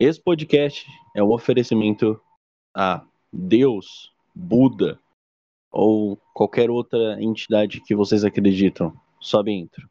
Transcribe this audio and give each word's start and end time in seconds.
Esse 0.00 0.18
podcast 0.18 0.86
é 1.14 1.22
um 1.22 1.30
oferecimento 1.30 2.18
a 2.74 3.04
Deus, 3.30 4.10
Buda 4.34 4.98
ou 5.70 6.16
qualquer 6.32 6.70
outra 6.70 7.22
entidade 7.22 7.82
que 7.82 7.94
vocês 7.94 8.24
acreditam. 8.24 8.98
Sobe 9.20 9.52
intro. 9.52 9.89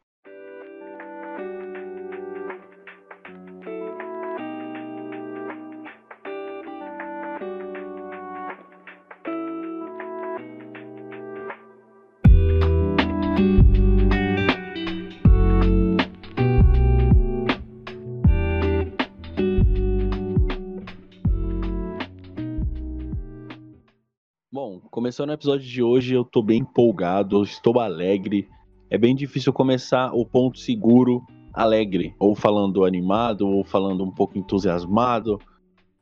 Começando 25.20 25.30
o 25.30 25.34
episódio 25.34 25.66
de 25.66 25.82
hoje, 25.82 26.14
eu 26.14 26.24
tô 26.24 26.40
bem 26.40 26.60
empolgado, 26.60 27.42
estou 27.42 27.78
alegre. 27.78 28.48
É 28.88 28.96
bem 28.96 29.14
difícil 29.14 29.52
começar 29.52 30.14
o 30.14 30.24
ponto 30.24 30.58
seguro 30.58 31.22
alegre, 31.52 32.14
ou 32.18 32.34
falando 32.34 32.86
animado, 32.86 33.46
ou 33.46 33.62
falando 33.62 34.02
um 34.02 34.10
pouco 34.10 34.38
entusiasmado. 34.38 35.38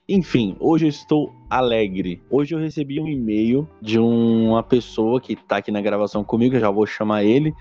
Enfim, 0.08 0.56
hoje 0.60 0.86
eu 0.86 0.88
estou 0.88 1.34
alegre. 1.50 2.22
Hoje 2.30 2.54
eu 2.54 2.60
recebi 2.60 3.00
um 3.00 3.08
e-mail 3.08 3.68
de 3.82 3.98
uma 3.98 4.62
pessoa 4.62 5.20
que 5.20 5.34
tá 5.34 5.56
aqui 5.56 5.72
na 5.72 5.80
gravação 5.80 6.22
comigo, 6.22 6.55
eu 6.55 6.60
já 6.60 6.70
vou 6.70 6.86
chamar 6.86 7.24
ele. 7.24 7.52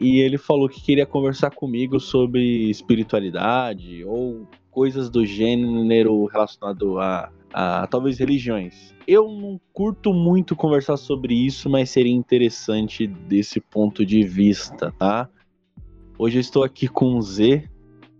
E 0.00 0.18
ele 0.18 0.36
falou 0.36 0.68
que 0.68 0.82
queria 0.82 1.06
conversar 1.06 1.50
comigo 1.50 2.00
sobre 2.00 2.68
espiritualidade 2.68 4.04
ou 4.04 4.48
coisas 4.68 5.08
do 5.08 5.24
gênero 5.24 6.24
relacionado 6.24 6.98
a 6.98 7.30
a 7.52 7.86
talvez 7.86 8.18
religiões. 8.18 8.94
Eu 9.06 9.28
não 9.28 9.60
curto 9.72 10.12
muito 10.12 10.56
conversar 10.56 10.96
sobre 10.96 11.34
isso, 11.34 11.68
mas 11.68 11.90
seria 11.90 12.12
interessante 12.12 13.06
desse 13.06 13.60
ponto 13.60 14.06
de 14.06 14.22
vista, 14.22 14.92
tá? 14.98 15.28
Hoje 16.18 16.38
eu 16.38 16.40
estou 16.40 16.64
aqui 16.64 16.88
com 16.88 17.16
o 17.16 17.22
Z. 17.22 17.68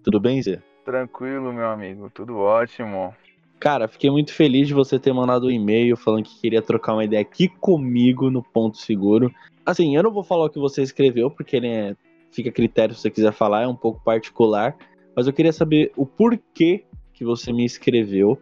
Tudo 0.03 0.19
bem, 0.19 0.43
Z? 0.43 0.61
Tranquilo, 0.85 1.53
meu 1.53 1.67
amigo, 1.67 2.11
tudo 2.11 2.37
ótimo. 2.39 3.15
Cara, 3.61 3.87
fiquei 3.87 4.11
muito 4.11 4.33
feliz 4.33 4.67
de 4.67 4.75
você 4.75 4.99
ter 4.99 5.13
mandado 5.13 5.47
um 5.47 5.51
e-mail 5.51 5.97
falando 5.97 6.25
que 6.25 6.41
queria 6.41 6.61
trocar 6.61 6.95
uma 6.95 7.05
ideia 7.05 7.23
aqui 7.23 7.47
comigo 7.47 8.29
no 8.29 8.43
Ponto 8.43 8.77
Seguro. 8.77 9.33
Assim, 9.65 9.95
eu 9.95 10.03
não 10.03 10.11
vou 10.11 10.25
falar 10.25 10.47
o 10.47 10.51
que 10.51 10.59
você 10.59 10.83
escreveu, 10.83 11.31
porque 11.31 11.61
né, 11.61 11.97
fica 12.33 12.49
a 12.49 12.53
critério 12.53 12.93
se 12.93 13.03
você 13.03 13.11
quiser 13.11 13.33
falar, 13.33 13.63
é 13.63 13.69
um 13.69 13.77
pouco 13.77 14.03
particular. 14.03 14.77
Mas 15.15 15.29
eu 15.29 15.33
queria 15.33 15.53
saber 15.53 15.93
o 15.97 16.05
porquê 16.05 16.85
que 17.13 17.25
você 17.25 17.53
me 17.53 17.65
escreveu 17.65 18.37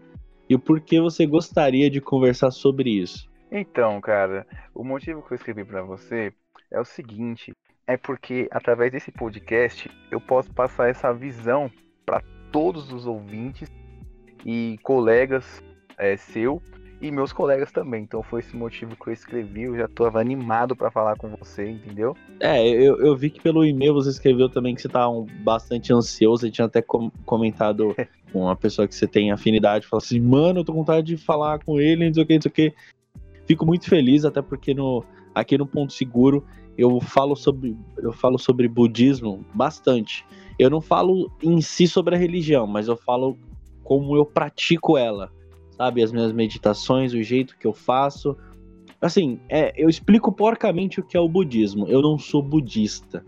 e 0.50 0.54
o 0.56 0.58
porquê 0.58 1.00
você 1.00 1.24
gostaria 1.24 1.88
de 1.88 2.00
conversar 2.00 2.50
sobre 2.50 2.90
isso. 2.90 3.30
Então, 3.52 4.00
cara, 4.00 4.44
o 4.74 4.82
motivo 4.82 5.22
que 5.22 5.32
eu 5.32 5.36
escrevi 5.36 5.64
para 5.64 5.80
você 5.80 6.32
é 6.68 6.80
o 6.80 6.84
seguinte: 6.84 7.52
é 7.86 7.96
porque 7.96 8.48
através 8.50 8.90
desse 8.90 9.12
podcast 9.12 9.88
eu 10.10 10.20
posso 10.20 10.52
passar 10.52 10.88
essa 10.88 11.12
visão 11.12 11.70
para 12.04 12.20
todos 12.50 12.92
os 12.92 13.06
ouvintes 13.06 13.70
e 14.44 14.76
colegas 14.82 15.62
é, 15.96 16.16
seu 16.16 16.60
e 17.00 17.10
meus 17.10 17.32
colegas 17.32 17.72
também. 17.72 18.02
Então 18.02 18.22
foi 18.22 18.40
esse 18.40 18.54
motivo 18.54 18.94
que 18.94 19.08
eu 19.08 19.12
escrevi. 19.12 19.62
Eu 19.62 19.76
já 19.76 19.86
estava 19.86 20.20
animado 20.20 20.76
para 20.76 20.90
falar 20.90 21.16
com 21.16 21.28
você, 21.36 21.68
entendeu? 21.68 22.16
É, 22.38 22.66
eu, 22.68 22.98
eu 23.00 23.16
vi 23.16 23.30
que 23.30 23.40
pelo 23.40 23.64
e-mail 23.64 23.94
você 23.94 24.10
escreveu 24.10 24.48
também 24.48 24.74
que 24.74 24.82
você 24.82 24.88
tá 24.88 25.08
um, 25.08 25.26
bastante 25.42 25.92
ansioso. 25.92 26.42
Você 26.42 26.50
tinha 26.50 26.66
até 26.66 26.82
com, 26.82 27.10
comentado 27.24 27.94
com 28.32 28.42
uma 28.42 28.56
pessoa 28.56 28.86
que 28.86 28.94
você 28.94 29.06
tem 29.06 29.32
afinidade. 29.32 29.86
Falou 29.86 30.02
assim, 30.02 30.20
mano, 30.20 30.60
eu 30.60 30.64
tô 30.64 30.72
com 30.72 30.80
vontade 30.80 31.06
de 31.06 31.16
falar 31.16 31.64
com 31.64 31.80
ele, 31.80 32.06
não 32.06 32.14
sei 32.14 32.22
o 32.22 32.26
que, 32.26 32.34
não 32.34 32.42
sei 32.42 32.50
o 32.50 32.54
que. 32.54 32.74
Fico 33.46 33.66
muito 33.66 33.88
feliz, 33.88 34.24
até 34.24 34.42
porque 34.42 34.74
no, 34.74 35.04
aqui 35.34 35.56
no 35.56 35.66
Ponto 35.66 35.92
Seguro 35.92 36.44
eu 36.78 37.00
falo 37.00 37.34
sobre 37.34 37.76
eu 37.98 38.12
falo 38.12 38.38
sobre 38.38 38.68
budismo 38.68 39.44
bastante. 39.54 40.24
Eu 40.58 40.70
não 40.70 40.80
falo 40.80 41.30
em 41.42 41.60
si 41.60 41.88
sobre 41.88 42.14
a 42.14 42.18
religião, 42.18 42.66
mas 42.66 42.86
eu 42.86 42.96
falo 42.96 43.36
como 43.82 44.14
eu 44.14 44.24
pratico 44.24 44.96
ela 44.96 45.32
sabe? 45.80 46.02
As 46.02 46.12
minhas 46.12 46.30
meditações, 46.30 47.14
o 47.14 47.22
jeito 47.22 47.56
que 47.56 47.66
eu 47.66 47.72
faço. 47.72 48.36
Assim, 49.00 49.40
é, 49.48 49.72
eu 49.82 49.88
explico 49.88 50.30
porcamente 50.30 51.00
o 51.00 51.02
que 51.02 51.16
é 51.16 51.20
o 51.20 51.26
budismo. 51.26 51.86
Eu 51.86 52.02
não 52.02 52.18
sou 52.18 52.42
budista, 52.42 53.24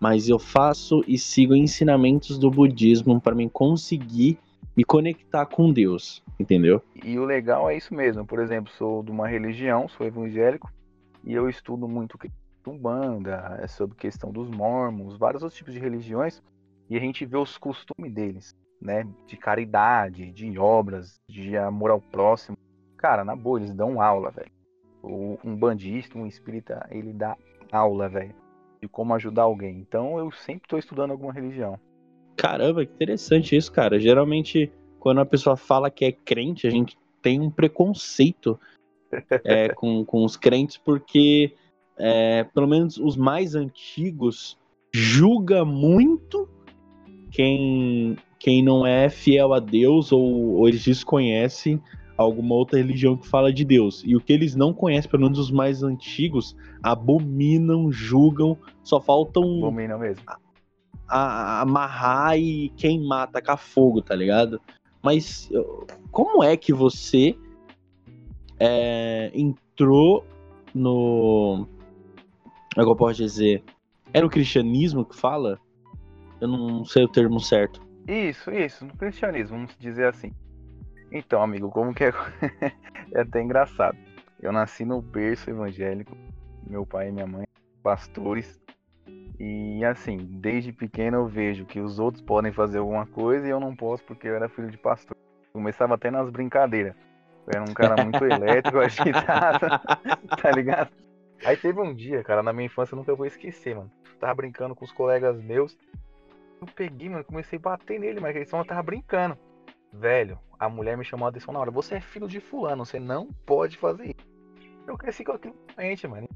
mas 0.00 0.26
eu 0.26 0.38
faço 0.38 1.04
e 1.06 1.18
sigo 1.18 1.54
ensinamentos 1.54 2.38
do 2.38 2.50
budismo 2.50 3.20
para 3.20 3.34
mim 3.34 3.46
conseguir 3.46 4.38
me 4.74 4.84
conectar 4.84 5.44
com 5.44 5.70
Deus, 5.70 6.22
entendeu? 6.40 6.80
E 7.04 7.18
o 7.18 7.26
legal 7.26 7.68
é 7.68 7.76
isso 7.76 7.94
mesmo. 7.94 8.24
Por 8.24 8.40
exemplo, 8.40 8.72
sou 8.72 9.02
de 9.02 9.10
uma 9.10 9.28
religião, 9.28 9.86
sou 9.86 10.06
evangélico 10.06 10.72
e 11.22 11.34
eu 11.34 11.46
estudo 11.46 11.86
muito 11.86 12.18
Umbanda, 12.66 13.58
é 13.60 13.66
sobre 13.66 13.96
questão 13.96 14.30
dos 14.30 14.48
mormons, 14.48 15.18
vários 15.18 15.42
outros 15.42 15.58
tipos 15.58 15.74
de 15.74 15.80
religiões 15.80 16.40
e 16.88 16.96
a 16.96 17.00
gente 17.00 17.26
vê 17.26 17.36
os 17.36 17.58
costumes 17.58 18.14
deles 18.14 18.56
né, 18.82 19.06
de 19.26 19.36
caridade, 19.36 20.32
de 20.32 20.58
obras, 20.58 21.20
de 21.28 21.56
amor 21.56 21.90
ao 21.90 22.00
próximo. 22.00 22.56
Cara, 22.96 23.24
na 23.24 23.36
boa, 23.36 23.58
eles 23.58 23.72
dão 23.72 24.00
aula, 24.00 24.30
velho. 24.30 24.50
Um 25.02 25.56
bandista, 25.56 26.18
um 26.18 26.26
espírita, 26.26 26.86
ele 26.90 27.12
dá 27.12 27.36
aula, 27.70 28.08
velho, 28.08 28.34
de 28.80 28.88
como 28.88 29.14
ajudar 29.14 29.42
alguém. 29.42 29.78
Então 29.78 30.18
eu 30.18 30.30
sempre 30.32 30.64
estou 30.64 30.78
estudando 30.78 31.12
alguma 31.12 31.32
religião. 31.32 31.78
Caramba, 32.36 32.84
que 32.84 32.92
interessante 32.92 33.56
isso, 33.56 33.70
cara. 33.72 33.98
Geralmente, 33.98 34.70
quando 34.98 35.20
a 35.20 35.26
pessoa 35.26 35.56
fala 35.56 35.90
que 35.90 36.04
é 36.04 36.12
crente, 36.12 36.66
a 36.66 36.70
gente 36.70 36.96
tem 37.20 37.40
um 37.40 37.50
preconceito 37.50 38.58
é, 39.44 39.68
com, 39.70 40.04
com 40.04 40.24
os 40.24 40.36
crentes, 40.36 40.76
porque 40.76 41.54
é, 41.96 42.44
pelo 42.44 42.66
menos 42.66 42.96
os 42.98 43.16
mais 43.16 43.54
antigos 43.54 44.58
julga 44.92 45.64
muito 45.64 46.48
quem 47.30 48.16
quem 48.42 48.60
não 48.60 48.84
é 48.84 49.08
fiel 49.08 49.54
a 49.54 49.60
Deus 49.60 50.10
ou, 50.10 50.56
ou, 50.56 50.68
eles 50.68 50.82
desconhecem 50.82 51.80
alguma 52.16 52.56
outra 52.56 52.76
religião 52.76 53.16
que 53.16 53.28
fala 53.28 53.52
de 53.52 53.64
Deus. 53.64 54.02
E 54.04 54.16
o 54.16 54.20
que 54.20 54.32
eles 54.32 54.56
não 54.56 54.74
conhecem, 54.74 55.08
pelo 55.08 55.22
menos 55.22 55.38
os 55.38 55.52
mais 55.52 55.84
antigos, 55.84 56.56
abominam, 56.82 57.92
julgam, 57.92 58.58
só 58.82 59.00
faltam. 59.00 59.44
Abominam 59.58 59.96
mesmo. 59.96 60.24
A, 60.26 61.18
a, 61.18 61.60
amarrar 61.60 62.36
e 62.36 62.70
queimar, 62.70 63.30
tacar 63.30 63.56
fogo, 63.56 64.02
tá 64.02 64.16
ligado? 64.16 64.60
Mas 65.00 65.48
como 66.10 66.42
é 66.42 66.56
que 66.56 66.72
você 66.72 67.36
é, 68.58 69.30
entrou 69.32 70.24
no. 70.74 71.68
Como 72.74 72.82
é 72.82 72.82
que 72.82 72.90
eu 72.90 72.96
posso 72.96 73.22
dizer? 73.22 73.62
Era 74.12 74.26
o 74.26 74.30
cristianismo 74.30 75.04
que 75.04 75.14
fala? 75.14 75.60
Eu 76.40 76.48
não 76.48 76.84
sei 76.84 77.04
o 77.04 77.08
termo 77.08 77.38
certo. 77.38 77.80
Isso, 78.06 78.50
isso, 78.50 78.84
no 78.84 78.96
cristianismo, 78.96 79.56
vamos 79.56 79.76
dizer 79.78 80.06
assim. 80.06 80.32
Então, 81.10 81.42
amigo, 81.42 81.70
como 81.70 81.94
que 81.94 82.04
é. 82.04 82.10
é 83.12 83.20
até 83.20 83.40
engraçado. 83.40 83.96
Eu 84.40 84.50
nasci 84.50 84.84
no 84.84 85.00
berço 85.00 85.50
evangélico, 85.50 86.16
meu 86.66 86.84
pai 86.84 87.08
e 87.08 87.12
minha 87.12 87.26
mãe, 87.26 87.46
pastores. 87.82 88.60
E 89.38 89.84
assim, 89.84 90.16
desde 90.16 90.72
pequeno 90.72 91.18
eu 91.18 91.26
vejo 91.26 91.64
que 91.64 91.80
os 91.80 91.98
outros 91.98 92.22
podem 92.22 92.52
fazer 92.52 92.78
alguma 92.78 93.06
coisa 93.06 93.46
e 93.46 93.50
eu 93.50 93.60
não 93.60 93.74
posso 93.74 94.02
porque 94.04 94.28
eu 94.28 94.34
era 94.34 94.48
filho 94.48 94.70
de 94.70 94.78
pastor. 94.78 95.16
Começava 95.52 95.94
até 95.94 96.10
nas 96.10 96.30
brincadeiras. 96.30 96.94
Eu 97.46 97.60
era 97.60 97.62
um 97.62 97.74
cara 97.74 98.02
muito 98.02 98.24
elétrico, 98.24 98.78
agitado, 98.80 99.66
tá 100.40 100.50
ligado? 100.50 100.90
Aí 101.44 101.56
teve 101.56 101.80
um 101.80 101.94
dia, 101.94 102.22
cara, 102.22 102.42
na 102.42 102.52
minha 102.52 102.66
infância 102.66 102.94
eu 102.94 102.98
nunca 102.98 103.14
vou 103.14 103.26
esquecer, 103.26 103.74
mano. 103.74 103.90
Tava 104.18 104.34
brincando 104.34 104.74
com 104.74 104.84
os 104.84 104.92
colegas 104.92 105.40
meus 105.42 105.76
eu 106.62 106.66
peguei, 106.74 107.08
mano, 107.08 107.24
comecei 107.24 107.58
a 107.58 107.62
bater 107.62 107.98
nele, 107.98 108.20
mas 108.20 108.34
eles 108.36 108.48
só 108.48 108.62
tava 108.64 108.82
brincando. 108.82 109.36
Velho, 109.92 110.38
a 110.58 110.68
mulher 110.68 110.96
me 110.96 111.04
chamou 111.04 111.26
a 111.26 111.28
atenção 111.28 111.52
na 111.52 111.60
hora. 111.60 111.70
Você 111.70 111.96
é 111.96 112.00
filho 112.00 112.28
de 112.28 112.40
fulano, 112.40 112.86
você 112.86 112.98
não 112.98 113.28
pode 113.44 113.76
fazer 113.76 114.14
isso. 114.16 114.26
Eu 114.86 114.96
cresci 114.96 115.24
com 115.24 115.32
aquilo 115.32 115.56
na 115.76 115.82
mente, 115.82 116.06
mano. 116.06 116.28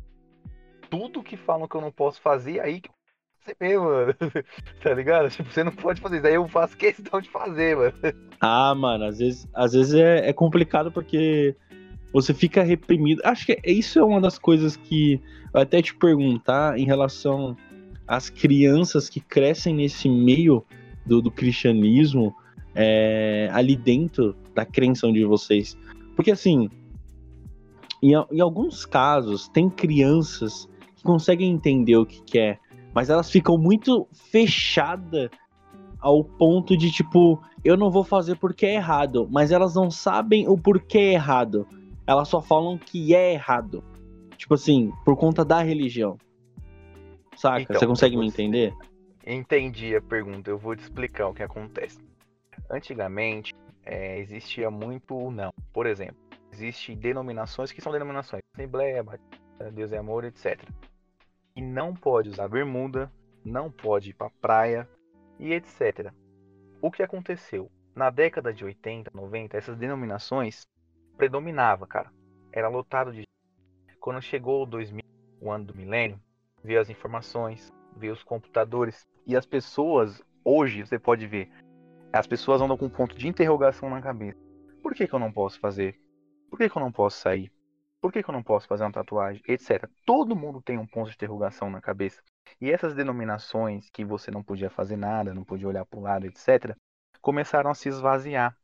Tudo 0.90 1.22
que 1.22 1.36
falam 1.36 1.66
que 1.66 1.74
eu 1.74 1.80
não 1.80 1.90
posso 1.90 2.20
fazer, 2.20 2.60
aí 2.60 2.80
que 2.80 2.90
você 3.40 3.56
vê, 3.58 3.78
mano. 3.78 4.14
tá 4.82 4.94
ligado? 4.94 5.30
Tipo, 5.30 5.50
você 5.50 5.64
não 5.64 5.72
pode 5.72 6.00
fazer 6.00 6.18
isso. 6.18 6.26
Aí 6.26 6.34
eu 6.34 6.48
faço 6.48 6.76
questão 6.76 7.20
de 7.20 7.30
fazer, 7.30 7.76
mano. 7.76 7.94
Ah, 8.40 8.74
mano, 8.74 9.04
às 9.04 9.18
vezes, 9.18 9.48
às 9.54 9.72
vezes 9.72 9.94
é, 9.94 10.28
é 10.28 10.32
complicado 10.32 10.90
porque 10.92 11.56
você 12.12 12.34
fica 12.34 12.62
reprimido. 12.62 13.22
Acho 13.24 13.46
que 13.46 13.60
isso 13.64 13.98
é 13.98 14.04
uma 14.04 14.20
das 14.20 14.38
coisas 14.38 14.76
que 14.76 15.20
eu 15.54 15.60
até 15.60 15.80
te 15.80 15.94
perguntar 15.94 16.78
em 16.78 16.84
relação 16.84 17.56
as 18.06 18.30
crianças 18.30 19.08
que 19.08 19.20
crescem 19.20 19.74
nesse 19.74 20.08
meio 20.08 20.64
do, 21.04 21.20
do 21.20 21.30
cristianismo 21.30 22.34
é, 22.74 23.48
ali 23.52 23.76
dentro 23.76 24.36
da 24.54 24.64
crença 24.64 25.10
de 25.10 25.24
vocês. 25.24 25.76
Porque 26.14 26.30
assim, 26.30 26.68
em, 28.02 28.12
em, 28.30 28.40
alguns 28.40 28.84
casos, 28.84 29.48
tem 29.48 29.68
crianças 29.68 30.68
que 30.94 31.02
conseguem 31.02 31.50
entender 31.50 31.96
o 31.96 32.06
que 32.06 32.22
quer, 32.22 32.60
mas 32.94 33.10
elas 33.10 33.30
ficam 33.30 33.56
muito 33.58 34.06
fechadas 34.30 35.30
ao 35.98 36.22
ponto 36.22 36.76
de, 36.76 36.90
tipo, 36.90 37.40
eu 37.64 37.76
não 37.76 37.90
vou 37.90 38.04
fazer 38.04 38.36
porque 38.36 38.66
é 38.66 38.74
errado, 38.74 39.26
mas 39.30 39.50
elas 39.50 39.74
não 39.74 39.90
sabem 39.90 40.48
o 40.48 40.56
porquê 40.56 40.98
é 40.98 41.12
errado. 41.14 41.66
Elas 42.06 42.28
só 42.28 42.40
falam 42.40 42.78
que 42.78 43.14
é 43.14 43.32
errado. 43.32 43.82
Tipo 44.36 44.54
assim, 44.54 44.92
por 45.04 45.16
conta 45.16 45.44
da 45.44 45.62
religião. 45.62 46.16
Saca? 47.36 47.60
Então, 47.60 47.78
Você 47.78 47.86
consegue 47.86 48.16
me 48.16 48.26
entender? 48.26 48.74
Entendi 49.24 49.94
a 49.94 50.00
pergunta, 50.00 50.50
eu 50.50 50.58
vou 50.58 50.74
te 50.74 50.80
explicar 50.80 51.28
o 51.28 51.34
que 51.34 51.42
acontece. 51.42 51.98
Antigamente, 52.70 53.54
é, 53.84 54.18
existia 54.18 54.70
muito 54.70 55.30
não. 55.30 55.52
Por 55.72 55.86
exemplo, 55.86 56.16
existem 56.52 56.96
denominações 56.96 57.70
que 57.72 57.80
são 57.80 57.92
denominações. 57.92 58.42
Assembleia, 58.54 59.02
Batista, 59.02 59.70
Deus 59.72 59.92
é 59.92 59.98
amor, 59.98 60.24
etc. 60.24 60.60
E 61.54 61.60
não 61.60 61.94
pode 61.94 62.30
usar 62.30 62.48
bermuda, 62.48 63.10
não 63.44 63.70
pode 63.70 64.10
ir 64.10 64.14
pra 64.14 64.30
praia 64.40 64.88
e 65.38 65.52
etc. 65.52 66.12
O 66.80 66.90
que 66.90 67.02
aconteceu? 67.02 67.70
Na 67.94 68.10
década 68.10 68.52
de 68.52 68.64
80, 68.64 69.10
90, 69.14 69.56
essas 69.56 69.76
denominações 69.76 70.66
predominava, 71.16 71.86
cara. 71.86 72.12
Era 72.52 72.68
lotado 72.68 73.10
de 73.10 73.18
gente. 73.18 73.98
Quando 73.98 74.20
chegou 74.20 74.62
o 74.62 74.66
2000, 74.66 75.02
o 75.40 75.50
ano 75.50 75.64
do 75.66 75.74
milênio, 75.74 76.20
veio 76.66 76.80
as 76.80 76.90
informações, 76.90 77.72
veio 77.96 78.12
os 78.12 78.24
computadores 78.24 79.06
e 79.24 79.36
as 79.36 79.46
pessoas 79.46 80.20
hoje 80.44 80.84
você 80.84 80.98
pode 80.98 81.26
ver, 81.26 81.48
as 82.12 82.26
pessoas 82.26 82.60
andam 82.60 82.76
com 82.76 82.86
um 82.86 82.90
ponto 82.90 83.16
de 83.16 83.28
interrogação 83.28 83.88
na 83.88 84.02
cabeça. 84.02 84.38
Por 84.82 84.94
que, 84.94 85.06
que 85.06 85.14
eu 85.14 85.18
não 85.18 85.32
posso 85.32 85.60
fazer? 85.60 85.98
Por 86.50 86.58
que, 86.58 86.68
que 86.68 86.76
eu 86.76 86.82
não 86.82 86.90
posso 86.90 87.18
sair? 87.20 87.52
Por 88.00 88.12
que, 88.12 88.22
que 88.22 88.28
eu 88.28 88.32
não 88.32 88.42
posso 88.42 88.66
fazer 88.66 88.84
uma 88.84 88.92
tatuagem? 88.92 89.42
Etc. 89.46 89.88
Todo 90.04 90.36
mundo 90.36 90.60
tem 90.60 90.76
um 90.76 90.86
ponto 90.86 91.08
de 91.08 91.14
interrogação 91.14 91.70
na 91.70 91.80
cabeça. 91.80 92.20
E 92.60 92.70
essas 92.70 92.94
denominações 92.94 93.88
que 93.90 94.04
você 94.04 94.30
não 94.30 94.42
podia 94.42 94.70
fazer 94.70 94.96
nada, 94.96 95.34
não 95.34 95.44
podia 95.44 95.68
olhar 95.68 95.84
para 95.84 95.98
o 95.98 96.02
lado, 96.02 96.26
etc., 96.26 96.76
começaram 97.20 97.70
a 97.70 97.74
se 97.74 97.88
esvaziar. 97.88 98.56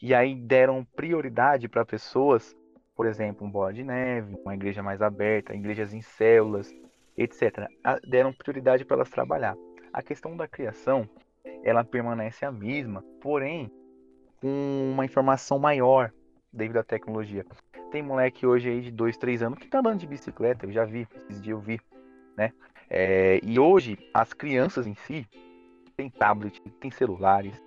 E 0.00 0.14
aí 0.14 0.34
deram 0.34 0.84
prioridade 0.84 1.68
para 1.68 1.84
pessoas, 1.84 2.54
por 2.94 3.06
exemplo, 3.06 3.46
um 3.46 3.50
bola 3.50 3.72
de 3.72 3.82
neve, 3.82 4.36
uma 4.44 4.54
igreja 4.54 4.82
mais 4.82 5.00
aberta, 5.00 5.54
igrejas 5.54 5.94
em 5.94 6.02
células, 6.02 6.70
etc. 7.16 7.68
Deram 8.06 8.32
prioridade 8.32 8.84
para 8.84 8.96
elas 8.96 9.10
trabalhar. 9.10 9.56
A 9.92 10.02
questão 10.02 10.36
da 10.36 10.46
criação, 10.46 11.08
ela 11.62 11.84
permanece 11.84 12.44
a 12.44 12.52
mesma, 12.52 13.02
porém 13.20 13.70
com 14.40 14.90
uma 14.92 15.04
informação 15.04 15.58
maior 15.58 16.12
devido 16.52 16.78
à 16.78 16.82
tecnologia. 16.82 17.44
Tem 17.90 18.02
moleque 18.02 18.46
hoje 18.46 18.68
aí 18.68 18.80
de 18.80 18.90
2, 18.90 19.16
3 19.16 19.42
anos 19.42 19.58
que 19.58 19.68
tá 19.68 19.78
andando 19.78 20.00
de 20.00 20.06
bicicleta, 20.06 20.66
eu 20.66 20.72
já 20.72 20.84
vi, 20.84 21.06
esses 21.28 21.40
dias 21.40 21.56
eu 21.56 21.60
vi, 21.60 21.80
né? 22.36 22.52
É, 22.88 23.40
e 23.42 23.58
hoje 23.58 23.98
as 24.12 24.32
crianças 24.32 24.86
em 24.86 24.94
si 24.94 25.26
têm 25.96 26.10
tablet, 26.10 26.60
têm 26.80 26.90
celulares, 26.90 27.60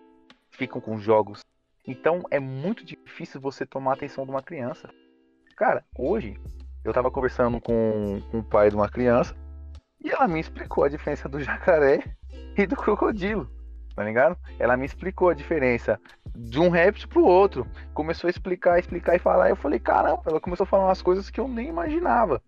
ficam 0.52 0.80
com 0.80 0.98
jogos. 0.98 1.44
Então 1.88 2.22
é 2.30 2.40
muito 2.40 2.86
difícil 2.86 3.42
você 3.42 3.66
tomar 3.66 3.92
a 3.92 3.94
atenção 3.95 4.25
de 4.25 4.31
uma 4.31 4.44
criança. 4.44 4.90
Cara, 5.56 5.84
hoje 5.98 6.40
eu 6.84 6.94
tava 6.94 7.12
conversando 7.12 7.60
com, 7.60 8.22
com 8.31 8.40
o 8.40 8.44
pai 8.44 8.70
de 8.70 8.76
uma 8.76 8.90
criança 8.90 9.36
e 10.04 10.10
ela 10.12 10.28
me 10.28 10.40
explicou 10.40 10.84
a 10.84 10.90
diferença 10.90 11.28
do 11.28 11.42
jacaré 11.42 12.04
e 12.58 12.66
do 12.66 12.76
crocodilo, 12.76 13.50
tá 13.96 14.04
ligado? 14.04 14.38
Ela 14.58 14.78
me 14.78 14.86
explicou 14.86 15.30
a 15.30 15.34
diferença 15.34 16.00
de 16.36 16.60
um 16.60 16.70
réptil 16.70 17.10
pro 17.10 17.26
outro. 17.26 17.68
Começou 17.94 18.28
a 18.28 18.31
explicar, 18.31 18.80
explicar 18.80 19.16
e 19.16 19.20
falar. 19.20 19.50
Eu 19.50 19.56
falei, 19.56 19.80
caramba, 19.80 20.22
ela 20.26 20.40
começou 20.40 20.64
a 20.64 20.68
falar 20.68 20.86
umas 20.86 21.02
coisas 21.02 21.30
que 21.30 21.40
eu 21.40 21.48
nem 21.48 21.68
imaginava. 21.68 22.42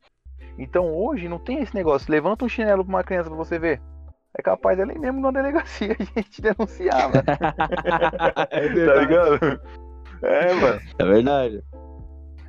Então 0.57 0.93
hoje 0.93 1.27
não 1.27 1.39
tem 1.39 1.59
esse 1.59 1.75
negócio. 1.75 2.11
Levanta 2.11 2.45
um 2.45 2.49
chinelo 2.49 2.85
pra 2.85 2.95
uma 2.95 3.03
criança 3.03 3.29
pra 3.29 3.37
você 3.37 3.59
ver. 3.59 3.81
É 4.37 4.41
capaz 4.41 4.79
ir 4.79 4.85
mesmo 4.85 5.19
na 5.19 5.31
delegacia 5.31 5.95
e 5.99 6.03
a 6.15 6.21
gente 6.21 6.41
denunciar, 6.41 7.09
mano. 7.09 7.23
tá 8.87 8.95
ligado? 8.95 9.61
É, 10.21 10.53
mano. 10.53 10.81
É 10.99 11.05
verdade. 11.05 11.63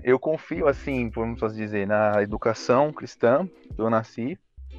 Eu 0.02 0.18
confio, 0.18 0.66
assim, 0.66 1.08
vamos 1.10 1.40
dizer, 1.54 1.86
na 1.86 2.22
educação 2.22 2.92
cristã. 2.92 3.48
Eu 3.78 3.88
nasci 3.88 4.38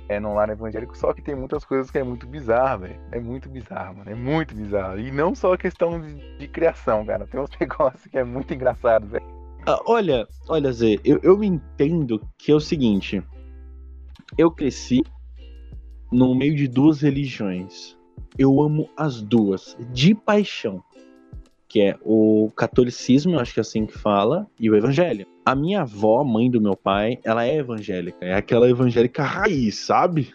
é, 0.10 0.20
num 0.20 0.34
lar 0.34 0.50
evangélico, 0.50 0.98
só 0.98 1.14
que 1.14 1.22
tem 1.22 1.36
muitas 1.36 1.64
coisas 1.64 1.90
que 1.90 1.98
é 1.98 2.04
muito 2.04 2.28
bizarro, 2.28 2.81
velho. 2.81 3.00
É 3.12 3.20
muito 3.20 3.50
bizarro, 3.50 3.98
mano. 3.98 4.10
É 4.10 4.16
muito 4.16 4.54
bizarro. 4.54 5.00
E 5.00 5.12
não 5.12 5.34
só 5.34 5.54
a 5.54 5.58
questão 5.58 6.00
de, 6.02 6.38
de 6.38 6.48
criação, 6.48 7.06
cara. 7.06 7.25
Tem 7.25 7.40
uns 7.40 7.50
negócios 7.60 8.06
que 8.08 8.18
é 8.18 8.24
muito 8.24 8.54
engraçado, 8.54 9.08
velho. 9.08 9.25
Ah, 9.66 9.80
olha, 9.86 10.28
olha, 10.50 10.72
Zé, 10.74 11.00
eu, 11.06 11.20
eu 11.24 11.42
entendo 11.42 12.22
que 12.38 12.52
é 12.52 12.56
o 12.56 12.60
seguinte. 12.60 13.24
Eu 14.38 14.52
cresci 14.52 15.04
no 16.12 16.36
meio 16.36 16.56
de 16.56 16.68
duas 16.68 17.02
religiões. 17.02 17.98
Eu 18.38 18.62
amo 18.62 18.90
as 18.98 19.22
duas, 19.22 19.78
de 19.92 20.14
paixão. 20.14 20.84
Que 21.74 21.81
é 21.81 21.98
o 22.06 22.52
catolicismo, 22.56 23.34
eu 23.34 23.40
acho 23.40 23.52
que 23.52 23.60
é 23.60 23.62
assim 23.62 23.88
que 23.88 23.98
fala, 23.98 24.46
e 24.60 24.70
o 24.70 24.75
evangelho. 24.75 25.25
A 25.44 25.56
minha 25.56 25.81
avó, 25.81 26.24
mãe 26.24 26.48
do 26.48 26.62
meu 26.62 26.78
pai, 26.78 27.18
ela 27.24 27.48
é 27.48 27.58
evangélica. 27.58 28.24
É 28.24 28.36
aquela 28.36 28.70
evangélica 28.70 29.24
raiz, 29.24 29.80
sabe? 29.80 30.31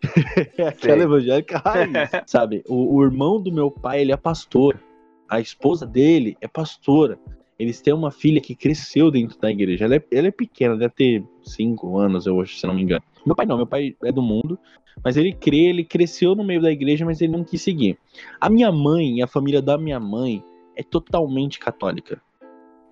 é 0.56 0.68
aquela 0.68 0.98
Sei. 0.98 1.02
evangélica 1.02 1.58
raiz, 1.58 1.90
sabe? 2.24 2.62
O, 2.68 2.94
o 2.94 3.02
irmão 3.02 3.42
do 3.42 3.50
meu 3.50 3.68
pai, 3.68 4.02
ele 4.02 4.12
é 4.12 4.16
pastor. 4.16 4.80
A 5.28 5.40
esposa 5.40 5.84
dele 5.84 6.36
é 6.40 6.46
pastora. 6.46 7.18
Eles 7.58 7.80
têm 7.80 7.92
uma 7.92 8.12
filha 8.12 8.40
que 8.40 8.54
cresceu 8.54 9.10
dentro 9.10 9.36
da 9.40 9.50
igreja. 9.50 9.86
Ela 9.86 9.96
é, 9.96 10.04
ela 10.12 10.28
é 10.28 10.30
pequena, 10.30 10.76
deve 10.76 10.94
ter 10.94 11.24
cinco 11.42 11.98
anos, 11.98 12.26
eu 12.26 12.40
acho, 12.40 12.58
se 12.58 12.64
não 12.64 12.74
me 12.74 12.82
engano. 12.82 13.02
Meu 13.26 13.34
pai 13.34 13.44
não, 13.44 13.56
meu 13.56 13.66
pai 13.66 13.96
é 14.04 14.12
do 14.12 14.22
mundo, 14.22 14.56
mas 15.02 15.16
ele 15.16 15.32
crê, 15.32 15.64
ele 15.64 15.82
cresceu 15.82 16.36
no 16.36 16.44
meio 16.44 16.62
da 16.62 16.70
igreja, 16.70 17.04
mas 17.04 17.20
ele 17.20 17.32
não 17.32 17.42
quis 17.42 17.60
seguir. 17.60 17.98
A 18.40 18.48
minha 18.48 18.70
mãe 18.70 19.18
e 19.18 19.22
a 19.22 19.26
família 19.26 19.60
da 19.60 19.76
minha 19.76 19.98
mãe 19.98 20.44
é 20.76 20.82
totalmente 20.82 21.58
católica. 21.58 22.22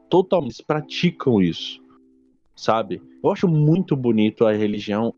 Totalmente, 0.08 0.48
eles 0.48 0.60
praticam 0.60 1.40
isso, 1.40 1.80
sabe? 2.56 3.02
Eu 3.22 3.30
acho 3.30 3.46
muito 3.46 3.94
bonito 3.94 4.46
a 4.46 4.52
religião, 4.52 5.14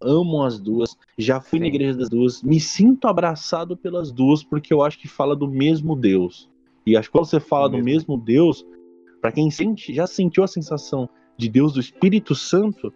amo 0.00 0.42
as 0.42 0.58
duas, 0.58 0.96
já 1.18 1.40
fui 1.40 1.58
na 1.58 1.66
Sim. 1.66 1.70
igreja 1.70 1.98
das 1.98 2.08
duas, 2.08 2.42
me 2.42 2.60
sinto 2.60 3.08
abraçado 3.08 3.76
pelas 3.76 4.12
duas 4.12 4.42
porque 4.42 4.72
eu 4.72 4.82
acho 4.82 4.98
que 4.98 5.08
fala 5.08 5.34
do 5.34 5.48
mesmo 5.48 5.96
Deus. 5.96 6.48
E 6.86 6.96
acho 6.96 7.08
que 7.08 7.12
quando 7.12 7.26
você 7.26 7.40
fala 7.40 7.68
do 7.68 7.76
Mesmo. 7.76 7.84
mesmo 7.84 8.16
Deus, 8.16 8.64
Pra 9.20 9.30
quem 9.30 9.50
sente, 9.50 9.92
já 9.92 10.06
sentiu 10.06 10.42
a 10.42 10.48
sensação 10.48 11.08
de 11.36 11.48
Deus 11.48 11.74
do 11.74 11.80
Espírito 11.80 12.34
Santo, 12.34 12.92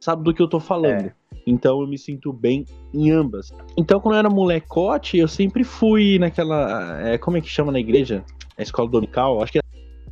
sabe 0.00 0.22
do 0.22 0.32
que 0.32 0.40
eu 0.40 0.48
tô 0.48 0.60
falando. 0.60 1.06
É. 1.06 1.14
Então 1.46 1.80
eu 1.80 1.86
me 1.86 1.98
sinto 1.98 2.32
bem 2.32 2.64
em 2.92 3.10
ambas. 3.10 3.52
Então 3.76 4.00
quando 4.00 4.14
eu 4.14 4.20
era 4.20 4.30
molecote, 4.30 5.18
eu 5.18 5.26
sempre 5.26 5.64
fui 5.64 6.18
naquela. 6.18 7.00
é, 7.02 7.18
como 7.18 7.36
é 7.36 7.40
que 7.40 7.48
chama 7.48 7.72
na 7.72 7.80
igreja? 7.80 8.24
A 8.56 8.62
escola 8.62 8.88
dominical? 8.88 9.42
Acho 9.42 9.52
que 9.52 9.58
é 9.58 9.62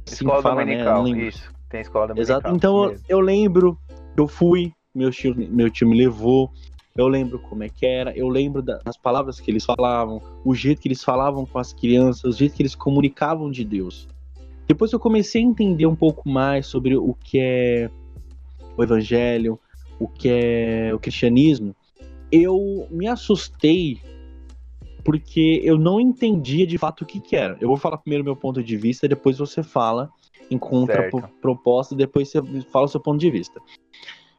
assim 0.06 0.24
escola 0.24 0.42
fala, 0.42 0.64
né? 0.64 0.64
dominical, 0.64 1.02
lembro. 1.02 1.20
isso. 1.22 1.52
Tem 1.68 1.80
escola 1.80 2.08
dominical. 2.08 2.36
Exato. 2.38 2.54
Então 2.54 2.84
eu, 2.84 2.90
mesmo. 2.90 3.04
eu 3.08 3.20
lembro, 3.20 3.78
eu 4.16 4.28
fui, 4.28 4.72
meu 4.94 5.10
tio, 5.10 5.34
meu 5.36 5.70
tio 5.70 5.88
me 5.88 5.96
levou. 5.96 6.50
Eu 6.94 7.08
lembro 7.08 7.38
como 7.38 7.62
é 7.62 7.70
que 7.70 7.86
era, 7.86 8.14
eu 8.14 8.28
lembro 8.28 8.60
da- 8.60 8.78
das 8.84 8.98
palavras 8.98 9.40
que 9.40 9.50
eles 9.50 9.64
falavam, 9.64 10.20
o 10.44 10.54
jeito 10.54 10.82
que 10.82 10.88
eles 10.88 11.02
falavam 11.02 11.46
com 11.46 11.58
as 11.58 11.72
crianças, 11.72 12.34
o 12.34 12.36
jeito 12.36 12.54
que 12.54 12.62
eles 12.62 12.74
comunicavam 12.74 13.50
de 13.50 13.64
Deus. 13.64 14.06
Depois 14.68 14.92
eu 14.92 15.00
comecei 15.00 15.42
a 15.42 15.44
entender 15.46 15.86
um 15.86 15.96
pouco 15.96 16.28
mais 16.28 16.66
sobre 16.66 16.94
o 16.94 17.14
que 17.14 17.38
é 17.40 17.90
o 18.76 18.82
evangelho, 18.82 19.58
o 19.98 20.06
que 20.06 20.28
é 20.28 20.94
o 20.94 20.98
cristianismo. 20.98 21.74
Eu 22.30 22.86
me 22.90 23.06
assustei 23.06 23.98
porque 25.04 25.60
eu 25.64 25.76
não 25.78 26.00
entendia 26.00 26.66
de 26.66 26.78
fato 26.78 27.02
o 27.02 27.06
que, 27.06 27.20
que 27.20 27.36
era. 27.36 27.56
Eu 27.60 27.68
vou 27.68 27.76
falar 27.76 27.98
primeiro 27.98 28.24
meu 28.24 28.36
ponto 28.36 28.62
de 28.62 28.76
vista, 28.76 29.08
depois 29.08 29.38
você 29.38 29.62
fala 29.62 30.10
em 30.50 30.58
contraproposta, 30.58 31.94
depois 31.94 32.28
você 32.30 32.40
fala 32.70 32.86
o 32.86 32.88
seu 32.88 33.00
ponto 33.00 33.18
de 33.20 33.30
vista. 33.30 33.60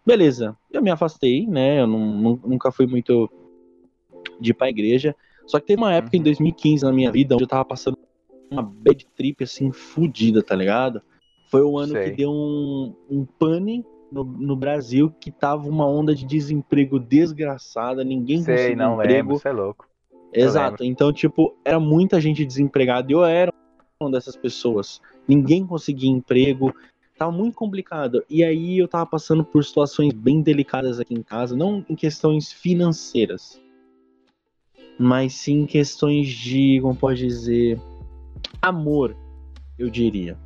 Beleza, 0.06 0.58
eu 0.72 0.82
me 0.82 0.90
afastei, 0.92 1.48
né? 1.48 1.82
Eu 1.82 1.88
não- 1.88 2.14
nu- 2.14 2.40
nunca 2.46 2.72
fui 2.72 2.86
muito 2.86 3.30
de 4.40 4.52
ir 4.52 4.54
pra 4.54 4.70
igreja. 4.70 5.16
Só 5.46 5.60
que 5.60 5.68
teve 5.68 5.82
uma 5.82 5.94
época 5.94 6.16
em 6.16 6.20
Uhum. 6.20 6.24
2015 6.26 6.84
na 6.84 6.92
minha 6.92 7.12
vida 7.12 7.36
onde 7.36 7.44
eu 7.44 7.48
tava 7.48 7.66
passando 7.66 7.98
uma 8.52 8.62
bad 8.62 9.06
trip 9.16 9.44
assim, 9.44 9.72
fodida, 9.72 10.44
tá 10.44 10.56
ligado? 10.56 11.02
Foi 11.48 11.62
o 11.62 11.78
ano 11.78 11.94
Sei. 11.94 12.12
que 12.12 12.18
deu 12.18 12.32
um, 12.32 12.96
um 13.10 13.26
pane 13.26 13.84
no, 14.12 14.24
no 14.24 14.56
Brasil 14.56 15.12
que 15.20 15.32
tava 15.32 15.68
uma 15.68 15.88
onda 15.88 16.14
de 16.14 16.26
desemprego 16.26 17.00
desgraçada, 17.00 18.04
ninguém 18.04 18.42
Sei, 18.44 18.56
conseguia 18.56 18.76
não 18.76 18.94
emprego. 18.96 19.14
lembro, 19.18 19.40
você 19.40 19.48
é 19.48 19.52
louco. 19.52 19.88
Exato. 20.34 20.84
Então, 20.84 21.14
tipo, 21.14 21.56
era 21.64 21.80
muita 21.80 22.20
gente 22.20 22.46
desempregada 22.46 23.12
e 23.12 23.16
eu 23.16 23.24
era 23.24 23.54
uma 24.02 24.12
dessas 24.12 24.36
pessoas. 24.36 25.02
Ninguém 25.28 25.66
conseguia 25.66 26.10
emprego. 26.10 26.74
Tava 27.18 27.32
muito 27.32 27.56
complicado. 27.56 28.24
E 28.30 28.44
aí 28.44 28.78
eu 28.78 28.88
tava 28.88 29.06
passando 29.06 29.44
por 29.44 29.64
situações 29.64 30.14
bem 30.14 30.42
delicadas 30.42 31.00
aqui 31.00 31.14
em 31.14 31.22
casa, 31.22 31.56
não 31.56 31.86
em 31.88 31.96
questões 31.96 32.52
financeiras, 32.52 33.62
mas 34.98 35.34
sim 35.34 35.66
questões 35.66 36.28
de, 36.28 36.80
como 36.82 36.96
pode 36.96 37.26
dizer, 37.26 37.80
amor, 38.62 39.16
eu 39.78 39.90
diria. 39.90 40.38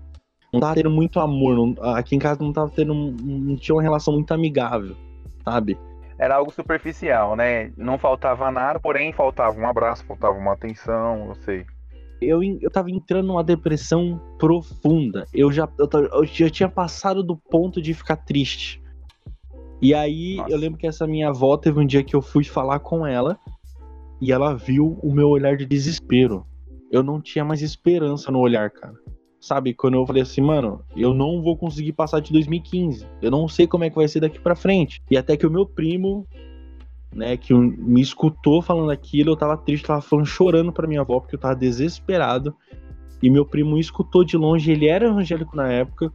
Não 0.53 0.59
tava 0.59 0.75
tendo 0.75 0.89
muito 0.89 1.19
amor. 1.19 1.55
não- 1.55 1.75
aqui 1.93 2.15
em 2.15 2.19
casa 2.19 2.41
não 2.41 2.53
tava 2.53 2.69
tendo. 2.69 2.93
Não 2.93 3.55
tinha 3.55 3.75
uma 3.75 3.81
relação 3.81 4.13
muito 4.13 4.31
amigável, 4.31 4.95
sabe? 5.43 5.77
Era 6.19 6.35
algo 6.35 6.51
superficial, 6.51 7.35
né? 7.35 7.71
Não 7.77 7.97
faltava 7.97 8.51
nada, 8.51 8.79
porém 8.79 9.13
faltava 9.13 9.59
um 9.59 9.67
abraço, 9.67 10.05
faltava 10.05 10.37
uma 10.37 10.53
atenção, 10.53 11.27
não 11.27 11.35
sei. 11.35 11.65
Eu, 12.19 12.41
eu 12.43 12.71
tava 12.71 12.89
entrando 12.89 13.27
numa 13.27 13.43
depressão 13.43 14.19
profunda. 14.39 15.25
Eu 15.33 15.51
já, 15.51 15.69
eu, 15.77 15.87
eu 16.11 16.25
já 16.25 16.49
tinha 16.49 16.69
passado 16.69 17.21
do 17.21 17.37
ponto 17.37 17.81
de 17.81 17.93
ficar 17.93 18.15
triste. 18.15 18.81
E 19.79 19.93
aí 19.93 20.37
Nossa. 20.37 20.51
eu 20.51 20.57
lembro 20.57 20.79
que 20.79 20.87
essa 20.87 21.05
minha 21.05 21.29
avó 21.29 21.55
teve 21.55 21.79
um 21.79 21.85
dia 21.85 22.03
que 22.03 22.15
eu 22.15 22.21
fui 22.21 22.43
falar 22.43 22.79
com 22.79 23.05
ela 23.05 23.39
e 24.19 24.31
ela 24.31 24.55
viu 24.55 24.97
o 25.03 25.13
meu 25.13 25.29
olhar 25.29 25.55
de 25.55 25.65
desespero. 25.65 26.45
Eu 26.91 27.03
não 27.03 27.21
tinha 27.21 27.45
mais 27.45 27.61
esperança 27.61 28.31
no 28.31 28.39
olhar, 28.39 28.71
cara. 28.71 28.95
Sabe, 29.39 29.73
quando 29.73 29.95
eu 29.95 30.05
falei 30.05 30.23
assim, 30.23 30.41
mano, 30.41 30.81
eu 30.95 31.13
não 31.13 31.41
vou 31.41 31.55
conseguir 31.55 31.93
passar 31.93 32.19
de 32.19 32.31
2015. 32.33 33.05
Eu 33.21 33.31
não 33.31 33.47
sei 33.47 33.67
como 33.67 33.83
é 33.83 33.89
que 33.89 33.95
vai 33.95 34.07
ser 34.07 34.19
daqui 34.19 34.39
para 34.39 34.55
frente. 34.55 35.01
E 35.09 35.17
até 35.17 35.37
que 35.37 35.45
o 35.45 35.51
meu 35.51 35.65
primo, 35.65 36.27
né, 37.13 37.37
que 37.37 37.53
me 37.53 38.01
escutou 38.01 38.61
falando 38.61 38.89
aquilo, 38.89 39.31
eu 39.31 39.37
tava 39.37 39.55
triste, 39.55 39.85
tava 39.85 40.01
falando, 40.01 40.25
chorando 40.25 40.73
pra 40.73 40.87
minha 40.87 41.01
avó, 41.01 41.19
porque 41.19 41.35
eu 41.35 41.39
tava 41.39 41.55
desesperado. 41.55 42.55
E 43.21 43.29
meu 43.29 43.45
primo 43.45 43.77
escutou 43.77 44.23
de 44.23 44.37
longe, 44.37 44.71
ele 44.71 44.87
era 44.87 45.07
evangélico 45.07 45.55
na 45.55 45.71
época, 45.71 46.13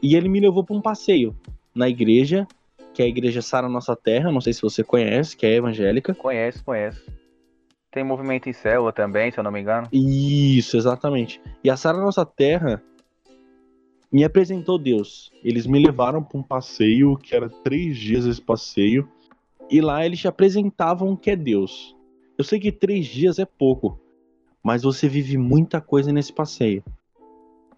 e 0.00 0.14
ele 0.14 0.28
me 0.28 0.38
levou 0.38 0.62
para 0.62 0.76
um 0.76 0.80
passeio 0.80 1.34
na 1.74 1.88
igreja, 1.88 2.46
que 2.92 3.02
é 3.02 3.06
a 3.06 3.08
igreja 3.08 3.42
Sara 3.42 3.68
Nossa 3.68 3.96
Terra, 3.96 4.30
não 4.30 4.40
sei 4.40 4.52
se 4.52 4.62
você 4.62 4.84
conhece, 4.84 5.36
que 5.36 5.44
é 5.44 5.56
evangélica. 5.56 6.14
Conhece, 6.14 6.62
conhece. 6.62 7.02
Tem 7.94 8.02
movimento 8.02 8.48
em 8.48 8.52
célula 8.52 8.92
também, 8.92 9.30
se 9.30 9.38
eu 9.38 9.44
não 9.44 9.52
me 9.52 9.60
engano. 9.60 9.86
Isso, 9.92 10.76
exatamente. 10.76 11.40
E 11.62 11.70
a 11.70 11.76
Sara 11.76 11.98
Nossa 11.98 12.26
Terra 12.26 12.82
me 14.10 14.24
apresentou 14.24 14.78
Deus. 14.78 15.30
Eles 15.44 15.64
me 15.64 15.78
levaram 15.78 16.20
para 16.20 16.36
um 16.36 16.42
passeio, 16.42 17.16
que 17.16 17.36
era 17.36 17.48
três 17.48 17.96
dias 17.96 18.26
esse 18.26 18.42
passeio, 18.42 19.08
e 19.70 19.80
lá 19.80 20.04
eles 20.04 20.18
te 20.18 20.26
apresentavam 20.26 21.12
o 21.12 21.16
que 21.16 21.30
é 21.30 21.36
Deus. 21.36 21.96
Eu 22.36 22.42
sei 22.42 22.58
que 22.58 22.72
três 22.72 23.06
dias 23.06 23.38
é 23.38 23.44
pouco, 23.44 24.00
mas 24.60 24.82
você 24.82 25.08
vive 25.08 25.38
muita 25.38 25.80
coisa 25.80 26.12
nesse 26.12 26.32
passeio. 26.32 26.82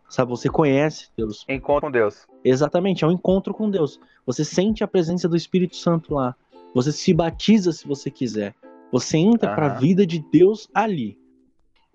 Sabe, 0.09 0.31
você 0.31 0.49
conhece 0.49 1.11
Deus. 1.15 1.45
Encontro 1.47 1.89
com 1.89 1.91
Deus. 1.91 2.27
Exatamente, 2.43 3.05
é 3.05 3.07
um 3.07 3.13
encontro 3.13 3.53
com 3.53 3.69
Deus. 3.69 4.01
Você 4.25 4.47
sente 4.47 4.83
a 4.83 4.89
presença 4.89 5.29
do 5.29 5.37
Espírito 5.37 5.77
Santo 5.77 6.15
lá. 6.15 6.35
Você 6.75 6.91
se 6.91 7.13
batiza 7.13 7.71
se 7.71 7.87
você 7.87 8.11
quiser. 8.11 8.55
Você 8.93 9.19
entra 9.19 9.55
para 9.55 9.67
a 9.67 9.75
vida 9.75 10.07
de 10.07 10.25
Deus 10.33 10.69
ali. 10.75 11.19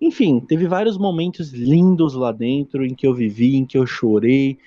Enfim, 0.00 0.40
teve 0.40 0.66
vários 0.66 0.98
momentos 0.98 1.52
lindos 1.52 2.14
lá 2.14 2.32
dentro 2.32 2.84
em 2.84 2.94
que 2.94 3.06
eu 3.06 3.14
vivi, 3.14 3.56
em 3.56 3.64
que 3.64 3.78
eu 3.78 3.86
chorei, 3.86 4.58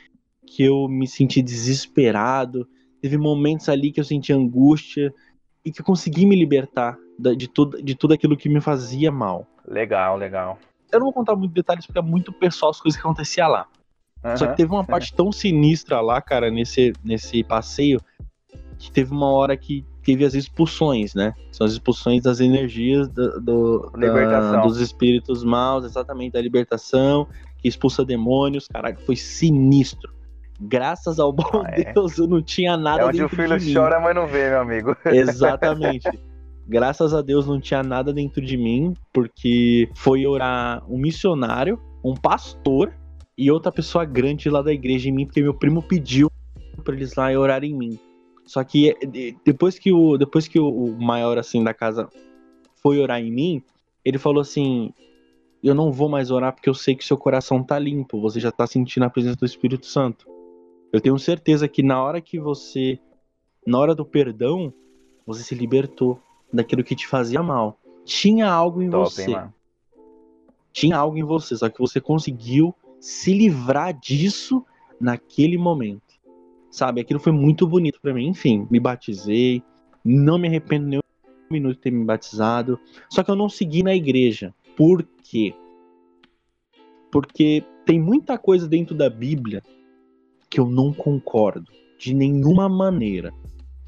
que 0.46 0.64
eu 0.64 0.88
me 0.88 1.08
senti 1.08 1.42
desesperado. 1.42 2.68
Teve 3.02 3.18
momentos 3.18 3.68
ali 3.68 3.92
que 3.92 4.00
eu 4.00 4.04
senti 4.04 4.32
angústia 4.32 5.14
e 5.64 5.72
que 5.72 5.82
eu 5.82 5.86
consegui 5.86 6.26
me 6.26 6.36
libertar 6.36 6.98
de 7.38 7.48
tudo, 7.48 7.82
de 7.82 7.96
tudo 7.96 8.14
aquilo 8.14 8.38
que 8.38 8.48
me 8.48 8.62
fazia 8.62 9.12
mal. 9.12 9.48
Legal, 9.68 10.18
legal. 10.18 10.60
Eu 10.92 11.00
não 11.00 11.08
vou 11.08 11.14
contar 11.14 11.36
muitos 11.36 11.54
detalhes 11.54 11.86
porque 11.86 12.00
é 12.00 12.02
muito 12.02 12.32
pessoal 12.32 12.72
as 12.72 12.80
coisas 12.80 13.00
que 13.00 13.06
aconteciam 13.06 13.50
lá. 13.50 13.68
Uhum. 14.24 14.38
Só 14.38 14.48
que 14.48 14.58
teve 14.58 14.72
uma 14.72 14.84
parte 14.84 15.14
tão 15.14 15.32
sinistra 15.32 16.00
lá, 16.02 16.22
cara, 16.22 16.50
nesse, 16.50 16.94
nesse 17.04 17.44
passeio, 17.44 18.00
que 18.78 18.92
teve 18.92 19.12
uma 19.12 19.30
hora 19.32 19.58
que 19.58 19.86
teve 20.06 20.24
as 20.24 20.36
expulsões, 20.36 21.16
né? 21.16 21.34
São 21.52 21.66
as 21.66 21.74
expulsões 21.74 22.22
das 22.22 22.40
energias 22.40 23.10
do, 23.10 23.42
do 23.42 23.92
da, 23.98 24.62
dos 24.62 24.80
espíritos 24.80 25.44
maus, 25.44 25.84
exatamente, 25.84 26.34
da 26.34 26.42
libertação, 26.42 27.28
que 27.58 27.68
expulsa 27.68 28.06
demônios. 28.06 28.68
Caraca, 28.68 29.00
foi 29.02 29.16
sinistro. 29.16 30.14
Graças 30.62 31.20
ao 31.20 31.34
bom 31.34 31.64
ah, 31.66 31.72
é. 31.72 31.92
Deus, 31.92 32.18
eu 32.18 32.28
não 32.28 32.42
tinha 32.42 32.78
nada 32.78 33.02
é 33.02 33.06
onde 33.06 33.24
o 33.24 33.28
filho 33.28 33.58
chora, 33.74 34.00
mas 34.00 34.16
não 34.16 34.28
vê, 34.28 34.50
meu 34.50 34.62
amigo. 34.62 34.96
Exatamente. 35.06 36.08
Graças 36.68 37.14
a 37.14 37.22
Deus 37.22 37.48
não 37.48 37.60
tinha 37.60 37.84
nada 37.84 38.14
dentro 38.14 38.42
de 38.42 38.56
mim, 38.56 38.94
porque 39.12 39.90
foi 39.96 40.26
orar 40.26 40.84
um 40.90 40.98
missionário, 40.98 41.80
um 42.04 42.14
pastor 42.14 42.94
e 43.38 43.52
outra 43.52 43.72
pessoa 43.72 44.06
grande 44.06 44.50
lá 44.50 44.62
da 44.62 44.72
igreja 44.72 45.10
em 45.10 45.12
mim, 45.12 45.26
porque 45.26 45.42
meu 45.42 45.54
primo 45.54 45.82
pediu 45.82 46.32
para 46.84 46.96
eles 46.96 47.16
lá 47.16 47.32
orar 47.32 47.64
em 47.64 47.74
mim. 47.74 48.00
Só 48.46 48.64
que 48.64 48.92
é, 48.92 48.96
depois 49.44 49.80
que 49.80 49.92
o, 49.92 50.18
depois 50.18 50.48
que 50.48 50.60
o 50.60 50.96
maior 51.00 51.38
assim 51.38 51.64
da 51.64 51.74
casa 51.74 52.08
foi 52.76 53.00
orar 53.00 53.20
em 53.20 53.32
mim, 53.32 53.64
ele 54.04 54.20
falou 54.20 54.42
assim: 54.42 54.94
Eu 55.64 55.74
não 55.74 55.92
vou 55.92 56.08
mais 56.08 56.30
orar 56.30 56.54
porque 56.54 56.70
eu 56.70 56.74
sei 56.74 56.96
que 56.96 57.04
seu 57.04 57.18
coração 57.18 57.64
tá 57.64 57.80
limpo, 57.80 58.22
você 58.22 58.40
já 58.40 58.52
tá 58.52 58.68
sentindo 58.68 59.04
a 59.04 59.10
presença 59.10 59.38
do 59.38 59.46
Espírito 59.46 59.88
Santo. 59.88 60.28
Eu 60.94 61.02
tenho 61.02 61.18
certeza 61.18 61.68
que 61.68 61.82
na 61.82 62.02
hora 62.02 62.22
que 62.22 62.40
você, 62.40 63.00
na 63.66 63.80
hora 63.80 63.96
do 63.96 64.06
perdão, 64.06 64.72
você 65.26 65.44
se 65.44 65.56
libertou 65.56 66.20
daquilo 66.54 66.84
que 66.84 66.96
te 66.96 67.08
fazia 67.08 67.42
mal. 67.42 67.80
Tinha 68.06 68.48
algo 68.48 68.82
em 68.82 68.90
Top, 68.90 69.10
você. 69.10 69.32
Hein, 69.32 69.54
Tinha 70.72 70.98
algo 70.98 71.18
em 71.18 71.24
você, 71.24 71.56
só 71.56 71.68
que 71.68 71.80
você 71.80 72.00
conseguiu 72.00 72.74
se 73.00 73.34
livrar 73.34 73.98
disso 74.00 74.64
naquele 75.02 75.58
momento 75.58 76.05
sabe? 76.76 77.02
Aquilo 77.02 77.20
foi 77.20 77.32
muito 77.32 77.66
bonito 77.66 78.00
para 78.02 78.14
mim. 78.14 78.28
Enfim, 78.28 78.68
me 78.70 78.80
batizei, 78.80 79.64
não 80.04 80.38
me 80.38 80.48
arrependo 80.48 80.88
nem 80.88 81.00
um 81.00 81.54
minuto 81.54 81.76
de 81.76 81.82
ter 81.82 81.92
me 81.92 82.04
batizado. 82.04 82.80
Só 83.10 83.24
que 83.24 83.32
eu 83.32 83.36
não 83.36 83.50
segui 83.50 83.82
na 83.82 83.96
igreja. 83.96 84.54
Por 84.76 85.04
quê? 85.24 85.54
Porque 87.12 87.64
tem 87.86 88.00
muita 88.00 88.38
coisa 88.38 88.68
dentro 88.68 88.96
da 88.96 89.10
Bíblia 89.10 89.64
que 90.50 90.60
eu 90.60 90.68
não 90.68 90.92
concordo 90.92 91.72
de 91.98 92.14
nenhuma 92.14 92.68
maneira. 92.68 93.32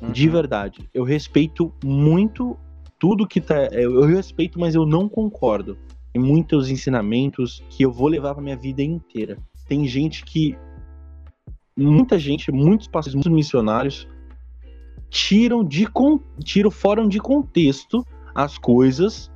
Uhum. 0.02 0.12
De 0.12 0.30
verdade. 0.30 0.90
Eu 0.94 1.04
respeito 1.04 1.74
muito 1.84 2.58
tudo 2.98 3.28
que 3.28 3.42
tá. 3.42 3.66
Eu 3.66 4.06
respeito, 4.06 4.60
mas 4.60 4.76
eu 4.76 4.86
não 4.86 5.10
concordo. 5.10 5.78
Tem 6.14 6.22
muitos 6.22 6.70
ensinamentos 6.70 7.64
que 7.70 7.84
eu 7.84 7.92
vou 7.92 8.08
levar 8.08 8.34
pra 8.34 8.44
minha 8.44 8.56
vida 8.56 8.82
inteira. 8.82 9.38
Tem 9.68 9.86
gente 9.86 10.24
que 10.24 10.58
muita 11.78 12.18
gente, 12.18 12.52
muitos 12.52 12.88
pastores, 12.88 13.14
muitos 13.16 13.32
missionários 13.32 14.08
tiram 15.10 15.64
de 15.64 15.88
tiram 16.44 16.72
fora 16.72 17.08
de 17.08 17.20
contexto 17.20 18.06
as 18.36 18.58
coisas 18.58 19.32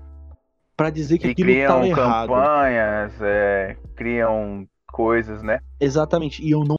para 0.75 0.89
dizer 0.89 1.17
que 1.17 1.27
e 1.27 1.31
aquilo 1.31 1.47
tá 1.47 1.87
errado. 1.87 2.27
Criam 2.27 2.27
campanhas, 2.27 3.13
é, 3.21 3.77
criam 3.95 4.67
coisas, 4.91 5.43
né? 5.43 5.59
Exatamente. 5.79 6.43
E 6.43 6.51
eu 6.51 6.63
não 6.63 6.75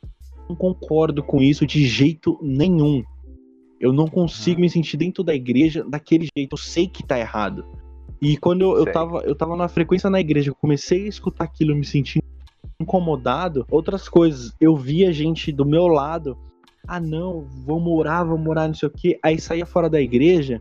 concordo 0.57 1.23
com 1.23 1.40
isso 1.40 1.66
de 1.66 1.87
jeito 1.87 2.38
nenhum. 2.42 3.02
Eu 3.81 3.92
não 3.92 4.07
consigo 4.07 4.57
uhum. 4.57 4.62
me 4.62 4.71
sentir 4.71 4.97
dentro 4.97 5.25
da 5.25 5.35
igreja 5.35 5.85
daquele 5.88 6.28
jeito. 6.37 6.54
Eu 6.54 6.59
sei 6.59 6.87
que 6.87 7.02
tá 7.02 7.19
errado. 7.19 7.64
E 8.21 8.37
quando 8.37 8.62
eu, 8.62 8.78
eu, 8.78 8.92
tava, 8.92 9.19
eu 9.21 9.35
tava 9.35 9.57
na 9.57 9.66
frequência 9.66 10.09
na 10.09 10.21
igreja, 10.21 10.50
eu 10.50 10.54
comecei 10.54 11.07
a 11.07 11.09
escutar 11.09 11.45
aquilo, 11.45 11.75
me 11.75 11.85
sentindo 11.85 12.25
incomodado, 12.81 13.67
outras 13.71 14.09
coisas. 14.09 14.52
Eu 14.61 14.76
via 14.76 15.12
gente 15.12 15.52
do 15.52 15.64
meu 15.64 15.87
lado, 15.87 16.37
ah 16.87 17.00
não, 17.00 17.47
vamos 17.64 17.93
orar, 17.93 18.26
vamos 18.26 18.47
orar, 18.47 18.69
não 18.69 18.75
sei 18.75 18.88
o 18.88 18.93
quê. 18.93 19.19
Aí 19.23 19.41
saía 19.41 19.67
fora 19.67 19.88
da 19.88 20.00
igreja, 20.00 20.61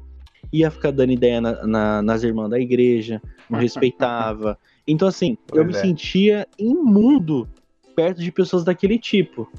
ia 0.51 0.69
ficar 0.69 0.91
dando 0.91 1.11
ideia 1.11 1.41
na, 1.41 1.65
na, 1.65 2.01
nas 2.01 2.23
irmãs 2.23 2.49
da 2.49 2.59
igreja, 2.59 3.21
não 3.49 3.59
respeitava. 3.59 4.57
Então, 4.87 5.07
assim, 5.07 5.37
pois 5.47 5.59
eu 5.59 5.65
me 5.65 5.73
é. 5.73 5.81
sentia 5.81 6.47
imundo 6.57 7.47
perto 7.95 8.21
de 8.21 8.31
pessoas 8.31 8.63
daquele 8.63 8.97
tipo. 8.97 9.51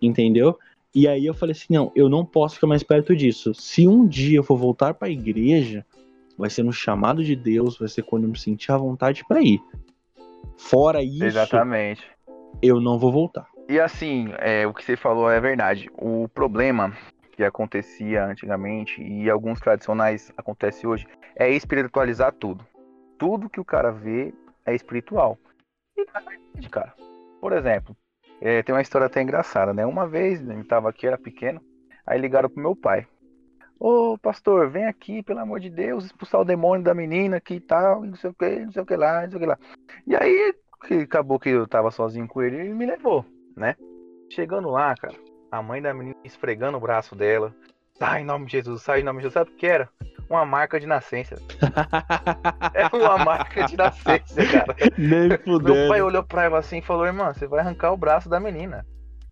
Entendeu? 0.00 0.58
E 0.94 1.06
aí 1.06 1.24
eu 1.24 1.34
falei 1.34 1.52
assim: 1.52 1.72
não, 1.74 1.92
eu 1.94 2.08
não 2.08 2.24
posso 2.24 2.56
ficar 2.56 2.66
mais 2.66 2.82
perto 2.82 3.14
disso. 3.14 3.54
Se 3.54 3.86
um 3.86 4.06
dia 4.06 4.38
eu 4.38 4.44
for 4.44 4.56
voltar 4.56 4.94
para 4.94 5.08
a 5.08 5.10
igreja, 5.10 5.84
vai 6.36 6.50
ser 6.50 6.62
no 6.62 6.72
chamado 6.72 7.22
de 7.22 7.36
Deus, 7.36 7.78
vai 7.78 7.88
ser 7.88 8.02
quando 8.02 8.24
eu 8.24 8.30
me 8.30 8.38
sentir 8.38 8.72
à 8.72 8.76
vontade 8.76 9.24
para 9.26 9.42
ir. 9.42 9.60
Fora 10.56 11.02
isso, 11.02 11.24
Exatamente. 11.24 12.08
eu 12.62 12.80
não 12.80 12.98
vou 12.98 13.10
voltar. 13.10 13.46
E 13.68 13.78
assim, 13.78 14.32
é, 14.38 14.66
o 14.66 14.74
que 14.74 14.84
você 14.84 14.96
falou 14.96 15.30
é 15.30 15.40
verdade. 15.40 15.88
O 15.96 16.28
problema 16.28 16.92
que 17.32 17.44
acontecia 17.44 18.24
antigamente 18.24 19.02
e 19.02 19.30
alguns 19.30 19.60
tradicionais 19.60 20.32
acontece 20.36 20.86
hoje 20.86 21.06
é 21.36 21.48
espiritualizar 21.50 22.32
tudo. 22.32 22.66
Tudo 23.18 23.48
que 23.48 23.60
o 23.60 23.64
cara 23.64 23.90
vê 23.90 24.34
é 24.66 24.74
espiritual. 24.74 25.38
E 25.96 26.04
na 26.12 26.20
verdade, 26.20 26.68
cara. 26.68 26.94
Por 27.40 27.52
exemplo, 27.52 27.96
é, 28.40 28.62
tem 28.62 28.74
uma 28.74 28.82
história 28.82 29.06
até 29.06 29.22
engraçada, 29.22 29.72
né? 29.72 29.86
Uma 29.86 30.06
vez, 30.06 30.46
eu 30.46 30.64
tava 30.66 30.90
aqui, 30.90 31.06
era 31.06 31.16
pequeno, 31.16 31.60
aí 32.06 32.20
ligaram 32.20 32.50
pro 32.50 32.62
meu 32.62 32.74
pai. 32.74 33.06
Ô 33.80 34.18
pastor, 34.18 34.68
vem 34.68 34.84
aqui, 34.84 35.22
pelo 35.22 35.40
amor 35.40 35.58
de 35.58 35.70
Deus, 35.70 36.04
expulsar 36.04 36.42
o 36.42 36.44
demônio 36.44 36.84
da 36.84 36.92
menina 36.92 37.38
aqui 37.38 37.54
e 37.54 37.60
tal, 37.60 38.04
não 38.04 38.14
sei 38.14 38.28
o 38.28 38.34
que, 38.34 38.60
não 38.60 38.70
sei 38.70 38.82
o 38.82 38.86
que 38.86 38.94
lá, 38.94 39.22
não 39.22 39.30
sei 39.30 39.38
o 39.38 39.40
que 39.40 39.46
lá. 39.46 39.58
E 40.06 40.14
aí, 40.14 40.54
que 40.86 40.94
acabou 40.96 41.40
que 41.40 41.48
eu 41.48 41.66
tava 41.66 41.90
sozinho 41.90 42.28
com 42.28 42.42
ele, 42.42 42.56
ele 42.56 42.74
me 42.74 42.84
levou, 42.84 43.24
né? 43.56 43.74
Chegando 44.28 44.68
lá, 44.68 44.94
cara, 44.94 45.14
a 45.50 45.62
mãe 45.62 45.80
da 45.80 45.94
menina 45.94 46.14
esfregando 46.22 46.76
o 46.76 46.80
braço 46.80 47.16
dela. 47.16 47.54
Sai 47.98 48.20
em 48.20 48.24
nome 48.24 48.44
de 48.44 48.52
Jesus, 48.52 48.82
sai 48.82 49.00
em 49.00 49.02
nome 49.02 49.20
de 49.20 49.22
Jesus. 49.24 49.34
Sabe 49.34 49.50
o 49.50 49.56
que 49.56 49.66
era? 49.66 49.88
Uma 50.28 50.44
marca 50.44 50.78
de 50.78 50.86
nascença. 50.86 51.36
é 52.74 52.86
uma 52.94 53.24
marca 53.24 53.64
de 53.64 53.78
nascença, 53.78 54.46
cara. 54.46 54.76
Nem 54.98 55.38
fudendo. 55.38 55.74
Meu 55.74 55.88
pai 55.88 56.02
olhou 56.02 56.22
pra 56.22 56.44
ela 56.44 56.58
assim 56.58 56.78
e 56.78 56.82
falou: 56.82 57.06
Irmã, 57.06 57.32
você 57.32 57.46
vai 57.46 57.60
arrancar 57.60 57.92
o 57.92 57.96
braço 57.96 58.28
da 58.28 58.38
menina. 58.38 58.86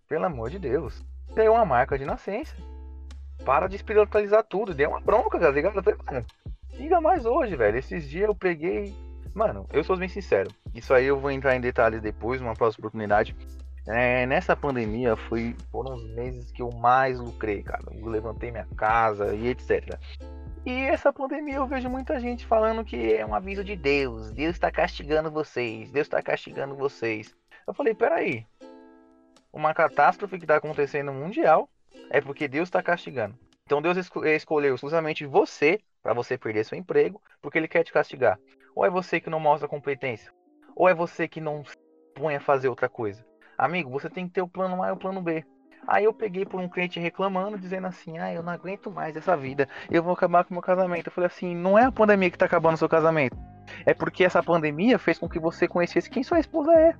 Pelo 0.07 0.25
amor 0.25 0.49
de 0.49 0.57
Deus. 0.57 1.03
Isso 1.29 1.39
é 1.39 1.49
uma 1.49 1.65
marca 1.65 1.97
de 1.97 2.05
nascença. 2.05 2.55
Para 3.45 3.67
de 3.67 3.75
espiritualizar 3.75 4.43
tudo. 4.43 4.73
Deu 4.73 4.89
uma 4.89 4.99
bronca, 4.99 5.39
tá 5.39 5.49
ligado? 5.49 5.81
Mano, 6.05 6.25
liga 6.73 7.01
mais 7.01 7.25
hoje, 7.25 7.55
velho. 7.55 7.77
Esses 7.77 8.07
dias 8.09 8.27
eu 8.27 8.35
peguei. 8.35 8.93
Mano, 9.33 9.67
eu 9.71 9.83
sou 9.83 9.97
bem 9.97 10.09
sincero. 10.09 10.49
Isso 10.73 10.93
aí 10.93 11.05
eu 11.05 11.19
vou 11.19 11.31
entrar 11.31 11.55
em 11.55 11.61
detalhes 11.61 12.01
depois, 12.01 12.41
numa 12.41 12.53
próxima 12.53 12.81
oportunidade. 12.81 13.35
É, 13.87 14.25
nessa 14.25 14.55
pandemia 14.55 15.15
foi, 15.15 15.55
foram 15.71 15.95
os 15.95 16.03
meses 16.13 16.51
que 16.51 16.61
eu 16.61 16.69
mais 16.71 17.19
lucrei, 17.19 17.63
cara. 17.63 17.83
Eu 17.91 18.07
levantei 18.07 18.51
minha 18.51 18.67
casa 18.75 19.33
e 19.33 19.47
etc. 19.47 19.97
E 20.65 20.71
essa 20.71 21.11
pandemia 21.11 21.55
eu 21.55 21.67
vejo 21.67 21.89
muita 21.89 22.19
gente 22.19 22.45
falando 22.45 22.83
que 22.83 23.13
é 23.13 23.25
um 23.25 23.33
aviso 23.33 23.63
de 23.63 23.75
Deus. 23.75 24.29
Deus 24.31 24.55
está 24.55 24.69
castigando 24.69 25.31
vocês. 25.31 25.91
Deus 25.91 26.05
está 26.05 26.21
castigando 26.21 26.75
vocês. 26.75 27.35
Eu 27.65 27.73
falei, 27.73 27.93
peraí. 27.93 28.45
Uma 29.51 29.73
catástrofe 29.73 30.37
que 30.37 30.43
está 30.43 30.57
acontecendo 30.57 31.11
mundial 31.11 31.67
é 32.09 32.21
porque 32.21 32.47
Deus 32.47 32.67
está 32.67 32.81
castigando. 32.81 33.37
Então 33.65 33.81
Deus 33.81 33.97
escolheu 33.97 34.73
exclusivamente 34.73 35.25
você 35.25 35.79
para 36.01 36.13
você 36.13 36.37
perder 36.37 36.65
seu 36.65 36.77
emprego 36.77 37.21
porque 37.41 37.57
Ele 37.57 37.67
quer 37.67 37.83
te 37.83 37.93
castigar. 37.93 38.39
Ou 38.75 38.85
é 38.85 38.89
você 38.89 39.19
que 39.19 39.29
não 39.29 39.39
mostra 39.39 39.67
competência. 39.67 40.31
Ou 40.75 40.87
é 40.87 40.93
você 40.93 41.27
que 41.27 41.41
não 41.41 41.63
põe 42.15 42.35
a 42.35 42.39
fazer 42.39 42.69
outra 42.69 42.89
coisa. 42.89 43.25
Amigo, 43.57 43.89
você 43.89 44.09
tem 44.09 44.27
que 44.27 44.33
ter 44.33 44.41
o 44.41 44.47
plano 44.47 44.81
A 44.81 44.89
e 44.89 44.91
o 44.91 44.97
plano 44.97 45.21
B. 45.21 45.45
Aí 45.87 46.03
eu 46.03 46.13
peguei 46.13 46.45
por 46.45 46.59
um 46.59 46.69
cliente 46.69 46.99
reclamando, 46.99 47.57
dizendo 47.57 47.87
assim: 47.87 48.17
ah, 48.17 48.33
eu 48.33 48.43
não 48.43 48.53
aguento 48.53 48.91
mais 48.91 49.15
essa 49.15 49.35
vida, 49.35 49.67
eu 49.89 50.03
vou 50.03 50.13
acabar 50.13 50.43
com 50.43 50.51
o 50.51 50.53
meu 50.53 50.61
casamento. 50.61 51.07
Eu 51.07 51.11
falei 51.11 51.27
assim: 51.27 51.55
não 51.55 51.77
é 51.77 51.85
a 51.85 51.91
pandemia 51.91 52.29
que 52.29 52.37
tá 52.37 52.45
acabando 52.45 52.75
o 52.75 52.77
seu 52.77 52.89
casamento. 52.89 53.37
É 53.85 53.93
porque 53.93 54.23
essa 54.23 54.41
pandemia 54.41 54.97
fez 54.97 55.17
com 55.17 55.29
que 55.29 55.39
você 55.39 55.67
conhecesse 55.67 56.09
quem 56.09 56.23
sua 56.23 56.39
esposa 56.39 56.73
é. 56.73 56.95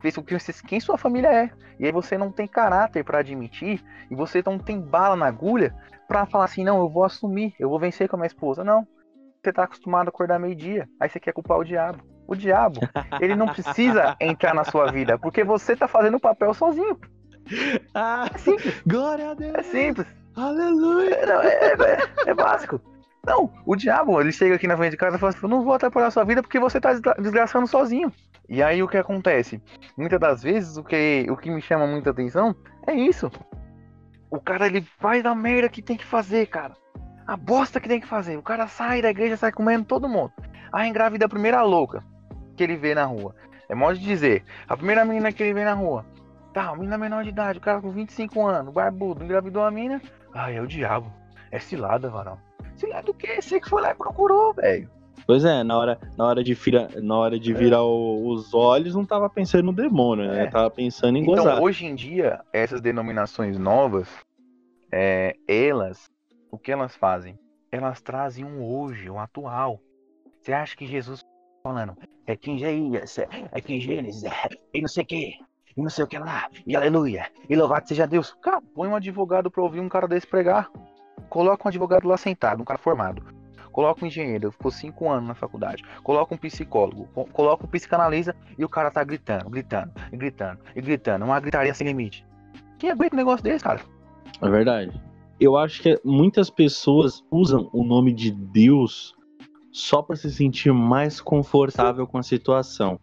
Fez 0.00 0.14
com 0.14 0.22
que 0.22 0.38
você 0.38 0.52
quem 0.66 0.80
sua 0.80 0.96
família 0.96 1.28
é. 1.28 1.50
E 1.78 1.86
aí 1.86 1.92
você 1.92 2.16
não 2.16 2.30
tem 2.30 2.46
caráter 2.46 3.04
para 3.04 3.18
admitir, 3.18 3.82
e 4.10 4.14
você 4.14 4.42
não 4.44 4.58
tem 4.58 4.80
bala 4.80 5.16
na 5.16 5.26
agulha 5.26 5.74
para 6.06 6.26
falar 6.26 6.44
assim: 6.44 6.64
não, 6.64 6.78
eu 6.78 6.88
vou 6.88 7.04
assumir, 7.04 7.54
eu 7.58 7.68
vou 7.68 7.78
vencer 7.78 8.08
com 8.08 8.16
a 8.16 8.18
minha 8.18 8.26
esposa. 8.26 8.64
Não. 8.64 8.86
Você 9.42 9.52
tá 9.52 9.64
acostumado 9.64 10.08
a 10.08 10.10
acordar 10.10 10.38
meio-dia, 10.38 10.88
aí 11.00 11.08
você 11.08 11.20
quer 11.20 11.32
culpar 11.32 11.58
o 11.58 11.64
diabo. 11.64 12.02
O 12.26 12.34
diabo, 12.34 12.80
ele 13.20 13.34
não 13.34 13.46
precisa 13.46 14.14
entrar 14.20 14.54
na 14.54 14.64
sua 14.64 14.90
vida, 14.92 15.18
porque 15.18 15.42
você 15.42 15.74
tá 15.74 15.88
fazendo 15.88 16.16
o 16.16 16.20
papel 16.20 16.52
sozinho. 16.52 16.98
Ah, 17.94 18.28
é 18.34 18.38
simples. 18.38 18.82
Glória 18.86 19.30
a 19.30 19.34
Deus. 19.34 19.54
É 19.54 19.62
simples. 19.62 20.06
Aleluia. 20.36 21.14
É, 21.14 21.26
não, 21.26 21.42
é, 21.42 21.48
é, 21.48 22.30
é, 22.30 22.34
básico. 22.34 22.80
Não, 23.26 23.50
o 23.64 23.74
diabo, 23.74 24.20
ele 24.20 24.30
chega 24.30 24.54
aqui 24.54 24.66
na 24.66 24.76
frente 24.76 24.92
de 24.92 24.96
casa 24.96 25.16
e 25.16 25.18
fala 25.18 25.30
assim: 25.30 25.46
não 25.48 25.64
vou 25.64 25.72
atrapalhar 25.72 26.08
a 26.08 26.10
sua 26.10 26.24
vida 26.24 26.42
porque 26.42 26.60
você 26.60 26.80
tá 26.80 26.92
desgraçando 27.18 27.66
sozinho. 27.66 28.12
E 28.48 28.62
aí 28.62 28.82
o 28.82 28.88
que 28.88 28.96
acontece? 28.96 29.62
Muitas 29.96 30.18
das 30.18 30.42
vezes 30.42 30.76
o 30.76 30.84
que, 30.84 31.26
o 31.28 31.36
que 31.36 31.50
me 31.50 31.60
chama 31.60 31.86
muita 31.86 32.10
atenção 32.10 32.56
é 32.86 32.94
isso. 32.94 33.30
O 34.30 34.40
cara 34.40 34.66
ele 34.66 34.82
faz 34.98 35.24
a 35.26 35.34
merda 35.34 35.68
que 35.68 35.82
tem 35.82 35.96
que 35.96 36.04
fazer, 36.04 36.46
cara. 36.46 36.74
A 37.26 37.36
bosta 37.36 37.78
que 37.78 37.88
tem 37.88 38.00
que 38.00 38.06
fazer. 38.06 38.38
O 38.38 38.42
cara 38.42 38.66
sai 38.66 39.02
da 39.02 39.10
igreja, 39.10 39.36
sai 39.36 39.52
comendo 39.52 39.84
todo 39.84 40.08
mundo. 40.08 40.32
Aí 40.72 40.88
engravida 40.88 41.26
a 41.26 41.28
primeira 41.28 41.62
louca 41.62 42.02
que 42.56 42.62
ele 42.62 42.76
vê 42.76 42.94
na 42.94 43.04
rua. 43.04 43.34
É 43.68 43.74
modo 43.74 43.98
de 43.98 44.04
dizer, 44.04 44.44
a 44.66 44.76
primeira 44.76 45.04
menina 45.04 45.30
que 45.30 45.42
ele 45.42 45.52
vê 45.52 45.64
na 45.64 45.74
rua. 45.74 46.06
Tá, 46.54 46.74
menina 46.74 46.96
menor 46.96 47.22
de 47.22 47.28
idade, 47.28 47.58
o 47.58 47.62
cara 47.62 47.80
com 47.80 47.90
25 47.90 48.46
anos, 48.46 48.72
barbudo, 48.72 49.22
engravidou 49.22 49.62
a 49.62 49.70
mina. 49.70 50.00
Ai, 50.34 50.56
é 50.56 50.62
o 50.62 50.66
diabo. 50.66 51.12
É 51.50 51.58
cilada, 51.58 52.08
varão. 52.08 52.38
Cilada 52.76 53.10
o 53.10 53.14
quê? 53.14 53.40
Você 53.40 53.60
que 53.60 53.68
foi 53.68 53.82
lá 53.82 53.90
e 53.90 53.94
procurou, 53.94 54.54
velho. 54.54 54.90
Pois 55.28 55.44
é, 55.44 55.62
na 55.62 55.76
hora, 55.76 56.00
na 56.16 56.24
hora 56.24 56.42
de, 56.42 56.54
vira, 56.54 56.88
na 57.02 57.14
hora 57.18 57.38
de 57.38 57.52
é. 57.52 57.54
virar 57.54 57.82
o, 57.82 58.28
os 58.28 58.54
olhos, 58.54 58.94
não 58.94 59.04
tava 59.04 59.28
pensando 59.28 59.64
no 59.64 59.74
demônio, 59.74 60.26
né? 60.26 60.44
é. 60.44 60.46
Tava 60.46 60.70
pensando 60.70 61.18
em 61.18 61.20
então, 61.20 61.34
gozar. 61.34 61.52
Então, 61.52 61.64
hoje 61.64 61.84
em 61.84 61.94
dia, 61.94 62.40
essas 62.50 62.80
denominações 62.80 63.58
novas, 63.58 64.08
é, 64.90 65.36
elas, 65.46 66.10
o 66.50 66.56
que 66.56 66.72
elas 66.72 66.96
fazem? 66.96 67.38
Elas 67.70 68.00
trazem 68.00 68.42
um 68.42 68.64
hoje, 68.64 69.10
um 69.10 69.20
atual. 69.20 69.78
Você 70.40 70.54
acha 70.54 70.74
que 70.74 70.86
Jesus 70.86 71.22
falando, 71.62 71.94
é 72.26 72.34
quem 72.34 72.56
Isaías, 72.56 73.18
é 73.52 73.60
quem 73.60 73.82
Gênesis, 73.82 74.24
é, 74.24 74.48
e 74.72 74.80
não 74.80 74.88
sei 74.88 75.02
o 75.02 75.06
que, 75.06 75.34
e 75.76 75.82
não 75.82 75.90
sei 75.90 76.04
o 76.04 76.08
que 76.08 76.18
lá, 76.18 76.48
e 76.66 76.74
aleluia, 76.74 77.30
e 77.50 77.54
louvado 77.54 77.86
seja 77.86 78.06
Deus. 78.06 78.34
Cara, 78.40 78.62
põe 78.74 78.88
um 78.88 78.96
advogado 78.96 79.50
pra 79.50 79.62
ouvir 79.62 79.80
um 79.80 79.90
cara 79.90 80.08
desse 80.08 80.26
pregar. 80.26 80.70
Coloca 81.28 81.64
um 81.66 81.68
advogado 81.68 82.08
lá 82.08 82.16
sentado, 82.16 82.62
um 82.62 82.64
cara 82.64 82.78
formado. 82.78 83.37
Coloca 83.78 84.04
um 84.04 84.08
engenheiro, 84.08 84.50
ficou 84.50 84.72
cinco 84.72 85.08
anos 85.08 85.28
na 85.28 85.36
faculdade. 85.36 85.84
Coloca 86.02 86.34
um 86.34 86.36
psicólogo, 86.36 87.06
coloca 87.32 87.64
um 87.64 87.68
psicanalista 87.68 88.34
e 88.58 88.64
o 88.64 88.68
cara 88.68 88.90
tá 88.90 89.04
gritando, 89.04 89.48
gritando, 89.48 89.92
e 90.12 90.16
gritando, 90.16 90.58
e 90.74 90.80
gritando. 90.80 91.24
Uma 91.24 91.38
gritaria 91.38 91.72
sem 91.72 91.86
limite. 91.86 92.26
Quem 92.76 92.90
aguenta 92.90 93.14
um 93.14 93.18
negócio 93.18 93.44
desse, 93.44 93.62
cara? 93.62 93.80
É 94.42 94.48
verdade. 94.48 95.00
Eu 95.38 95.56
acho 95.56 95.80
que 95.80 95.96
muitas 96.04 96.50
pessoas 96.50 97.22
usam 97.30 97.70
o 97.72 97.84
nome 97.84 98.12
de 98.12 98.32
Deus 98.32 99.14
só 99.70 100.02
para 100.02 100.16
se 100.16 100.28
sentir 100.32 100.72
mais 100.72 101.20
confortável 101.20 102.04
com 102.04 102.18
a 102.18 102.22
situação. 102.24 102.98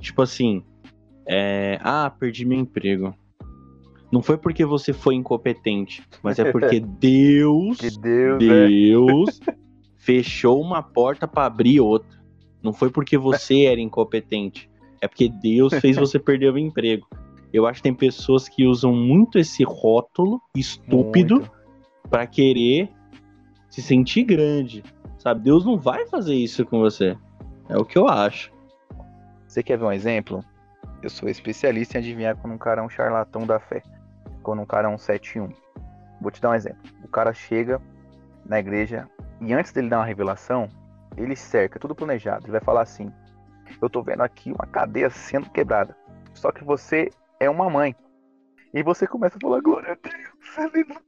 Tipo 0.00 0.22
assim, 0.22 0.64
é, 1.26 1.78
ah, 1.82 2.10
perdi 2.18 2.46
meu 2.46 2.58
emprego. 2.58 3.14
Não 4.10 4.22
foi 4.22 4.38
porque 4.38 4.64
você 4.64 4.94
foi 4.94 5.16
incompetente, 5.16 6.02
mas 6.22 6.38
é 6.38 6.50
porque 6.50 6.80
Deus, 6.98 7.76
Deus, 8.00 8.38
Deus 8.38 9.40
é. 9.46 9.54
fechou 10.08 10.58
uma 10.58 10.82
porta 10.82 11.28
para 11.28 11.44
abrir 11.44 11.80
outra. 11.80 12.18
Não 12.62 12.72
foi 12.72 12.88
porque 12.88 13.18
você 13.18 13.66
era 13.66 13.78
incompetente, 13.78 14.70
é 15.02 15.06
porque 15.06 15.28
Deus 15.28 15.74
fez 15.74 15.96
você 16.00 16.18
perder 16.18 16.50
o 16.50 16.56
emprego. 16.56 17.06
Eu 17.52 17.66
acho 17.66 17.80
que 17.80 17.82
tem 17.82 17.94
pessoas 17.94 18.48
que 18.48 18.64
usam 18.64 18.90
muito 18.90 19.38
esse 19.38 19.64
rótulo 19.64 20.40
estúpido 20.56 21.46
para 22.08 22.26
querer 22.26 22.90
se 23.68 23.82
sentir 23.82 24.22
grande. 24.22 24.82
Sabe? 25.18 25.42
Deus 25.42 25.66
não 25.66 25.76
vai 25.76 26.06
fazer 26.06 26.34
isso 26.34 26.64
com 26.64 26.78
você. 26.78 27.14
É 27.68 27.76
o 27.76 27.84
que 27.84 27.98
eu 27.98 28.08
acho. 28.08 28.50
Você 29.46 29.62
quer 29.62 29.76
ver 29.76 29.84
um 29.84 29.92
exemplo? 29.92 30.42
Eu 31.02 31.10
sou 31.10 31.28
especialista 31.28 31.98
em 31.98 32.00
adivinhar 32.00 32.34
quando 32.36 32.54
um 32.54 32.58
cara 32.58 32.80
é 32.80 32.84
um 32.84 32.88
charlatão 32.88 33.46
da 33.46 33.60
fé. 33.60 33.82
Quando 34.42 34.62
um 34.62 34.66
cara 34.66 34.88
é 34.88 34.90
um 34.90 34.96
71. 34.96 35.50
Vou 36.18 36.30
te 36.30 36.40
dar 36.40 36.50
um 36.50 36.54
exemplo. 36.54 36.80
O 37.04 37.08
cara 37.08 37.34
chega 37.34 37.78
na 38.46 38.58
igreja 38.58 39.06
e 39.40 39.52
antes 39.52 39.72
dele 39.72 39.88
dar 39.88 39.98
uma 39.98 40.04
revelação, 40.04 40.68
ele 41.16 41.36
cerca, 41.36 41.78
tudo 41.78 41.94
planejado. 41.94 42.44
Ele 42.44 42.52
vai 42.52 42.60
falar 42.60 42.82
assim: 42.82 43.12
Eu 43.80 43.88
tô 43.88 44.02
vendo 44.02 44.22
aqui 44.22 44.52
uma 44.52 44.66
cadeia 44.66 45.10
sendo 45.10 45.50
quebrada. 45.50 45.96
Só 46.34 46.52
que 46.52 46.64
você 46.64 47.10
é 47.40 47.48
uma 47.48 47.70
mãe. 47.70 47.94
E 48.74 48.82
você 48.82 49.06
começa 49.06 49.36
a 49.36 49.40
falar: 49.40 49.60
Glória 49.60 49.92
a 49.92 49.96
Deus, 49.96 50.58
aleluia. 50.58 51.02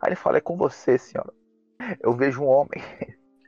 Aí 0.00 0.08
ele 0.08 0.16
fala: 0.16 0.38
É 0.38 0.40
com 0.40 0.56
você, 0.56 0.98
senhora. 0.98 1.32
Eu 2.00 2.12
vejo 2.12 2.42
um 2.42 2.46
homem 2.46 2.80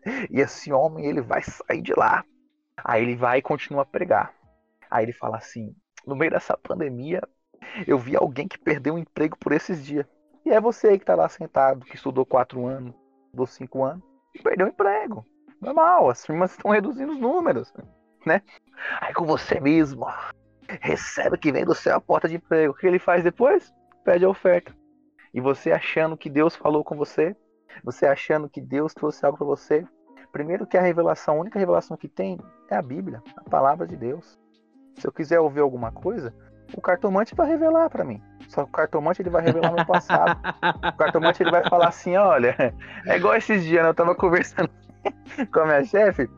e 0.31 0.41
esse 0.41 0.73
homem, 0.73 1.07
ele 1.07 1.21
vai 1.21 1.43
sair 1.43 1.83
de 1.83 1.95
lá. 1.95 2.25
Aí 2.83 3.03
ele 3.03 3.17
vai 3.17 3.39
e 3.39 3.43
continua 3.43 3.83
a 3.83 3.87
pregar. 3.87 4.35
Aí 4.91 5.05
ele 5.05 5.13
fala 5.13 5.37
assim: 5.37 5.75
no 6.07 6.15
meio 6.15 6.31
dessa 6.31 6.57
pandemia, 6.57 7.23
eu 7.87 7.99
vi 7.99 8.17
alguém 8.17 8.47
que 8.47 8.59
perdeu 8.59 8.95
o 8.95 8.99
emprego 8.99 9.37
por 9.39 9.53
esses 9.53 9.85
dias. 9.85 10.07
E 10.45 10.51
é 10.51 10.61
você 10.61 10.89
aí 10.89 10.99
que 10.99 11.05
tá 11.05 11.15
lá 11.15 11.29
sentado, 11.29 11.87
que 11.87 11.97
estudou 11.97 12.27
quatro 12.27 12.67
anos, 12.67 12.95
estudou 13.35 13.47
cinco 13.47 13.85
anos, 13.85 14.03
e 14.35 14.43
perdeu 14.43 14.67
o 14.67 14.71
emprego. 14.71 15.25
Normal, 15.61 16.11
as 16.11 16.25
firmas 16.25 16.53
estão 16.53 16.71
reduzindo 16.71 17.13
os 17.13 17.19
números, 17.19 17.73
né? 18.27 18.43
Aí 19.01 19.13
com 19.13 19.25
você 19.25 19.61
mesmo, 19.61 20.07
recebe 20.81 21.39
que 21.39 21.53
vem 21.53 21.65
do 21.65 21.75
céu 21.75 21.97
a 21.97 22.01
porta 22.01 22.29
de 22.29 22.37
emprego. 22.37 22.73
O 22.73 22.77
que 22.77 22.87
ele 22.87 22.99
faz 22.99 23.23
depois? 23.23 23.73
Pede 24.05 24.25
a 24.25 24.29
oferta. 24.29 24.75
E 25.33 25.41
você 25.41 25.73
achando 25.73 26.17
que 26.17 26.31
Deus 26.31 26.55
falou 26.55 26.85
com 26.85 26.97
você, 26.97 27.37
você 27.83 28.07
achando 28.07 28.49
que 28.49 28.61
Deus 28.61 28.95
trouxe 28.95 29.25
algo 29.25 29.39
para 29.39 29.47
você, 29.47 29.87
Primeiro 30.35 30.67
que 30.67 30.77
a 30.77 30.83
revelação, 30.83 31.37
a 31.37 31.41
única 31.43 31.61
revelação 31.61 31.97
que 31.97 32.09
tem 32.09 32.41
é 32.69 32.75
a 32.75 32.83
Bíblia, 32.83 33.23
a 33.37 33.49
palavra 33.49 33.87
de 33.87 33.97
Deus. 33.97 34.37
Se 34.97 35.07
eu 35.07 35.13
quiser 35.13 35.39
ouvir 35.39 35.61
alguma 35.61 35.93
coisa, 35.93 36.35
o 36.77 36.81
cartomante 36.81 37.37
vai 37.37 37.47
revelar 37.47 37.89
para 37.89 38.03
mim. 38.03 38.21
Só 38.49 38.65
que 38.65 38.69
o 38.69 38.73
cartomante 38.73 39.23
ele 39.23 39.31
vai 39.31 39.43
revelar 39.43 39.73
meu 39.73 39.87
passado. 39.87 40.39
o 40.63 40.97
cartomante 40.97 41.43
ele 41.43 41.51
vai 41.51 41.69
falar 41.69 41.89
assim, 41.89 42.17
olha, 42.17 42.75
é 43.07 43.17
igual 43.17 43.35
esses 43.37 43.65
dias, 43.65 43.83
né? 43.83 43.89
eu 43.89 43.95
tava 43.95 44.15
conversando 44.15 44.71
com 45.53 45.61
a 45.61 45.67
minha 45.67 45.85
chefe 45.85 46.29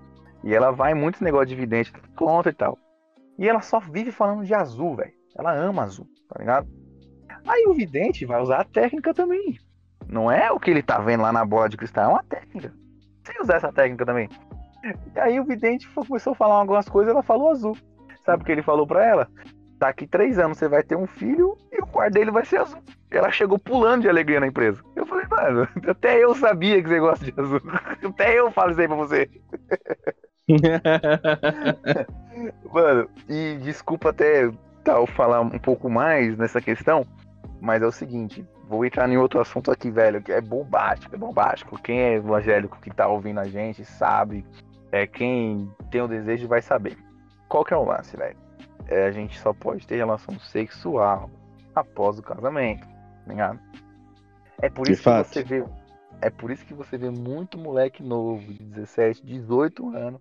e 0.44 0.54
ela 0.54 0.70
vai 0.70 0.92
em 0.92 0.94
muitos 0.94 1.20
negócios 1.20 1.48
de 1.48 1.56
vidente, 1.56 1.92
conta 2.16 2.50
e 2.50 2.54
tal. 2.54 2.78
E 3.38 3.48
ela 3.48 3.60
só 3.60 3.80
vive 3.80 4.10
falando 4.10 4.44
de 4.44 4.54
azul, 4.54 4.96
velho. 4.96 5.12
Ela 5.38 5.52
ama 5.52 5.82
azul, 5.82 6.08
tá 6.28 6.38
ligado? 6.38 6.66
Aí 7.46 7.66
o 7.66 7.74
vidente 7.74 8.24
vai 8.24 8.40
usar 8.40 8.60
a 8.60 8.64
técnica 8.64 9.12
também. 9.12 9.58
Não 10.08 10.30
é 10.30 10.50
o 10.50 10.58
que 10.58 10.70
ele 10.70 10.82
tá 10.82 10.98
vendo 10.98 11.22
lá 11.22 11.32
na 11.32 11.44
bola 11.44 11.68
de 11.68 11.76
cristal, 11.76 12.04
é 12.04 12.08
uma 12.08 12.24
técnica 12.24 12.72
sei 13.26 13.42
usar 13.42 13.56
essa 13.56 13.72
técnica 13.72 14.06
também. 14.06 14.28
E 15.14 15.18
aí 15.18 15.40
o 15.40 15.44
vidente 15.44 15.88
começou 15.88 16.32
a 16.32 16.36
falar 16.36 16.54
algumas 16.54 16.88
coisas, 16.88 17.12
ela 17.12 17.22
falou 17.22 17.50
azul. 17.50 17.76
Sabe 18.24 18.42
o 18.42 18.46
que 18.46 18.52
ele 18.52 18.62
falou 18.62 18.86
para 18.86 19.04
ela? 19.04 19.28
Daqui 19.78 20.06
três 20.06 20.38
anos 20.38 20.58
você 20.58 20.68
vai 20.68 20.82
ter 20.82 20.96
um 20.96 21.06
filho 21.06 21.56
e 21.70 21.82
o 21.82 21.86
quarto 21.86 22.14
dele 22.14 22.30
vai 22.30 22.44
ser 22.44 22.58
azul. 22.58 22.82
Ela 23.10 23.30
chegou 23.30 23.58
pulando 23.58 24.02
de 24.02 24.08
alegria 24.08 24.40
na 24.40 24.46
empresa. 24.46 24.82
Eu 24.94 25.06
falei, 25.06 25.26
mano, 25.28 25.68
até 25.86 26.22
eu 26.22 26.34
sabia 26.34 26.82
que 26.82 26.88
você 26.88 26.98
gosta 26.98 27.24
de 27.24 27.34
azul. 27.38 27.60
Até 28.08 28.38
eu 28.38 28.50
falo 28.50 28.70
isso 28.70 28.80
aí 28.80 28.88
pra 28.88 28.96
você. 28.96 29.30
mano, 32.72 33.08
e 33.28 33.58
desculpa 33.62 34.10
até 34.10 34.50
tal 34.84 35.06
falar 35.06 35.40
um 35.40 35.58
pouco 35.58 35.90
mais 35.90 36.36
nessa 36.38 36.60
questão, 36.60 37.04
mas 37.60 37.82
é 37.82 37.86
o 37.86 37.92
seguinte, 37.92 38.46
vou 38.68 38.84
entrar 38.84 39.08
em 39.08 39.16
outro 39.16 39.40
assunto 39.40 39.70
aqui, 39.70 39.90
velho, 39.90 40.22
que 40.22 40.32
é 40.32 40.40
bombástico, 40.40 41.14
é 41.14 41.18
bombástico. 41.18 41.80
Quem 41.82 42.00
é 42.00 42.14
evangélico 42.14 42.78
que 42.80 42.90
tá 42.90 43.08
ouvindo 43.08 43.40
a 43.40 43.44
gente 43.44 43.84
sabe, 43.84 44.46
é 44.92 45.06
quem 45.06 45.68
tem 45.90 46.00
o 46.00 46.08
desejo 46.08 46.46
vai 46.46 46.62
saber. 46.62 46.96
Qual 47.48 47.64
que 47.64 47.74
é 47.74 47.76
o 47.76 47.84
lance, 47.84 48.16
velho? 48.16 48.45
É, 48.88 49.06
a 49.06 49.10
gente 49.10 49.38
só 49.38 49.52
pode 49.52 49.86
ter 49.86 49.96
relação 49.96 50.38
sexual 50.38 51.30
após 51.74 52.18
o 52.18 52.22
casamento, 52.22 52.86
tá 52.86 53.28
ligado? 53.28 53.60
É 54.62 54.70
por 54.70 54.88
isso 54.88 55.02
que 55.02 55.24
você 55.24 55.42
vê, 55.42 55.64
é 56.20 56.30
por 56.30 56.50
isso 56.50 56.64
que 56.64 56.74
você 56.74 56.96
vê 56.96 57.10
muito 57.10 57.58
moleque 57.58 58.02
novo, 58.02 58.40
de 58.52 58.62
17, 58.62 59.24
18 59.24 59.94
anos, 59.94 60.20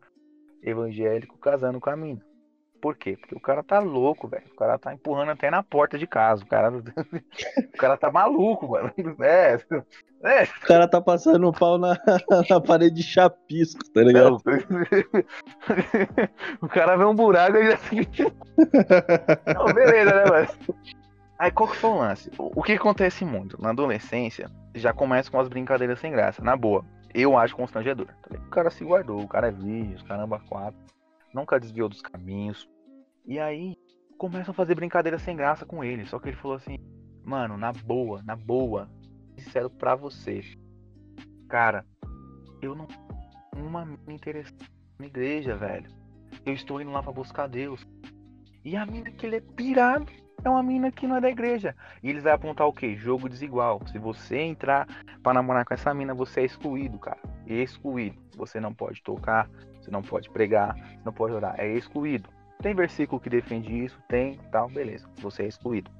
evangélico 0.61 1.37
casando 1.37 1.79
com 1.79 1.89
a 1.89 1.95
mina. 1.95 2.21
Por 2.85 2.95
quê? 2.95 3.17
Porque 3.17 3.33
o 3.33 3.39
cara 3.39 3.63
tá 3.63 3.79
louco, 3.79 4.27
velho. 4.27 4.45
O 4.51 4.55
cara 4.55 4.77
tá 4.77 4.93
empurrando 4.93 5.31
até 5.31 5.49
na 5.49 5.63
porta 5.63 5.97
de 5.97 6.05
casa. 6.05 6.43
O 6.43 6.45
cara, 6.45 6.69
o 7.73 7.77
cara 7.79 7.97
tá 7.97 8.11
maluco, 8.11 8.67
mano. 8.67 8.93
É, 9.21 9.57
é. 10.23 10.43
O 10.43 10.67
cara 10.67 10.87
tá 10.87 11.01
passando 11.01 11.47
o 11.47 11.51
pau 11.51 11.79
na, 11.79 11.97
na 12.47 12.61
parede 12.61 12.97
de 12.97 13.01
chapisco, 13.01 13.83
tá 13.91 14.03
ligado? 14.03 14.37
o 16.61 16.67
cara 16.67 16.95
vê 16.95 17.05
um 17.05 17.15
buraco 17.15 17.57
e 17.57 17.71
já 17.71 17.79
Não, 19.55 19.73
beleza, 19.73 20.13
né, 20.13 20.25
mano? 20.29 20.47
Aí 21.39 21.49
qual 21.49 21.67
que 21.67 21.77
foi 21.77 21.89
o 21.89 21.97
lance? 21.97 22.29
O 22.37 22.61
que 22.61 22.73
acontece 22.73 23.25
muito? 23.25 23.59
Na 23.59 23.71
adolescência, 23.71 24.47
já 24.75 24.93
começa 24.93 25.31
com 25.31 25.39
as 25.39 25.47
brincadeiras 25.47 25.99
sem 25.99 26.11
graça, 26.11 26.43
na 26.43 26.55
boa. 26.55 26.85
Eu 27.15 27.35
acho 27.35 27.55
constrangedor. 27.55 28.05
Tá 28.05 28.37
o 28.37 28.49
cara 28.51 28.69
se 28.69 28.85
guardou, 28.85 29.21
o 29.21 29.27
cara 29.27 29.47
é 29.47 29.51
virgem, 29.51 29.95
os 29.95 30.03
caramba 30.03 30.39
quatro. 30.47 30.79
Nunca 31.33 31.59
desviou 31.59 31.89
dos 31.89 32.03
caminhos. 32.03 32.69
E 33.27 33.39
aí 33.39 33.75
começam 34.17 34.51
a 34.51 34.55
fazer 34.55 34.75
brincadeira 34.75 35.17
sem 35.19 35.35
graça 35.35 35.65
com 35.65 35.83
ele. 35.83 36.05
Só 36.05 36.19
que 36.19 36.29
ele 36.29 36.37
falou 36.37 36.57
assim, 36.57 36.77
mano, 37.23 37.57
na 37.57 37.71
boa, 37.71 38.21
na 38.23 38.35
boa, 38.35 38.89
sincero 39.37 39.69
pra 39.69 39.95
você. 39.95 40.41
Cara, 41.47 41.85
eu 42.61 42.75
não 42.75 42.87
uma 43.55 43.85
mina 43.85 44.13
interessante 44.13 44.71
na 44.99 45.05
igreja, 45.05 45.55
velho. 45.55 45.89
Eu 46.45 46.53
estou 46.53 46.81
indo 46.81 46.91
lá 46.91 47.01
pra 47.01 47.11
buscar 47.11 47.47
Deus. 47.47 47.85
E 48.63 48.75
a 48.75 48.85
mina 48.85 49.11
que 49.11 49.25
ele 49.25 49.37
é 49.37 49.41
pirado 49.41 50.11
é 50.43 50.49
uma 50.49 50.61
mina 50.61 50.91
que 50.91 51.07
não 51.07 51.15
é 51.15 51.21
da 51.21 51.29
igreja. 51.29 51.75
E 52.03 52.09
eles 52.09 52.23
vão 52.23 52.33
apontar 52.33 52.67
o 52.67 52.73
quê? 52.73 52.95
Jogo 52.95 53.29
desigual. 53.29 53.81
Se 53.87 53.97
você 53.97 54.39
entrar 54.39 54.87
para 55.23 55.33
namorar 55.33 55.65
com 55.65 55.73
essa 55.73 55.93
mina, 55.93 56.13
você 56.13 56.41
é 56.41 56.45
excluído, 56.45 56.99
cara. 56.99 57.19
Excluído. 57.47 58.17
Você 58.37 58.59
não 58.59 58.73
pode 58.73 59.01
tocar, 59.01 59.49
você 59.79 59.89
não 59.89 60.01
pode 60.01 60.29
pregar, 60.29 60.75
não 61.03 61.13
pode 61.13 61.33
orar. 61.33 61.55
É 61.59 61.67
excluído. 61.67 62.29
Tem 62.61 62.73
versículo 62.73 63.21
que 63.21 63.29
defende 63.29 63.85
isso? 63.85 63.99
Tem, 64.07 64.37
tal, 64.51 64.69
beleza. 64.69 65.07
Você 65.17 65.43
é 65.43 65.47
excluído. 65.47 65.91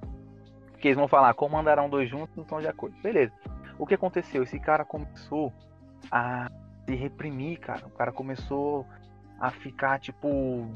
Porque 0.72 0.88
eles 0.88 0.98
vão 0.98 1.08
falar, 1.08 1.34
como 1.34 1.58
andarão 1.58 1.90
dois 1.90 2.10
juntos, 2.10 2.36
não 2.36 2.44
estão 2.44 2.60
de 2.60 2.68
acordo. 2.68 2.96
Beleza. 3.02 3.34
O 3.78 3.86
que 3.86 3.94
aconteceu? 3.94 4.44
Esse 4.44 4.60
cara 4.60 4.84
começou 4.86 5.54
a 6.12 6.50
se 6.86 6.96
reprimir, 6.96 7.60
cara. 7.60 7.86
O 7.86 7.92
cara 7.92 8.12
começou 8.12 8.86
a 9.40 9.52
ficar, 9.52 10.00
tipo, 10.00 10.70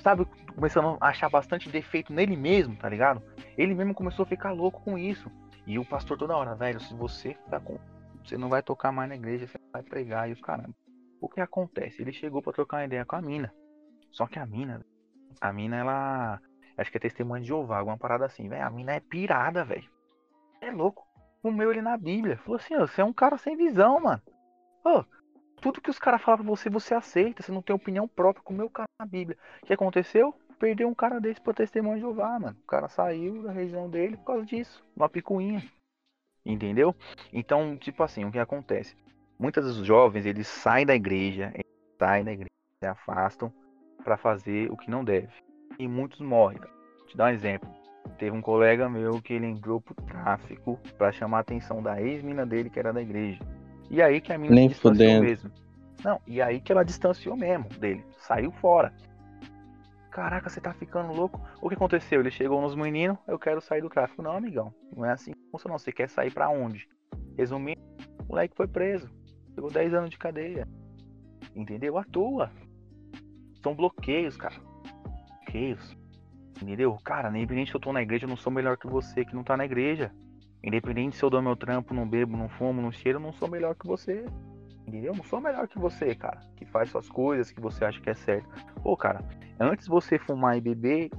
sabe, 0.00 0.26
começando 0.54 0.96
a 1.00 1.08
achar 1.08 1.28
bastante 1.28 1.68
defeito 1.68 2.12
nele 2.12 2.36
mesmo, 2.36 2.76
tá 2.76 2.88
ligado? 2.88 3.22
Ele 3.56 3.74
mesmo 3.74 3.94
começou 3.94 4.24
a 4.24 4.26
ficar 4.26 4.52
louco 4.52 4.80
com 4.82 4.98
isso. 4.98 5.30
E 5.66 5.78
o 5.78 5.84
pastor 5.84 6.18
toda 6.18 6.36
hora, 6.36 6.54
velho, 6.54 6.80
se 6.80 6.94
você 6.94 7.34
ficar 7.34 7.60
com. 7.60 7.78
Você 8.24 8.36
não 8.36 8.48
vai 8.48 8.62
tocar 8.62 8.92
mais 8.92 9.08
na 9.08 9.16
igreja, 9.16 9.46
você 9.46 9.58
vai 9.72 9.82
pregar 9.82 10.28
e 10.28 10.32
os 10.32 10.40
caramba. 10.40 10.74
O 11.20 11.28
que 11.28 11.40
acontece? 11.40 12.02
Ele 12.02 12.12
chegou 12.12 12.42
para 12.42 12.52
trocar 12.52 12.78
uma 12.78 12.84
ideia 12.84 13.04
com 13.04 13.16
a 13.16 13.22
mina. 13.22 13.52
Só 14.10 14.26
que 14.26 14.38
a 14.38 14.46
mina, 14.46 14.84
a 15.40 15.52
mina, 15.52 15.76
ela. 15.76 16.40
Acho 16.76 16.90
que 16.90 16.96
é 16.96 17.00
testemunha 17.00 17.40
de 17.40 17.48
Jeová, 17.48 17.78
alguma 17.78 17.98
parada 17.98 18.24
assim, 18.24 18.48
velho. 18.48 18.64
A 18.64 18.70
mina 18.70 18.92
é 18.92 19.00
pirada, 19.00 19.64
velho. 19.64 19.88
É 20.60 20.70
louco. 20.70 21.06
O 21.42 21.50
meu 21.50 21.70
ele 21.70 21.82
na 21.82 21.96
Bíblia. 21.96 22.38
Falou 22.38 22.56
assim, 22.56 22.74
ó, 22.76 22.86
você 22.86 23.00
é 23.00 23.04
um 23.04 23.12
cara 23.12 23.36
sem 23.36 23.56
visão, 23.56 24.00
mano. 24.00 24.22
Ô, 24.84 25.04
tudo 25.60 25.80
que 25.80 25.90
os 25.90 25.98
caras 25.98 26.22
falam 26.22 26.38
pra 26.38 26.46
você, 26.46 26.70
você 26.70 26.94
aceita. 26.94 27.42
Você 27.42 27.52
não 27.52 27.62
tem 27.62 27.74
opinião 27.74 28.08
própria 28.08 28.42
com 28.42 28.54
o 28.54 28.56
meu 28.56 28.70
cara 28.70 28.88
na 28.98 29.06
Bíblia. 29.06 29.36
O 29.62 29.66
que 29.66 29.72
aconteceu? 29.72 30.34
Perdeu 30.58 30.88
um 30.88 30.94
cara 30.94 31.20
desse 31.20 31.40
pra 31.40 31.52
testemunho 31.52 31.96
de 31.96 32.00
Jeová, 32.00 32.38
mano. 32.38 32.56
O 32.62 32.66
cara 32.66 32.88
saiu 32.88 33.42
da 33.42 33.52
região 33.52 33.90
dele 33.90 34.16
por 34.16 34.24
causa 34.24 34.46
disso. 34.46 34.84
Uma 34.96 35.08
picuinha. 35.08 35.62
Entendeu? 36.44 36.94
Então, 37.32 37.76
tipo 37.76 38.02
assim, 38.02 38.24
o 38.24 38.30
que 38.32 38.38
acontece? 38.38 38.96
Muitos 39.38 39.76
dos 39.76 39.86
jovens, 39.86 40.24
eles 40.24 40.46
saem 40.46 40.86
da 40.86 40.94
igreja, 40.94 41.50
eles 41.54 41.72
saem 41.98 42.24
da 42.24 42.32
igreja, 42.32 42.50
se 42.78 42.86
afastam 42.86 43.52
para 44.02 44.16
fazer 44.16 44.70
o 44.70 44.76
que 44.76 44.90
não 44.90 45.04
deve. 45.04 45.32
E 45.78 45.88
muitos 45.88 46.20
morrem. 46.20 46.58
Vou 46.58 47.06
te 47.06 47.16
dar 47.16 47.26
um 47.26 47.34
exemplo. 47.34 47.68
Teve 48.18 48.36
um 48.36 48.40
colega 48.40 48.88
meu 48.88 49.20
que 49.22 49.32
ele 49.32 49.46
entrou 49.46 49.80
pro 49.80 49.94
tráfico 49.94 50.78
para 50.98 51.12
chamar 51.12 51.38
a 51.38 51.40
atenção 51.40 51.82
da 51.82 52.00
ex-mina 52.00 52.44
dele, 52.44 52.70
que 52.70 52.78
era 52.78 52.92
da 52.92 53.00
igreja. 53.00 53.40
E 53.90 54.00
aí 54.02 54.20
que 54.20 54.32
a 54.32 54.38
mina 54.38 54.54
Nem 54.54 54.68
distanciou 54.68 55.08
fudendo. 55.08 55.24
mesmo. 55.24 55.50
Não, 56.04 56.20
e 56.26 56.42
aí 56.42 56.60
que 56.60 56.72
ela 56.72 56.84
distanciou 56.84 57.36
mesmo 57.36 57.68
dele. 57.78 58.04
Saiu 58.18 58.50
fora. 58.52 58.92
Caraca, 60.10 60.50
você 60.50 60.60
tá 60.60 60.74
ficando 60.74 61.12
louco. 61.12 61.40
O 61.60 61.68
que 61.68 61.74
aconteceu? 61.74 62.20
Ele 62.20 62.30
chegou 62.30 62.60
nos 62.60 62.74
meninos, 62.74 63.16
eu 63.26 63.38
quero 63.38 63.60
sair 63.60 63.80
do 63.80 63.88
tráfico. 63.88 64.20
Não, 64.22 64.36
amigão. 64.36 64.72
Não 64.94 65.04
é 65.06 65.12
assim 65.12 65.32
que 65.32 65.50
funciona. 65.50 65.78
Você 65.78 65.90
quer 65.90 66.08
sair 66.08 66.30
para 66.30 66.50
onde? 66.50 66.86
Resumindo, 67.36 67.80
o 68.20 68.24
moleque 68.28 68.54
foi 68.54 68.68
preso. 68.68 69.08
Pegou 69.54 69.70
10 69.70 69.94
anos 69.94 70.10
de 70.10 70.18
cadeia. 70.18 70.68
Entendeu? 71.56 71.96
À 71.96 72.04
toa. 72.04 72.50
São 73.62 73.74
bloqueios, 73.74 74.36
cara. 74.36 74.54
Bloqueios. 75.44 75.96
Entendeu? 76.60 76.96
Cara, 77.04 77.28
independente 77.30 77.70
se 77.70 77.76
eu 77.76 77.80
tô 77.80 77.92
na 77.92 78.02
igreja, 78.02 78.24
eu 78.24 78.28
não 78.28 78.36
sou 78.36 78.52
melhor 78.52 78.76
que 78.76 78.86
você 78.86 79.24
que 79.24 79.34
não 79.34 79.44
tá 79.44 79.56
na 79.56 79.64
igreja. 79.64 80.12
Independente 80.62 81.16
se 81.16 81.24
eu 81.24 81.30
dou 81.30 81.42
meu 81.42 81.56
trampo, 81.56 81.92
não 81.92 82.08
bebo, 82.08 82.36
não 82.36 82.48
fumo, 82.48 82.80
não 82.80 82.92
cheiro, 82.92 83.18
eu 83.18 83.22
não 83.22 83.32
sou 83.32 83.48
melhor 83.48 83.74
que 83.74 83.86
você. 83.86 84.24
Entendeu? 84.86 85.12
Eu 85.12 85.16
não 85.16 85.24
sou 85.24 85.40
melhor 85.40 85.66
que 85.66 85.78
você, 85.78 86.14
cara. 86.14 86.40
Que 86.56 86.64
faz 86.64 86.90
suas 86.90 87.08
coisas, 87.08 87.50
que 87.50 87.60
você 87.60 87.84
acha 87.84 88.00
que 88.00 88.10
é 88.10 88.14
certo. 88.14 88.48
Pô, 88.82 88.96
cara, 88.96 89.24
antes 89.58 89.86
você 89.88 90.18
fumar 90.18 90.56
e 90.56 90.60
beber, 90.60 91.10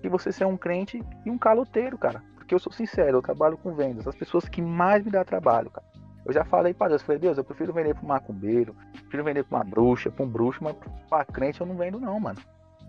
que 0.00 0.08
você 0.08 0.32
ser 0.32 0.46
um 0.46 0.56
crente 0.56 1.02
e 1.24 1.30
um 1.30 1.38
caloteiro, 1.38 1.96
cara. 1.96 2.22
Porque 2.34 2.54
eu 2.54 2.58
sou 2.58 2.72
sincero, 2.72 3.18
eu 3.18 3.22
trabalho 3.22 3.56
com 3.56 3.74
vendas. 3.74 4.06
As 4.06 4.16
pessoas 4.16 4.48
que 4.48 4.60
mais 4.60 5.04
me 5.04 5.10
dá 5.10 5.24
trabalho, 5.24 5.70
cara. 5.70 5.86
Eu 6.24 6.32
já 6.32 6.44
falei 6.44 6.74
para 6.74 6.88
Deus, 6.88 7.02
falei, 7.02 7.18
Deus, 7.18 7.38
eu 7.38 7.44
prefiro 7.44 7.72
vender 7.72 7.94
pra 7.94 8.04
um 8.04 8.08
macumbeiro, 8.08 8.76
prefiro 8.92 9.24
vender 9.24 9.44
pra 9.44 9.58
uma 9.58 9.64
bruxa, 9.64 10.10
pra 10.10 10.24
um 10.24 10.28
bruxo, 10.28 10.62
mas 10.62 10.76
pra 11.08 11.24
crente 11.24 11.60
eu 11.60 11.66
não 11.66 11.76
vendo 11.76 11.98
não, 11.98 12.20
mano. 12.20 12.38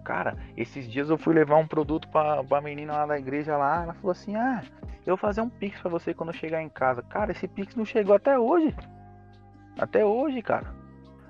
Cara, 0.04 0.36
esses 0.58 0.88
dias 0.88 1.10
eu 1.10 1.18
fui 1.18 1.34
levar 1.34 1.58
um 1.58 1.68
produto 1.68 2.08
pra, 2.10 2.44
pra 2.44 2.62
menina 2.62 2.94
lá 2.94 3.06
da 3.06 3.20
igreja 3.20 3.56
lá, 3.56 3.84
ela 3.84 3.94
falou 3.94 4.12
assim, 4.12 4.36
ah, 4.36 4.64
eu 5.06 5.16
vou 5.16 5.18
fazer 5.18 5.42
um 5.42 5.50
pix 5.50 5.80
pra 5.80 5.90
você 5.90 6.14
quando 6.14 6.30
eu 6.30 6.36
chegar 6.36 6.62
em 6.62 6.70
casa. 6.70 7.02
Cara, 7.04 7.32
esse 7.32 7.48
pix 7.48 7.76
não 7.76 7.86
chegou 7.86 8.16
até 8.16 8.38
hoje. 8.38 8.76
Até 9.80 10.04
hoje, 10.04 10.42
cara. 10.42 10.74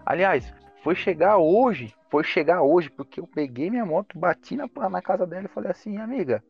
Aliás, 0.05 0.53
foi 0.83 0.95
chegar 0.95 1.37
hoje, 1.37 1.93
foi 2.09 2.23
chegar 2.23 2.61
hoje, 2.61 2.89
porque 2.89 3.19
eu 3.19 3.27
peguei 3.27 3.69
minha 3.69 3.85
moto, 3.85 4.17
bati 4.17 4.55
na, 4.55 4.67
na 4.89 5.01
casa 5.01 5.27
dela 5.27 5.45
e 5.45 5.53
falei 5.53 5.69
assim, 5.69 5.97
amiga, 5.97 6.43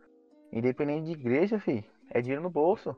independente 0.52 1.06
de 1.06 1.12
igreja, 1.12 1.60
fi, 1.60 1.84
é 2.10 2.22
dinheiro 2.22 2.42
no 2.42 2.50
bolso. 2.50 2.96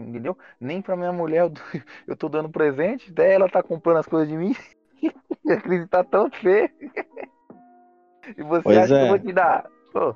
Entendeu? 0.00 0.36
Nem 0.58 0.80
pra 0.80 0.96
minha 0.96 1.12
mulher 1.12 1.42
eu, 1.42 1.52
eu 2.08 2.16
tô 2.16 2.28
dando 2.28 2.48
presente, 2.48 3.10
até 3.10 3.34
ela 3.34 3.48
tá 3.48 3.62
comprando 3.62 3.98
as 3.98 4.06
coisas 4.06 4.28
de 4.28 4.36
mim. 4.36 4.54
a 5.48 5.56
crise 5.56 5.86
tá 5.86 6.02
tão 6.02 6.30
feia. 6.30 6.70
e 8.36 8.42
você 8.42 8.62
pois 8.62 8.78
acha 8.78 8.94
é. 8.94 8.98
que 8.98 9.04
eu 9.04 9.08
vou 9.08 9.18
te 9.18 9.32
dar? 9.32 9.66
Pô. 9.92 10.14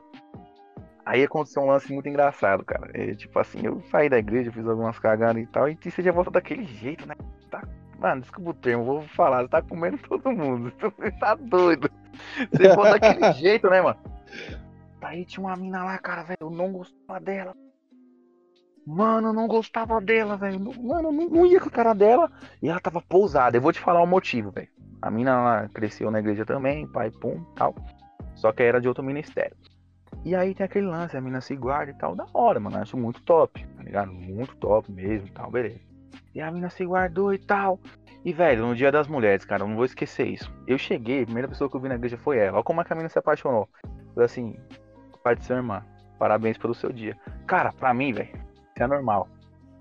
Aí 1.06 1.22
aconteceu 1.22 1.62
um 1.62 1.66
lance 1.66 1.92
muito 1.92 2.08
engraçado, 2.08 2.64
cara. 2.64 2.90
É, 2.94 3.14
tipo 3.14 3.38
assim, 3.38 3.60
eu 3.62 3.82
saí 3.90 4.08
da 4.08 4.18
igreja, 4.18 4.50
fiz 4.50 4.66
algumas 4.66 4.98
cagadas 4.98 5.42
e 5.42 5.46
tal, 5.46 5.68
e 5.68 5.76
você 5.76 6.02
já 6.02 6.12
volta 6.12 6.30
daquele 6.30 6.64
jeito, 6.64 7.06
né? 7.06 7.14
Tá, 7.50 7.62
mano, 7.98 8.22
desculpa 8.22 8.50
o 8.50 8.54
termo, 8.54 8.84
vou 8.84 9.02
falar, 9.08 9.42
você 9.42 9.48
tá 9.48 9.60
comendo 9.60 9.98
todo 9.98 10.32
mundo. 10.32 10.72
Você 10.80 11.10
tá 11.12 11.34
doido. 11.34 11.90
Você 12.50 12.74
volta 12.74 12.98
daquele 12.98 13.32
jeito, 13.34 13.68
né, 13.68 13.82
mano? 13.82 13.98
Aí 15.02 15.26
tinha 15.26 15.44
uma 15.44 15.54
mina 15.54 15.84
lá, 15.84 15.98
cara, 15.98 16.22
velho, 16.22 16.38
eu 16.40 16.50
não 16.50 16.72
gostava 16.72 17.20
dela. 17.20 17.54
Mano, 18.86 19.28
eu 19.28 19.32
não 19.32 19.48
gostava 19.48 20.00
dela, 20.00 20.36
velho. 20.36 20.60
Mano, 20.60 21.08
eu 21.08 21.30
não 21.30 21.46
ia 21.46 21.60
com 21.60 21.68
a 21.68 21.72
cara 21.72 21.94
dela. 21.94 22.30
E 22.62 22.68
ela 22.68 22.80
tava 22.80 23.00
pousada. 23.00 23.56
Eu 23.56 23.62
vou 23.62 23.72
te 23.72 23.80
falar 23.80 24.02
o 24.02 24.06
motivo, 24.06 24.50
velho. 24.50 24.68
A 25.00 25.10
mina 25.10 25.30
ela 25.30 25.68
cresceu 25.68 26.10
na 26.10 26.18
igreja 26.18 26.44
também, 26.44 26.86
pai, 26.86 27.10
pum, 27.10 27.42
tal. 27.54 27.74
Só 28.34 28.52
que 28.52 28.62
era 28.62 28.80
de 28.80 28.88
outro 28.88 29.02
ministério. 29.02 29.56
E 30.24 30.34
aí 30.34 30.54
tem 30.54 30.64
aquele 30.64 30.86
lance, 30.86 31.16
a 31.16 31.20
mina 31.20 31.40
se 31.40 31.54
guarda 31.56 31.92
e 31.92 31.94
tal. 31.94 32.14
Da 32.14 32.26
hora, 32.32 32.60
mano. 32.60 32.78
Acho 32.78 32.96
muito 32.96 33.22
top, 33.22 33.66
tá 33.76 33.82
ligado? 33.82 34.12
Muito 34.12 34.56
top 34.56 34.90
mesmo 34.92 35.28
tal, 35.30 35.50
beleza. 35.50 35.80
E 36.34 36.40
a 36.40 36.50
mina 36.50 36.68
se 36.68 36.84
guardou 36.84 37.32
e 37.32 37.38
tal. 37.38 37.78
E, 38.24 38.32
velho, 38.32 38.66
no 38.66 38.74
dia 38.74 38.90
das 38.90 39.06
mulheres, 39.06 39.44
cara, 39.44 39.62
eu 39.62 39.68
não 39.68 39.76
vou 39.76 39.84
esquecer 39.84 40.26
isso. 40.26 40.50
Eu 40.66 40.78
cheguei, 40.78 41.22
a 41.22 41.26
primeira 41.26 41.48
pessoa 41.48 41.68
que 41.68 41.76
eu 41.76 41.80
vi 41.80 41.88
na 41.88 41.94
igreja 41.94 42.16
foi 42.16 42.38
ela. 42.38 42.56
Olha 42.56 42.64
como 42.64 42.80
a 42.80 42.94
mina 42.94 43.08
se 43.08 43.18
apaixonou. 43.18 43.68
Falei 44.14 44.24
assim, 44.24 44.56
pai 45.22 45.36
de 45.36 45.44
sua 45.44 45.56
irmã, 45.56 45.84
parabéns 46.18 46.56
pelo 46.56 46.74
seu 46.74 46.90
dia. 46.90 47.16
Cara, 47.46 47.70
pra 47.72 47.92
mim, 47.92 48.12
velho, 48.14 48.43
isso 48.74 48.82
é 48.82 48.86
normal. 48.86 49.28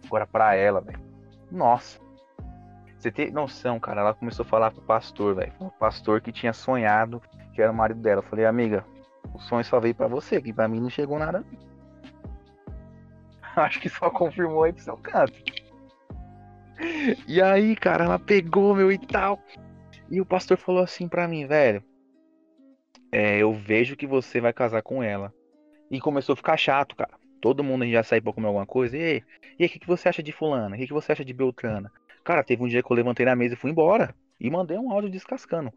Agora, 0.05 0.27
pra 0.27 0.55
ela, 0.55 0.81
velho. 0.81 0.99
Nossa. 1.51 1.99
Você 2.97 3.11
tem 3.11 3.31
noção, 3.31 3.79
cara. 3.79 4.01
Ela 4.01 4.13
começou 4.13 4.45
a 4.45 4.47
falar 4.47 4.71
pro 4.71 4.81
pastor, 4.81 5.35
velho. 5.35 5.53
O 5.59 5.71
pastor 5.71 6.21
que 6.21 6.31
tinha 6.31 6.53
sonhado 6.53 7.21
que 7.53 7.61
era 7.61 7.71
o 7.71 7.75
marido 7.75 8.01
dela. 8.01 8.19
Eu 8.19 8.27
falei, 8.27 8.45
amiga, 8.45 8.85
o 9.33 9.39
sonho 9.39 9.63
só 9.63 9.79
veio 9.79 9.95
para 9.95 10.07
você, 10.07 10.41
que 10.41 10.51
para 10.51 10.67
mim 10.67 10.79
não 10.79 10.89
chegou 10.89 11.19
nada. 11.19 11.45
acho 13.55 13.79
que 13.79 13.89
só 13.89 14.09
confirmou 14.09 14.63
aí 14.63 14.73
pro 14.73 14.83
seu 14.83 14.97
canto. 14.97 15.33
E 17.27 17.41
aí, 17.41 17.75
cara, 17.75 18.05
ela 18.05 18.19
pegou, 18.19 18.75
meu, 18.75 18.91
e 18.91 18.97
tal. 18.97 19.39
E 20.09 20.19
o 20.19 20.25
pastor 20.25 20.57
falou 20.57 20.83
assim 20.83 21.07
pra 21.07 21.27
mim, 21.27 21.45
velho. 21.45 21.83
É, 23.11 23.37
eu 23.37 23.53
vejo 23.53 23.95
que 23.95 24.07
você 24.07 24.41
vai 24.41 24.51
casar 24.51 24.81
com 24.81 25.03
ela. 25.03 25.31
E 25.89 25.99
começou 25.99 26.33
a 26.33 26.37
ficar 26.37 26.57
chato, 26.57 26.95
cara. 26.95 27.13
Todo 27.43 27.61
mundo 27.61 27.85
já 27.85 28.01
saiu 28.01 28.23
pra 28.23 28.31
comer 28.31 28.47
alguma 28.47 28.65
coisa. 28.65 28.97
E 28.97 29.03
aí, 29.03 29.23
e 29.59 29.65
o 29.65 29.69
que, 29.69 29.77
que 29.77 29.85
você 29.85 30.07
acha 30.07 30.23
de 30.23 30.31
fulana? 30.31 30.77
O 30.77 30.79
que, 30.79 30.87
que 30.87 30.93
você 30.93 31.11
acha 31.11 31.25
de 31.25 31.33
Beltrana? 31.33 31.91
Cara, 32.23 32.41
teve 32.41 32.63
um 32.63 32.69
dia 32.69 32.81
que 32.81 32.89
eu 32.89 32.95
levantei 32.95 33.25
na 33.25 33.35
mesa 33.35 33.55
e 33.55 33.57
fui 33.57 33.69
embora. 33.69 34.15
E 34.39 34.49
mandei 34.49 34.77
um 34.77 34.89
áudio 34.89 35.09
descascando. 35.09 35.69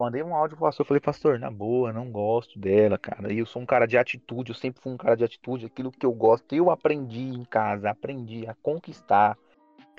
Mandei 0.00 0.22
um 0.22 0.34
áudio 0.34 0.56
pro 0.56 0.64
pastor, 0.64 0.86
falei, 0.86 0.98
pastor, 0.98 1.38
na 1.38 1.50
boa, 1.50 1.92
não 1.92 2.10
gosto 2.10 2.58
dela, 2.58 2.96
cara. 2.96 3.30
E 3.30 3.38
eu 3.38 3.44
sou 3.44 3.60
um 3.60 3.66
cara 3.66 3.84
de 3.84 3.98
atitude, 3.98 4.52
eu 4.52 4.54
sempre 4.54 4.80
fui 4.80 4.90
um 4.90 4.96
cara 4.96 5.14
de 5.14 5.22
atitude, 5.22 5.66
aquilo 5.66 5.92
que 5.92 6.06
eu 6.06 6.12
gosto, 6.14 6.54
eu 6.54 6.70
aprendi 6.70 7.20
em 7.20 7.44
casa, 7.44 7.90
aprendi 7.90 8.46
a 8.46 8.54
conquistar, 8.54 9.36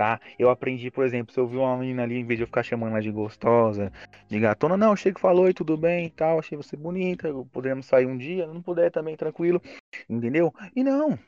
tá? 0.01 0.19
Eu 0.39 0.49
aprendi, 0.49 0.89
por 0.89 1.05
exemplo, 1.05 1.31
se 1.31 1.39
eu 1.39 1.45
vi 1.45 1.57
uma 1.57 1.77
menina 1.77 2.01
ali, 2.01 2.17
em 2.17 2.25
vez 2.25 2.39
de 2.39 2.41
eu 2.41 2.47
ficar 2.47 2.63
chamando 2.63 2.93
ela 2.93 3.01
de 3.03 3.11
gostosa, 3.11 3.91
de 4.27 4.39
gatona, 4.39 4.75
não, 4.75 4.95
chega 4.95 5.19
e 5.19 5.21
falou, 5.21 5.47
e 5.47 5.53
tudo 5.53 5.77
bem 5.77 6.07
e 6.07 6.09
tal, 6.09 6.39
achei 6.39 6.57
você 6.57 6.75
bonita, 6.75 7.31
podemos 7.51 7.85
sair 7.85 8.07
um 8.07 8.17
dia, 8.17 8.47
não 8.47 8.63
puder 8.63 8.89
também, 8.89 9.15
tranquilo, 9.15 9.61
entendeu? 10.09 10.51
E 10.75 10.83
não, 10.83 11.19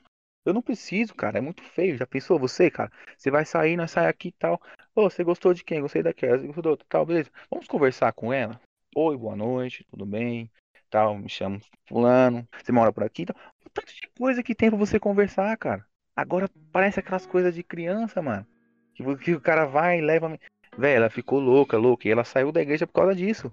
eu 0.44 0.56
não 0.56 0.62
preciso, 0.62 1.14
cara. 1.14 1.38
É 1.38 1.42
muito 1.42 1.62
feio. 1.62 1.98
Já 1.98 2.08
pensou 2.08 2.40
você, 2.40 2.72
cara? 2.72 2.92
Você 3.16 3.30
vai 3.30 3.46
sair, 3.46 3.78
nós 3.78 3.92
sai 3.92 4.08
aqui 4.08 4.30
e 4.30 4.32
tal. 4.32 4.60
Ô, 4.96 5.04
você 5.08 5.24
gostou 5.24 5.54
de 5.54 5.64
quem? 5.64 5.80
Gostei 5.80 6.02
daquela. 6.02 6.38
Gostou 6.38 6.64
do 6.64 6.70
outro? 6.70 6.88
Tal, 6.90 7.06
beleza. 7.06 7.30
Vamos 7.52 7.68
conversar 7.68 8.12
com 8.14 8.34
ela? 8.34 8.60
Oi, 8.96 9.16
boa 9.16 9.36
noite, 9.36 9.86
tudo 9.92 10.04
bem? 10.04 10.52
Tal, 10.90 11.16
me 11.16 11.30
chamo 11.30 11.60
fulano. 11.88 12.48
Você 12.58 12.72
mora 12.72 12.92
por 12.92 13.04
aqui? 13.04 13.26
Tal. 13.28 13.36
Tanto 13.72 13.94
de 13.94 14.10
coisa 14.18 14.42
que 14.42 14.56
tem 14.56 14.70
pra 14.70 14.80
você 14.80 15.00
conversar, 15.00 15.56
cara. 15.58 15.86
Agora 16.16 16.50
parece 16.72 17.00
aquelas 17.00 17.28
coisas 17.28 17.54
de 17.54 17.64
criança, 17.64 18.20
mano. 18.20 18.48
Que, 18.94 19.16
que 19.18 19.34
o 19.34 19.42
cara 19.42 19.66
vai 19.66 20.00
e 20.00 20.02
leva. 20.02 20.38
Velho, 20.78 20.98
ela 20.98 21.10
ficou 21.10 21.40
louca, 21.40 21.78
louca. 21.78 22.08
E 22.08 22.12
ela 22.12 22.24
saiu 22.24 22.52
da 22.52 22.62
igreja 22.62 22.88
por 22.88 22.94
causa 22.94 23.16
disso. 23.16 23.52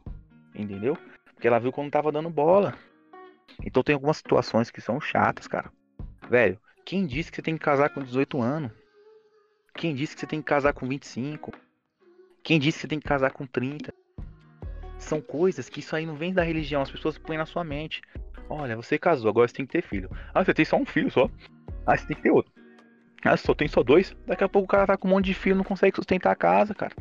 Entendeu? 0.54 0.96
Porque 1.34 1.46
ela 1.46 1.58
viu 1.58 1.72
quando 1.72 1.90
tava 1.90 2.12
dando 2.12 2.30
bola. 2.30 2.74
Então 3.64 3.82
tem 3.82 3.94
algumas 3.94 4.18
situações 4.18 4.70
que 4.70 4.80
são 4.80 5.00
chatas, 5.00 5.46
cara. 5.46 5.70
Velho, 6.28 6.58
quem 6.84 7.06
disse 7.06 7.30
que 7.30 7.36
você 7.36 7.42
tem 7.42 7.56
que 7.56 7.64
casar 7.64 7.90
com 7.90 8.02
18 8.02 8.40
anos? 8.40 8.72
Quem 9.74 9.94
disse 9.94 10.14
que 10.14 10.20
você 10.20 10.26
tem 10.26 10.40
que 10.40 10.46
casar 10.46 10.72
com 10.72 10.86
25? 10.86 11.52
Quem 12.42 12.58
disse 12.58 12.78
que 12.78 12.82
você 12.82 12.88
tem 12.88 13.00
que 13.00 13.08
casar 13.08 13.30
com 13.30 13.46
30? 13.46 13.92
São 14.98 15.20
coisas 15.20 15.68
que 15.68 15.80
isso 15.80 15.96
aí 15.96 16.04
não 16.04 16.14
vem 16.14 16.32
da 16.32 16.42
religião, 16.42 16.82
as 16.82 16.90
pessoas 16.90 17.16
põem 17.16 17.38
na 17.38 17.46
sua 17.46 17.64
mente. 17.64 18.02
Olha, 18.48 18.76
você 18.76 18.98
casou, 18.98 19.30
agora 19.30 19.48
você 19.48 19.54
tem 19.54 19.66
que 19.66 19.72
ter 19.72 19.82
filho. 19.82 20.10
Ah, 20.34 20.44
você 20.44 20.52
tem 20.52 20.64
só 20.64 20.76
um 20.76 20.84
filho 20.84 21.10
só. 21.10 21.30
Ah, 21.86 21.96
você 21.96 22.06
tem 22.06 22.16
que 22.16 22.22
ter 22.22 22.30
outro. 22.30 22.52
Ah, 23.24 23.36
só 23.36 23.54
tem 23.54 23.68
só 23.68 23.82
dois. 23.82 24.16
Daqui 24.26 24.44
a 24.44 24.48
pouco 24.48 24.64
o 24.64 24.68
cara 24.68 24.86
tá 24.86 24.96
com 24.96 25.08
um 25.08 25.10
monte 25.12 25.26
de 25.26 25.34
filho, 25.34 25.56
não 25.56 25.64
consegue 25.64 25.96
sustentar 25.96 26.32
a 26.32 26.36
casa, 26.36 26.74
cara. 26.74 26.94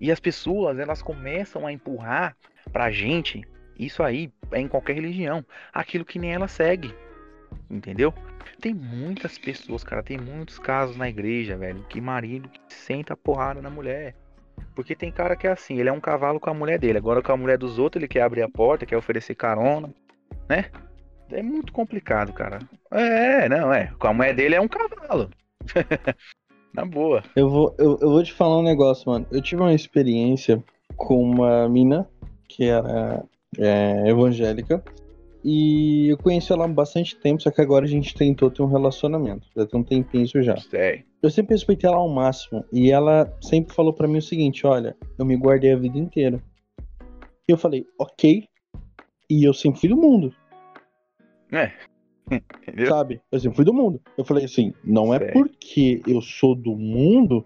E 0.00 0.10
as 0.10 0.20
pessoas, 0.20 0.78
elas 0.78 1.02
começam 1.02 1.66
a 1.66 1.72
empurrar 1.72 2.36
pra 2.72 2.90
gente, 2.90 3.42
isso 3.78 4.02
aí 4.02 4.30
é 4.52 4.60
em 4.60 4.68
qualquer 4.68 4.94
religião, 4.94 5.44
aquilo 5.72 6.04
que 6.04 6.18
nem 6.18 6.32
ela 6.32 6.48
segue. 6.48 6.94
Entendeu? 7.70 8.12
Tem 8.60 8.72
muitas 8.72 9.38
pessoas, 9.38 9.84
cara, 9.84 10.02
tem 10.02 10.18
muitos 10.18 10.58
casos 10.58 10.96
na 10.96 11.08
igreja, 11.08 11.56
velho, 11.56 11.84
que 11.88 12.00
marido 12.00 12.48
que 12.48 12.60
senta 12.68 13.14
a 13.14 13.16
porrada 13.16 13.60
na 13.60 13.70
mulher. 13.70 14.14
Porque 14.74 14.94
tem 14.94 15.10
cara 15.10 15.36
que 15.36 15.46
é 15.46 15.52
assim, 15.52 15.78
ele 15.78 15.88
é 15.88 15.92
um 15.92 16.00
cavalo 16.00 16.40
com 16.40 16.50
a 16.50 16.54
mulher 16.54 16.78
dele. 16.78 16.98
Agora 16.98 17.22
com 17.22 17.32
a 17.32 17.36
mulher 17.36 17.58
dos 17.58 17.78
outros, 17.78 18.00
ele 18.00 18.08
quer 18.08 18.22
abrir 18.22 18.42
a 18.42 18.48
porta, 18.48 18.86
quer 18.86 18.96
oferecer 18.96 19.34
carona, 19.34 19.92
né? 20.48 20.70
É 21.30 21.42
muito 21.42 21.72
complicado, 21.72 22.32
cara. 22.32 22.60
É, 22.90 23.48
não, 23.48 23.72
é. 23.72 23.92
Com 23.98 24.08
a 24.08 24.14
mulher 24.14 24.34
dele 24.34 24.54
é 24.54 24.60
um 24.60 24.68
cavalo. 24.68 25.30
na 26.76 26.84
boa. 26.84 27.22
Eu 27.34 27.48
vou, 27.48 27.74
eu, 27.78 27.98
eu 28.00 28.10
vou 28.10 28.22
te 28.22 28.32
falar 28.32 28.58
um 28.58 28.62
negócio, 28.62 29.10
mano. 29.10 29.26
Eu 29.32 29.40
tive 29.40 29.62
uma 29.62 29.74
experiência 29.74 30.62
com 30.96 31.20
uma 31.22 31.68
mina 31.68 32.08
que 32.48 32.64
era 32.64 33.24
é, 33.58 34.08
evangélica. 34.08 34.84
E 35.42 36.08
eu 36.08 36.18
conheci 36.18 36.52
ela 36.52 36.64
há 36.64 36.68
bastante 36.68 37.16
tempo, 37.16 37.40
só 37.40 37.52
que 37.52 37.60
agora 37.60 37.84
a 37.84 37.88
gente 37.88 38.14
tentou 38.14 38.50
ter 38.50 38.62
um 38.62 38.66
relacionamento. 38.66 39.46
Já 39.56 39.64
tem 39.64 39.80
um 39.80 39.84
tempinho 39.84 40.24
isso 40.24 40.42
já. 40.42 40.56
Sei. 40.56 41.04
Eu 41.22 41.30
sempre 41.30 41.54
respeitei 41.54 41.88
ela 41.88 41.98
ao 41.98 42.08
máximo. 42.08 42.64
E 42.72 42.90
ela 42.90 43.32
sempre 43.40 43.74
falou 43.74 43.92
para 43.92 44.08
mim 44.08 44.18
o 44.18 44.22
seguinte: 44.22 44.66
olha, 44.66 44.96
eu 45.18 45.24
me 45.24 45.36
guardei 45.36 45.72
a 45.72 45.76
vida 45.76 45.98
inteira. 45.98 46.40
E 47.48 47.52
eu 47.52 47.56
falei, 47.56 47.86
ok. 47.98 48.44
E 49.30 49.44
eu 49.44 49.54
sempre 49.54 49.80
fui 49.80 49.88
do 49.88 49.96
mundo. 49.96 50.34
É. 51.52 51.72
Entendeu? 52.62 52.88
Sabe? 52.88 53.20
Eu 53.30 53.38
sempre 53.38 53.56
fui 53.56 53.64
do 53.64 53.74
mundo. 53.74 54.00
Eu 54.16 54.24
falei 54.24 54.44
assim: 54.44 54.72
não 54.84 55.14
é 55.14 55.18
Sei. 55.18 55.28
porque 55.32 56.02
eu 56.06 56.20
sou 56.20 56.54
do 56.54 56.74
mundo 56.74 57.44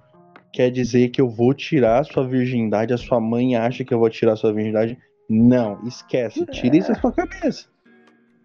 quer 0.53 0.71
dizer 0.71 1.11
que 1.11 1.21
eu 1.21 1.29
vou 1.29 1.55
tirar 1.55 2.01
a 2.01 2.05
sua 2.05 2.27
virgindade. 2.27 2.93
A 2.93 2.99
sua 2.99 3.21
mãe 3.21 3.57
acha 3.57 3.85
que 3.85 3.95
eu 3.95 3.99
vou 3.99 4.11
tirar 4.11 4.33
a 4.33 4.37
sua 4.37 4.53
virgindade. 4.53 4.99
Não, 5.29 5.81
esquece. 5.87 6.45
Tira 6.47 6.77
isso 6.77 6.89
da 6.89 7.01
sua 7.01 7.13
cabeça. 7.13 7.69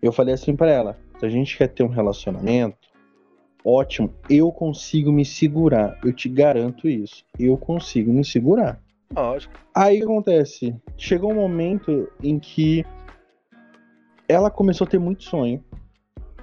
Eu 0.02 0.12
falei 0.12 0.34
assim 0.34 0.56
pra 0.56 0.70
ela: 0.70 0.98
se 1.20 1.26
a 1.26 1.30
gente 1.30 1.58
quer 1.58 1.68
ter 1.68 1.84
um 1.84 1.89
relacionamento, 1.89 2.78
ótimo, 3.63 4.13
eu 4.30 4.52
consigo 4.52 5.12
me 5.12 5.26
segurar. 5.26 6.00
Eu 6.04 6.13
te 6.13 6.30
garanto 6.30 6.88
isso. 6.88 7.24
Eu 7.39 7.58
consigo 7.58 8.13
me 8.13 8.24
segurar. 8.24 8.80
Lógico. 9.13 9.54
Aí 9.74 9.98
o 9.98 10.00
que 10.00 10.04
acontece? 10.06 10.76
Chegou 10.98 11.32
um 11.32 11.36
momento 11.36 12.10
em 12.22 12.38
que 12.38 12.86
ela 14.28 14.50
começou 14.50 14.86
a 14.86 14.90
ter 14.90 15.00
muito 15.00 15.24
sonho. 15.24 15.64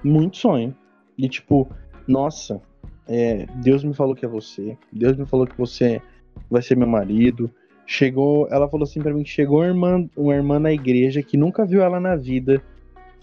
Muito 0.03 0.37
sonho. 0.37 0.75
E 1.17 1.29
tipo, 1.29 1.67
nossa, 2.07 2.61
é, 3.07 3.45
Deus 3.61 3.83
me 3.83 3.93
falou 3.93 4.15
que 4.15 4.25
é 4.25 4.29
você. 4.29 4.77
Deus 4.91 5.17
me 5.17 5.25
falou 5.25 5.45
que 5.45 5.57
você 5.57 6.01
vai 6.49 6.61
ser 6.61 6.75
meu 6.75 6.87
marido. 6.87 7.49
Chegou, 7.85 8.47
ela 8.49 8.69
falou 8.69 8.83
assim 8.83 9.01
pra 9.01 9.13
mim 9.13 9.25
chegou 9.25 9.59
uma 9.59 9.67
irmã, 9.67 10.09
uma 10.15 10.33
irmã 10.33 10.59
na 10.59 10.71
igreja 10.71 11.21
que 11.21 11.35
nunca 11.35 11.65
viu 11.65 11.81
ela 11.81 11.99
na 11.99 12.15
vida. 12.15 12.61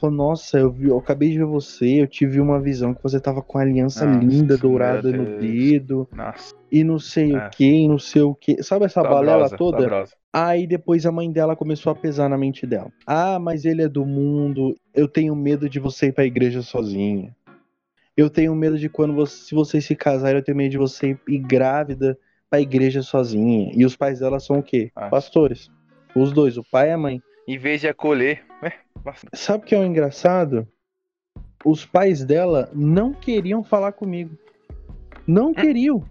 Falou, 0.00 0.16
nossa, 0.16 0.58
eu, 0.58 0.70
vi, 0.72 0.88
eu 0.88 0.96
acabei 0.98 1.30
de 1.30 1.36
ver 1.38 1.44
você, 1.44 2.00
eu 2.00 2.06
tive 2.06 2.40
uma 2.40 2.58
visão 2.58 2.94
que 2.94 3.02
você 3.02 3.20
tava 3.20 3.42
com 3.42 3.58
a 3.58 3.60
aliança 3.60 4.06
Nossa, 4.06 4.18
linda, 4.26 4.54
meu 4.54 4.58
dourada 4.58 5.12
no 5.12 5.38
dedo, 5.38 6.08
Nossa. 6.10 6.54
e 6.72 6.82
não 6.82 6.98
sei 6.98 7.34
É. 7.34 7.36
o 7.46 7.50
que, 7.50 7.64
e 7.64 7.86
não 7.88 7.98
sei 7.98 8.22
o 8.22 8.34
que. 8.34 8.62
Sabe 8.62 8.86
essa 8.86 9.02
balela 9.02 9.46
sabrosa, 9.48 9.56
toda? 9.58 9.80
sabrosa. 9.82 10.12
Aí 10.32 10.66
depois 10.66 11.04
a 11.04 11.12
mãe 11.12 11.30
dela 11.30 11.54
começou 11.54 11.92
a 11.92 11.94
pesar 11.94 12.30
na 12.30 12.38
mente 12.38 12.66
dela. 12.66 12.90
Ah, 13.06 13.38
mas 13.38 13.66
ele 13.66 13.82
é 13.82 13.88
do 13.88 14.06
mundo. 14.06 14.74
Eu 14.94 15.06
tenho 15.06 15.36
medo 15.36 15.68
de 15.68 15.78
você 15.78 16.06
ir 16.06 16.12
pra 16.12 16.24
igreja 16.24 16.62
sozinha. 16.62 17.36
Eu 18.16 18.30
tenho 18.30 18.54
medo 18.54 18.78
de 18.78 18.88
quando 18.88 19.12
você, 19.12 19.36
se 19.48 19.54
vocês 19.54 19.84
se 19.84 19.94
casarem, 19.94 20.38
eu 20.38 20.44
tenho 20.44 20.56
medo 20.56 20.70
de 20.70 20.78
você 20.78 21.18
ir 21.28 21.38
grávida 21.38 22.16
pra 22.48 22.60
igreja 22.60 23.02
sozinha. 23.02 23.70
E 23.74 23.84
os 23.84 23.96
pais 23.96 24.20
dela 24.20 24.40
são 24.40 24.60
o 24.60 24.62
quê? 24.62 24.90
Ah. 24.96 25.08
Pastores. 25.08 25.70
Os 26.14 26.32
dois, 26.32 26.56
o 26.56 26.64
pai 26.70 26.88
e 26.88 26.92
a 26.92 26.98
mãe. 26.98 27.20
Em 27.50 27.58
vez 27.58 27.80
de 27.80 27.88
acolher. 27.88 28.44
É. 28.62 28.72
Sabe 29.34 29.64
o 29.64 29.66
que 29.66 29.74
é 29.74 29.78
o 29.80 29.84
engraçado? 29.84 30.68
Os 31.64 31.84
pais 31.84 32.24
dela 32.24 32.70
não 32.72 33.12
queriam 33.12 33.64
falar 33.64 33.90
comigo. 33.90 34.38
Não 35.26 35.52
queriam. 35.52 36.04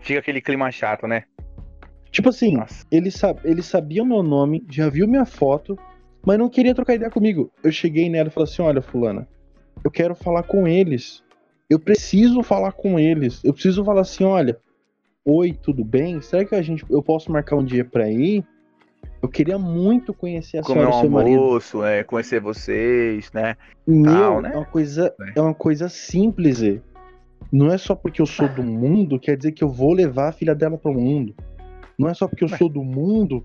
Fica 0.00 0.18
aquele 0.18 0.40
clima 0.40 0.68
chato, 0.72 1.06
né? 1.06 1.22
Tipo 2.10 2.30
assim, 2.30 2.56
Nossa. 2.56 2.84
eles, 2.90 3.14
sab 3.14 3.38
eles 3.44 3.66
sabiam 3.66 4.04
meu 4.04 4.24
nome, 4.24 4.66
já 4.68 4.88
viu 4.88 5.06
minha 5.06 5.24
foto, 5.24 5.78
mas 6.26 6.36
não 6.36 6.50
queria 6.50 6.74
trocar 6.74 6.94
ideia 6.94 7.12
comigo. 7.12 7.48
Eu 7.62 7.70
cheguei 7.70 8.10
nela 8.10 8.28
e 8.28 8.32
falei 8.32 8.50
assim: 8.50 8.62
olha, 8.62 8.82
Fulana, 8.82 9.28
eu 9.84 9.90
quero 9.90 10.16
falar 10.16 10.42
com 10.42 10.66
eles. 10.66 11.22
Eu 11.70 11.78
preciso 11.78 12.42
falar 12.42 12.72
com 12.72 12.98
eles. 12.98 13.40
Eu 13.44 13.52
preciso 13.52 13.84
falar 13.84 14.00
assim: 14.00 14.24
olha, 14.24 14.58
oi, 15.24 15.52
tudo 15.52 15.84
bem? 15.84 16.20
Será 16.20 16.44
que 16.44 16.56
a 16.56 16.62
gente, 16.62 16.84
eu 16.90 17.04
posso 17.04 17.30
marcar 17.30 17.54
um 17.54 17.64
dia 17.64 17.84
pra 17.84 18.10
ir? 18.10 18.44
Eu 19.22 19.28
queria 19.28 19.58
muito 19.58 20.12
conhecer 20.14 20.58
a 20.58 20.62
Comer 20.62 20.80
senhora 20.80 20.96
um 20.96 21.00
seu 21.00 21.10
marido. 21.10 21.38
almoço, 21.42 21.84
é, 21.84 22.04
conhecer 22.04 22.40
vocês, 22.40 23.30
né? 23.32 23.56
Meu, 23.86 24.12
tal, 24.12 24.42
né? 24.42 24.50
é 24.54 24.56
uma 24.56 24.64
coisa, 24.66 25.14
É. 25.20 25.38
é 25.38 25.42
uma 25.42 25.54
coisa 25.54 25.88
simples. 25.88 26.60
Não 27.52 27.72
é 27.72 27.78
só 27.78 27.94
porque 27.94 28.20
eu 28.20 28.26
sou 28.26 28.48
do 28.48 28.62
mundo, 28.62 29.18
quer 29.18 29.36
dizer 29.36 29.52
que 29.52 29.62
eu 29.64 29.68
vou 29.68 29.92
levar 29.92 30.28
a 30.28 30.32
filha 30.32 30.54
dela 30.54 30.76
pro 30.76 30.92
mundo. 30.92 31.34
Não 31.98 32.08
é 32.08 32.14
só 32.14 32.28
porque 32.28 32.44
eu 32.44 32.48
sou 32.48 32.68
do 32.68 32.82
mundo 32.84 33.44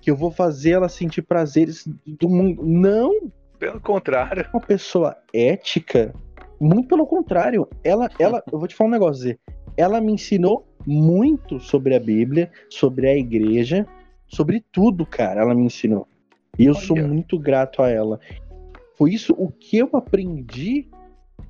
que 0.00 0.10
eu 0.10 0.16
vou 0.16 0.30
fazer 0.30 0.70
ela 0.70 0.88
sentir 0.88 1.22
prazeres 1.22 1.86
do 2.06 2.28
mundo. 2.28 2.62
Não, 2.64 3.30
Pelo 3.58 3.80
contrário. 3.80 4.46
uma 4.52 4.60
pessoa 4.60 5.16
ética, 5.32 6.12
muito 6.58 6.88
pelo 6.88 7.06
contrário. 7.06 7.68
Ela, 7.84 8.08
ela, 8.18 8.42
eu 8.50 8.58
vou 8.58 8.66
te 8.66 8.74
falar 8.74 8.88
um 8.88 8.92
negócio. 8.92 9.38
Ela 9.76 10.00
me 10.00 10.12
ensinou 10.12 10.66
muito 10.86 11.60
sobre 11.60 11.94
a 11.94 12.00
Bíblia, 12.00 12.50
sobre 12.70 13.06
a 13.06 13.14
igreja, 13.16 13.86
sobre 14.30 14.64
tudo, 14.72 15.04
cara. 15.04 15.42
Ela 15.42 15.54
me 15.54 15.64
ensinou. 15.64 16.06
E 16.58 16.64
eu 16.64 16.74
sou 16.74 16.96
Olha. 16.96 17.06
muito 17.06 17.38
grato 17.38 17.82
a 17.82 17.90
ela. 17.90 18.18
Foi 18.96 19.12
isso 19.12 19.34
o 19.36 19.50
que 19.50 19.78
eu 19.78 19.90
aprendi 19.92 20.88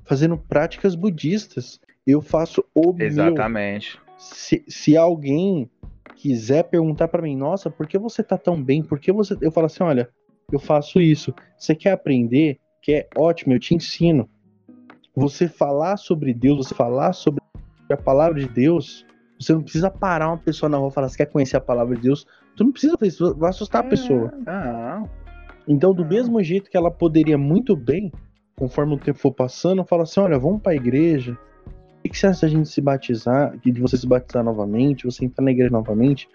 fazendo 0.03 0.37
práticas 0.37 0.95
budistas. 0.95 1.79
Eu 2.05 2.21
faço 2.21 2.63
o 2.73 2.91
meu. 2.91 3.07
Exatamente. 3.07 3.99
Se, 4.17 4.63
se 4.67 4.97
alguém 4.97 5.69
quiser 6.15 6.63
perguntar 6.63 7.07
pra 7.07 7.21
mim, 7.21 7.35
nossa, 7.35 7.69
por 7.69 7.87
que 7.87 7.97
você 7.97 8.23
tá 8.23 8.37
tão 8.37 8.61
bem? 8.61 8.83
Por 8.83 8.99
que 8.99 9.11
você. 9.11 9.37
Eu 9.41 9.51
falo 9.51 9.67
assim, 9.67 9.83
olha, 9.83 10.09
eu 10.51 10.59
faço 10.59 10.99
isso. 10.99 11.33
Você 11.57 11.75
quer 11.75 11.91
aprender? 11.91 12.59
Quer? 12.81 13.07
Ótimo, 13.15 13.53
eu 13.53 13.59
te 13.59 13.75
ensino. 13.75 14.29
você 15.15 15.47
falar 15.47 15.97
sobre 15.97 16.33
Deus, 16.33 16.67
você 16.67 16.75
falar 16.75 17.13
sobre 17.13 17.41
a 17.89 17.97
palavra 17.97 18.39
de 18.39 18.47
Deus, 18.47 19.05
você 19.41 19.53
não 19.53 19.61
precisa 19.63 19.89
parar 19.89 20.27
uma 20.29 20.37
pessoa 20.37 20.69
na 20.69 20.77
rua 20.77 20.89
e 20.89 20.93
falar, 20.93 21.09
você 21.09 21.17
quer 21.17 21.25
conhecer 21.27 21.57
a 21.57 21.61
palavra 21.61 21.95
de 21.95 22.01
Deus? 22.03 22.25
Tu 22.55 22.63
não 22.63 22.71
precisa 22.71 22.97
fazer 22.97 23.07
isso, 23.09 23.35
vai 23.35 23.49
assustar 23.49 23.81
a 23.81 23.87
pessoa. 23.89 24.31
Ah, 24.45 25.03
Então, 25.67 25.93
do 25.93 26.05
mesmo 26.05 26.41
jeito 26.43 26.69
que 26.69 26.77
ela 26.77 26.91
poderia 26.91 27.37
muito 27.37 27.75
bem, 27.75 28.11
conforme 28.57 28.95
o 28.95 28.97
tempo 28.97 29.17
for 29.19 29.33
passando, 29.33 29.83
falar 29.85 30.03
assim: 30.03 30.19
olha, 30.19 30.37
vamos 30.37 30.61
pra 30.61 30.75
igreja. 30.75 31.37
O 32.03 32.09
que 32.09 32.17
você 32.17 32.27
acha 32.27 32.41
da 32.41 32.47
gente 32.47 32.67
se 32.67 32.81
batizar, 32.81 33.55
de 33.59 33.71
você 33.79 33.95
se 33.95 34.07
batizar 34.07 34.43
novamente, 34.43 35.05
você 35.05 35.23
entrar 35.23 35.43
na 35.43 35.51
igreja 35.51 35.71
novamente? 35.71 36.27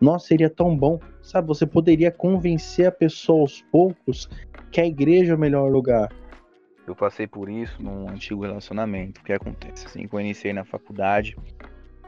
Nossa, 0.00 0.28
seria 0.28 0.48
tão 0.48 0.74
bom. 0.76 0.98
Sabe, 1.22 1.46
você 1.46 1.66
poderia 1.66 2.10
convencer 2.10 2.86
a 2.86 2.92
pessoa 2.92 3.42
aos 3.42 3.60
poucos 3.70 4.28
que 4.72 4.80
a 4.80 4.86
igreja 4.86 5.32
é 5.32 5.36
o 5.36 5.38
melhor 5.38 5.70
lugar. 5.70 6.08
eu 6.86 6.96
passei 6.96 7.26
por 7.26 7.50
isso 7.50 7.80
num 7.82 8.08
antigo 8.08 8.42
relacionamento. 8.42 9.20
O 9.20 9.24
que 9.24 9.32
acontece? 9.32 9.86
Assim 9.86 10.08
que 10.08 10.14
eu 10.14 10.20
iniciei 10.20 10.52
na 10.54 10.64
faculdade, 10.64 11.36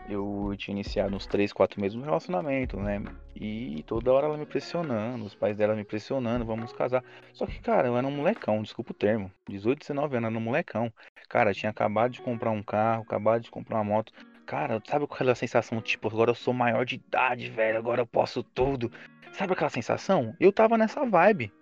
eu 0.09 0.55
tinha 0.57 0.75
iniciado 0.75 1.15
uns 1.15 1.27
3, 1.27 1.53
4 1.53 1.81
meses 1.81 1.97
no 1.97 2.05
relacionamento, 2.05 2.77
né? 2.79 3.03
E 3.35 3.83
toda 3.87 4.13
hora 4.13 4.27
ela 4.27 4.37
me 4.37 4.47
pressionando, 4.47 5.25
os 5.25 5.35
pais 5.35 5.57
dela 5.57 5.75
me 5.75 5.85
pressionando, 5.85 6.45
vamos 6.45 6.73
casar. 6.73 7.03
Só 7.33 7.47
que, 7.47 7.61
cara, 7.61 7.89
eu 7.89 7.97
era 7.97 8.07
um 8.07 8.11
molecão, 8.11 8.63
desculpa 8.63 8.93
o 8.93 8.95
termo. 8.95 9.31
18, 9.49 9.81
19 9.81 10.17
anos, 10.17 10.31
era 10.31 10.39
um 10.39 10.43
molecão. 10.43 10.93
Cara, 11.29 11.55
tinha 11.55 11.71
acabado 11.71 12.13
de 12.13 12.21
comprar 12.21 12.51
um 12.51 12.63
carro, 12.63 13.03
acabado 13.03 13.43
de 13.43 13.51
comprar 13.51 13.77
uma 13.77 13.85
moto. 13.85 14.13
Cara, 14.45 14.83
sabe 14.87 15.05
aquela 15.05 15.35
sensação, 15.35 15.81
tipo, 15.81 16.09
agora 16.09 16.31
eu 16.31 16.35
sou 16.35 16.53
maior 16.53 16.85
de 16.85 16.97
idade, 16.97 17.49
velho, 17.51 17.79
agora 17.79 18.03
eu 18.03 18.07
posso 18.07 18.43
tudo. 18.43 18.93
Sabe 19.33 19.55
aquela 19.55 19.71
sensação? 19.71 20.35
Eu 20.39 20.53
tava 20.53 20.77
nessa 20.77 21.07
vibe. 21.07 21.53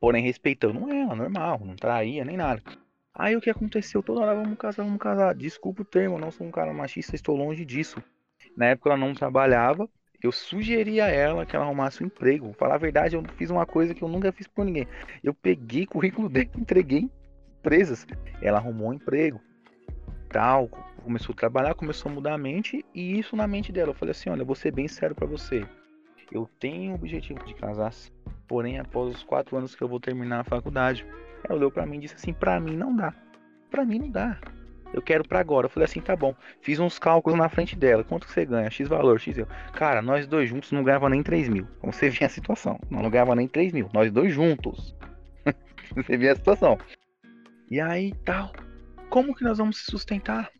Porém, 0.00 0.24
respeitando 0.24 0.90
ela, 0.90 1.14
normal, 1.14 1.60
não 1.64 1.76
traía 1.76 2.24
nem 2.24 2.36
nada. 2.36 2.60
Aí 3.14 3.36
o 3.36 3.40
que 3.40 3.50
aconteceu? 3.50 4.02
Toda 4.02 4.20
hora 4.20 4.34
vamos 4.34 4.58
casar, 4.58 4.84
vamos 4.84 5.00
casar. 5.00 5.34
Desculpa 5.34 5.82
o 5.82 5.84
termo, 5.84 6.18
não 6.18 6.30
sou 6.30 6.46
um 6.46 6.50
cara 6.50 6.72
machista, 6.72 7.14
estou 7.14 7.36
longe 7.36 7.64
disso. 7.64 8.02
Na 8.56 8.66
época 8.66 8.90
ela 8.90 8.98
não 8.98 9.14
trabalhava, 9.14 9.88
eu 10.22 10.30
sugeri 10.30 11.00
a 11.00 11.08
ela 11.08 11.44
que 11.44 11.56
ela 11.56 11.64
arrumasse 11.64 12.02
um 12.02 12.06
emprego. 12.06 12.52
Falar 12.52 12.76
a 12.76 12.78
verdade, 12.78 13.16
eu 13.16 13.24
fiz 13.36 13.50
uma 13.50 13.66
coisa 13.66 13.92
que 13.92 14.02
eu 14.02 14.08
nunca 14.08 14.30
fiz 14.30 14.46
por 14.46 14.64
ninguém. 14.64 14.86
Eu 15.22 15.34
peguei 15.34 15.84
currículo 15.84 16.28
dela 16.30 16.48
entreguei 16.56 17.00
em 17.00 17.10
empresas. 17.58 18.06
Ela 18.40 18.58
arrumou 18.58 18.90
um 18.90 18.94
emprego. 18.94 19.40
Tal, 20.28 20.68
começou 21.02 21.32
a 21.32 21.36
trabalhar, 21.36 21.74
começou 21.74 22.10
a 22.10 22.14
mudar 22.14 22.34
a 22.34 22.38
mente 22.38 22.84
e 22.94 23.18
isso 23.18 23.34
na 23.34 23.48
mente 23.48 23.72
dela. 23.72 23.90
Eu 23.90 23.94
falei 23.94 24.12
assim, 24.12 24.30
olha, 24.30 24.44
vou 24.44 24.54
ser 24.54 24.70
bem 24.70 24.86
sério 24.86 25.14
pra 25.14 25.26
você. 25.26 25.66
Eu 26.30 26.48
tenho 26.58 26.92
o 26.92 26.94
objetivo 26.94 27.44
de 27.44 27.54
casar, 27.54 27.92
porém 28.48 28.78
após 28.78 29.14
os 29.14 29.22
quatro 29.24 29.56
anos 29.56 29.74
que 29.74 29.82
eu 29.82 29.88
vou 29.88 30.00
terminar 30.00 30.40
a 30.40 30.44
faculdade. 30.44 31.04
Ela 31.44 31.58
olhou 31.58 31.70
pra 31.70 31.86
mim 31.86 31.96
e 31.96 32.00
disse 32.00 32.14
assim, 32.14 32.32
pra 32.32 32.58
mim 32.60 32.76
não 32.76 32.94
dá. 32.94 33.14
Pra 33.70 33.84
mim 33.84 33.98
não 33.98 34.10
dá. 34.10 34.38
Eu 34.92 35.00
quero 35.00 35.26
pra 35.26 35.40
agora. 35.40 35.66
Eu 35.66 35.70
falei 35.70 35.86
assim, 35.86 36.00
tá 36.00 36.14
bom. 36.14 36.34
Fiz 36.60 36.78
uns 36.78 36.98
cálculos 36.98 37.38
na 37.38 37.48
frente 37.48 37.74
dela. 37.74 38.04
Quanto 38.04 38.28
você 38.28 38.44
ganha? 38.44 38.70
X 38.70 38.88
valor, 38.88 39.18
X 39.18 39.38
eu. 39.38 39.46
Cara, 39.72 40.02
nós 40.02 40.26
dois 40.26 40.48
juntos 40.48 40.70
não 40.72 40.84
ganhava 40.84 41.08
nem 41.08 41.22
3 41.22 41.48
mil. 41.48 41.66
Como 41.80 41.92
você 41.92 42.10
vê 42.10 42.24
a 42.24 42.28
situação. 42.28 42.78
Não 42.90 43.08
ganhava 43.08 43.34
nem 43.34 43.48
3 43.48 43.72
mil. 43.72 43.88
Nós 43.92 44.12
dois 44.12 44.32
juntos. 44.32 44.94
você 45.96 46.16
vê 46.16 46.28
a 46.28 46.36
situação. 46.36 46.78
E 47.70 47.80
aí, 47.80 48.12
tal. 48.24 48.52
Como 49.08 49.34
que 49.34 49.44
nós 49.44 49.58
vamos 49.58 49.78
se 49.78 49.90
sustentar? 49.90 50.50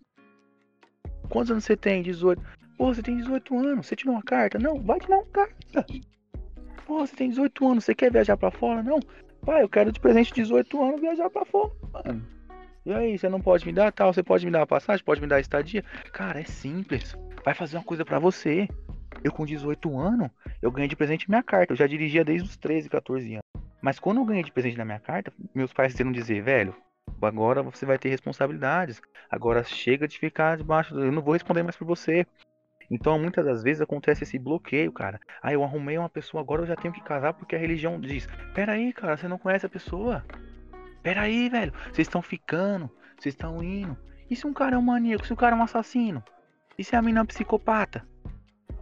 Quantos 1.29 1.51
anos 1.51 1.65
você 1.65 1.77
tem? 1.77 2.03
18. 2.03 2.43
Pô, 2.79 2.93
você 2.93 3.03
tem 3.03 3.17
18 3.19 3.59
anos. 3.59 3.87
Você 3.87 3.95
tirou 3.95 4.15
uma 4.15 4.23
carta? 4.23 4.59
Não, 4.59 4.81
vai 4.81 4.99
tirar 4.99 5.17
uma 5.19 5.27
carta. 5.27 5.87
Pô, 6.87 7.07
você 7.07 7.15
tem 7.15 7.29
18 7.29 7.69
anos. 7.69 7.85
Você 7.85 7.95
quer 7.95 8.11
viajar 8.11 8.37
pra 8.37 8.51
fora? 8.51 8.83
Não. 8.83 8.99
Pai, 9.45 9.63
eu 9.63 9.69
quero 9.69 9.91
de 9.91 9.99
presente 9.99 10.33
18 10.33 10.83
anos 10.83 11.01
viajar 11.01 11.29
pra 11.29 11.45
fora, 11.45 11.73
mano. 11.93 12.25
E 12.87 12.93
aí, 12.93 13.19
você 13.19 13.29
não 13.29 13.41
pode 13.41 13.67
me 13.67 13.73
dar 13.73 13.93
tal? 13.93 14.13
Você 14.13 14.23
pode 14.23 14.45
me 14.47 14.53
dar 14.53 14.61
uma 14.61 14.67
passagem? 14.67 15.05
Pode 15.05 15.21
me 15.21 15.27
dar 15.27 15.41
estadia? 15.41 15.83
Cara, 16.13 16.41
é 16.41 16.45
simples. 16.45 17.17
Vai 17.45 17.55
fazer 17.55 17.77
uma 17.77 17.85
coisa 17.85 18.05
pra 18.05 18.21
você. 18.21 18.69
Eu 19.23 19.33
com 19.33 19.45
18 19.45 19.99
anos, 19.99 20.31
eu 20.61 20.71
ganhei 20.71 20.89
de 20.89 20.97
presente 20.97 21.29
minha 21.29 21.43
carta. 21.43 21.73
Eu 21.73 21.77
já 21.77 21.87
dirigia 21.87 22.25
desde 22.25 22.49
os 22.49 22.57
13, 22.57 22.89
14 22.89 23.35
anos. 23.35 23.43
Mas 23.81 23.99
quando 23.99 24.19
eu 24.19 24.25
ganhei 24.25 24.45
de 24.45 24.53
presente 24.53 24.79
na 24.79 24.85
minha 24.85 25.01
carta, 25.01 25.33
meus 25.53 25.73
pais 25.73 25.93
decidiram 25.93 26.13
dizer, 26.13 26.41
velho, 26.43 26.75
agora 27.21 27.63
você 27.63 27.85
vai 27.85 27.99
ter 27.99 28.09
responsabilidades. 28.11 29.01
Agora 29.29 29.65
chega 29.65 30.07
de 30.07 30.19
ficar 30.19 30.57
debaixo. 30.57 30.99
Eu 30.99 31.11
não 31.11 31.23
vou 31.23 31.35
responder 31.35 31.65
mais 31.65 31.77
por 31.77 31.85
você. 31.85 32.25
Então, 32.91 33.19
muitas 33.19 33.45
das 33.45 33.63
vezes 33.63 33.81
acontece 33.81 34.25
esse 34.25 34.39
bloqueio, 34.39 34.93
cara. 34.93 35.21
Ah, 35.43 35.53
eu 35.53 35.63
arrumei 35.63 35.99
uma 35.99 36.09
pessoa, 36.09 36.43
agora 36.43 36.63
eu 36.63 36.67
já 36.67 36.77
tenho 36.77 36.93
que 36.93 37.03
casar 37.03 37.33
porque 37.35 37.57
a 37.57 37.59
religião 37.59 38.01
diz: 38.01 38.27
Pera 38.55 38.73
aí, 38.73 38.93
cara, 38.93 39.17
você 39.17 39.29
não 39.29 39.39
conhece 39.39 39.67
a 39.67 39.69
pessoa? 39.69 40.25
Pera 41.03 41.23
aí, 41.23 41.49
velho, 41.49 41.73
vocês 41.93 42.07
estão 42.07 42.23
ficando, 42.23 42.91
vocês 43.19 43.35
estão 43.35 43.63
indo. 43.63 43.97
E 44.31 44.37
se 44.37 44.47
um 44.47 44.53
cara 44.53 44.77
é 44.77 44.79
um 44.79 44.83
maníaco, 44.83 45.27
se 45.27 45.33
o 45.33 45.37
cara 45.37 45.57
é 45.57 45.59
um 45.59 45.63
assassino? 45.63 46.23
E 46.79 46.85
se 46.85 46.97
a 46.97 47.03
mina 47.03 47.21
é 47.21 47.23
um 47.23 47.27
psicopata? 47.27 48.07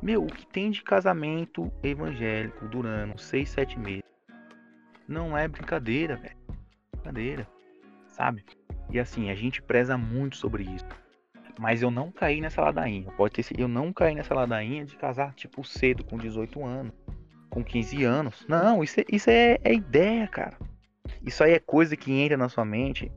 Meu, 0.02 0.24
o 0.24 0.26
que 0.26 0.46
tem 0.46 0.70
de 0.70 0.82
casamento 0.82 1.70
evangélico 1.82 2.68
durando 2.68 3.18
6, 3.18 3.48
7 3.48 3.78
meses 3.78 4.10
não 5.10 5.36
é 5.36 5.48
brincadeira, 5.48 6.16
velho. 6.16 6.36
Brincadeira, 6.92 7.48
sabe? 8.08 8.44
E 8.90 8.98
assim, 8.98 9.28
a 9.30 9.34
gente 9.34 9.60
preza 9.60 9.98
muito 9.98 10.36
sobre 10.36 10.62
isso. 10.62 10.86
Mas 11.60 11.82
eu 11.82 11.90
não 11.90 12.10
caí 12.10 12.40
nessa 12.40 12.62
ladainha. 12.62 13.12
Pode 13.18 13.34
ter 13.34 13.42
sido, 13.42 13.60
eu 13.60 13.68
não 13.68 13.92
caí 13.92 14.14
nessa 14.14 14.34
ladainha 14.34 14.82
de 14.82 14.96
casar, 14.96 15.34
tipo, 15.34 15.62
cedo, 15.62 16.02
com 16.02 16.16
18 16.16 16.64
anos, 16.64 16.94
com 17.50 17.62
15 17.62 18.02
anos. 18.02 18.46
Não, 18.48 18.82
isso 18.82 18.98
é, 18.98 19.04
isso 19.12 19.28
é, 19.28 19.58
é 19.62 19.74
ideia, 19.74 20.26
cara. 20.26 20.56
Isso 21.22 21.44
aí 21.44 21.52
é 21.52 21.58
coisa 21.58 21.94
que 21.98 22.10
entra 22.12 22.38
na 22.38 22.48
sua 22.48 22.64
mente. 22.64 23.12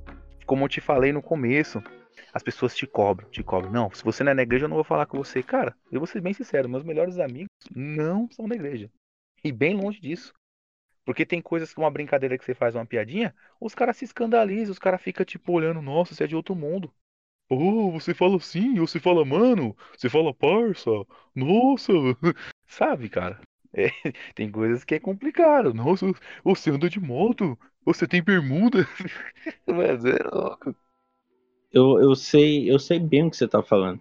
Como 0.46 0.66
eu 0.66 0.68
te 0.68 0.82
falei 0.82 1.14
no 1.14 1.22
começo, 1.22 1.82
as 2.34 2.44
pessoas 2.44 2.76
te 2.76 2.86
cobram, 2.86 3.30
te 3.30 3.42
cobram. 3.42 3.72
Não, 3.72 3.90
se 3.92 4.04
você 4.04 4.26
não 4.26 4.34
é 4.34 4.36
na 4.36 4.44
igreja, 4.44 4.66
eu 4.66 4.70
não 4.70 4.76
vou 4.76 4.84
falar 4.84 5.06
com 5.06 5.18
você. 5.18 5.42
Cara, 5.42 5.74
eu 5.90 6.02
vou 6.02 6.08
ser 6.08 6.20
bem 6.20 6.34
sincero, 6.34 6.68
meus 6.68 6.84
melhores 6.84 7.20
amigos 7.20 7.48
não 7.74 8.30
são 8.30 8.46
da 8.46 8.56
igreja. 8.56 8.92
E 9.42 9.54
bem 9.54 9.74
longe 9.74 10.02
disso. 10.02 10.34
Porque 11.06 11.26
tem 11.26 11.42
coisas 11.42 11.74
que 11.74 11.80
uma 11.80 11.90
brincadeira 11.90 12.38
que 12.38 12.44
você 12.44 12.54
faz, 12.54 12.76
uma 12.76 12.86
piadinha, 12.86 13.34
os 13.58 13.74
caras 13.74 13.96
se 13.96 14.04
escandalizam, 14.04 14.74
os 14.74 14.80
caras 14.80 15.02
ficam 15.02 15.26
tipo 15.26 15.54
olhando, 15.54 15.82
nossa, 15.82 16.14
você 16.14 16.26
é 16.26 16.28
de 16.28 16.36
outro 16.36 16.54
mundo. 16.54 16.94
Oh, 17.54 17.92
você 17.92 18.13
fala 18.13 18.38
assim, 18.38 18.80
ou 18.80 18.88
você 18.88 19.00
fala, 19.00 19.24
mano, 19.26 19.76
você 19.96 20.10
fala 20.10 20.34
parça, 20.34 20.89
nossa. 21.36 21.92
Sabe, 22.68 23.10
cara? 23.10 23.39
É, 23.74 23.89
tem 24.36 24.52
coisas 24.52 24.84
que 24.84 24.96
é 24.96 25.00
complicado. 25.00 25.74
Nossa, 25.74 26.12
você 26.44 26.70
anda 26.70 26.89
de 26.89 27.00
moto, 27.00 27.58
você 27.86 28.08
tem 28.08 28.24
bermuda. 28.24 28.88
Mas 29.68 30.06
é 30.06 30.18
louco. 30.32 30.76
Eu, 31.72 32.00
eu 32.00 32.16
sei, 32.16 32.72
eu 32.72 32.78
sei 32.78 33.00
bem 33.00 33.26
o 33.26 33.32
que 33.32 33.38
você 33.38 33.48
tá 33.48 33.63
falando. 33.63 34.00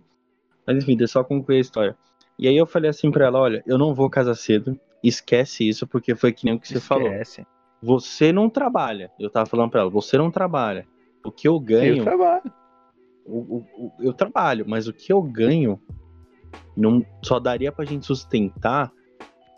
Mas 0.66 0.76
enfim, 0.82 0.96
deixa 0.96 1.18
eu 1.18 1.22
só 1.22 1.24
concluir 1.24 1.56
a 1.56 1.60
história. 1.60 1.96
E 2.38 2.46
aí 2.46 2.56
eu 2.56 2.66
falei 2.66 2.90
assim 2.90 3.10
pra 3.10 3.26
ela, 3.26 3.38
olha, 3.38 3.62
eu 3.66 3.78
não 3.78 3.94
vou 3.94 4.10
casar 4.10 4.34
cedo, 4.34 4.78
esquece 5.02 5.68
isso, 5.68 5.86
porque 5.86 6.14
foi 6.14 6.32
que 6.32 6.44
nem 6.44 6.54
o 6.54 6.60
que 6.60 6.68
você 6.68 6.80
falou. 6.80 7.08
Esquece. 7.08 7.46
Você 7.82 8.32
não 8.32 8.48
trabalha. 8.48 9.10
Eu 9.18 9.30
tava 9.30 9.46
falando 9.46 9.70
pra 9.70 9.80
ela, 9.80 9.90
você 9.90 10.16
não 10.16 10.30
trabalha. 10.30 10.86
O 11.24 11.32
que 11.32 11.48
eu 11.48 11.54
Eu 11.54 11.60
ganho, 11.60 12.04
trabalho. 12.04 12.52
O- 13.26 13.64
o- 13.78 13.92
eu 14.00 14.12
trabalho, 14.12 14.64
mas 14.68 14.86
o 14.88 14.92
que 14.92 15.12
eu 15.12 15.22
ganho 15.22 15.80
não 16.76 17.04
só 17.22 17.38
daria 17.38 17.70
pra 17.72 17.84
gente 17.84 18.06
sustentar 18.06 18.90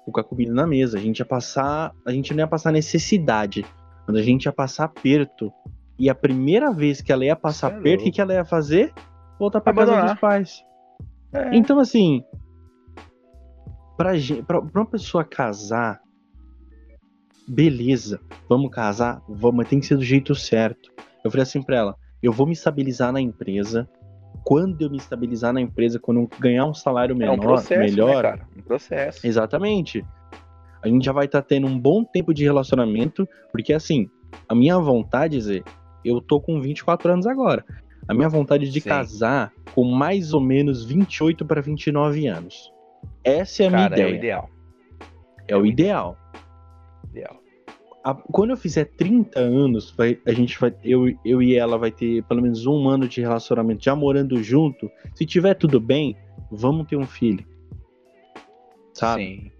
com 0.04 0.20
a 0.20 0.24
comida 0.24 0.52
na 0.52 0.66
mesa. 0.66 0.98
A 0.98 1.00
gente 1.00 1.18
ia 1.20 1.24
passar, 1.24 1.92
a 2.04 2.12
gente 2.12 2.32
não 2.34 2.40
ia 2.40 2.46
passar 2.46 2.70
necessidade, 2.72 3.64
mas 4.06 4.16
a 4.16 4.22
gente 4.22 4.44
ia 4.44 4.52
passar 4.52 4.84
aperto. 4.84 5.52
E 5.98 6.10
a 6.10 6.14
primeira 6.14 6.72
vez 6.72 7.00
que 7.00 7.12
ela 7.12 7.24
ia 7.24 7.36
passar 7.36 7.72
é 7.72 7.76
aperto, 7.76 8.06
o 8.08 8.12
que, 8.12 8.20
ela 8.20 8.34
ia 8.34 8.44
fazer? 8.44 8.92
Voltar 9.38 9.60
pra 9.60 9.72
casa 9.72 9.92
Abandonar. 9.92 10.12
dos 10.14 10.20
pais. 10.20 10.64
É. 11.32 11.56
Então, 11.56 11.78
assim, 11.78 12.22
pra, 13.96 14.16
gen- 14.16 14.42
pra, 14.42 14.60
pra 14.60 14.80
uma 14.82 14.86
pessoa 14.90 15.24
casar, 15.24 16.00
beleza, 17.46 18.20
vamos 18.48 18.70
casar, 18.70 19.22
vamos, 19.28 19.56
mas 19.56 19.68
tem 19.68 19.80
que 19.80 19.86
ser 19.86 19.96
do 19.96 20.04
jeito 20.04 20.34
certo. 20.34 20.90
Eu 21.24 21.30
falei 21.30 21.42
assim 21.42 21.62
pra 21.62 21.76
ela: 21.76 21.96
eu 22.24 22.32
vou 22.32 22.46
me 22.46 22.54
estabilizar 22.54 23.12
na 23.12 23.20
empresa. 23.20 23.88
Quando 24.44 24.80
eu 24.82 24.90
me 24.90 24.96
estabilizar 24.96 25.52
na 25.52 25.60
empresa, 25.60 25.98
quando 25.98 26.20
eu 26.20 26.28
ganhar 26.38 26.64
um 26.66 26.74
salário 26.74 27.14
É 27.14 27.18
menor, 27.18 27.34
um 27.34 27.38
processo, 27.38 27.80
melhor, 27.80 28.16
né, 28.16 28.22
cara? 28.22 28.48
Um 28.56 28.62
processo. 28.62 29.26
Exatamente. 29.26 30.04
A 30.82 30.88
gente 30.88 31.04
já 31.04 31.12
vai 31.12 31.26
estar 31.26 31.42
tendo 31.42 31.66
um 31.66 31.78
bom 31.78 32.02
tempo 32.04 32.32
de 32.32 32.42
relacionamento, 32.44 33.28
porque 33.52 33.72
assim, 33.72 34.08
a 34.48 34.54
minha 34.54 34.78
vontade, 34.78 35.40
Zé, 35.40 35.62
eu 36.04 36.20
tô 36.20 36.40
com 36.40 36.60
24 36.60 37.12
anos 37.12 37.26
agora. 37.26 37.64
A 38.08 38.12
minha 38.12 38.28
vontade 38.28 38.70
de 38.70 38.80
Sim. 38.80 38.88
casar 38.88 39.52
com 39.74 39.84
mais 39.84 40.34
ou 40.34 40.40
menos 40.40 40.84
28 40.84 41.44
para 41.44 41.60
29 41.60 42.26
anos. 42.26 42.70
Essa 43.22 43.64
é 43.64 43.66
a 43.66 43.70
minha 43.70 43.88
Cara, 43.88 44.00
é 44.00 44.04
o 44.04 44.08
ideia. 44.08 44.18
ideal. 44.18 44.50
É 45.48 45.56
o 45.56 45.66
ideal. 45.66 46.16
Ideal. 47.10 47.36
A- 48.04 48.14
quando 48.14 48.50
eu 48.50 48.56
fizer 48.56 48.84
30 48.84 49.40
anos, 49.40 49.90
vai- 49.96 50.18
a 50.26 50.32
gente 50.32 50.60
vai, 50.60 50.74
eu, 50.84 51.08
eu 51.24 51.42
e 51.42 51.56
ela 51.56 51.78
vai 51.78 51.90
ter 51.90 52.22
pelo 52.24 52.42
menos 52.42 52.66
um 52.66 52.86
ano 52.88 53.08
de 53.08 53.20
relacionamento 53.22 53.82
já 53.82 53.96
morando 53.96 54.42
junto. 54.42 54.90
Se 55.14 55.24
tiver 55.24 55.54
tudo 55.54 55.80
bem, 55.80 56.16
vamos 56.50 56.86
ter 56.86 56.96
um 56.96 57.06
filho. 57.06 57.44
Sabe? 58.92 59.24
Sim. 59.24 59.50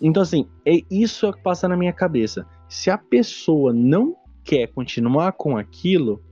Então, 0.00 0.22
assim, 0.22 0.48
é 0.64 0.80
isso 0.90 1.30
que 1.32 1.42
passa 1.42 1.68
na 1.68 1.76
minha 1.76 1.92
cabeça. 1.92 2.46
Se 2.68 2.90
a 2.90 2.96
pessoa 2.96 3.72
não 3.72 4.16
quer 4.44 4.68
continuar 4.68 5.32
com 5.32 5.56
aquilo, 5.56 6.22